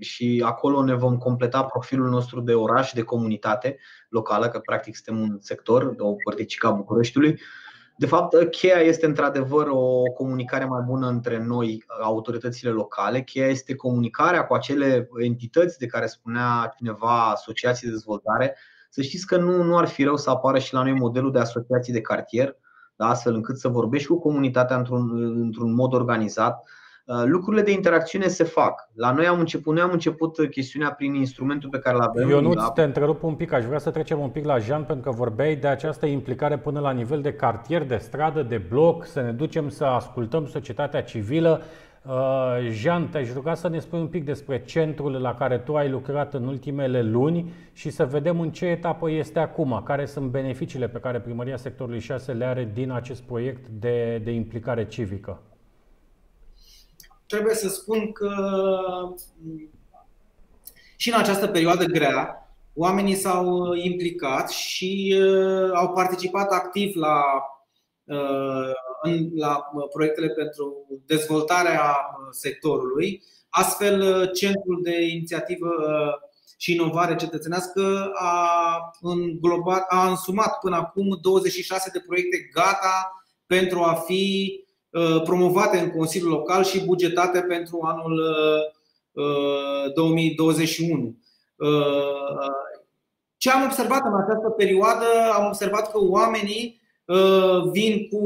și 0.02 0.42
acolo 0.44 0.84
ne 0.84 0.94
vom 0.94 1.16
completa 1.16 1.64
profilul 1.64 2.08
nostru 2.08 2.40
de 2.40 2.54
oraș, 2.54 2.92
de 2.92 3.02
comunitate 3.02 3.78
locală, 4.08 4.48
că 4.48 4.58
practic 4.58 4.94
suntem 4.96 5.22
un 5.22 5.38
sector, 5.40 5.94
o 5.98 6.14
părticică 6.24 6.66
a 6.66 6.70
Bucureștiului. 6.70 7.40
De 7.96 8.06
fapt, 8.06 8.50
cheia 8.50 8.78
este 8.78 9.06
într-adevăr 9.06 9.66
o 9.70 10.02
comunicare 10.02 10.64
mai 10.64 10.82
bună 10.86 11.08
între 11.08 11.44
noi, 11.44 11.84
autoritățile 12.02 12.70
locale. 12.70 13.22
Cheia 13.22 13.46
este 13.46 13.74
comunicarea 13.74 14.46
cu 14.46 14.54
acele 14.54 15.08
entități 15.22 15.78
de 15.78 15.86
care 15.86 16.06
spunea 16.06 16.74
cineva, 16.76 17.30
asociații 17.30 17.86
de 17.86 17.92
dezvoltare. 17.92 18.56
Să 18.90 19.02
știți 19.02 19.26
că 19.26 19.36
nu, 19.36 19.62
nu 19.62 19.78
ar 19.78 19.86
fi 19.86 20.04
rău 20.04 20.16
să 20.16 20.30
apară 20.30 20.58
și 20.58 20.74
la 20.74 20.82
noi 20.82 20.92
modelul 20.92 21.32
de 21.32 21.38
asociații 21.38 21.92
de 21.92 22.00
cartier 22.00 22.56
da, 23.02 23.08
astfel 23.08 23.34
încât 23.34 23.58
să 23.58 23.68
vorbești 23.68 24.08
cu 24.08 24.18
comunitatea 24.18 24.76
într-un, 24.76 25.22
într-un 25.40 25.74
mod 25.74 25.92
organizat. 25.92 26.68
Uh, 27.06 27.22
lucrurile 27.24 27.62
de 27.62 27.72
interacțiune 27.72 28.26
se 28.26 28.44
fac. 28.44 28.88
La 28.94 29.12
noi 29.12 29.26
am 29.26 29.38
început, 29.38 29.74
noi 29.74 29.82
am 29.82 29.90
început 29.92 30.48
chestiunea 30.50 30.92
prin 30.92 31.14
instrumentul 31.14 31.68
pe 31.68 31.78
care 31.78 31.96
îl 31.96 32.02
avem. 32.02 32.30
Eu 32.30 32.40
nu 32.40 32.52
la- 32.52 32.70
te 32.70 32.82
întrerup 32.82 33.22
un 33.22 33.34
pic, 33.34 33.52
aș 33.52 33.64
vrea 33.64 33.78
să 33.78 33.90
trecem 33.90 34.18
un 34.18 34.28
pic 34.28 34.44
la 34.44 34.58
Jean 34.58 34.84
pentru 34.84 35.10
că 35.10 35.16
vorbeai 35.16 35.56
de 35.56 35.66
această 35.66 36.06
implicare 36.06 36.58
până 36.58 36.80
la 36.80 36.90
nivel 36.90 37.20
de 37.20 37.32
cartier, 37.32 37.84
de 37.84 37.96
stradă, 37.96 38.42
de 38.42 38.56
bloc, 38.68 39.06
să 39.06 39.20
ne 39.20 39.32
ducem 39.32 39.68
să 39.68 39.84
ascultăm 39.84 40.46
societatea 40.46 41.02
civilă. 41.02 41.62
Uh, 42.06 42.12
Jean, 42.70 43.08
te-aș 43.08 43.32
ruga 43.32 43.54
să 43.54 43.68
ne 43.68 43.78
spui 43.78 43.98
un 44.00 44.06
pic 44.06 44.24
despre 44.24 44.62
centrul 44.64 45.12
la 45.12 45.34
care 45.34 45.58
tu 45.58 45.76
ai 45.76 45.90
lucrat 45.90 46.34
în 46.34 46.46
ultimele 46.46 47.02
luni 47.02 47.52
și 47.72 47.90
să 47.90 48.04
vedem 48.04 48.40
în 48.40 48.50
ce 48.50 48.66
etapă 48.66 49.10
este 49.10 49.38
acum, 49.38 49.82
care 49.84 50.04
sunt 50.04 50.30
beneficiile 50.30 50.88
pe 50.88 50.98
care 50.98 51.20
Primăria 51.20 51.56
Sectorului 51.56 52.00
6 52.00 52.32
le 52.32 52.44
are 52.44 52.70
din 52.72 52.90
acest 52.90 53.22
proiect 53.22 53.68
de, 53.68 54.20
de 54.24 54.30
implicare 54.30 54.86
civică. 54.86 55.40
Trebuie 57.32 57.54
să 57.54 57.68
spun 57.68 58.12
că 58.12 58.30
m, 59.42 59.70
și 60.96 61.08
în 61.08 61.18
această 61.18 61.46
perioadă 61.46 61.84
grea, 61.84 62.48
oamenii 62.74 63.14
s-au 63.14 63.74
implicat 63.74 64.50
și 64.50 65.14
uh, 65.18 65.70
au 65.74 65.92
participat 65.92 66.50
activ 66.50 66.94
la, 66.94 67.22
uh, 68.04 68.70
în, 69.02 69.28
la 69.34 69.70
uh, 69.74 69.88
proiectele 69.92 70.28
pentru 70.28 70.86
dezvoltarea 71.06 71.80
uh, 71.80 72.28
sectorului. 72.30 73.22
Astfel, 73.48 74.00
uh, 74.00 74.30
Centrul 74.32 74.80
de 74.82 75.02
Inițiativă 75.02 75.68
uh, 75.68 76.30
și 76.58 76.72
Inovare 76.72 77.16
Cetățenească 77.16 78.10
a, 78.14 78.78
înglobat, 79.00 79.84
a 79.88 80.08
însumat 80.08 80.58
până 80.58 80.76
acum 80.76 81.18
26 81.22 81.90
de 81.92 82.02
proiecte 82.06 82.50
gata 82.54 83.24
pentru 83.46 83.80
a 83.80 83.94
fi 83.94 84.54
uh, 84.58 84.61
promovate 85.24 85.78
în 85.78 85.90
Consiliul 85.90 86.30
Local 86.30 86.64
și 86.64 86.84
bugetate 86.84 87.40
pentru 87.40 87.80
anul 87.82 88.12
uh, 88.12 89.24
uh, 89.24 89.92
2021. 89.94 91.16
Uh, 91.56 91.68
Ce 93.36 93.50
am 93.50 93.64
observat 93.64 94.00
în 94.04 94.14
această 94.14 94.48
perioadă? 94.56 95.04
Am 95.32 95.46
observat 95.46 95.90
că 95.90 95.98
oamenii 95.98 96.80
uh, 97.04 97.70
vin 97.72 98.08
cu 98.08 98.20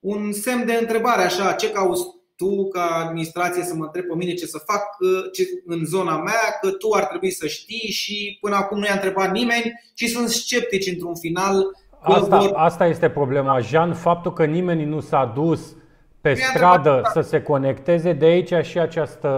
un 0.00 0.32
semn 0.32 0.66
de 0.66 0.72
întrebare, 0.80 1.22
așa, 1.22 1.52
ce 1.52 1.70
cauți 1.70 2.02
tu 2.36 2.68
ca 2.68 3.06
administrație 3.06 3.62
să 3.62 3.74
mă 3.74 3.84
întreb 3.84 4.04
pe 4.04 4.14
mine 4.14 4.34
ce 4.34 4.46
să 4.46 4.58
fac 4.58 4.82
uh, 5.00 5.30
ce, 5.32 5.44
în 5.66 5.84
zona 5.84 6.16
mea, 6.16 6.58
că 6.60 6.70
tu 6.70 6.90
ar 6.90 7.04
trebui 7.04 7.30
să 7.30 7.46
știi 7.46 7.90
și 7.90 8.38
până 8.40 8.56
acum 8.56 8.78
nu 8.78 8.86
i-a 8.86 8.94
întrebat 8.94 9.32
nimeni 9.32 9.72
și 9.94 10.08
sunt 10.08 10.28
sceptici 10.28 10.86
într-un 10.86 11.16
final 11.16 11.62
că 11.62 11.83
Asta, 12.12 12.38
vor 12.38 12.52
asta 12.54 12.86
este 12.86 13.10
problema, 13.10 13.60
Jean, 13.60 13.94
faptul 13.94 14.32
că 14.32 14.44
nimeni 14.44 14.84
nu 14.84 15.00
s-a 15.00 15.32
dus 15.34 15.74
pe 16.20 16.30
e 16.30 16.34
stradă 16.34 16.90
adevărat. 16.90 17.12
să 17.12 17.20
se 17.20 17.42
conecteze, 17.42 18.12
de 18.12 18.24
aici 18.24 18.52
și 18.66 18.78
această 18.78 19.28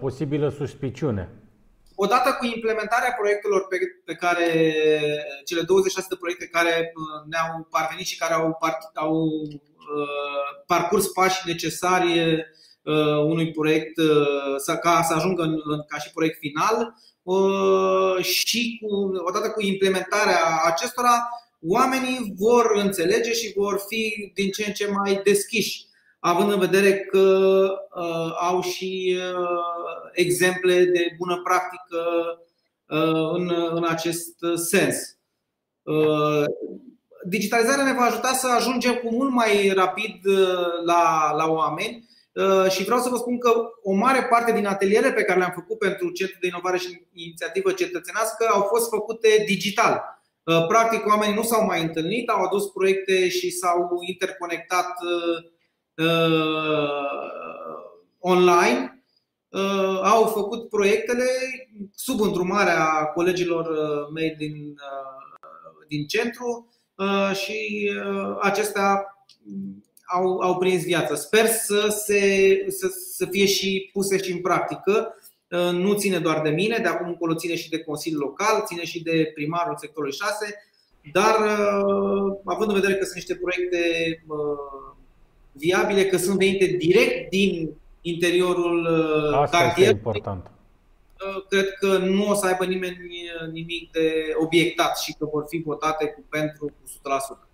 posibilă 0.00 0.48
suspiciune. 0.48 1.28
Odată 1.94 2.36
cu 2.38 2.44
implementarea 2.44 3.14
proiectelor 3.18 3.66
pe, 3.66 3.76
pe 4.04 4.14
care 4.14 4.74
cele 5.44 5.60
26 5.60 6.06
de 6.10 6.16
proiecte 6.20 6.46
care 6.46 6.92
uh, 6.94 7.28
ne-au 7.30 7.66
parvenit 7.70 8.06
și 8.06 8.18
care 8.18 8.34
au, 8.34 8.56
par, 8.60 8.78
au 8.94 9.14
uh, 9.14 10.48
parcurs 10.66 11.06
pașii 11.06 11.50
necesari 11.52 12.10
uh, 12.82 13.18
unui 13.32 13.50
proiect 13.50 13.98
uh, 13.98 14.54
să, 14.56 14.76
ca 14.76 15.02
să 15.02 15.14
ajungă 15.14 15.42
în, 15.42 15.60
în, 15.64 15.84
ca 15.88 15.98
și 15.98 16.12
proiect 16.12 16.38
final 16.38 16.94
uh, 17.22 18.24
și 18.24 18.80
cu, 18.82 18.94
odată 19.28 19.50
cu 19.50 19.62
implementarea 19.62 20.40
acestora, 20.64 21.28
oamenii 21.60 22.34
vor 22.36 22.70
înțelege 22.74 23.32
și 23.32 23.52
vor 23.56 23.80
fi 23.88 24.32
din 24.34 24.50
ce 24.50 24.64
în 24.66 24.72
ce 24.72 24.86
mai 24.90 25.20
deschiși 25.24 25.86
având 26.18 26.52
în 26.52 26.58
vedere 26.58 26.98
că 26.98 27.68
uh, 27.94 28.36
au 28.40 28.60
și 28.60 29.16
uh, 29.18 30.10
exemple 30.12 30.84
de 30.84 31.14
bună 31.18 31.40
practică 31.44 32.02
uh, 32.88 33.30
în, 33.32 33.52
în 33.74 33.84
acest 33.88 34.34
sens. 34.54 34.96
Uh, 35.82 36.44
digitalizarea 37.28 37.84
ne 37.84 37.92
va 37.92 38.02
ajuta 38.02 38.32
să 38.32 38.46
ajungem 38.46 38.94
cu 38.94 39.14
mult 39.14 39.30
mai 39.30 39.72
rapid 39.74 40.24
uh, 40.24 40.84
la, 40.84 41.32
la 41.36 41.46
oameni 41.50 42.08
uh, 42.32 42.70
și 42.70 42.84
vreau 42.84 43.00
să 43.00 43.08
vă 43.08 43.16
spun 43.16 43.38
că 43.38 43.52
o 43.82 43.92
mare 43.92 44.22
parte 44.22 44.52
din 44.52 44.66
atelierele 44.66 45.12
pe 45.12 45.22
care 45.22 45.38
le-am 45.38 45.52
făcut 45.54 45.78
pentru 45.78 46.10
Centrul 46.10 46.38
de 46.40 46.46
Inovare 46.46 46.78
și 46.78 47.06
Inițiativă 47.12 47.72
Cetățenească 47.72 48.46
au 48.52 48.62
fost 48.62 48.88
făcute 48.88 49.44
digital. 49.46 50.15
Uh, 50.46 50.66
Practic, 50.66 51.06
oamenii 51.06 51.34
nu 51.34 51.42
s-au 51.42 51.64
mai 51.64 51.82
întâlnit, 51.82 52.28
au 52.28 52.42
adus 52.42 52.66
proiecte 52.66 53.28
și 53.28 53.50
s-au 53.50 53.88
interconectat 54.08 54.86
uh, 55.02 56.06
uh, 56.06 57.36
online, 58.18 59.04
uh, 59.48 60.00
au 60.02 60.24
făcut 60.26 60.68
proiectele 60.68 61.24
sub 61.94 62.20
îndrumarea 62.20 63.04
colegilor 63.14 63.66
uh, 63.66 64.08
mei 64.14 64.34
din, 64.38 64.54
uh, 64.68 65.86
din 65.88 66.06
centru 66.06 66.72
uh, 66.94 67.32
și 67.34 67.90
uh, 68.06 68.36
acestea 68.40 69.16
au, 70.14 70.38
au 70.38 70.58
prins 70.58 70.82
viață. 70.82 71.14
Sper 71.14 71.46
să, 71.46 71.88
se, 72.04 72.64
să, 72.68 72.88
să 73.14 73.26
fie 73.26 73.46
și 73.46 73.90
puse 73.92 74.22
și 74.22 74.32
în 74.32 74.40
practică. 74.40 75.14
Uh, 75.50 75.70
Nu 75.72 75.94
ține 75.94 76.18
doar 76.18 76.40
de 76.40 76.50
mine, 76.50 76.78
de 76.78 76.88
acum 76.88 77.08
încolo 77.08 77.34
ține 77.34 77.56
și 77.56 77.70
de 77.70 77.78
Consiliul 77.78 78.20
Local, 78.20 78.64
ține 78.64 78.84
și 78.84 79.02
de 79.02 79.30
primarul 79.34 79.76
sectorului 79.76 80.14
6, 80.16 80.54
dar 81.12 81.34
uh, 81.34 82.36
având 82.44 82.68
în 82.70 82.74
vedere 82.74 82.94
că 82.94 83.04
sunt 83.04 83.14
niște 83.14 83.34
proiecte 83.34 83.78
uh, 84.26 84.94
viabile, 85.52 86.04
că 86.06 86.16
sunt 86.16 86.38
venite 86.38 86.66
direct 86.66 87.30
din 87.30 87.70
interiorul 88.00 88.84
uh, 88.84 89.38
Asta 89.38 89.56
este 89.56 89.56
cartierului, 89.56 89.96
important. 89.96 90.46
uh, 90.46 91.44
cred 91.48 91.72
că 91.72 91.98
nu 91.98 92.28
o 92.30 92.34
să 92.34 92.46
aibă 92.46 92.64
nimeni 92.64 92.96
uh, 92.96 93.52
nimic 93.52 93.90
de 93.90 94.34
obiectat 94.38 94.98
și 94.98 95.14
că 95.18 95.24
vor 95.32 95.44
fi 95.48 95.62
votate 95.64 96.06
cu 96.06 96.24
pentru 96.28 96.64
cu 96.64 96.74
100%. 97.42 97.45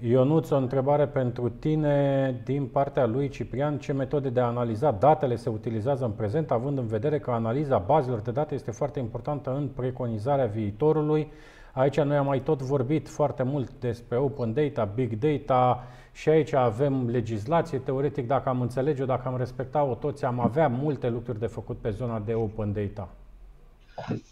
Ionuț, 0.00 0.50
o 0.50 0.56
întrebare 0.56 1.06
pentru 1.06 1.48
tine 1.48 2.40
din 2.44 2.66
partea 2.66 3.06
lui 3.06 3.28
Ciprian. 3.28 3.78
Ce 3.78 3.92
metode 3.92 4.28
de 4.28 4.40
a 4.40 4.46
analiza 4.46 4.90
datele 4.90 5.36
se 5.36 5.48
utilizează 5.48 6.04
în 6.04 6.10
prezent, 6.10 6.50
având 6.50 6.78
în 6.78 6.86
vedere 6.86 7.18
că 7.18 7.30
analiza 7.30 7.78
bazelor 7.78 8.20
de 8.20 8.30
date 8.30 8.54
este 8.54 8.70
foarte 8.70 8.98
importantă 8.98 9.54
în 9.54 9.68
preconizarea 9.68 10.46
viitorului? 10.46 11.32
Aici 11.72 12.00
noi 12.00 12.16
am 12.16 12.26
mai 12.26 12.40
tot 12.40 12.62
vorbit 12.62 13.08
foarte 13.08 13.42
mult 13.42 13.70
despre 13.80 14.16
open 14.16 14.52
data, 14.52 14.84
big 14.84 15.18
data 15.18 15.84
și 16.12 16.28
aici 16.28 16.52
avem 16.52 17.08
legislație. 17.08 17.78
Teoretic, 17.78 18.26
dacă 18.26 18.48
am 18.48 18.60
înțelege-o, 18.60 19.06
dacă 19.06 19.28
am 19.28 19.36
respecta-o 19.36 19.94
toți, 19.94 20.24
am 20.24 20.40
avea 20.40 20.68
multe 20.68 21.08
lucruri 21.08 21.38
de 21.38 21.46
făcut 21.46 21.76
pe 21.76 21.90
zona 21.90 22.18
de 22.18 22.34
open 22.34 22.72
data. 22.72 23.08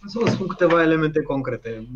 Să 0.07 0.19
vă 0.25 0.31
spun 0.31 0.47
câteva 0.47 0.83
elemente 0.83 1.23
concrete. 1.23 1.87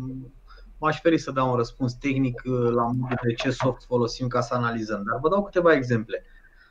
M-aș 0.79 0.99
feri 1.01 1.17
să 1.17 1.31
dau 1.31 1.49
un 1.49 1.55
răspuns 1.55 1.93
tehnic 1.93 2.41
uh, 2.45 2.69
la 2.69 2.83
modul 2.83 3.17
de 3.27 3.33
ce 3.33 3.49
soft 3.49 3.85
folosim 3.85 4.27
ca 4.27 4.41
să 4.41 4.53
analizăm, 4.53 5.03
dar 5.09 5.19
vă 5.21 5.29
dau 5.29 5.43
câteva 5.43 5.73
exemple. 5.73 6.23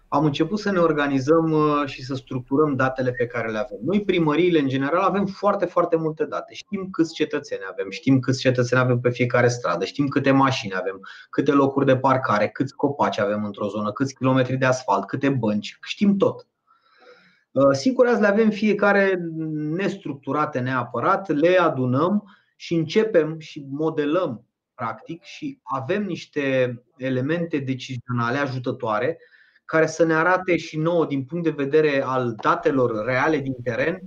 Am 0.09 0.25
început 0.25 0.59
să 0.59 0.71
ne 0.71 0.79
organizăm 0.79 1.53
uh, 1.53 1.83
și 1.87 2.05
să 2.05 2.15
structurăm 2.15 2.77
datele 2.77 3.11
pe 3.11 3.27
care 3.27 3.51
le 3.51 3.59
avem. 3.59 3.79
Noi, 3.85 4.05
primăriile, 4.05 4.59
în 4.59 4.69
general, 4.69 5.03
avem 5.03 5.27
foarte, 5.27 5.65
foarte 5.65 5.97
multe 5.97 6.25
date. 6.25 6.55
Știm 6.55 6.89
câți 6.91 7.15
cetățeni 7.15 7.61
avem, 7.71 7.91
știm 7.91 8.19
câți 8.19 8.41
cetățeni 8.41 8.81
avem 8.81 9.01
pe 9.01 9.11
fiecare 9.11 9.49
stradă, 9.49 9.85
știm 9.85 10.09
câte 10.09 10.31
mașini 10.31 10.75
avem, 10.77 11.01
câte 11.31 11.53
locuri 11.53 11.87
de 11.87 11.97
parcare, 11.97 12.49
câți 12.49 12.75
copaci 12.75 13.19
avem 13.19 13.45
într-o 13.45 13.69
zonă, 13.69 13.93
câți 13.93 14.15
kilometri 14.15 14.57
de 14.57 14.67
asfalt, 14.67 15.07
câte 15.07 15.29
bănci, 15.29 15.79
știm 15.83 16.17
tot. 16.17 16.47
Uh, 17.53 17.73
Sigur, 17.73 18.07
azi 18.07 18.21
le 18.21 18.27
avem 18.27 18.51
fiecare 18.51 19.19
nestructurate 19.55 20.59
neapărat, 20.59 21.29
le 21.29 21.59
adunăm 21.59 22.37
și 22.57 22.75
începem 22.75 23.39
și 23.39 23.67
modelăm 23.71 24.47
practic 24.75 25.23
și 25.23 25.61
avem 25.63 26.03
niște 26.03 26.75
elemente 26.97 27.59
decizionale 27.59 28.39
ajutătoare 28.39 29.19
care 29.65 29.87
să 29.87 30.05
ne 30.05 30.15
arate 30.15 30.57
și 30.57 30.79
nouă 30.79 31.07
din 31.07 31.25
punct 31.25 31.45
de 31.45 31.51
vedere 31.51 32.03
al 32.03 32.35
datelor 32.43 33.05
reale 33.05 33.39
din 33.39 33.57
teren 33.63 34.01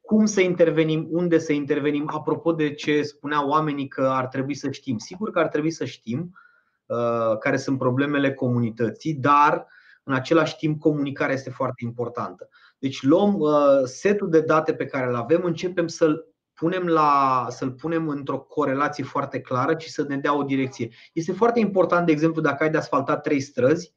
cum 0.00 0.26
să 0.26 0.40
intervenim, 0.40 1.06
unde 1.10 1.38
să 1.38 1.52
intervenim, 1.52 2.10
apropo 2.14 2.52
de 2.52 2.74
ce 2.74 3.02
spuneau 3.02 3.48
oamenii 3.48 3.88
că 3.88 4.08
ar 4.08 4.26
trebui 4.26 4.54
să 4.54 4.70
știm. 4.70 4.98
Sigur 4.98 5.30
că 5.30 5.38
ar 5.38 5.48
trebui 5.48 5.70
să 5.70 5.84
știm 5.84 6.38
uh, 6.86 7.38
care 7.38 7.56
sunt 7.56 7.78
problemele 7.78 8.34
comunității, 8.34 9.14
dar 9.14 9.66
în 10.02 10.14
același 10.14 10.56
timp 10.56 10.80
comunicarea 10.80 11.34
este 11.34 11.50
foarte 11.50 11.84
importantă. 11.84 12.48
Deci 12.78 13.02
luăm 13.02 13.34
uh, 13.38 13.52
setul 13.84 14.30
de 14.30 14.40
date 14.40 14.74
pe 14.74 14.86
care 14.86 15.06
îl 15.06 15.14
avem, 15.14 15.44
începem 15.44 15.86
să-l 15.86 16.29
punem 16.60 16.86
la, 16.86 17.46
să-l 17.50 17.70
punem 17.70 18.08
într-o 18.08 18.38
corelație 18.38 19.04
foarte 19.04 19.40
clară 19.40 19.74
și 19.78 19.90
să 19.90 20.04
ne 20.08 20.16
dea 20.16 20.36
o 20.36 20.42
direcție. 20.42 20.90
Este 21.12 21.32
foarte 21.32 21.58
important, 21.58 22.06
de 22.06 22.12
exemplu, 22.12 22.40
dacă 22.40 22.62
ai 22.62 22.70
de 22.70 22.76
asfaltat 22.76 23.22
trei 23.22 23.40
străzi, 23.40 23.92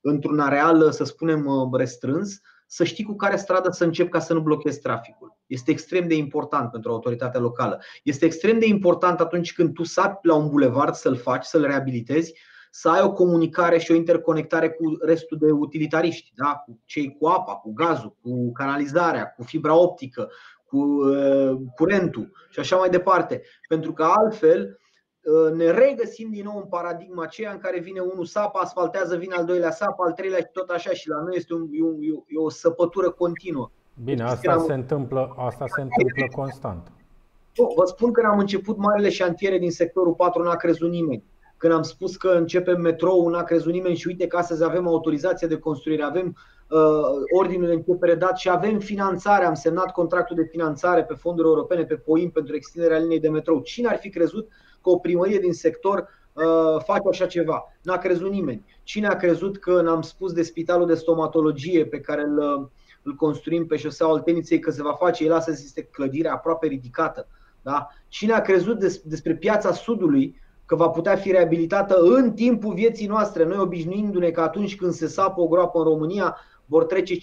într-un 0.00 0.38
areal, 0.40 0.92
să 0.92 1.04
spunem, 1.04 1.70
restrâns, 1.72 2.40
să 2.66 2.84
știi 2.84 3.04
cu 3.04 3.16
care 3.16 3.36
stradă 3.36 3.70
să 3.70 3.84
încep 3.84 4.08
ca 4.10 4.18
să 4.18 4.34
nu 4.34 4.40
blochezi 4.40 4.80
traficul. 4.80 5.36
Este 5.46 5.70
extrem 5.70 6.08
de 6.08 6.14
important 6.14 6.70
pentru 6.70 6.90
autoritatea 6.90 7.40
locală. 7.40 7.80
Este 8.02 8.24
extrem 8.24 8.58
de 8.58 8.66
important 8.66 9.20
atunci 9.20 9.52
când 9.52 9.74
tu 9.74 9.84
sapi 9.84 10.26
la 10.26 10.34
un 10.34 10.48
bulevard 10.48 10.94
să-l 10.94 11.16
faci, 11.16 11.44
să-l 11.44 11.62
reabilitezi, 11.62 12.34
să 12.70 12.88
ai 12.88 13.02
o 13.02 13.12
comunicare 13.12 13.78
și 13.78 13.90
o 13.92 13.94
interconectare 13.94 14.70
cu 14.70 14.96
restul 15.00 15.38
de 15.38 15.50
utilitariști, 15.50 16.32
da? 16.34 16.62
cu 16.66 16.80
cei 16.84 17.16
cu 17.18 17.26
apa, 17.26 17.52
cu 17.52 17.72
gazul, 17.72 18.16
cu 18.22 18.52
canalizarea, 18.52 19.26
cu 19.36 19.42
fibra 19.42 19.74
optică, 19.74 20.30
cu 20.68 20.76
uh, 20.76 21.56
curentul 21.76 22.32
și 22.50 22.60
așa 22.60 22.76
mai 22.76 22.88
departe. 22.88 23.42
Pentru 23.68 23.92
că 23.92 24.02
altfel 24.02 24.78
uh, 25.20 25.52
ne 25.52 25.70
regăsim 25.70 26.30
din 26.30 26.44
nou 26.44 26.56
în 26.56 26.68
paradigma 26.68 27.22
aceea 27.22 27.52
în 27.52 27.58
care 27.58 27.78
vine 27.78 28.00
unul 28.00 28.24
sapă, 28.24 28.58
asfaltează, 28.62 29.16
vine 29.16 29.34
al 29.34 29.44
doilea 29.44 29.70
sapă, 29.70 30.04
al 30.06 30.12
treilea 30.12 30.38
și 30.38 30.48
tot 30.52 30.68
așa 30.70 30.90
și 30.90 31.08
la 31.08 31.20
noi 31.20 31.36
este 31.36 31.54
un, 31.54 31.68
e, 31.72 31.82
un, 31.82 31.96
e 32.26 32.38
o 32.38 32.50
săpătură 32.50 33.10
continuă. 33.10 33.70
Bine, 34.04 34.22
asta 34.22 34.58
se 34.58 34.72
întâmplă, 34.72 35.34
asta 35.36 35.64
se 35.66 35.80
întâmplă 35.80 36.26
constant. 36.36 36.92
Vă 37.76 37.84
spun 37.84 38.12
că 38.12 38.26
am 38.30 38.38
început 38.38 38.76
marile 38.76 39.08
șantiere 39.10 39.58
din 39.58 39.70
sectorul 39.70 40.14
4, 40.14 40.42
n-a 40.42 40.56
crezut 40.56 40.90
nimeni. 40.90 41.24
Când 41.58 41.72
am 41.72 41.82
spus 41.82 42.16
că 42.16 42.28
începem 42.28 42.80
metrou, 42.80 43.28
n-a 43.28 43.42
crezut 43.42 43.72
nimeni 43.72 43.96
și 43.96 44.06
uite 44.06 44.26
că 44.26 44.36
astăzi 44.36 44.64
avem 44.64 44.86
autorizație 44.86 45.48
de 45.48 45.58
construire, 45.58 46.02
avem 46.02 46.36
uh, 46.68 46.78
ordinul 47.38 47.66
de 47.66 47.72
începere 47.72 48.14
dat 48.14 48.38
și 48.38 48.50
avem 48.50 48.78
finanțare. 48.78 49.44
Am 49.44 49.54
semnat 49.54 49.92
contractul 49.92 50.36
de 50.36 50.48
finanțare 50.50 51.04
pe 51.04 51.14
fonduri 51.14 51.48
europene, 51.48 51.84
pe 51.84 51.94
POIM 51.94 52.30
pentru 52.30 52.54
extinderea 52.54 52.98
liniei 52.98 53.20
de 53.20 53.28
metrou. 53.28 53.60
Cine 53.60 53.88
ar 53.88 53.96
fi 53.96 54.10
crezut 54.10 54.48
că 54.82 54.90
o 54.90 54.98
primărie 54.98 55.38
din 55.38 55.52
sector 55.52 56.08
uh, 56.32 56.82
face 56.84 57.08
așa 57.08 57.26
ceva? 57.26 57.74
N-a 57.82 57.98
crezut 57.98 58.30
nimeni. 58.30 58.64
Cine 58.82 59.06
a 59.06 59.16
crezut 59.16 59.58
că 59.58 59.80
n-am 59.80 60.02
spus 60.02 60.32
de 60.32 60.42
spitalul 60.42 60.86
de 60.86 60.94
stomatologie 60.94 61.86
pe 61.86 62.00
care 62.00 62.22
îl, 62.22 62.38
uh, 62.38 62.66
îl 63.02 63.14
construim 63.14 63.66
pe 63.66 63.76
șoseaua 63.76 64.12
Olteniței 64.12 64.58
că 64.58 64.70
se 64.70 64.82
va 64.82 64.92
face? 64.92 65.24
El 65.24 65.32
astăzi 65.32 65.64
este 65.64 65.82
clădirea 65.82 66.32
aproape 66.32 66.66
ridicată 66.66 67.26
da? 67.62 67.88
Cine 68.08 68.32
a 68.32 68.40
crezut 68.40 68.78
des, 68.78 69.00
despre 69.00 69.34
piața 69.34 69.72
Sudului 69.72 70.40
că 70.68 70.74
va 70.74 70.88
putea 70.88 71.16
fi 71.16 71.30
reabilitată 71.30 71.96
în 72.00 72.32
timpul 72.32 72.74
vieții 72.74 73.06
noastre, 73.06 73.44
noi 73.44 73.58
obișnuindu-ne 73.58 74.30
că 74.30 74.40
atunci 74.40 74.76
când 74.76 74.92
se 74.92 75.06
sapă 75.06 75.40
o 75.40 75.46
groapă 75.46 75.78
în 75.78 75.84
România, 75.84 76.36
vor 76.64 76.84
trece 76.84 77.14
5-6 77.14 77.18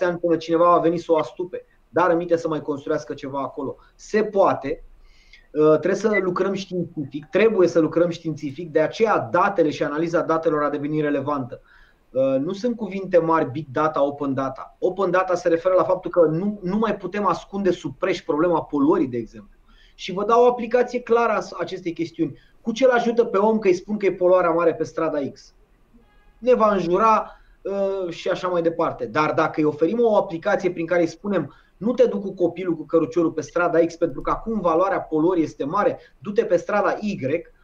ani 0.00 0.18
până 0.18 0.36
cineva 0.36 0.64
va 0.64 0.78
veni 0.78 0.98
să 0.98 1.12
o 1.12 1.16
astupe. 1.16 1.64
Dar 1.88 2.08
rămite 2.08 2.36
să 2.36 2.48
mai 2.48 2.62
construiască 2.62 3.14
ceva 3.14 3.40
acolo. 3.40 3.76
Se 3.94 4.24
poate, 4.24 4.84
uh, 5.52 5.70
trebuie 5.70 5.94
să 5.94 6.18
lucrăm 6.20 6.52
științific, 6.52 7.26
trebuie 7.30 7.68
să 7.68 7.80
lucrăm 7.80 8.10
științific, 8.10 8.70
de 8.70 8.80
aceea 8.80 9.18
datele 9.18 9.70
și 9.70 9.82
analiza 9.82 10.20
datelor 10.20 10.62
a 10.62 10.70
devenit 10.70 11.02
relevantă. 11.02 11.60
Uh, 12.10 12.40
nu 12.40 12.52
sunt 12.52 12.76
cuvinte 12.76 13.18
mari 13.18 13.50
big 13.50 13.66
data, 13.72 14.04
open 14.04 14.34
data. 14.34 14.76
Open 14.78 15.10
data 15.10 15.34
se 15.34 15.48
referă 15.48 15.74
la 15.74 15.84
faptul 15.84 16.10
că 16.10 16.20
nu, 16.20 16.58
nu 16.62 16.78
mai 16.78 16.96
putem 16.96 17.26
ascunde 17.26 17.70
sub 17.70 17.98
preș 17.98 18.22
problema 18.22 18.62
poluării, 18.62 19.08
de 19.08 19.16
exemplu 19.16 19.56
și 19.98 20.12
vă 20.12 20.24
dau 20.24 20.44
o 20.44 20.46
aplicație 20.46 21.00
clară 21.00 21.32
a 21.32 21.56
acestei 21.58 21.92
chestiuni. 21.92 22.38
Cu 22.60 22.72
ce 22.72 22.84
îl 22.84 22.90
ajută 22.90 23.24
pe 23.24 23.36
om 23.36 23.58
că 23.58 23.68
îi 23.68 23.74
spun 23.74 23.96
că 23.96 24.06
e 24.06 24.12
poluarea 24.12 24.50
mare 24.50 24.74
pe 24.74 24.84
strada 24.84 25.18
X? 25.32 25.54
Ne 26.38 26.54
va 26.54 26.72
înjura 26.72 27.40
uh, 27.62 28.10
și 28.12 28.28
așa 28.28 28.48
mai 28.48 28.62
departe. 28.62 29.06
Dar 29.06 29.32
dacă 29.32 29.52
îi 29.56 29.64
oferim 29.64 29.98
o 30.00 30.16
aplicație 30.16 30.70
prin 30.70 30.86
care 30.86 31.00
îi 31.00 31.06
spunem 31.06 31.54
nu 31.76 31.92
te 31.92 32.06
duc 32.06 32.22
cu 32.22 32.34
copilul 32.34 32.74
cu 32.74 32.82
căruciorul 32.82 33.30
pe 33.30 33.40
strada 33.40 33.78
X 33.78 33.96
pentru 33.96 34.20
că 34.20 34.30
acum 34.30 34.60
valoarea 34.60 35.00
poluării 35.00 35.42
este 35.42 35.64
mare, 35.64 35.98
du-te 36.18 36.44
pe 36.44 36.56
strada 36.56 36.96
Y, 37.00 37.18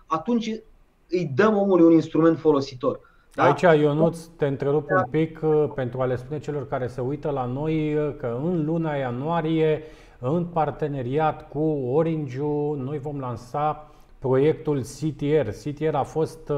atunci 0.06 0.50
îi 1.08 1.32
dăm 1.34 1.56
omului 1.56 1.84
un 1.84 1.92
instrument 1.92 2.38
folositor. 2.38 3.00
Da? 3.34 3.42
Aici, 3.42 3.60
Ionuț, 3.60 4.18
te 4.36 4.46
întrerup 4.46 4.90
un 4.90 5.04
pic 5.10 5.40
uh, 5.42 5.70
pentru 5.74 6.00
a 6.00 6.04
le 6.04 6.16
spune 6.16 6.38
celor 6.38 6.68
care 6.68 6.86
se 6.86 7.00
uită 7.00 7.30
la 7.30 7.44
noi 7.44 7.94
uh, 7.94 8.14
că 8.16 8.40
în 8.44 8.64
luna 8.64 8.94
ianuarie 8.94 9.82
în 10.18 10.44
parteneriat 10.44 11.48
cu 11.48 11.60
orange 11.92 12.40
noi 12.76 12.98
vom 12.98 13.20
lansa 13.20 13.90
proiectul 14.26 14.80
CTR. 14.80 15.48
CTR 15.48 15.94
a 15.94 16.02
fost 16.02 16.48
uh, 16.48 16.56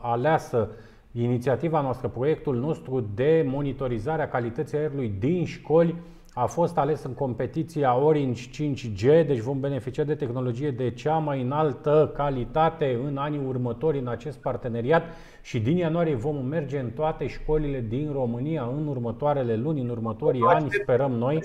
aleasă 0.00 0.68
inițiativa 1.12 1.80
noastră, 1.80 2.08
proiectul 2.08 2.56
nostru 2.56 3.06
de 3.14 3.44
monitorizare 3.46 4.22
a 4.22 4.28
calității 4.28 4.78
aerului 4.78 5.14
din 5.18 5.44
școli 5.44 5.94
a 6.34 6.46
fost 6.46 6.78
ales 6.78 7.02
în 7.02 7.14
competiția 7.14 7.96
Orange 7.96 8.42
5G, 8.50 9.26
deci 9.26 9.38
vom 9.38 9.60
beneficia 9.60 10.04
de 10.04 10.14
tehnologie 10.14 10.70
de 10.70 10.90
cea 10.90 11.18
mai 11.18 11.42
înaltă 11.42 12.12
calitate 12.14 13.00
în 13.06 13.16
anii 13.16 13.46
următori 13.46 13.98
în 13.98 14.08
acest 14.08 14.38
parteneriat 14.38 15.02
și 15.42 15.60
din 15.60 15.76
ianuarie 15.76 16.14
vom 16.14 16.46
merge 16.46 16.78
în 16.78 16.90
toate 16.90 17.26
școlile 17.26 17.84
din 17.88 18.12
România 18.12 18.70
în 18.76 18.86
următoarele 18.86 19.56
luni, 19.56 19.80
în 19.80 19.88
următorii 19.88 20.42
ani, 20.42 20.68
sperăm 20.70 21.12
noi. 21.12 21.40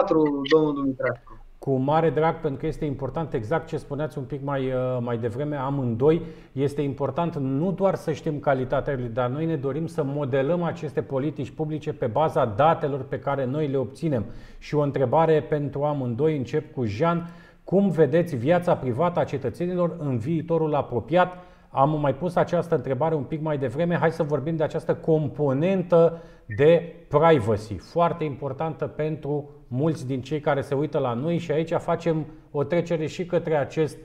4, 0.00 0.42
domnul 0.52 0.74
Dumitrescu. 0.74 1.29
Cu 1.60 1.76
mare 1.76 2.10
drag, 2.10 2.34
pentru 2.34 2.60
că 2.60 2.66
este 2.66 2.84
important 2.84 3.32
exact 3.32 3.66
ce 3.66 3.76
spuneați 3.76 4.18
un 4.18 4.24
pic 4.24 4.42
mai, 4.42 4.66
uh, 4.66 4.98
mai 5.00 5.18
devreme, 5.18 5.56
amândoi. 5.56 6.22
Este 6.52 6.82
important 6.82 7.36
nu 7.36 7.72
doar 7.72 7.94
să 7.94 8.12
știm 8.12 8.38
calitatea 8.38 8.92
aerului, 8.92 9.14
dar 9.14 9.28
noi 9.28 9.46
ne 9.46 9.56
dorim 9.56 9.86
să 9.86 10.02
modelăm 10.04 10.62
aceste 10.62 11.02
politici 11.02 11.50
publice 11.50 11.92
pe 11.92 12.06
baza 12.06 12.44
datelor 12.44 13.02
pe 13.02 13.18
care 13.18 13.44
noi 13.44 13.68
le 13.68 13.76
obținem. 13.76 14.24
Și 14.58 14.74
o 14.74 14.80
întrebare 14.80 15.42
pentru 15.42 15.82
amândoi, 15.82 16.36
încep 16.36 16.72
cu 16.72 16.84
Jean. 16.84 17.30
Cum 17.64 17.90
vedeți 17.90 18.36
viața 18.36 18.76
privată 18.76 19.20
a 19.20 19.24
cetățenilor 19.24 19.96
în 19.98 20.18
viitorul 20.18 20.74
apropiat? 20.74 21.36
Am 21.68 22.00
mai 22.00 22.14
pus 22.14 22.36
această 22.36 22.74
întrebare 22.74 23.14
un 23.14 23.22
pic 23.22 23.40
mai 23.40 23.58
devreme. 23.58 23.96
Hai 23.96 24.10
să 24.10 24.22
vorbim 24.22 24.56
de 24.56 24.62
această 24.62 24.94
componentă 24.94 26.22
de 26.46 26.94
privacy, 27.08 27.74
foarte 27.74 28.24
importantă 28.24 28.86
pentru 28.86 29.50
mulți 29.72 30.06
din 30.06 30.22
cei 30.22 30.40
care 30.40 30.60
se 30.60 30.74
uită 30.74 30.98
la 30.98 31.12
noi 31.12 31.38
și 31.38 31.50
aici 31.50 31.72
facem 31.72 32.26
o 32.50 32.64
trecere 32.64 33.06
și 33.06 33.26
către 33.26 33.56
acest 33.56 33.96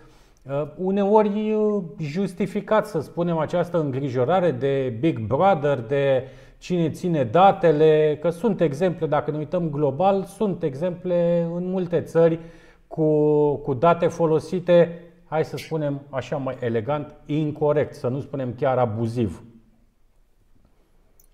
uh, 0.44 0.68
uneori 0.78 1.54
uh, 1.54 1.84
justificat, 2.00 2.88
să 2.88 3.00
spunem, 3.00 3.38
această 3.38 3.80
îngrijorare 3.80 4.52
de 4.52 4.98
Big 5.00 5.20
Brother, 5.20 5.80
de 5.80 6.24
cine 6.58 6.90
ține 6.90 7.24
datele, 7.24 8.18
că 8.22 8.30
sunt 8.30 8.62
exemple, 8.62 9.08
dacă 9.08 9.32
ne 9.32 9.38
uităm 9.38 9.70
global, 9.70 10.24
sunt 10.24 10.64
exemple 10.64 11.48
în 11.56 11.70
multe 11.70 12.02
țări 12.02 12.40
cu, 12.88 13.10
cu 13.56 13.74
date 13.74 14.08
folosite, 14.08 15.02
hai 15.26 15.46
să 15.46 15.58
spunem 15.58 16.02
așa 16.10 16.38
mai 16.38 16.58
elegant, 16.60 17.14
incorrect, 17.26 17.94
să 17.94 18.08
nu 18.08 18.20
spunem 18.20 18.54
chiar 18.60 18.78
abuziv. 18.78 19.44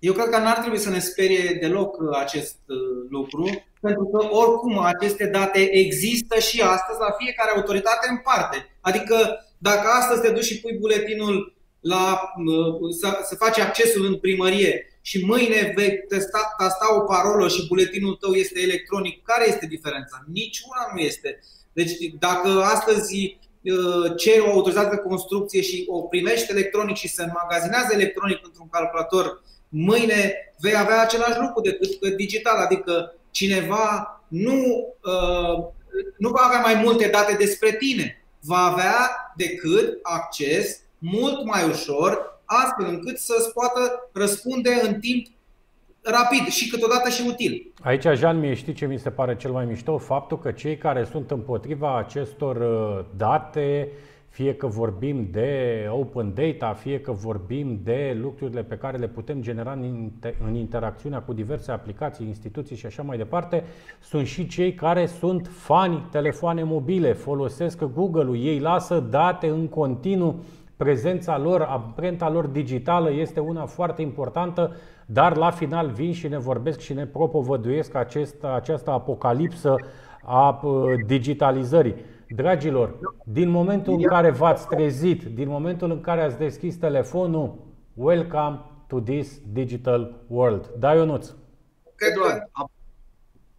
Eu 0.08 0.12
cred 0.12 0.28
că 0.28 0.38
n-ar 0.38 0.58
trebui 0.58 0.78
să 0.78 0.90
ne 0.90 0.98
sperie 0.98 1.58
deloc 1.60 2.00
uh, 2.00 2.18
acest 2.18 2.56
uh, 2.66 2.76
lucru, 3.10 3.44
pentru 3.80 4.04
că 4.04 4.18
oricum 4.34 4.78
aceste 4.78 5.26
date 5.26 5.60
există 5.72 6.38
și 6.38 6.60
astăzi 6.60 6.98
la 6.98 7.14
fiecare 7.18 7.50
autoritate 7.54 8.06
în 8.10 8.16
parte. 8.16 8.56
Adică 8.80 9.16
dacă 9.58 9.88
astăzi 9.88 10.20
te 10.20 10.30
duci 10.30 10.44
și 10.44 10.60
pui 10.60 10.76
buletinul 10.80 11.54
la, 11.80 12.20
uh, 12.46 12.94
să, 13.00 13.18
să 13.24 13.34
faci 13.34 13.58
accesul 13.58 14.04
în 14.06 14.16
primărie 14.18 14.98
și 15.00 15.24
mâine 15.24 15.72
vei 15.76 15.98
testa, 16.08 16.54
tasta 16.58 16.96
o 16.96 17.00
parolă 17.00 17.48
și 17.48 17.66
buletinul 17.66 18.14
tău 18.14 18.32
este 18.32 18.60
electronic, 18.60 19.22
care 19.22 19.48
este 19.48 19.66
diferența? 19.66 20.24
Niciuna 20.32 20.82
nu 20.94 21.00
este. 21.00 21.38
Deci 21.72 21.92
dacă 22.18 22.48
astăzi 22.62 23.40
ceri 24.16 24.40
o 24.40 24.50
autorizație 24.50 24.90
de 24.90 25.08
construcție 25.08 25.60
și 25.60 25.84
o 25.88 26.02
primești 26.02 26.50
electronic 26.50 26.96
și 26.96 27.08
se 27.08 27.22
înmagazinează 27.22 27.88
electronic 27.92 28.40
într-un 28.46 28.68
calculator 28.68 29.42
mâine 29.72 30.34
vei 30.60 30.76
avea 30.76 31.02
același 31.02 31.38
lucru 31.40 31.60
decât 31.60 32.00
că 32.00 32.08
digital, 32.08 32.56
adică 32.56 33.14
cineva 33.30 34.20
nu, 34.28 34.94
uh, 35.02 35.64
nu 36.18 36.28
va 36.28 36.40
avea 36.40 36.60
mai 36.60 36.82
multe 36.84 37.08
date 37.08 37.34
despre 37.38 37.72
tine, 37.72 38.24
va 38.40 38.56
avea 38.56 39.32
decât 39.36 39.98
acces 40.02 40.80
mult 40.98 41.44
mai 41.44 41.68
ușor, 41.68 42.40
astfel 42.44 42.86
încât 42.86 43.18
să-ți 43.18 43.52
poată 43.52 44.10
răspunde 44.12 44.80
în 44.82 45.00
timp 45.00 45.26
rapid 46.02 46.46
și 46.46 46.68
câteodată 46.68 47.08
și 47.10 47.24
util. 47.28 47.72
Aici, 47.82 48.06
Jean, 48.14 48.38
mie 48.38 48.54
știi 48.54 48.72
ce 48.72 48.86
mi 48.86 48.98
se 48.98 49.10
pare 49.10 49.36
cel 49.36 49.50
mai 49.50 49.64
mișto? 49.64 49.98
Faptul 49.98 50.38
că 50.38 50.50
cei 50.50 50.76
care 50.76 51.04
sunt 51.10 51.30
împotriva 51.30 51.98
acestor 51.98 52.56
uh, 52.56 53.04
date, 53.16 53.88
fie 54.32 54.54
că 54.54 54.66
vorbim 54.66 55.28
de 55.30 55.86
open 55.90 56.34
data, 56.34 56.72
fie 56.72 57.00
că 57.00 57.12
vorbim 57.12 57.80
de 57.82 58.18
lucrurile 58.20 58.62
pe 58.62 58.76
care 58.76 58.96
le 58.96 59.08
putem 59.08 59.40
genera 59.40 59.72
în 60.44 60.54
interacțiunea 60.54 61.20
cu 61.20 61.32
diverse 61.32 61.72
aplicații, 61.72 62.26
instituții 62.26 62.76
și 62.76 62.86
așa 62.86 63.02
mai 63.02 63.16
departe, 63.16 63.64
sunt 64.00 64.26
și 64.26 64.46
cei 64.46 64.74
care 64.74 65.06
sunt 65.06 65.50
fani 65.52 66.06
telefoane 66.10 66.62
mobile, 66.62 67.12
folosesc 67.12 67.84
Google-ul, 67.84 68.36
ei 68.36 68.58
lasă 68.58 69.00
date 69.10 69.48
în 69.48 69.68
continuu, 69.68 70.42
prezența 70.76 71.38
lor, 71.38 71.60
amprenta 71.60 72.30
lor 72.30 72.46
digitală 72.46 73.12
este 73.12 73.40
una 73.40 73.66
foarte 73.66 74.02
importantă, 74.02 74.76
dar 75.06 75.36
la 75.36 75.50
final 75.50 75.88
vin 75.88 76.12
și 76.12 76.28
ne 76.28 76.38
vorbesc 76.38 76.80
și 76.80 76.92
ne 76.92 77.06
propovăduiesc 77.06 77.94
acest, 77.94 78.44
această 78.44 78.90
apocalipsă 78.90 79.76
a 80.22 80.60
uh, 80.62 80.84
digitalizării. 81.06 81.94
Dragilor, 82.34 82.98
din 83.24 83.48
momentul 83.48 83.92
în 83.92 84.02
care 84.02 84.30
v-ați 84.30 84.66
trezit, 84.66 85.22
din 85.22 85.48
momentul 85.48 85.90
în 85.90 86.00
care 86.00 86.22
ați 86.22 86.38
deschis 86.38 86.76
telefonul, 86.76 87.66
welcome 87.94 88.60
to 88.86 89.00
this 89.00 89.40
digital 89.52 90.24
world. 90.26 90.70
Da, 90.78 90.94
Ionuț? 90.94 91.30
Eduard, 91.96 92.50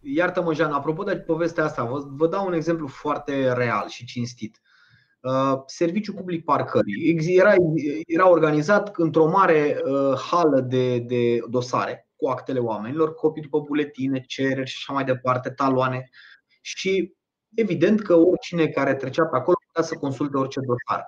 iartă-mă, 0.00 0.54
Jean, 0.54 0.72
apropo 0.72 1.02
de 1.02 1.16
povestea 1.16 1.64
asta, 1.64 1.84
vă, 1.84 2.04
vă 2.10 2.26
dau 2.26 2.46
un 2.46 2.52
exemplu 2.52 2.86
foarte 2.86 3.52
real 3.52 3.88
și 3.88 4.04
cinstit. 4.04 4.60
Uh, 5.20 5.62
Serviciu 5.66 6.12
public 6.12 6.44
parcării. 6.44 7.36
Era, 7.36 7.54
era 8.06 8.30
organizat 8.30 8.96
într-o 8.96 9.26
mare 9.26 9.80
uh, 9.84 10.18
hală 10.30 10.60
de, 10.60 10.98
de 10.98 11.38
dosare 11.48 12.08
cu 12.16 12.28
actele 12.28 12.58
oamenilor, 12.58 13.14
copii 13.14 13.42
după 13.42 13.60
buletine, 13.60 14.20
cereri 14.20 14.70
și 14.70 14.76
așa 14.78 14.92
mai 14.92 15.04
departe, 15.04 15.50
taloane. 15.50 16.08
Și 16.60 17.14
evident 17.54 18.02
că 18.02 18.14
oricine 18.14 18.66
care 18.66 18.94
trecea 18.94 19.24
pe 19.24 19.36
acolo 19.36 19.56
putea 19.66 19.82
să 19.82 19.94
consulte 19.94 20.36
orice 20.36 20.60
dosar. 20.60 21.06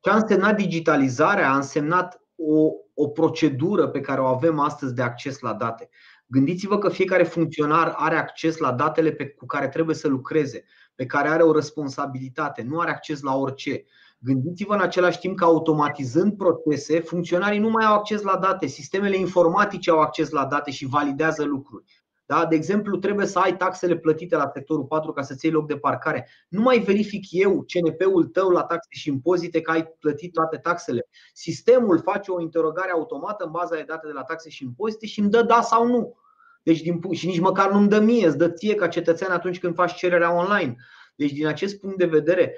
Ce 0.00 0.10
a 0.10 0.14
însemnat 0.14 0.56
digitalizarea 0.56 1.50
a 1.50 1.56
însemnat 1.56 2.20
o, 2.36 2.70
o 2.94 3.08
procedură 3.08 3.88
pe 3.88 4.00
care 4.00 4.20
o 4.20 4.26
avem 4.26 4.58
astăzi 4.58 4.94
de 4.94 5.02
acces 5.02 5.38
la 5.38 5.52
date. 5.52 5.88
Gândiți-vă 6.26 6.78
că 6.78 6.88
fiecare 6.88 7.22
funcționar 7.22 7.94
are 7.96 8.16
acces 8.16 8.56
la 8.56 8.72
datele 8.72 9.10
pe, 9.12 9.28
cu 9.28 9.46
care 9.46 9.68
trebuie 9.68 9.94
să 9.94 10.08
lucreze, 10.08 10.64
pe 10.94 11.06
care 11.06 11.28
are 11.28 11.42
o 11.42 11.52
responsabilitate, 11.52 12.62
nu 12.62 12.78
are 12.78 12.90
acces 12.90 13.20
la 13.20 13.36
orice. 13.36 13.84
Gândiți-vă 14.18 14.74
în 14.74 14.80
același 14.80 15.18
timp 15.18 15.36
că 15.36 15.44
automatizând 15.44 16.36
procese, 16.36 17.00
funcționarii 17.00 17.58
nu 17.58 17.70
mai 17.70 17.84
au 17.84 17.94
acces 17.94 18.22
la 18.22 18.36
date, 18.36 18.66
sistemele 18.66 19.16
informatice 19.16 19.90
au 19.90 20.00
acces 20.00 20.30
la 20.30 20.44
date 20.44 20.70
și 20.70 20.86
validează 20.86 21.44
lucruri. 21.44 21.97
Da? 22.28 22.46
De 22.46 22.54
exemplu, 22.54 22.96
trebuie 22.96 23.26
să 23.26 23.38
ai 23.38 23.56
taxele 23.56 23.96
plătite 23.96 24.36
la 24.36 24.50
sectorul 24.54 24.84
4 24.84 25.12
ca 25.12 25.22
să-ți 25.22 25.44
iei 25.44 25.54
loc 25.54 25.66
de 25.66 25.76
parcare. 25.76 26.28
Nu 26.48 26.60
mai 26.60 26.78
verific 26.78 27.24
eu 27.30 27.64
CNP-ul 27.64 28.24
tău 28.24 28.48
la 28.48 28.62
taxe 28.62 28.88
și 28.90 29.08
impozite 29.08 29.60
că 29.60 29.70
ai 29.70 29.86
plătit 29.98 30.32
toate 30.32 30.56
taxele. 30.56 31.08
Sistemul 31.32 32.00
face 32.00 32.30
o 32.30 32.40
interogare 32.40 32.90
automată 32.90 33.44
în 33.44 33.50
baza 33.50 33.74
de 33.74 33.84
date 33.86 34.06
de 34.06 34.12
la 34.12 34.22
taxe 34.22 34.48
și 34.48 34.64
impozite 34.64 35.06
și 35.06 35.20
îmi 35.20 35.30
dă 35.30 35.42
da 35.42 35.60
sau 35.60 35.86
nu. 35.86 36.16
Deci, 36.62 36.80
din, 36.80 37.00
și 37.12 37.26
nici 37.26 37.40
măcar 37.40 37.70
nu-mi 37.70 37.88
dă 37.88 38.00
mie, 38.00 38.26
îți 38.26 38.38
dă 38.38 38.48
ție 38.48 38.74
ca 38.74 38.88
cetățean 38.88 39.30
atunci 39.30 39.58
când 39.58 39.74
faci 39.74 39.94
cererea 39.94 40.34
online. 40.34 40.76
Deci, 41.14 41.32
din 41.32 41.46
acest 41.46 41.80
punct 41.80 41.98
de 41.98 42.06
vedere, 42.06 42.54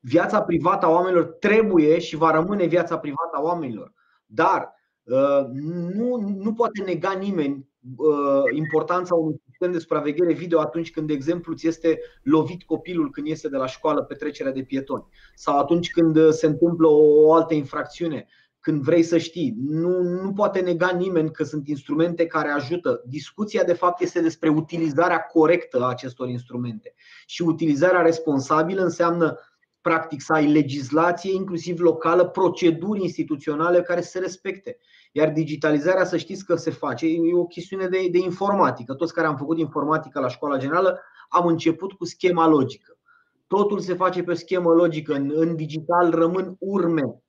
viața 0.00 0.42
privată 0.42 0.86
a 0.86 0.90
oamenilor 0.90 1.24
trebuie 1.24 1.98
și 1.98 2.16
va 2.16 2.30
rămâne 2.30 2.66
viața 2.66 2.98
privată 2.98 3.36
a 3.36 3.42
oamenilor. 3.42 3.92
Dar 4.26 4.74
uh, 5.02 5.44
nu, 5.94 6.16
nu 6.16 6.52
poate 6.52 6.82
nega 6.82 7.12
nimeni 7.12 7.54
uh, 7.54 7.69
importanța 8.54 9.14
unui 9.14 9.40
sistem 9.48 9.72
de 9.72 9.78
supraveghere 9.78 10.32
video 10.32 10.60
atunci 10.60 10.90
când, 10.90 11.06
de 11.06 11.12
exemplu, 11.12 11.54
ți 11.54 11.66
este 11.66 12.00
lovit 12.22 12.62
copilul 12.62 13.10
când 13.10 13.26
iese 13.26 13.48
de 13.48 13.56
la 13.56 13.66
școală 13.66 14.02
pe 14.02 14.14
trecerea 14.14 14.52
de 14.52 14.62
pietoni 14.62 15.06
sau 15.34 15.58
atunci 15.58 15.90
când 15.90 16.30
se 16.30 16.46
întâmplă 16.46 16.86
o 16.88 17.32
altă 17.32 17.54
infracțiune 17.54 18.26
când 18.60 18.82
vrei 18.82 19.02
să 19.02 19.18
știi. 19.18 19.54
Nu, 19.58 20.02
nu 20.02 20.32
poate 20.32 20.60
nega 20.60 20.90
nimeni 20.90 21.30
că 21.30 21.44
sunt 21.44 21.68
instrumente 21.68 22.26
care 22.26 22.48
ajută. 22.48 23.02
Discuția, 23.06 23.62
de 23.64 23.72
fapt, 23.72 24.00
este 24.00 24.20
despre 24.20 24.48
utilizarea 24.48 25.18
corectă 25.20 25.82
a 25.82 25.88
acestor 25.88 26.28
instrumente. 26.28 26.94
Și 27.26 27.42
utilizarea 27.42 28.02
responsabilă 28.02 28.82
înseamnă, 28.82 29.38
practic, 29.82 30.20
să 30.20 30.32
ai 30.32 30.52
legislație, 30.52 31.32
inclusiv 31.32 31.80
locală, 31.80 32.28
proceduri 32.28 33.02
instituționale 33.02 33.82
care 33.82 34.00
să 34.00 34.10
se 34.10 34.18
respecte. 34.18 34.78
Iar 35.12 35.30
digitalizarea, 35.32 36.04
să 36.04 36.16
știți 36.16 36.44
că 36.44 36.54
se 36.54 36.70
face, 36.70 37.06
e 37.06 37.34
o 37.34 37.46
chestiune 37.46 37.86
de, 37.86 38.08
de 38.10 38.18
informatică. 38.18 38.94
Toți 38.94 39.14
care 39.14 39.26
am 39.26 39.36
făcut 39.36 39.58
informatică 39.58 40.20
la 40.20 40.28
școala 40.28 40.56
generală 40.56 41.00
am 41.28 41.46
început 41.46 41.92
cu 41.92 42.04
schema 42.04 42.46
logică. 42.46 42.98
Totul 43.46 43.80
se 43.80 43.94
face 43.94 44.22
pe 44.22 44.34
schemă 44.34 44.72
logică. 44.72 45.14
În, 45.14 45.32
în 45.34 45.56
digital 45.56 46.10
rămân 46.10 46.56
urme 46.58 47.22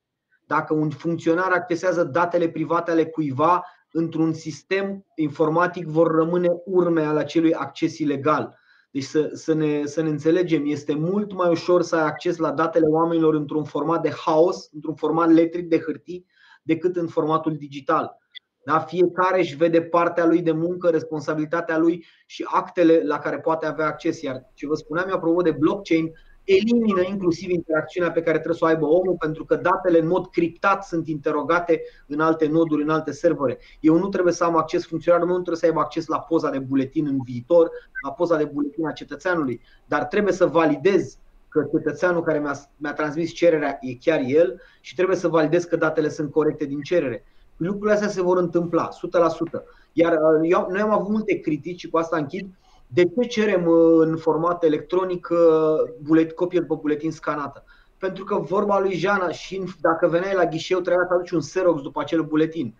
dacă 0.46 0.74
un 0.74 0.90
funcționar 0.90 1.50
accesează 1.52 2.04
datele 2.04 2.48
private 2.48 2.90
ale 2.90 3.06
cuiva, 3.06 3.64
într-un 3.92 4.32
sistem 4.32 5.06
informatic 5.14 5.86
vor 5.86 6.10
rămâne 6.10 6.48
urme 6.64 7.02
ale 7.02 7.18
acelui 7.18 7.54
acces 7.54 7.98
ilegal. 7.98 8.58
Deci 8.92 9.02
să, 9.02 9.30
să, 9.32 9.54
ne, 9.54 9.86
să 9.86 10.02
ne 10.02 10.08
înțelegem, 10.08 10.62
este 10.66 10.94
mult 10.94 11.32
mai 11.32 11.50
ușor 11.50 11.82
să 11.82 11.96
ai 11.96 12.06
acces 12.06 12.36
la 12.36 12.52
datele 12.52 12.86
oamenilor 12.86 13.34
într-un 13.34 13.64
format 13.64 14.02
de 14.02 14.10
haos, 14.10 14.68
într-un 14.72 14.94
format 14.94 15.28
electric 15.28 15.68
de 15.68 15.78
hârtii, 15.78 16.26
decât 16.62 16.96
în 16.96 17.06
formatul 17.06 17.56
digital. 17.56 18.16
Da? 18.64 18.78
Fiecare 18.78 19.38
își 19.38 19.56
vede 19.56 19.82
partea 19.82 20.26
lui 20.26 20.42
de 20.42 20.52
muncă, 20.52 20.88
responsabilitatea 20.88 21.78
lui 21.78 22.04
și 22.26 22.46
actele 22.48 23.02
la 23.04 23.18
care 23.18 23.40
poate 23.40 23.66
avea 23.66 23.86
acces. 23.86 24.22
Iar 24.22 24.50
ce 24.54 24.66
vă 24.66 24.74
spuneam 24.74 25.08
eu 25.08 25.14
apropo 25.14 25.42
de 25.42 25.50
blockchain, 25.50 26.12
elimină 26.44 27.00
inclusiv 27.00 27.50
interacțiunea 27.50 28.10
pe 28.10 28.22
care 28.22 28.36
trebuie 28.36 28.56
să 28.56 28.64
o 28.64 28.68
aibă 28.68 28.86
omul, 28.86 29.16
pentru 29.18 29.44
că 29.44 29.56
datele 29.56 29.98
în 29.98 30.06
mod 30.06 30.30
criptat 30.30 30.84
sunt 30.84 31.08
interogate 31.08 31.82
în 32.06 32.20
alte 32.20 32.46
noduri, 32.46 32.82
în 32.82 32.88
alte 32.88 33.12
servere. 33.12 33.58
Eu 33.80 33.98
nu 33.98 34.08
trebuie 34.08 34.32
să 34.32 34.44
am 34.44 34.56
acces, 34.56 34.86
funcționarul 34.86 35.26
meu 35.26 35.36
nu 35.36 35.42
trebuie 35.42 35.62
să 35.62 35.76
aibă 35.76 35.80
acces 35.80 36.06
la 36.06 36.20
poza 36.20 36.50
de 36.50 36.58
buletin 36.58 37.06
în 37.06 37.18
viitor, 37.24 37.70
la 38.02 38.12
poza 38.12 38.36
de 38.36 38.44
buletin 38.44 38.86
a 38.86 38.92
cetățeanului, 38.92 39.60
dar 39.86 40.04
trebuie 40.04 40.32
să 40.32 40.46
validez 40.46 41.18
că 41.48 41.66
cetățeanul 41.70 42.22
care 42.22 42.38
mi-a, 42.38 42.54
mi-a 42.76 42.92
transmis 42.92 43.32
cererea 43.32 43.78
e 43.80 43.94
chiar 43.94 44.20
el 44.26 44.60
și 44.80 44.94
trebuie 44.94 45.16
să 45.16 45.28
validez 45.28 45.64
că 45.64 45.76
datele 45.76 46.08
sunt 46.08 46.30
corecte 46.30 46.64
din 46.64 46.80
cerere. 46.80 47.24
Lucrurile 47.56 47.92
astea 47.92 48.08
se 48.08 48.22
vor 48.22 48.38
întâmpla, 48.38 48.88
100%. 48.88 48.92
Iar 49.92 50.12
uh, 50.12 50.50
eu, 50.50 50.66
noi 50.70 50.80
am 50.80 50.90
avut 50.90 51.08
multe 51.08 51.40
critici 51.40 51.80
și 51.80 51.88
cu 51.88 51.98
asta 51.98 52.16
închid 52.16 52.48
de 52.94 53.04
ce 53.04 53.28
cerem 53.28 53.66
uh, 53.66 54.06
în 54.06 54.16
format 54.16 54.64
electronic 54.64 55.28
uh, 55.30 55.38
bulet, 56.00 56.32
copie 56.32 56.60
după 56.60 56.74
buletin 56.74 57.10
scanată? 57.10 57.64
Pentru 57.98 58.24
că 58.24 58.38
vorba 58.38 58.80
lui 58.80 58.94
Jana 58.94 59.30
și 59.30 59.62
dacă 59.80 60.08
veneai 60.08 60.34
la 60.34 60.44
ghișeu 60.44 60.80
trebuia 60.80 61.06
să 61.08 61.14
aduci 61.14 61.30
un 61.30 61.40
Xerox 61.40 61.82
după 61.82 62.00
acel 62.00 62.22
buletin. 62.22 62.74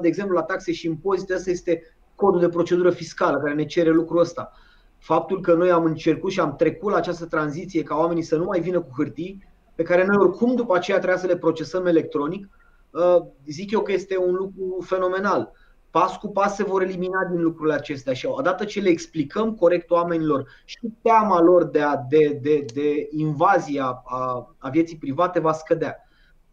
De 0.00 0.08
exemplu, 0.08 0.34
la 0.34 0.42
taxe 0.42 0.72
și 0.72 0.86
impozite, 0.86 1.34
asta 1.34 1.50
este 1.50 1.82
codul 2.14 2.40
de 2.40 2.48
procedură 2.48 2.90
fiscală 2.90 3.38
care 3.38 3.54
ne 3.54 3.64
cere 3.64 3.90
lucrul 3.90 4.20
ăsta. 4.20 4.52
Faptul 4.98 5.40
că 5.40 5.54
noi 5.54 5.70
am 5.70 5.84
încercat 5.84 6.30
și 6.30 6.40
am 6.40 6.56
trecut 6.56 6.90
la 6.90 6.96
această 6.96 7.26
tranziție 7.26 7.82
ca 7.82 7.96
oamenii 7.96 8.22
să 8.22 8.36
nu 8.36 8.44
mai 8.44 8.60
vină 8.60 8.80
cu 8.80 8.90
hârtii, 8.96 9.46
pe 9.74 9.82
care 9.82 10.04
noi 10.04 10.16
oricum 10.18 10.54
după 10.54 10.76
aceea 10.76 10.96
trebuia 10.96 11.18
să 11.18 11.26
le 11.26 11.36
procesăm 11.36 11.86
electronic, 11.86 12.48
uh, 12.90 13.16
zic 13.46 13.70
eu 13.70 13.80
că 13.80 13.92
este 13.92 14.18
un 14.18 14.34
lucru 14.34 14.78
fenomenal 14.80 15.52
pas 15.90 16.16
cu 16.16 16.28
pas 16.28 16.54
se 16.54 16.64
vor 16.64 16.82
elimina 16.82 17.24
din 17.30 17.42
lucrurile 17.42 17.74
acestea 17.74 18.12
și 18.12 18.26
odată 18.26 18.64
ce 18.64 18.80
le 18.80 18.88
explicăm 18.88 19.54
corect 19.54 19.90
oamenilor 19.90 20.48
și 20.64 20.78
teama 21.02 21.40
lor 21.40 21.64
de, 21.64 21.80
a, 21.80 21.96
de, 22.08 22.38
de, 22.42 22.64
de 22.74 23.08
invazia 23.10 24.02
a, 24.04 24.54
a 24.58 24.68
vieții 24.68 24.96
private 24.96 25.40
va 25.40 25.52
scădea. 25.52 25.96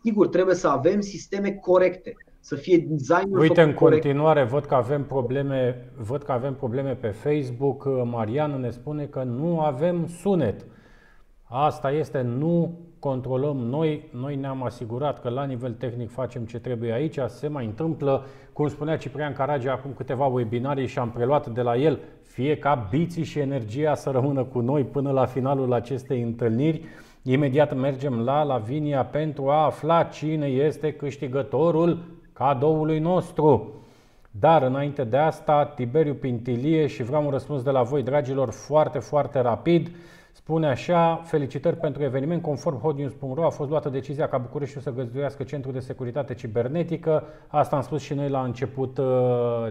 Sigur, 0.03 0.27
trebuie 0.27 0.55
să 0.55 0.67
avem 0.67 1.01
sisteme 1.01 1.51
corecte, 1.51 2.15
să 2.39 2.55
fie 2.55 2.77
design 2.77 3.37
Uite, 3.37 3.61
în 3.61 3.73
corect. 3.73 4.01
continuare 4.01 4.43
văd 4.43 4.65
că 4.65 4.75
avem 4.75 5.05
probleme, 5.05 5.91
văd 5.97 6.23
că 6.23 6.31
avem 6.31 6.53
probleme 6.53 6.95
pe 6.95 7.07
Facebook. 7.07 7.85
Marian 8.03 8.59
ne 8.59 8.69
spune 8.69 9.05
că 9.05 9.23
nu 9.23 9.59
avem 9.59 10.07
sunet. 10.07 10.65
Asta 11.43 11.91
este, 11.91 12.21
nu 12.21 12.79
controlăm 13.09 13.57
noi, 13.57 14.03
noi 14.11 14.35
ne-am 14.35 14.63
asigurat 14.63 15.21
că 15.21 15.29
la 15.29 15.43
nivel 15.43 15.71
tehnic 15.71 16.11
facem 16.11 16.45
ce 16.45 16.59
trebuie 16.59 16.91
aici, 16.91 17.19
se 17.27 17.47
mai 17.47 17.65
întâmplă, 17.65 18.25
cum 18.53 18.67
spunea 18.67 18.97
Ciprian 18.97 19.33
Carage 19.33 19.69
acum 19.69 19.93
câteva 19.95 20.25
webinarii 20.25 20.87
și 20.87 20.99
am 20.99 21.11
preluat 21.11 21.47
de 21.47 21.61
la 21.61 21.75
el, 21.75 21.99
fie 22.21 22.57
ca 22.57 22.87
biții 22.89 23.23
și 23.23 23.39
energia 23.39 23.95
să 23.95 24.09
rămână 24.09 24.43
cu 24.43 24.59
noi 24.59 24.83
până 24.83 25.11
la 25.11 25.25
finalul 25.25 25.73
acestei 25.73 26.21
întâlniri. 26.21 26.81
Imediat 27.23 27.75
mergem 27.75 28.19
la 28.19 28.43
Lavinia 28.43 29.05
pentru 29.05 29.49
a 29.49 29.65
afla 29.65 30.03
cine 30.03 30.45
este 30.45 30.93
câștigătorul 30.93 32.03
cadoului 32.33 32.99
nostru. 32.99 33.73
Dar 34.31 34.61
înainte 34.61 35.03
de 35.03 35.17
asta, 35.17 35.65
Tiberiu 35.65 36.13
Pintilie 36.13 36.87
și 36.87 37.03
vreau 37.03 37.23
un 37.23 37.31
răspuns 37.31 37.63
de 37.63 37.71
la 37.71 37.81
voi, 37.81 38.03
dragilor, 38.03 38.51
foarte, 38.51 38.99
foarte 38.99 39.39
rapid. 39.39 39.89
Spune 40.37 40.67
așa, 40.67 41.21
felicitări 41.25 41.77
pentru 41.77 42.03
eveniment. 42.03 42.41
Conform 42.41 42.79
hotnews.ro 42.79 43.45
a 43.45 43.49
fost 43.49 43.69
luată 43.69 43.89
decizia 43.89 44.27
ca 44.27 44.37
Bucureștiul 44.37 44.81
să 44.81 44.91
găzduiască 44.91 45.43
Centrul 45.43 45.73
de 45.73 45.79
Securitate 45.79 46.33
Cibernetică. 46.33 47.23
Asta 47.47 47.75
am 47.75 47.81
spus 47.81 48.01
și 48.01 48.13
noi 48.13 48.29
la 48.29 48.43
început, 48.43 48.97
uh, 48.97 49.05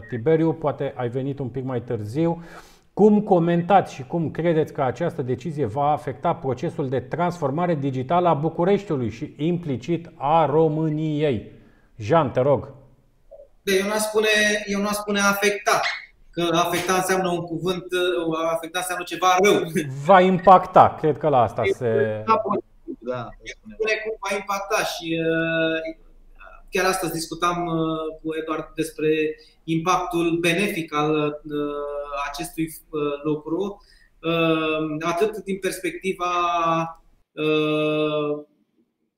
Tiberiu, 0.08 0.52
poate 0.52 0.92
ai 0.96 1.08
venit 1.08 1.38
un 1.38 1.48
pic 1.48 1.64
mai 1.64 1.82
târziu. 1.82 2.44
Cum 2.92 3.20
comentați 3.20 3.94
și 3.94 4.06
cum 4.06 4.30
credeți 4.30 4.72
că 4.72 4.82
această 4.82 5.22
decizie 5.22 5.64
va 5.64 5.90
afecta 5.90 6.34
procesul 6.34 6.88
de 6.88 7.00
transformare 7.00 7.74
digitală 7.74 8.28
a 8.28 8.34
Bucureștiului 8.34 9.10
și 9.10 9.34
implicit 9.36 10.10
a 10.16 10.46
României? 10.46 11.52
Jean, 11.96 12.30
te 12.30 12.40
rog. 12.40 12.74
Eu 13.62 13.86
nu 13.86 13.98
spune, 13.98 14.28
eu 14.66 14.80
nu 14.80 14.88
spune 14.88 15.20
afecta 15.20 15.80
că 16.34 16.48
afecta 16.52 16.94
înseamnă 16.94 17.30
un 17.30 17.40
cuvânt, 17.40 17.84
afecta 18.52 18.78
înseamnă 18.78 19.04
ceva 19.04 19.36
rău. 19.42 19.62
Va 20.04 20.20
impacta, 20.20 20.96
cred 21.00 21.18
că 21.18 21.28
la 21.28 21.42
asta 21.42 21.62
se... 21.74 22.22
Da, 22.98 23.28
spune 23.44 23.94
cum 24.04 24.16
va 24.28 24.36
impacta 24.36 24.84
și 24.84 25.20
uh, 25.20 25.96
chiar 26.70 26.84
astăzi 26.84 27.12
discutam 27.12 27.66
uh, 27.66 28.18
cu 28.22 28.36
Eduard 28.40 28.68
despre 28.74 29.08
impactul 29.64 30.38
benefic 30.40 30.94
al 30.94 31.14
uh, 31.16 31.62
acestui 32.28 32.68
lucru, 33.24 33.82
atât 35.00 35.36
din 35.36 35.58
perspectiva 35.58 36.24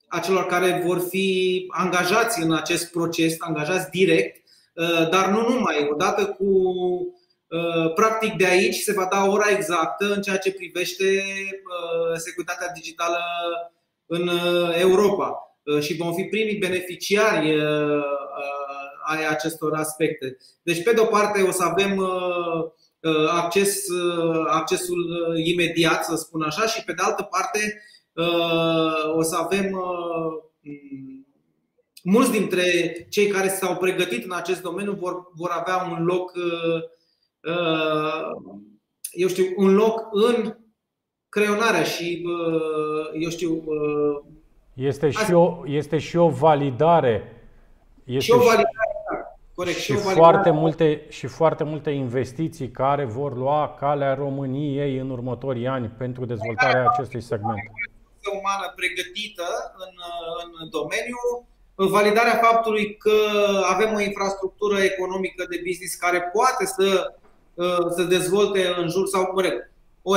a 0.07 0.19
celor 0.19 0.45
care 0.45 0.81
vor 0.85 0.99
fi 0.99 1.65
angajați 1.67 2.41
în 2.41 2.53
acest 2.53 2.91
proces, 2.91 3.35
angajați 3.39 3.89
direct, 3.89 4.37
Uh, 4.37 4.46
dar 5.09 5.29
nu 5.29 5.49
numai. 5.49 5.87
Odată 5.91 6.25
cu 6.25 6.45
uh, 7.47 7.93
practic 7.93 8.33
de 8.33 8.45
aici 8.45 8.75
se 8.75 8.93
va 8.93 9.07
da 9.11 9.25
ora 9.25 9.49
exactă 9.49 10.13
în 10.13 10.21
ceea 10.21 10.37
ce 10.37 10.53
privește 10.53 11.03
uh, 11.03 12.17
securitatea 12.17 12.71
digitală 12.73 13.19
în 14.05 14.29
Europa 14.79 15.57
și 15.79 15.95
vom 15.95 16.13
fi 16.13 16.23
primii 16.23 16.57
beneficiari 16.57 17.61
ai 19.03 19.27
acestor 19.29 19.73
aspecte. 19.73 20.37
Deci, 20.63 20.83
pe 20.83 20.91
de 20.91 20.99
o 20.99 21.05
parte, 21.05 21.41
o 21.41 21.51
să 21.51 21.63
avem 21.63 22.01
acces, 23.29 23.83
accesul 24.47 24.97
imediat, 25.43 26.03
să 26.05 26.15
spun 26.15 26.41
așa, 26.41 26.65
și 26.65 26.83
pe 26.83 26.93
de 26.93 27.01
altă 27.03 27.23
parte 27.23 27.81
o 29.15 29.21
să 29.23 29.35
avem 29.35 29.79
mulți 32.09 32.31
dintre 32.31 32.63
cei 33.09 33.27
care 33.27 33.47
s-au 33.47 33.75
pregătit 33.75 34.23
în 34.23 34.31
acest 34.31 34.61
domeniu 34.61 34.93
vor, 34.93 35.31
vor 35.33 35.49
avea 35.49 35.97
un 35.97 36.05
loc, 36.05 36.31
eu 39.11 39.27
știu, 39.27 39.45
un 39.55 39.75
loc 39.75 40.07
în 40.11 40.57
creionarea 41.29 41.83
și, 41.83 42.25
eu 43.19 43.29
știu. 43.29 43.63
Este 44.73 45.09
și 45.09 45.33
o, 45.33 45.63
este 45.65 45.97
și 45.97 46.17
o 46.17 46.29
validare. 46.29 47.41
Este 48.03 48.23
și 48.23 48.31
o 48.31 48.37
validare, 48.37 48.67
da, 49.11 49.37
corect. 49.55 49.77
Și, 49.77 49.83
și, 49.83 49.91
o 49.91 49.95
validare. 49.95 50.19
foarte 50.19 50.49
multe, 50.49 51.05
și 51.09 51.27
foarte 51.27 51.63
multe 51.63 51.89
investiții 51.89 52.71
care 52.71 53.05
vor 53.05 53.37
lua 53.37 53.75
calea 53.79 54.13
României 54.13 54.97
în 54.97 55.09
următorii 55.09 55.67
ani 55.67 55.87
pentru 55.87 56.25
dezvoltarea 56.25 56.85
acestui 56.89 57.21
segment. 57.21 57.59
umană 58.39 58.73
pregătită 58.75 59.43
în, 59.77 59.93
în 60.61 60.69
domeniu, 60.69 61.47
validarea 61.85 62.39
faptului 62.43 62.97
că 62.97 63.15
avem 63.63 63.93
o 63.93 63.99
infrastructură 63.99 64.79
economică 64.79 65.45
de 65.49 65.61
business 65.65 65.95
care 65.95 66.21
poate 66.33 66.65
să 66.65 67.13
se 67.95 68.03
dezvolte 68.03 68.73
în 68.77 68.89
jur 68.89 69.07
sau, 69.07 69.31
mă 69.35 69.41
rog, 69.41 69.69
o, 70.01 70.11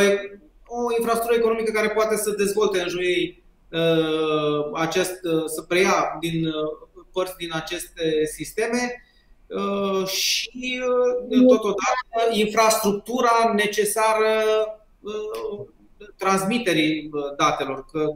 o 0.67 0.93
infrastructură 0.99 1.39
economică 1.39 1.71
care 1.73 1.89
poate 1.89 2.17
să 2.17 2.31
dezvolte 2.31 2.81
în 2.81 2.89
jurul 2.89 3.05
ei 3.05 3.43
acest, 4.75 5.21
să 5.47 5.63
preia 5.69 6.17
din 6.21 6.51
părți 7.13 7.37
din 7.37 7.51
aceste 7.53 8.27
sisteme 8.37 9.05
și 10.07 10.81
totodată 11.49 12.33
infrastructura 12.33 13.53
necesară 13.55 14.43
transmiterii 16.17 17.11
datelor, 17.37 17.85
că 17.93 18.15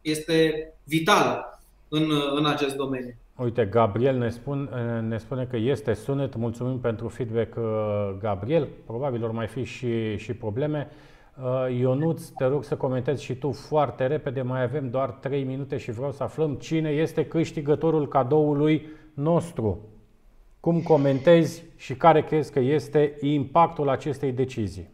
este 0.00 0.68
vitală 0.84 1.59
în, 1.90 2.10
în 2.36 2.46
acest 2.46 2.76
domeniu. 2.76 3.14
Uite, 3.36 3.64
Gabriel 3.64 4.18
ne, 4.18 4.28
spun, 4.28 4.70
ne 5.08 5.18
spune 5.18 5.44
că 5.44 5.56
este 5.56 5.92
sunet. 5.92 6.36
Mulțumim 6.36 6.78
pentru 6.78 7.08
feedback, 7.08 7.58
Gabriel. 8.18 8.68
Probabil 8.86 9.20
vor 9.20 9.30
mai 9.30 9.46
fi 9.46 9.64
și, 9.64 10.16
și 10.16 10.34
probleme. 10.34 10.88
Ionuț, 11.78 12.26
te 12.26 12.44
rog 12.44 12.64
să 12.64 12.76
comentezi 12.76 13.24
și 13.24 13.34
tu 13.34 13.52
foarte 13.52 14.06
repede. 14.06 14.42
Mai 14.42 14.62
avem 14.62 14.90
doar 14.90 15.10
3 15.10 15.44
minute 15.44 15.76
și 15.76 15.90
vreau 15.90 16.12
să 16.12 16.22
aflăm 16.22 16.54
cine 16.54 16.90
este 16.90 17.26
câștigătorul 17.26 18.08
cadoului 18.08 18.86
nostru. 19.14 19.78
Cum 20.60 20.82
comentezi 20.82 21.64
și 21.76 21.94
care 21.94 22.22
crezi 22.22 22.52
că 22.52 22.58
este 22.58 23.16
impactul 23.20 23.88
acestei 23.88 24.32
decizii? 24.32 24.90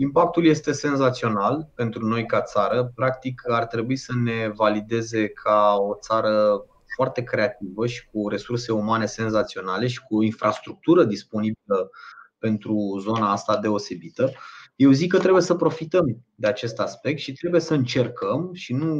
Impactul 0.00 0.46
este 0.46 0.72
senzațional 0.72 1.70
pentru 1.74 2.06
noi 2.06 2.26
ca 2.26 2.40
țară. 2.42 2.92
Practic 2.94 3.42
ar 3.50 3.66
trebui 3.66 3.96
să 3.96 4.12
ne 4.22 4.48
valideze 4.54 5.28
ca 5.28 5.76
o 5.78 5.94
țară 5.94 6.64
foarte 6.94 7.22
creativă 7.22 7.86
și 7.86 8.06
cu 8.06 8.28
resurse 8.28 8.72
umane 8.72 9.06
senzaționale 9.06 9.86
și 9.86 10.02
cu 10.02 10.22
infrastructură 10.22 11.04
disponibilă 11.04 11.90
pentru 12.38 12.98
zona 13.00 13.32
asta 13.32 13.56
deosebită. 13.56 14.32
Eu 14.76 14.90
zic 14.90 15.12
că 15.12 15.18
trebuie 15.18 15.42
să 15.42 15.54
profităm 15.54 16.24
de 16.34 16.46
acest 16.46 16.78
aspect 16.78 17.18
și 17.18 17.32
trebuie 17.32 17.60
să 17.60 17.74
încercăm, 17.74 18.50
și 18.52 18.72
nu, 18.72 18.94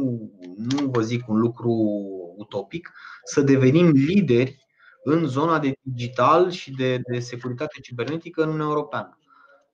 nu 0.57 0.87
vă 0.87 1.01
zic 1.01 1.29
un 1.29 1.39
lucru 1.39 1.73
utopic, 2.37 2.91
să 3.25 3.41
devenim 3.41 3.91
lideri 3.91 4.67
în 5.05 5.27
zona 5.27 5.59
de 5.59 5.73
digital 5.81 6.51
și 6.51 6.71
de, 6.71 7.01
de 7.13 7.19
securitate 7.19 7.81
cibernetică 7.81 8.43
în 8.43 8.49
Uniunea 8.49 8.69
Europeană. 8.69 9.20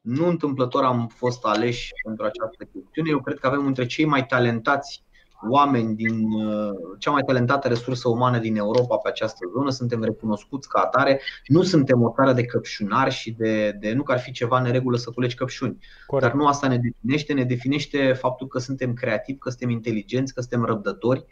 Nu 0.06 0.28
întâmplător 0.28 0.84
am 0.84 1.06
fost 1.06 1.44
aleși 1.44 1.92
pentru 2.04 2.24
această 2.24 2.64
chestiune. 2.72 3.10
Eu 3.10 3.20
cred 3.20 3.38
că 3.38 3.46
avem 3.46 3.66
între 3.66 3.86
cei 3.86 4.04
mai 4.04 4.26
talentați 4.26 5.04
oameni 5.50 5.94
din 5.94 6.32
uh, 6.32 6.70
cea 6.98 7.10
mai 7.10 7.22
talentată 7.22 7.68
resursă 7.68 8.08
umană 8.08 8.38
din 8.38 8.56
Europa 8.56 8.96
pe 8.96 9.08
această 9.08 9.50
zonă. 9.56 9.70
Suntem 9.70 10.02
recunoscuți 10.02 10.68
ca 10.68 10.80
atare. 10.80 11.20
Nu 11.46 11.62
suntem 11.62 12.02
o 12.02 12.12
țară 12.14 12.32
de 12.32 12.44
căpșunari 12.44 13.10
și 13.10 13.30
de, 13.30 13.72
de 13.80 13.92
nu 13.92 14.02
că 14.02 14.12
ar 14.12 14.18
fi 14.18 14.32
ceva 14.32 14.60
neregulă 14.60 14.96
să 14.96 15.10
culegi 15.10 15.34
căpșuni. 15.34 15.78
Corect. 16.06 16.26
Dar 16.26 16.40
nu 16.40 16.46
asta 16.46 16.68
ne 16.68 16.78
definește. 16.78 17.32
Ne 17.32 17.44
definește 17.44 18.12
faptul 18.12 18.46
că 18.46 18.58
suntem 18.58 18.94
creativi, 18.94 19.38
că 19.38 19.48
suntem 19.48 19.70
inteligenți, 19.70 20.34
că 20.34 20.40
suntem 20.40 20.64
răbdători, 20.64 21.24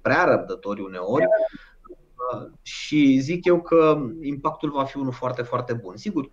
prea 0.00 0.24
răbdători 0.24 0.80
uneori. 0.80 1.24
Uh, 1.24 2.50
și 2.62 3.18
zic 3.18 3.44
eu 3.44 3.60
că 3.60 3.98
impactul 4.20 4.70
va 4.70 4.84
fi 4.84 4.96
unul 4.96 5.12
foarte, 5.12 5.42
foarte 5.42 5.72
bun. 5.72 5.96
Sigur, 5.96 6.30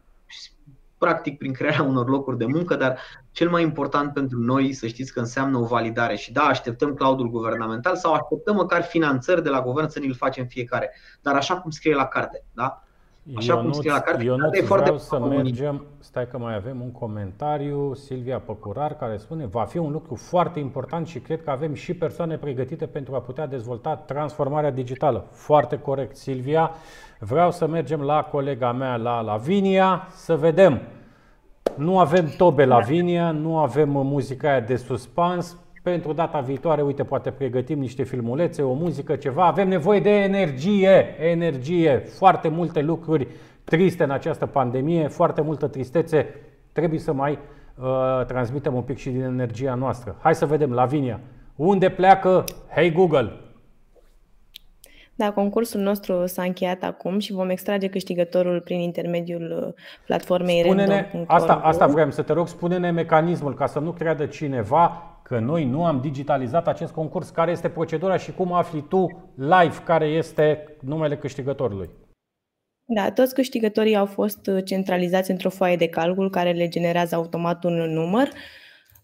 practic 1.01 1.37
prin 1.37 1.53
crearea 1.53 1.83
unor 1.83 2.09
locuri 2.09 2.37
de 2.37 2.45
muncă, 2.45 2.75
dar 2.75 2.99
cel 3.31 3.49
mai 3.49 3.61
important 3.61 4.13
pentru 4.13 4.39
noi 4.39 4.73
să 4.73 4.87
știți 4.87 5.13
că 5.13 5.19
înseamnă 5.19 5.57
o 5.57 5.65
validare 5.65 6.15
și 6.15 6.31
da, 6.31 6.41
așteptăm 6.41 6.93
cloudul 6.93 7.29
guvernamental 7.29 7.95
sau 7.95 8.13
așteptăm 8.13 8.55
măcar 8.55 8.83
finanțări 8.83 9.43
de 9.43 9.49
la 9.49 9.61
guvern 9.61 9.87
să 9.87 9.99
ne-l 9.99 10.13
facem 10.13 10.45
fiecare, 10.45 10.91
dar 11.21 11.35
așa 11.35 11.57
cum 11.57 11.71
scrie 11.71 11.95
la 11.95 12.05
carte, 12.05 12.43
da? 12.53 12.83
Așa 13.35 13.57
cum 13.57 13.71
scrie 13.71 13.91
la 13.91 13.99
carte, 13.99 14.23
eu 14.23 14.35
nu 14.35 14.49
vreau 14.49 14.65
foarte 14.65 14.97
să 14.97 15.19
mergem, 15.19 15.85
stai 15.99 16.27
că 16.27 16.37
mai 16.37 16.55
avem 16.55 16.81
un 16.81 16.91
comentariu, 16.91 17.93
Silvia 17.93 18.39
Păcurar, 18.39 18.95
care 18.95 19.17
spune 19.17 19.45
va 19.45 19.63
fi 19.63 19.77
un 19.77 19.91
lucru 19.91 20.15
foarte 20.15 20.59
important 20.59 21.07
și 21.07 21.19
cred 21.19 21.43
că 21.43 21.49
avem 21.49 21.73
și 21.73 21.93
persoane 21.93 22.37
pregătite 22.37 22.85
pentru 22.85 23.15
a 23.15 23.19
putea 23.19 23.47
dezvolta 23.47 23.95
transformarea 23.95 24.71
digitală. 24.71 25.25
Foarte 25.31 25.79
corect, 25.79 26.15
Silvia. 26.15 26.71
Vreau 27.19 27.51
să 27.51 27.67
mergem 27.67 28.01
la 28.01 28.23
colega 28.23 28.71
mea, 28.71 28.95
la 28.95 29.21
Lavinia, 29.21 30.07
să 30.09 30.35
vedem. 30.35 30.81
Nu 31.75 31.99
avem 31.99 32.27
tobe 32.37 32.65
Lavinia, 32.65 33.31
nu 33.31 33.57
avem 33.57 33.89
muzica 33.89 34.49
aia 34.49 34.59
de 34.59 34.75
suspans. 34.75 35.57
Pentru 35.81 36.13
data 36.13 36.39
viitoare, 36.39 36.81
uite, 36.81 37.03
poate 37.03 37.31
pregătim 37.31 37.79
niște 37.79 38.03
filmulețe, 38.03 38.61
o 38.61 38.73
muzică, 38.73 39.15
ceva. 39.15 39.45
Avem 39.45 39.67
nevoie 39.67 39.99
de 39.99 40.09
energie, 40.09 41.15
energie, 41.19 41.97
foarte 41.97 42.47
multe 42.47 42.81
lucruri 42.81 43.27
triste 43.63 44.03
în 44.03 44.11
această 44.11 44.45
pandemie, 44.45 45.07
foarte 45.07 45.41
multă 45.41 45.67
tristețe. 45.67 46.35
Trebuie 46.71 46.99
să 46.99 47.13
mai 47.13 47.39
uh, 47.75 48.25
transmitem 48.25 48.73
un 48.73 48.81
pic 48.81 48.97
și 48.97 49.09
din 49.09 49.21
energia 49.21 49.73
noastră. 49.73 50.15
Hai 50.21 50.35
să 50.35 50.45
vedem, 50.45 50.71
Lavinia. 50.71 51.19
Unde 51.55 51.89
pleacă 51.89 52.43
Hey 52.73 52.91
Google? 52.91 53.31
Da, 55.15 55.31
concursul 55.31 55.81
nostru 55.81 56.25
s-a 56.25 56.43
încheiat 56.43 56.83
acum 56.83 57.19
și 57.19 57.33
vom 57.33 57.49
extrage 57.49 57.87
câștigătorul 57.87 58.61
prin 58.61 58.79
intermediul 58.79 59.63
uh, 59.67 59.83
platformei 60.05 60.61
spune 60.63 61.25
asta, 61.27 61.53
asta 61.53 61.87
vreau 61.87 62.11
să 62.11 62.21
te 62.21 62.33
rog, 62.33 62.47
spune-ne 62.47 62.91
mecanismul 62.91 63.53
ca 63.53 63.65
să 63.65 63.79
nu 63.79 63.91
creadă 63.91 64.25
cineva 64.25 65.10
că 65.31 65.39
noi 65.39 65.65
nu 65.65 65.85
am 65.85 66.01
digitalizat 66.01 66.67
acest 66.67 66.91
concurs, 66.91 67.29
care 67.29 67.51
este 67.51 67.69
procedura 67.69 68.17
și 68.17 68.31
cum 68.31 68.53
afli 68.53 68.81
tu 68.89 69.31
live 69.35 69.75
care 69.85 70.05
este 70.05 70.77
numele 70.81 71.17
câștigătorului. 71.17 71.89
Da, 72.85 73.11
toți 73.11 73.33
câștigătorii 73.33 73.95
au 73.95 74.05
fost 74.05 74.47
uh, 74.47 74.63
centralizați 74.65 75.31
într-o 75.31 75.49
foaie 75.49 75.75
de 75.75 75.87
calcul 75.87 76.29
care 76.29 76.51
le 76.51 76.67
generează 76.67 77.15
automat 77.15 77.63
un 77.63 77.73
număr 77.73 78.29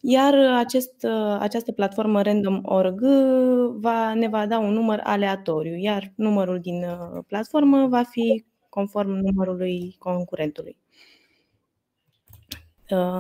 iar 0.02 0.34
acest, 0.58 1.08
această 1.40 1.72
platformă 1.72 2.22
random.org 2.22 3.02
va, 3.80 4.14
ne 4.14 4.28
va 4.28 4.46
da 4.46 4.60
un 4.60 4.74
număr 4.74 5.00
aleatoriu, 5.04 5.76
iar 5.76 6.12
numărul 6.16 6.60
din 6.60 6.86
platformă 7.28 7.88
va 7.88 8.04
fi 8.04 8.46
conform 8.70 9.10
numărului 9.10 9.96
concurentului. 10.00 10.78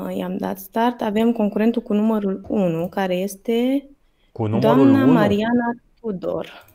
I-am 0.09 0.37
dat 0.37 0.57
start. 0.57 1.01
Avem 1.01 1.31
concurentul 1.31 1.81
cu 1.81 1.93
numărul 1.93 2.45
1, 2.47 2.89
care 2.89 3.15
este 3.15 3.89
cu 4.31 4.45
numărul 4.45 4.61
doamna 4.61 5.03
1? 5.03 5.11
Mariana 5.11 5.73
Tudor. 6.01 6.65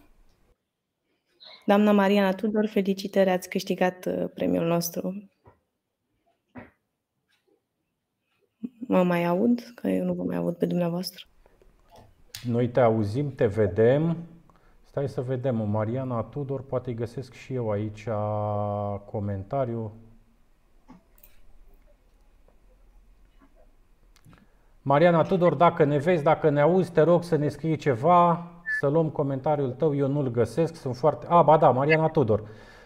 Doamna 1.67 1.93
Mariana 1.93 2.33
Tudor, 2.33 2.67
felicitări, 2.67 3.31
ați 3.31 3.49
câștigat 3.49 4.09
premiul 4.35 4.67
nostru. 4.67 5.31
Mă 8.79 9.03
mai 9.03 9.25
aud? 9.25 9.73
Că 9.75 9.89
eu 9.89 10.05
nu 10.05 10.13
vă 10.13 10.23
mai 10.23 10.37
aud 10.37 10.57
pe 10.57 10.67
dumneavoastră. 10.67 11.25
Noi 12.47 12.69
te 12.69 12.81
auzim, 12.81 13.35
te 13.35 13.47
vedem. 13.47 14.17
Stai 14.83 15.09
să 15.09 15.21
vedem. 15.21 15.69
Mariana 15.71 16.23
Tudor, 16.23 16.63
poate 16.63 16.91
îi 16.91 16.97
găsesc 16.97 17.33
și 17.33 17.55
eu 17.55 17.71
aici 17.71 18.09
comentariu. 19.05 19.93
Mariana 24.85 25.23
Tudor, 25.23 25.55
dacă 25.55 25.85
ne 25.85 25.99
vezi, 25.99 26.23
dacă 26.23 26.51
ne 26.51 26.61
auzi, 26.61 26.93
te 26.93 27.01
rog 27.01 27.23
să 27.23 27.37
ne 27.37 27.49
scrii 27.49 27.77
ceva, 27.77 28.47
să 28.81 28.87
luăm 28.89 29.09
comentariul 29.09 29.71
tău, 29.71 29.97
eu 29.97 30.09
nu-l 30.09 30.31
găsesc, 30.31 30.75
sunt 30.75 30.97
foarte... 30.97 31.27
A, 31.29 31.43
ba 31.43 31.57
da, 31.57 31.71
Mariana 31.71 32.09
Tudor. 32.09 32.43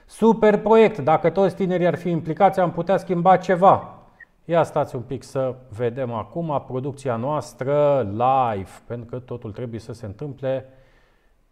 Super 0.07 0.59
proiect, 0.59 0.99
dacă 0.99 1.31
toți 1.31 1.55
tinerii 1.55 1.87
ar 1.87 1.95
fi 1.95 2.11
implicați, 2.11 2.61
am 2.61 2.73
putea 2.73 2.97
schimba 2.97 3.37
ceva. 3.37 3.99
Ia 4.45 4.63
stați 4.63 4.97
un 4.97 5.03
pic 5.03 5.23
să 5.23 5.55
vedem 5.77 6.13
acum 6.13 6.65
producția 6.67 7.17
noastră 7.17 8.03
live, 8.11 8.71
pentru 8.87 9.07
că 9.11 9.19
totul 9.19 9.53
trebuie 9.53 9.81
să 9.81 9.93
se 9.93 10.07
întâmple 10.07 10.69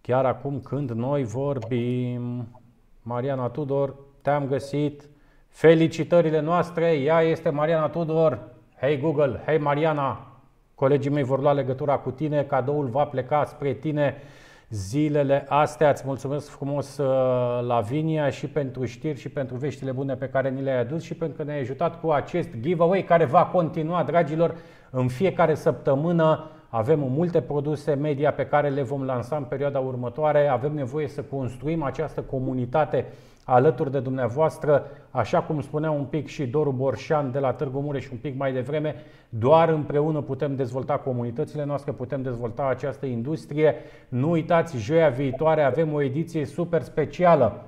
chiar 0.00 0.24
acum 0.24 0.60
când 0.60 0.90
noi 0.90 1.24
vorbim. 1.24 2.48
Mariana 3.02 3.48
Tudor, 3.48 3.94
te-am 4.22 4.46
găsit. 4.46 5.08
Felicitările 5.48 6.40
noastre, 6.40 6.92
ea 6.92 7.20
este 7.20 7.48
Mariana 7.48 7.88
Tudor. 7.88 8.38
Hei 8.80 8.98
Google, 8.98 9.42
hei 9.46 9.58
Mariana, 9.58 10.33
colegii 10.74 11.10
mei 11.10 11.22
vor 11.22 11.40
lua 11.40 11.52
legătura 11.52 11.96
cu 11.96 12.10
tine, 12.10 12.42
cadoul 12.42 12.86
va 12.86 13.04
pleca 13.04 13.44
spre 13.44 13.72
tine 13.72 14.16
zilele 14.70 15.46
astea. 15.48 15.90
Îți 15.90 16.02
mulțumesc 16.06 16.48
frumos, 16.48 16.96
uh, 16.96 17.06
Lavinia, 17.66 18.30
și 18.30 18.46
pentru 18.46 18.84
știri 18.84 19.18
și 19.18 19.28
pentru 19.28 19.56
veștile 19.56 19.92
bune 19.92 20.14
pe 20.14 20.28
care 20.28 20.50
ni 20.50 20.62
le-ai 20.62 20.80
adus 20.80 21.02
și 21.02 21.14
pentru 21.14 21.36
că 21.36 21.42
ne-ai 21.42 21.60
ajutat 21.60 22.00
cu 22.00 22.10
acest 22.10 22.48
giveaway 22.60 23.04
care 23.04 23.24
va 23.24 23.44
continua, 23.44 24.02
dragilor, 24.02 24.54
în 24.90 25.08
fiecare 25.08 25.54
săptămână. 25.54 26.50
Avem 26.68 26.98
multe 27.00 27.40
produse 27.40 27.94
media 27.94 28.32
pe 28.32 28.46
care 28.46 28.68
le 28.68 28.82
vom 28.82 29.04
lansa 29.04 29.36
în 29.36 29.44
perioada 29.44 29.78
următoare. 29.78 30.48
Avem 30.48 30.74
nevoie 30.74 31.08
să 31.08 31.22
construim 31.22 31.82
această 31.82 32.20
comunitate 32.20 33.06
alături 33.44 33.90
de 33.90 34.00
dumneavoastră, 34.00 34.86
așa 35.10 35.42
cum 35.42 35.60
spunea 35.60 35.90
un 35.90 36.04
pic 36.04 36.26
și 36.26 36.46
Doru 36.46 36.70
Borșan 36.70 37.30
de 37.30 37.38
la 37.38 37.52
Târgu 37.52 37.80
Mureș 37.80 38.10
un 38.10 38.18
pic 38.20 38.36
mai 38.38 38.52
devreme, 38.52 38.94
doar 39.28 39.68
împreună 39.68 40.20
putem 40.20 40.56
dezvolta 40.56 40.96
comunitățile 40.96 41.64
noastre, 41.64 41.92
putem 41.92 42.22
dezvolta 42.22 42.66
această 42.66 43.06
industrie. 43.06 43.74
Nu 44.08 44.30
uitați, 44.30 44.76
joia 44.76 45.08
viitoare 45.08 45.62
avem 45.62 45.92
o 45.92 46.02
ediție 46.02 46.44
super 46.44 46.82
specială. 46.82 47.64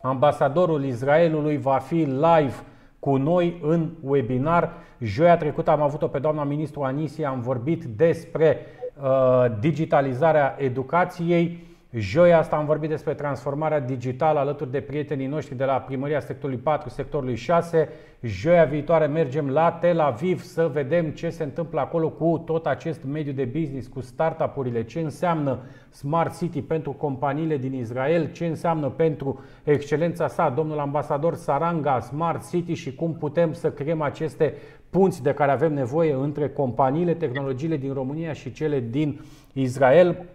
Ambasadorul 0.00 0.84
Israelului 0.84 1.56
va 1.56 1.78
fi 1.78 1.94
live 2.04 2.54
cu 2.98 3.16
noi 3.16 3.58
în 3.62 3.90
webinar. 4.02 4.72
Joia 5.00 5.36
trecută 5.36 5.70
am 5.70 5.82
avut-o 5.82 6.06
pe 6.06 6.18
doamna 6.18 6.44
ministru 6.44 6.82
Anisia, 6.82 7.28
am 7.28 7.40
vorbit 7.40 7.84
despre 7.84 8.58
uh, 9.02 9.46
digitalizarea 9.60 10.56
educației. 10.58 11.67
Joia 11.92 12.38
asta 12.38 12.56
am 12.56 12.64
vorbit 12.64 12.88
despre 12.88 13.14
transformarea 13.14 13.80
digitală 13.80 14.38
alături 14.38 14.70
de 14.70 14.80
prietenii 14.80 15.26
noștri 15.26 15.56
de 15.56 15.64
la 15.64 15.80
primăria 15.80 16.20
sectorului 16.20 16.60
4, 16.60 16.88
sectorului 16.88 17.34
6. 17.34 17.88
Joia 18.20 18.64
viitoare 18.64 19.06
mergem 19.06 19.50
la 19.50 19.72
Tel 19.72 20.00
Aviv 20.00 20.42
să 20.42 20.70
vedem 20.72 21.10
ce 21.10 21.30
se 21.30 21.42
întâmplă 21.42 21.80
acolo 21.80 22.08
cu 22.10 22.42
tot 22.46 22.66
acest 22.66 23.04
mediu 23.04 23.32
de 23.32 23.44
business, 23.44 23.86
cu 23.86 24.00
startup-urile, 24.00 24.84
ce 24.84 25.00
înseamnă 25.00 25.58
Smart 25.90 26.38
City 26.38 26.62
pentru 26.62 26.92
companiile 26.92 27.56
din 27.56 27.74
Israel, 27.74 28.32
ce 28.32 28.46
înseamnă 28.46 28.88
pentru 28.88 29.44
excelența 29.64 30.28
sa, 30.28 30.48
domnul 30.48 30.78
ambasador 30.78 31.34
Saranga, 31.34 32.00
Smart 32.00 32.48
City 32.50 32.72
și 32.72 32.94
cum 32.94 33.14
putem 33.14 33.52
să 33.52 33.70
creăm 33.70 34.02
aceste 34.02 34.54
punți 34.90 35.22
de 35.22 35.34
care 35.34 35.50
avem 35.50 35.72
nevoie 35.72 36.12
între 36.12 36.48
companiile, 36.48 37.14
tehnologiile 37.14 37.76
din 37.76 37.92
România 37.92 38.32
și 38.32 38.52
cele 38.52 38.80
din 38.90 39.20
Israel. 39.52 40.26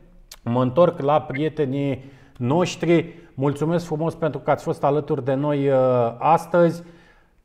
Mă 0.44 0.62
întorc 0.62 1.00
la 1.00 1.22
prietenii 1.22 2.04
noștri. 2.38 3.14
Mulțumesc 3.34 3.86
frumos 3.86 4.16
pentru 4.16 4.40
că 4.40 4.52
ați 4.52 4.64
fost 4.64 4.84
alături 4.84 5.24
de 5.24 5.34
noi 5.34 5.70
uh, 5.70 5.76
astăzi. 6.18 6.84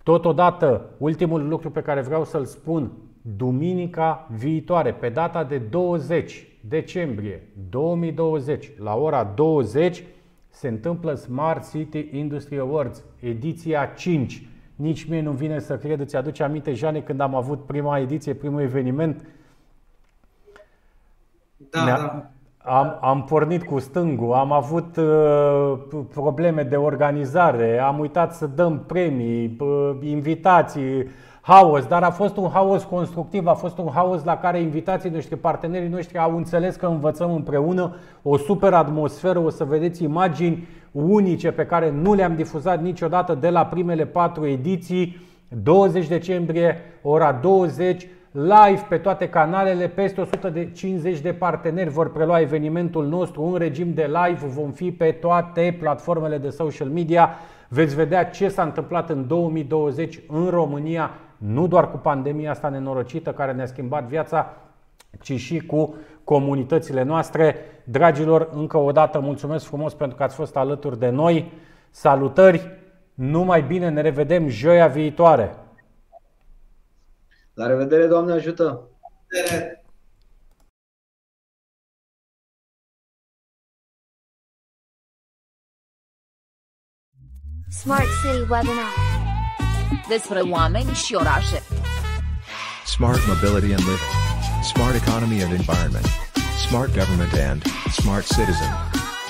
Totodată, 0.02 0.90
ultimul 0.98 1.48
lucru 1.48 1.70
pe 1.70 1.82
care 1.82 2.00
vreau 2.00 2.24
să-l 2.24 2.44
spun, 2.44 2.92
duminica 3.36 4.28
viitoare, 4.30 4.92
pe 4.92 5.08
data 5.08 5.44
de 5.44 5.58
20 5.58 6.46
decembrie 6.60 7.48
2020, 7.70 8.70
la 8.78 8.94
ora 8.94 9.24
20, 9.24 10.04
se 10.48 10.68
întâmplă 10.68 11.14
Smart 11.14 11.70
City 11.70 12.08
Industry 12.12 12.58
Awards, 12.58 13.04
ediția 13.20 13.86
5. 13.86 14.46
Nici 14.74 15.04
mie 15.04 15.20
nu 15.20 15.32
vine 15.32 15.58
să 15.58 15.78
cred, 15.78 16.00
îți 16.00 16.16
aduce 16.16 16.42
aminte, 16.42 16.72
Jane, 16.72 17.00
când 17.00 17.20
am 17.20 17.34
avut 17.34 17.66
prima 17.66 17.98
ediție, 17.98 18.34
primul 18.34 18.60
eveniment? 18.60 19.26
Da, 21.70 21.84
da. 21.84 22.30
Am, 22.68 22.98
am 23.00 23.24
pornit 23.24 23.62
cu 23.62 23.78
stângul, 23.78 24.32
am 24.32 24.52
avut 24.52 24.96
uh, 24.96 25.78
probleme 26.12 26.62
de 26.62 26.76
organizare, 26.76 27.78
am 27.78 27.98
uitat 27.98 28.34
să 28.34 28.46
dăm 28.46 28.82
premii, 28.86 29.56
uh, 29.60 29.90
invitații, 30.02 31.08
haos, 31.40 31.86
dar 31.86 32.02
a 32.02 32.10
fost 32.10 32.36
un 32.36 32.48
haos 32.52 32.84
constructiv, 32.84 33.46
a 33.46 33.54
fost 33.54 33.78
un 33.78 33.90
haos 33.94 34.24
la 34.24 34.36
care 34.36 34.60
invitații 34.60 35.10
noștri, 35.10 35.36
partenerii 35.36 35.88
noștri 35.88 36.18
au 36.18 36.36
înțeles 36.36 36.76
că 36.76 36.86
învățăm 36.86 37.34
împreună 37.34 37.94
o 38.22 38.36
super 38.36 38.72
atmosferă, 38.72 39.38
o 39.38 39.50
să 39.50 39.64
vedeți 39.64 40.02
imagini 40.02 40.68
unice 40.92 41.50
pe 41.50 41.66
care 41.66 41.90
nu 42.02 42.14
le-am 42.14 42.34
difuzat 42.34 42.82
niciodată 42.82 43.34
de 43.34 43.48
la 43.48 43.66
primele 43.66 44.06
patru 44.06 44.46
ediții. 44.46 45.26
20 45.62 46.06
decembrie, 46.06 46.76
ora 47.02 47.32
20, 47.32 48.06
live 48.40 48.86
pe 48.88 48.98
toate 48.98 49.28
canalele, 49.28 49.88
peste 49.88 50.20
150 50.20 51.18
de 51.18 51.32
parteneri 51.32 51.90
vor 51.90 52.12
prelua 52.12 52.40
evenimentul 52.40 53.06
nostru 53.06 53.42
în 53.42 53.54
regim 53.54 53.94
de 53.94 54.02
live, 54.02 54.46
vom 54.46 54.70
fi 54.70 54.92
pe 54.92 55.10
toate 55.10 55.76
platformele 55.80 56.38
de 56.38 56.48
social 56.48 56.88
media. 56.88 57.30
Veți 57.68 57.94
vedea 57.94 58.24
ce 58.24 58.48
s-a 58.48 58.62
întâmplat 58.62 59.10
în 59.10 59.26
2020 59.26 60.20
în 60.28 60.46
România, 60.48 61.10
nu 61.36 61.66
doar 61.66 61.90
cu 61.90 61.96
pandemia 61.96 62.50
asta 62.50 62.68
nenorocită 62.68 63.32
care 63.32 63.52
ne-a 63.52 63.66
schimbat 63.66 64.04
viața, 64.04 64.56
ci 65.20 65.32
și 65.32 65.58
cu 65.58 65.94
comunitățile 66.24 67.02
noastre. 67.02 67.56
Dragilor, 67.84 68.48
încă 68.52 68.76
o 68.76 68.92
dată 68.92 69.20
mulțumesc 69.20 69.64
frumos 69.64 69.94
pentru 69.94 70.16
că 70.16 70.22
ați 70.22 70.34
fost 70.34 70.56
alături 70.56 70.98
de 70.98 71.08
noi. 71.08 71.52
Salutări! 71.90 72.76
Numai 73.14 73.62
bine, 73.62 73.88
ne 73.88 74.00
revedem 74.00 74.48
joia 74.48 74.86
viitoare! 74.86 75.54
La 77.58 77.66
revedere, 77.66 78.06
Doamne 78.06 78.32
ajută! 78.32 78.88
Smart 87.70 88.06
City 88.22 88.40
Webinar. 88.40 88.92
despre 90.08 90.40
oameni 90.40 90.90
și 90.92 91.14
orașe. 91.14 91.62
Smart 92.86 93.20
mobility 93.26 93.72
and 93.72 93.82
living. 93.90 94.12
Smart 94.62 94.94
economy 95.06 95.42
and 95.42 95.52
environment. 95.52 96.06
Smart 96.68 96.90
government 96.94 97.32
and 97.50 97.62
smart 97.92 98.24
citizen. 98.26 98.97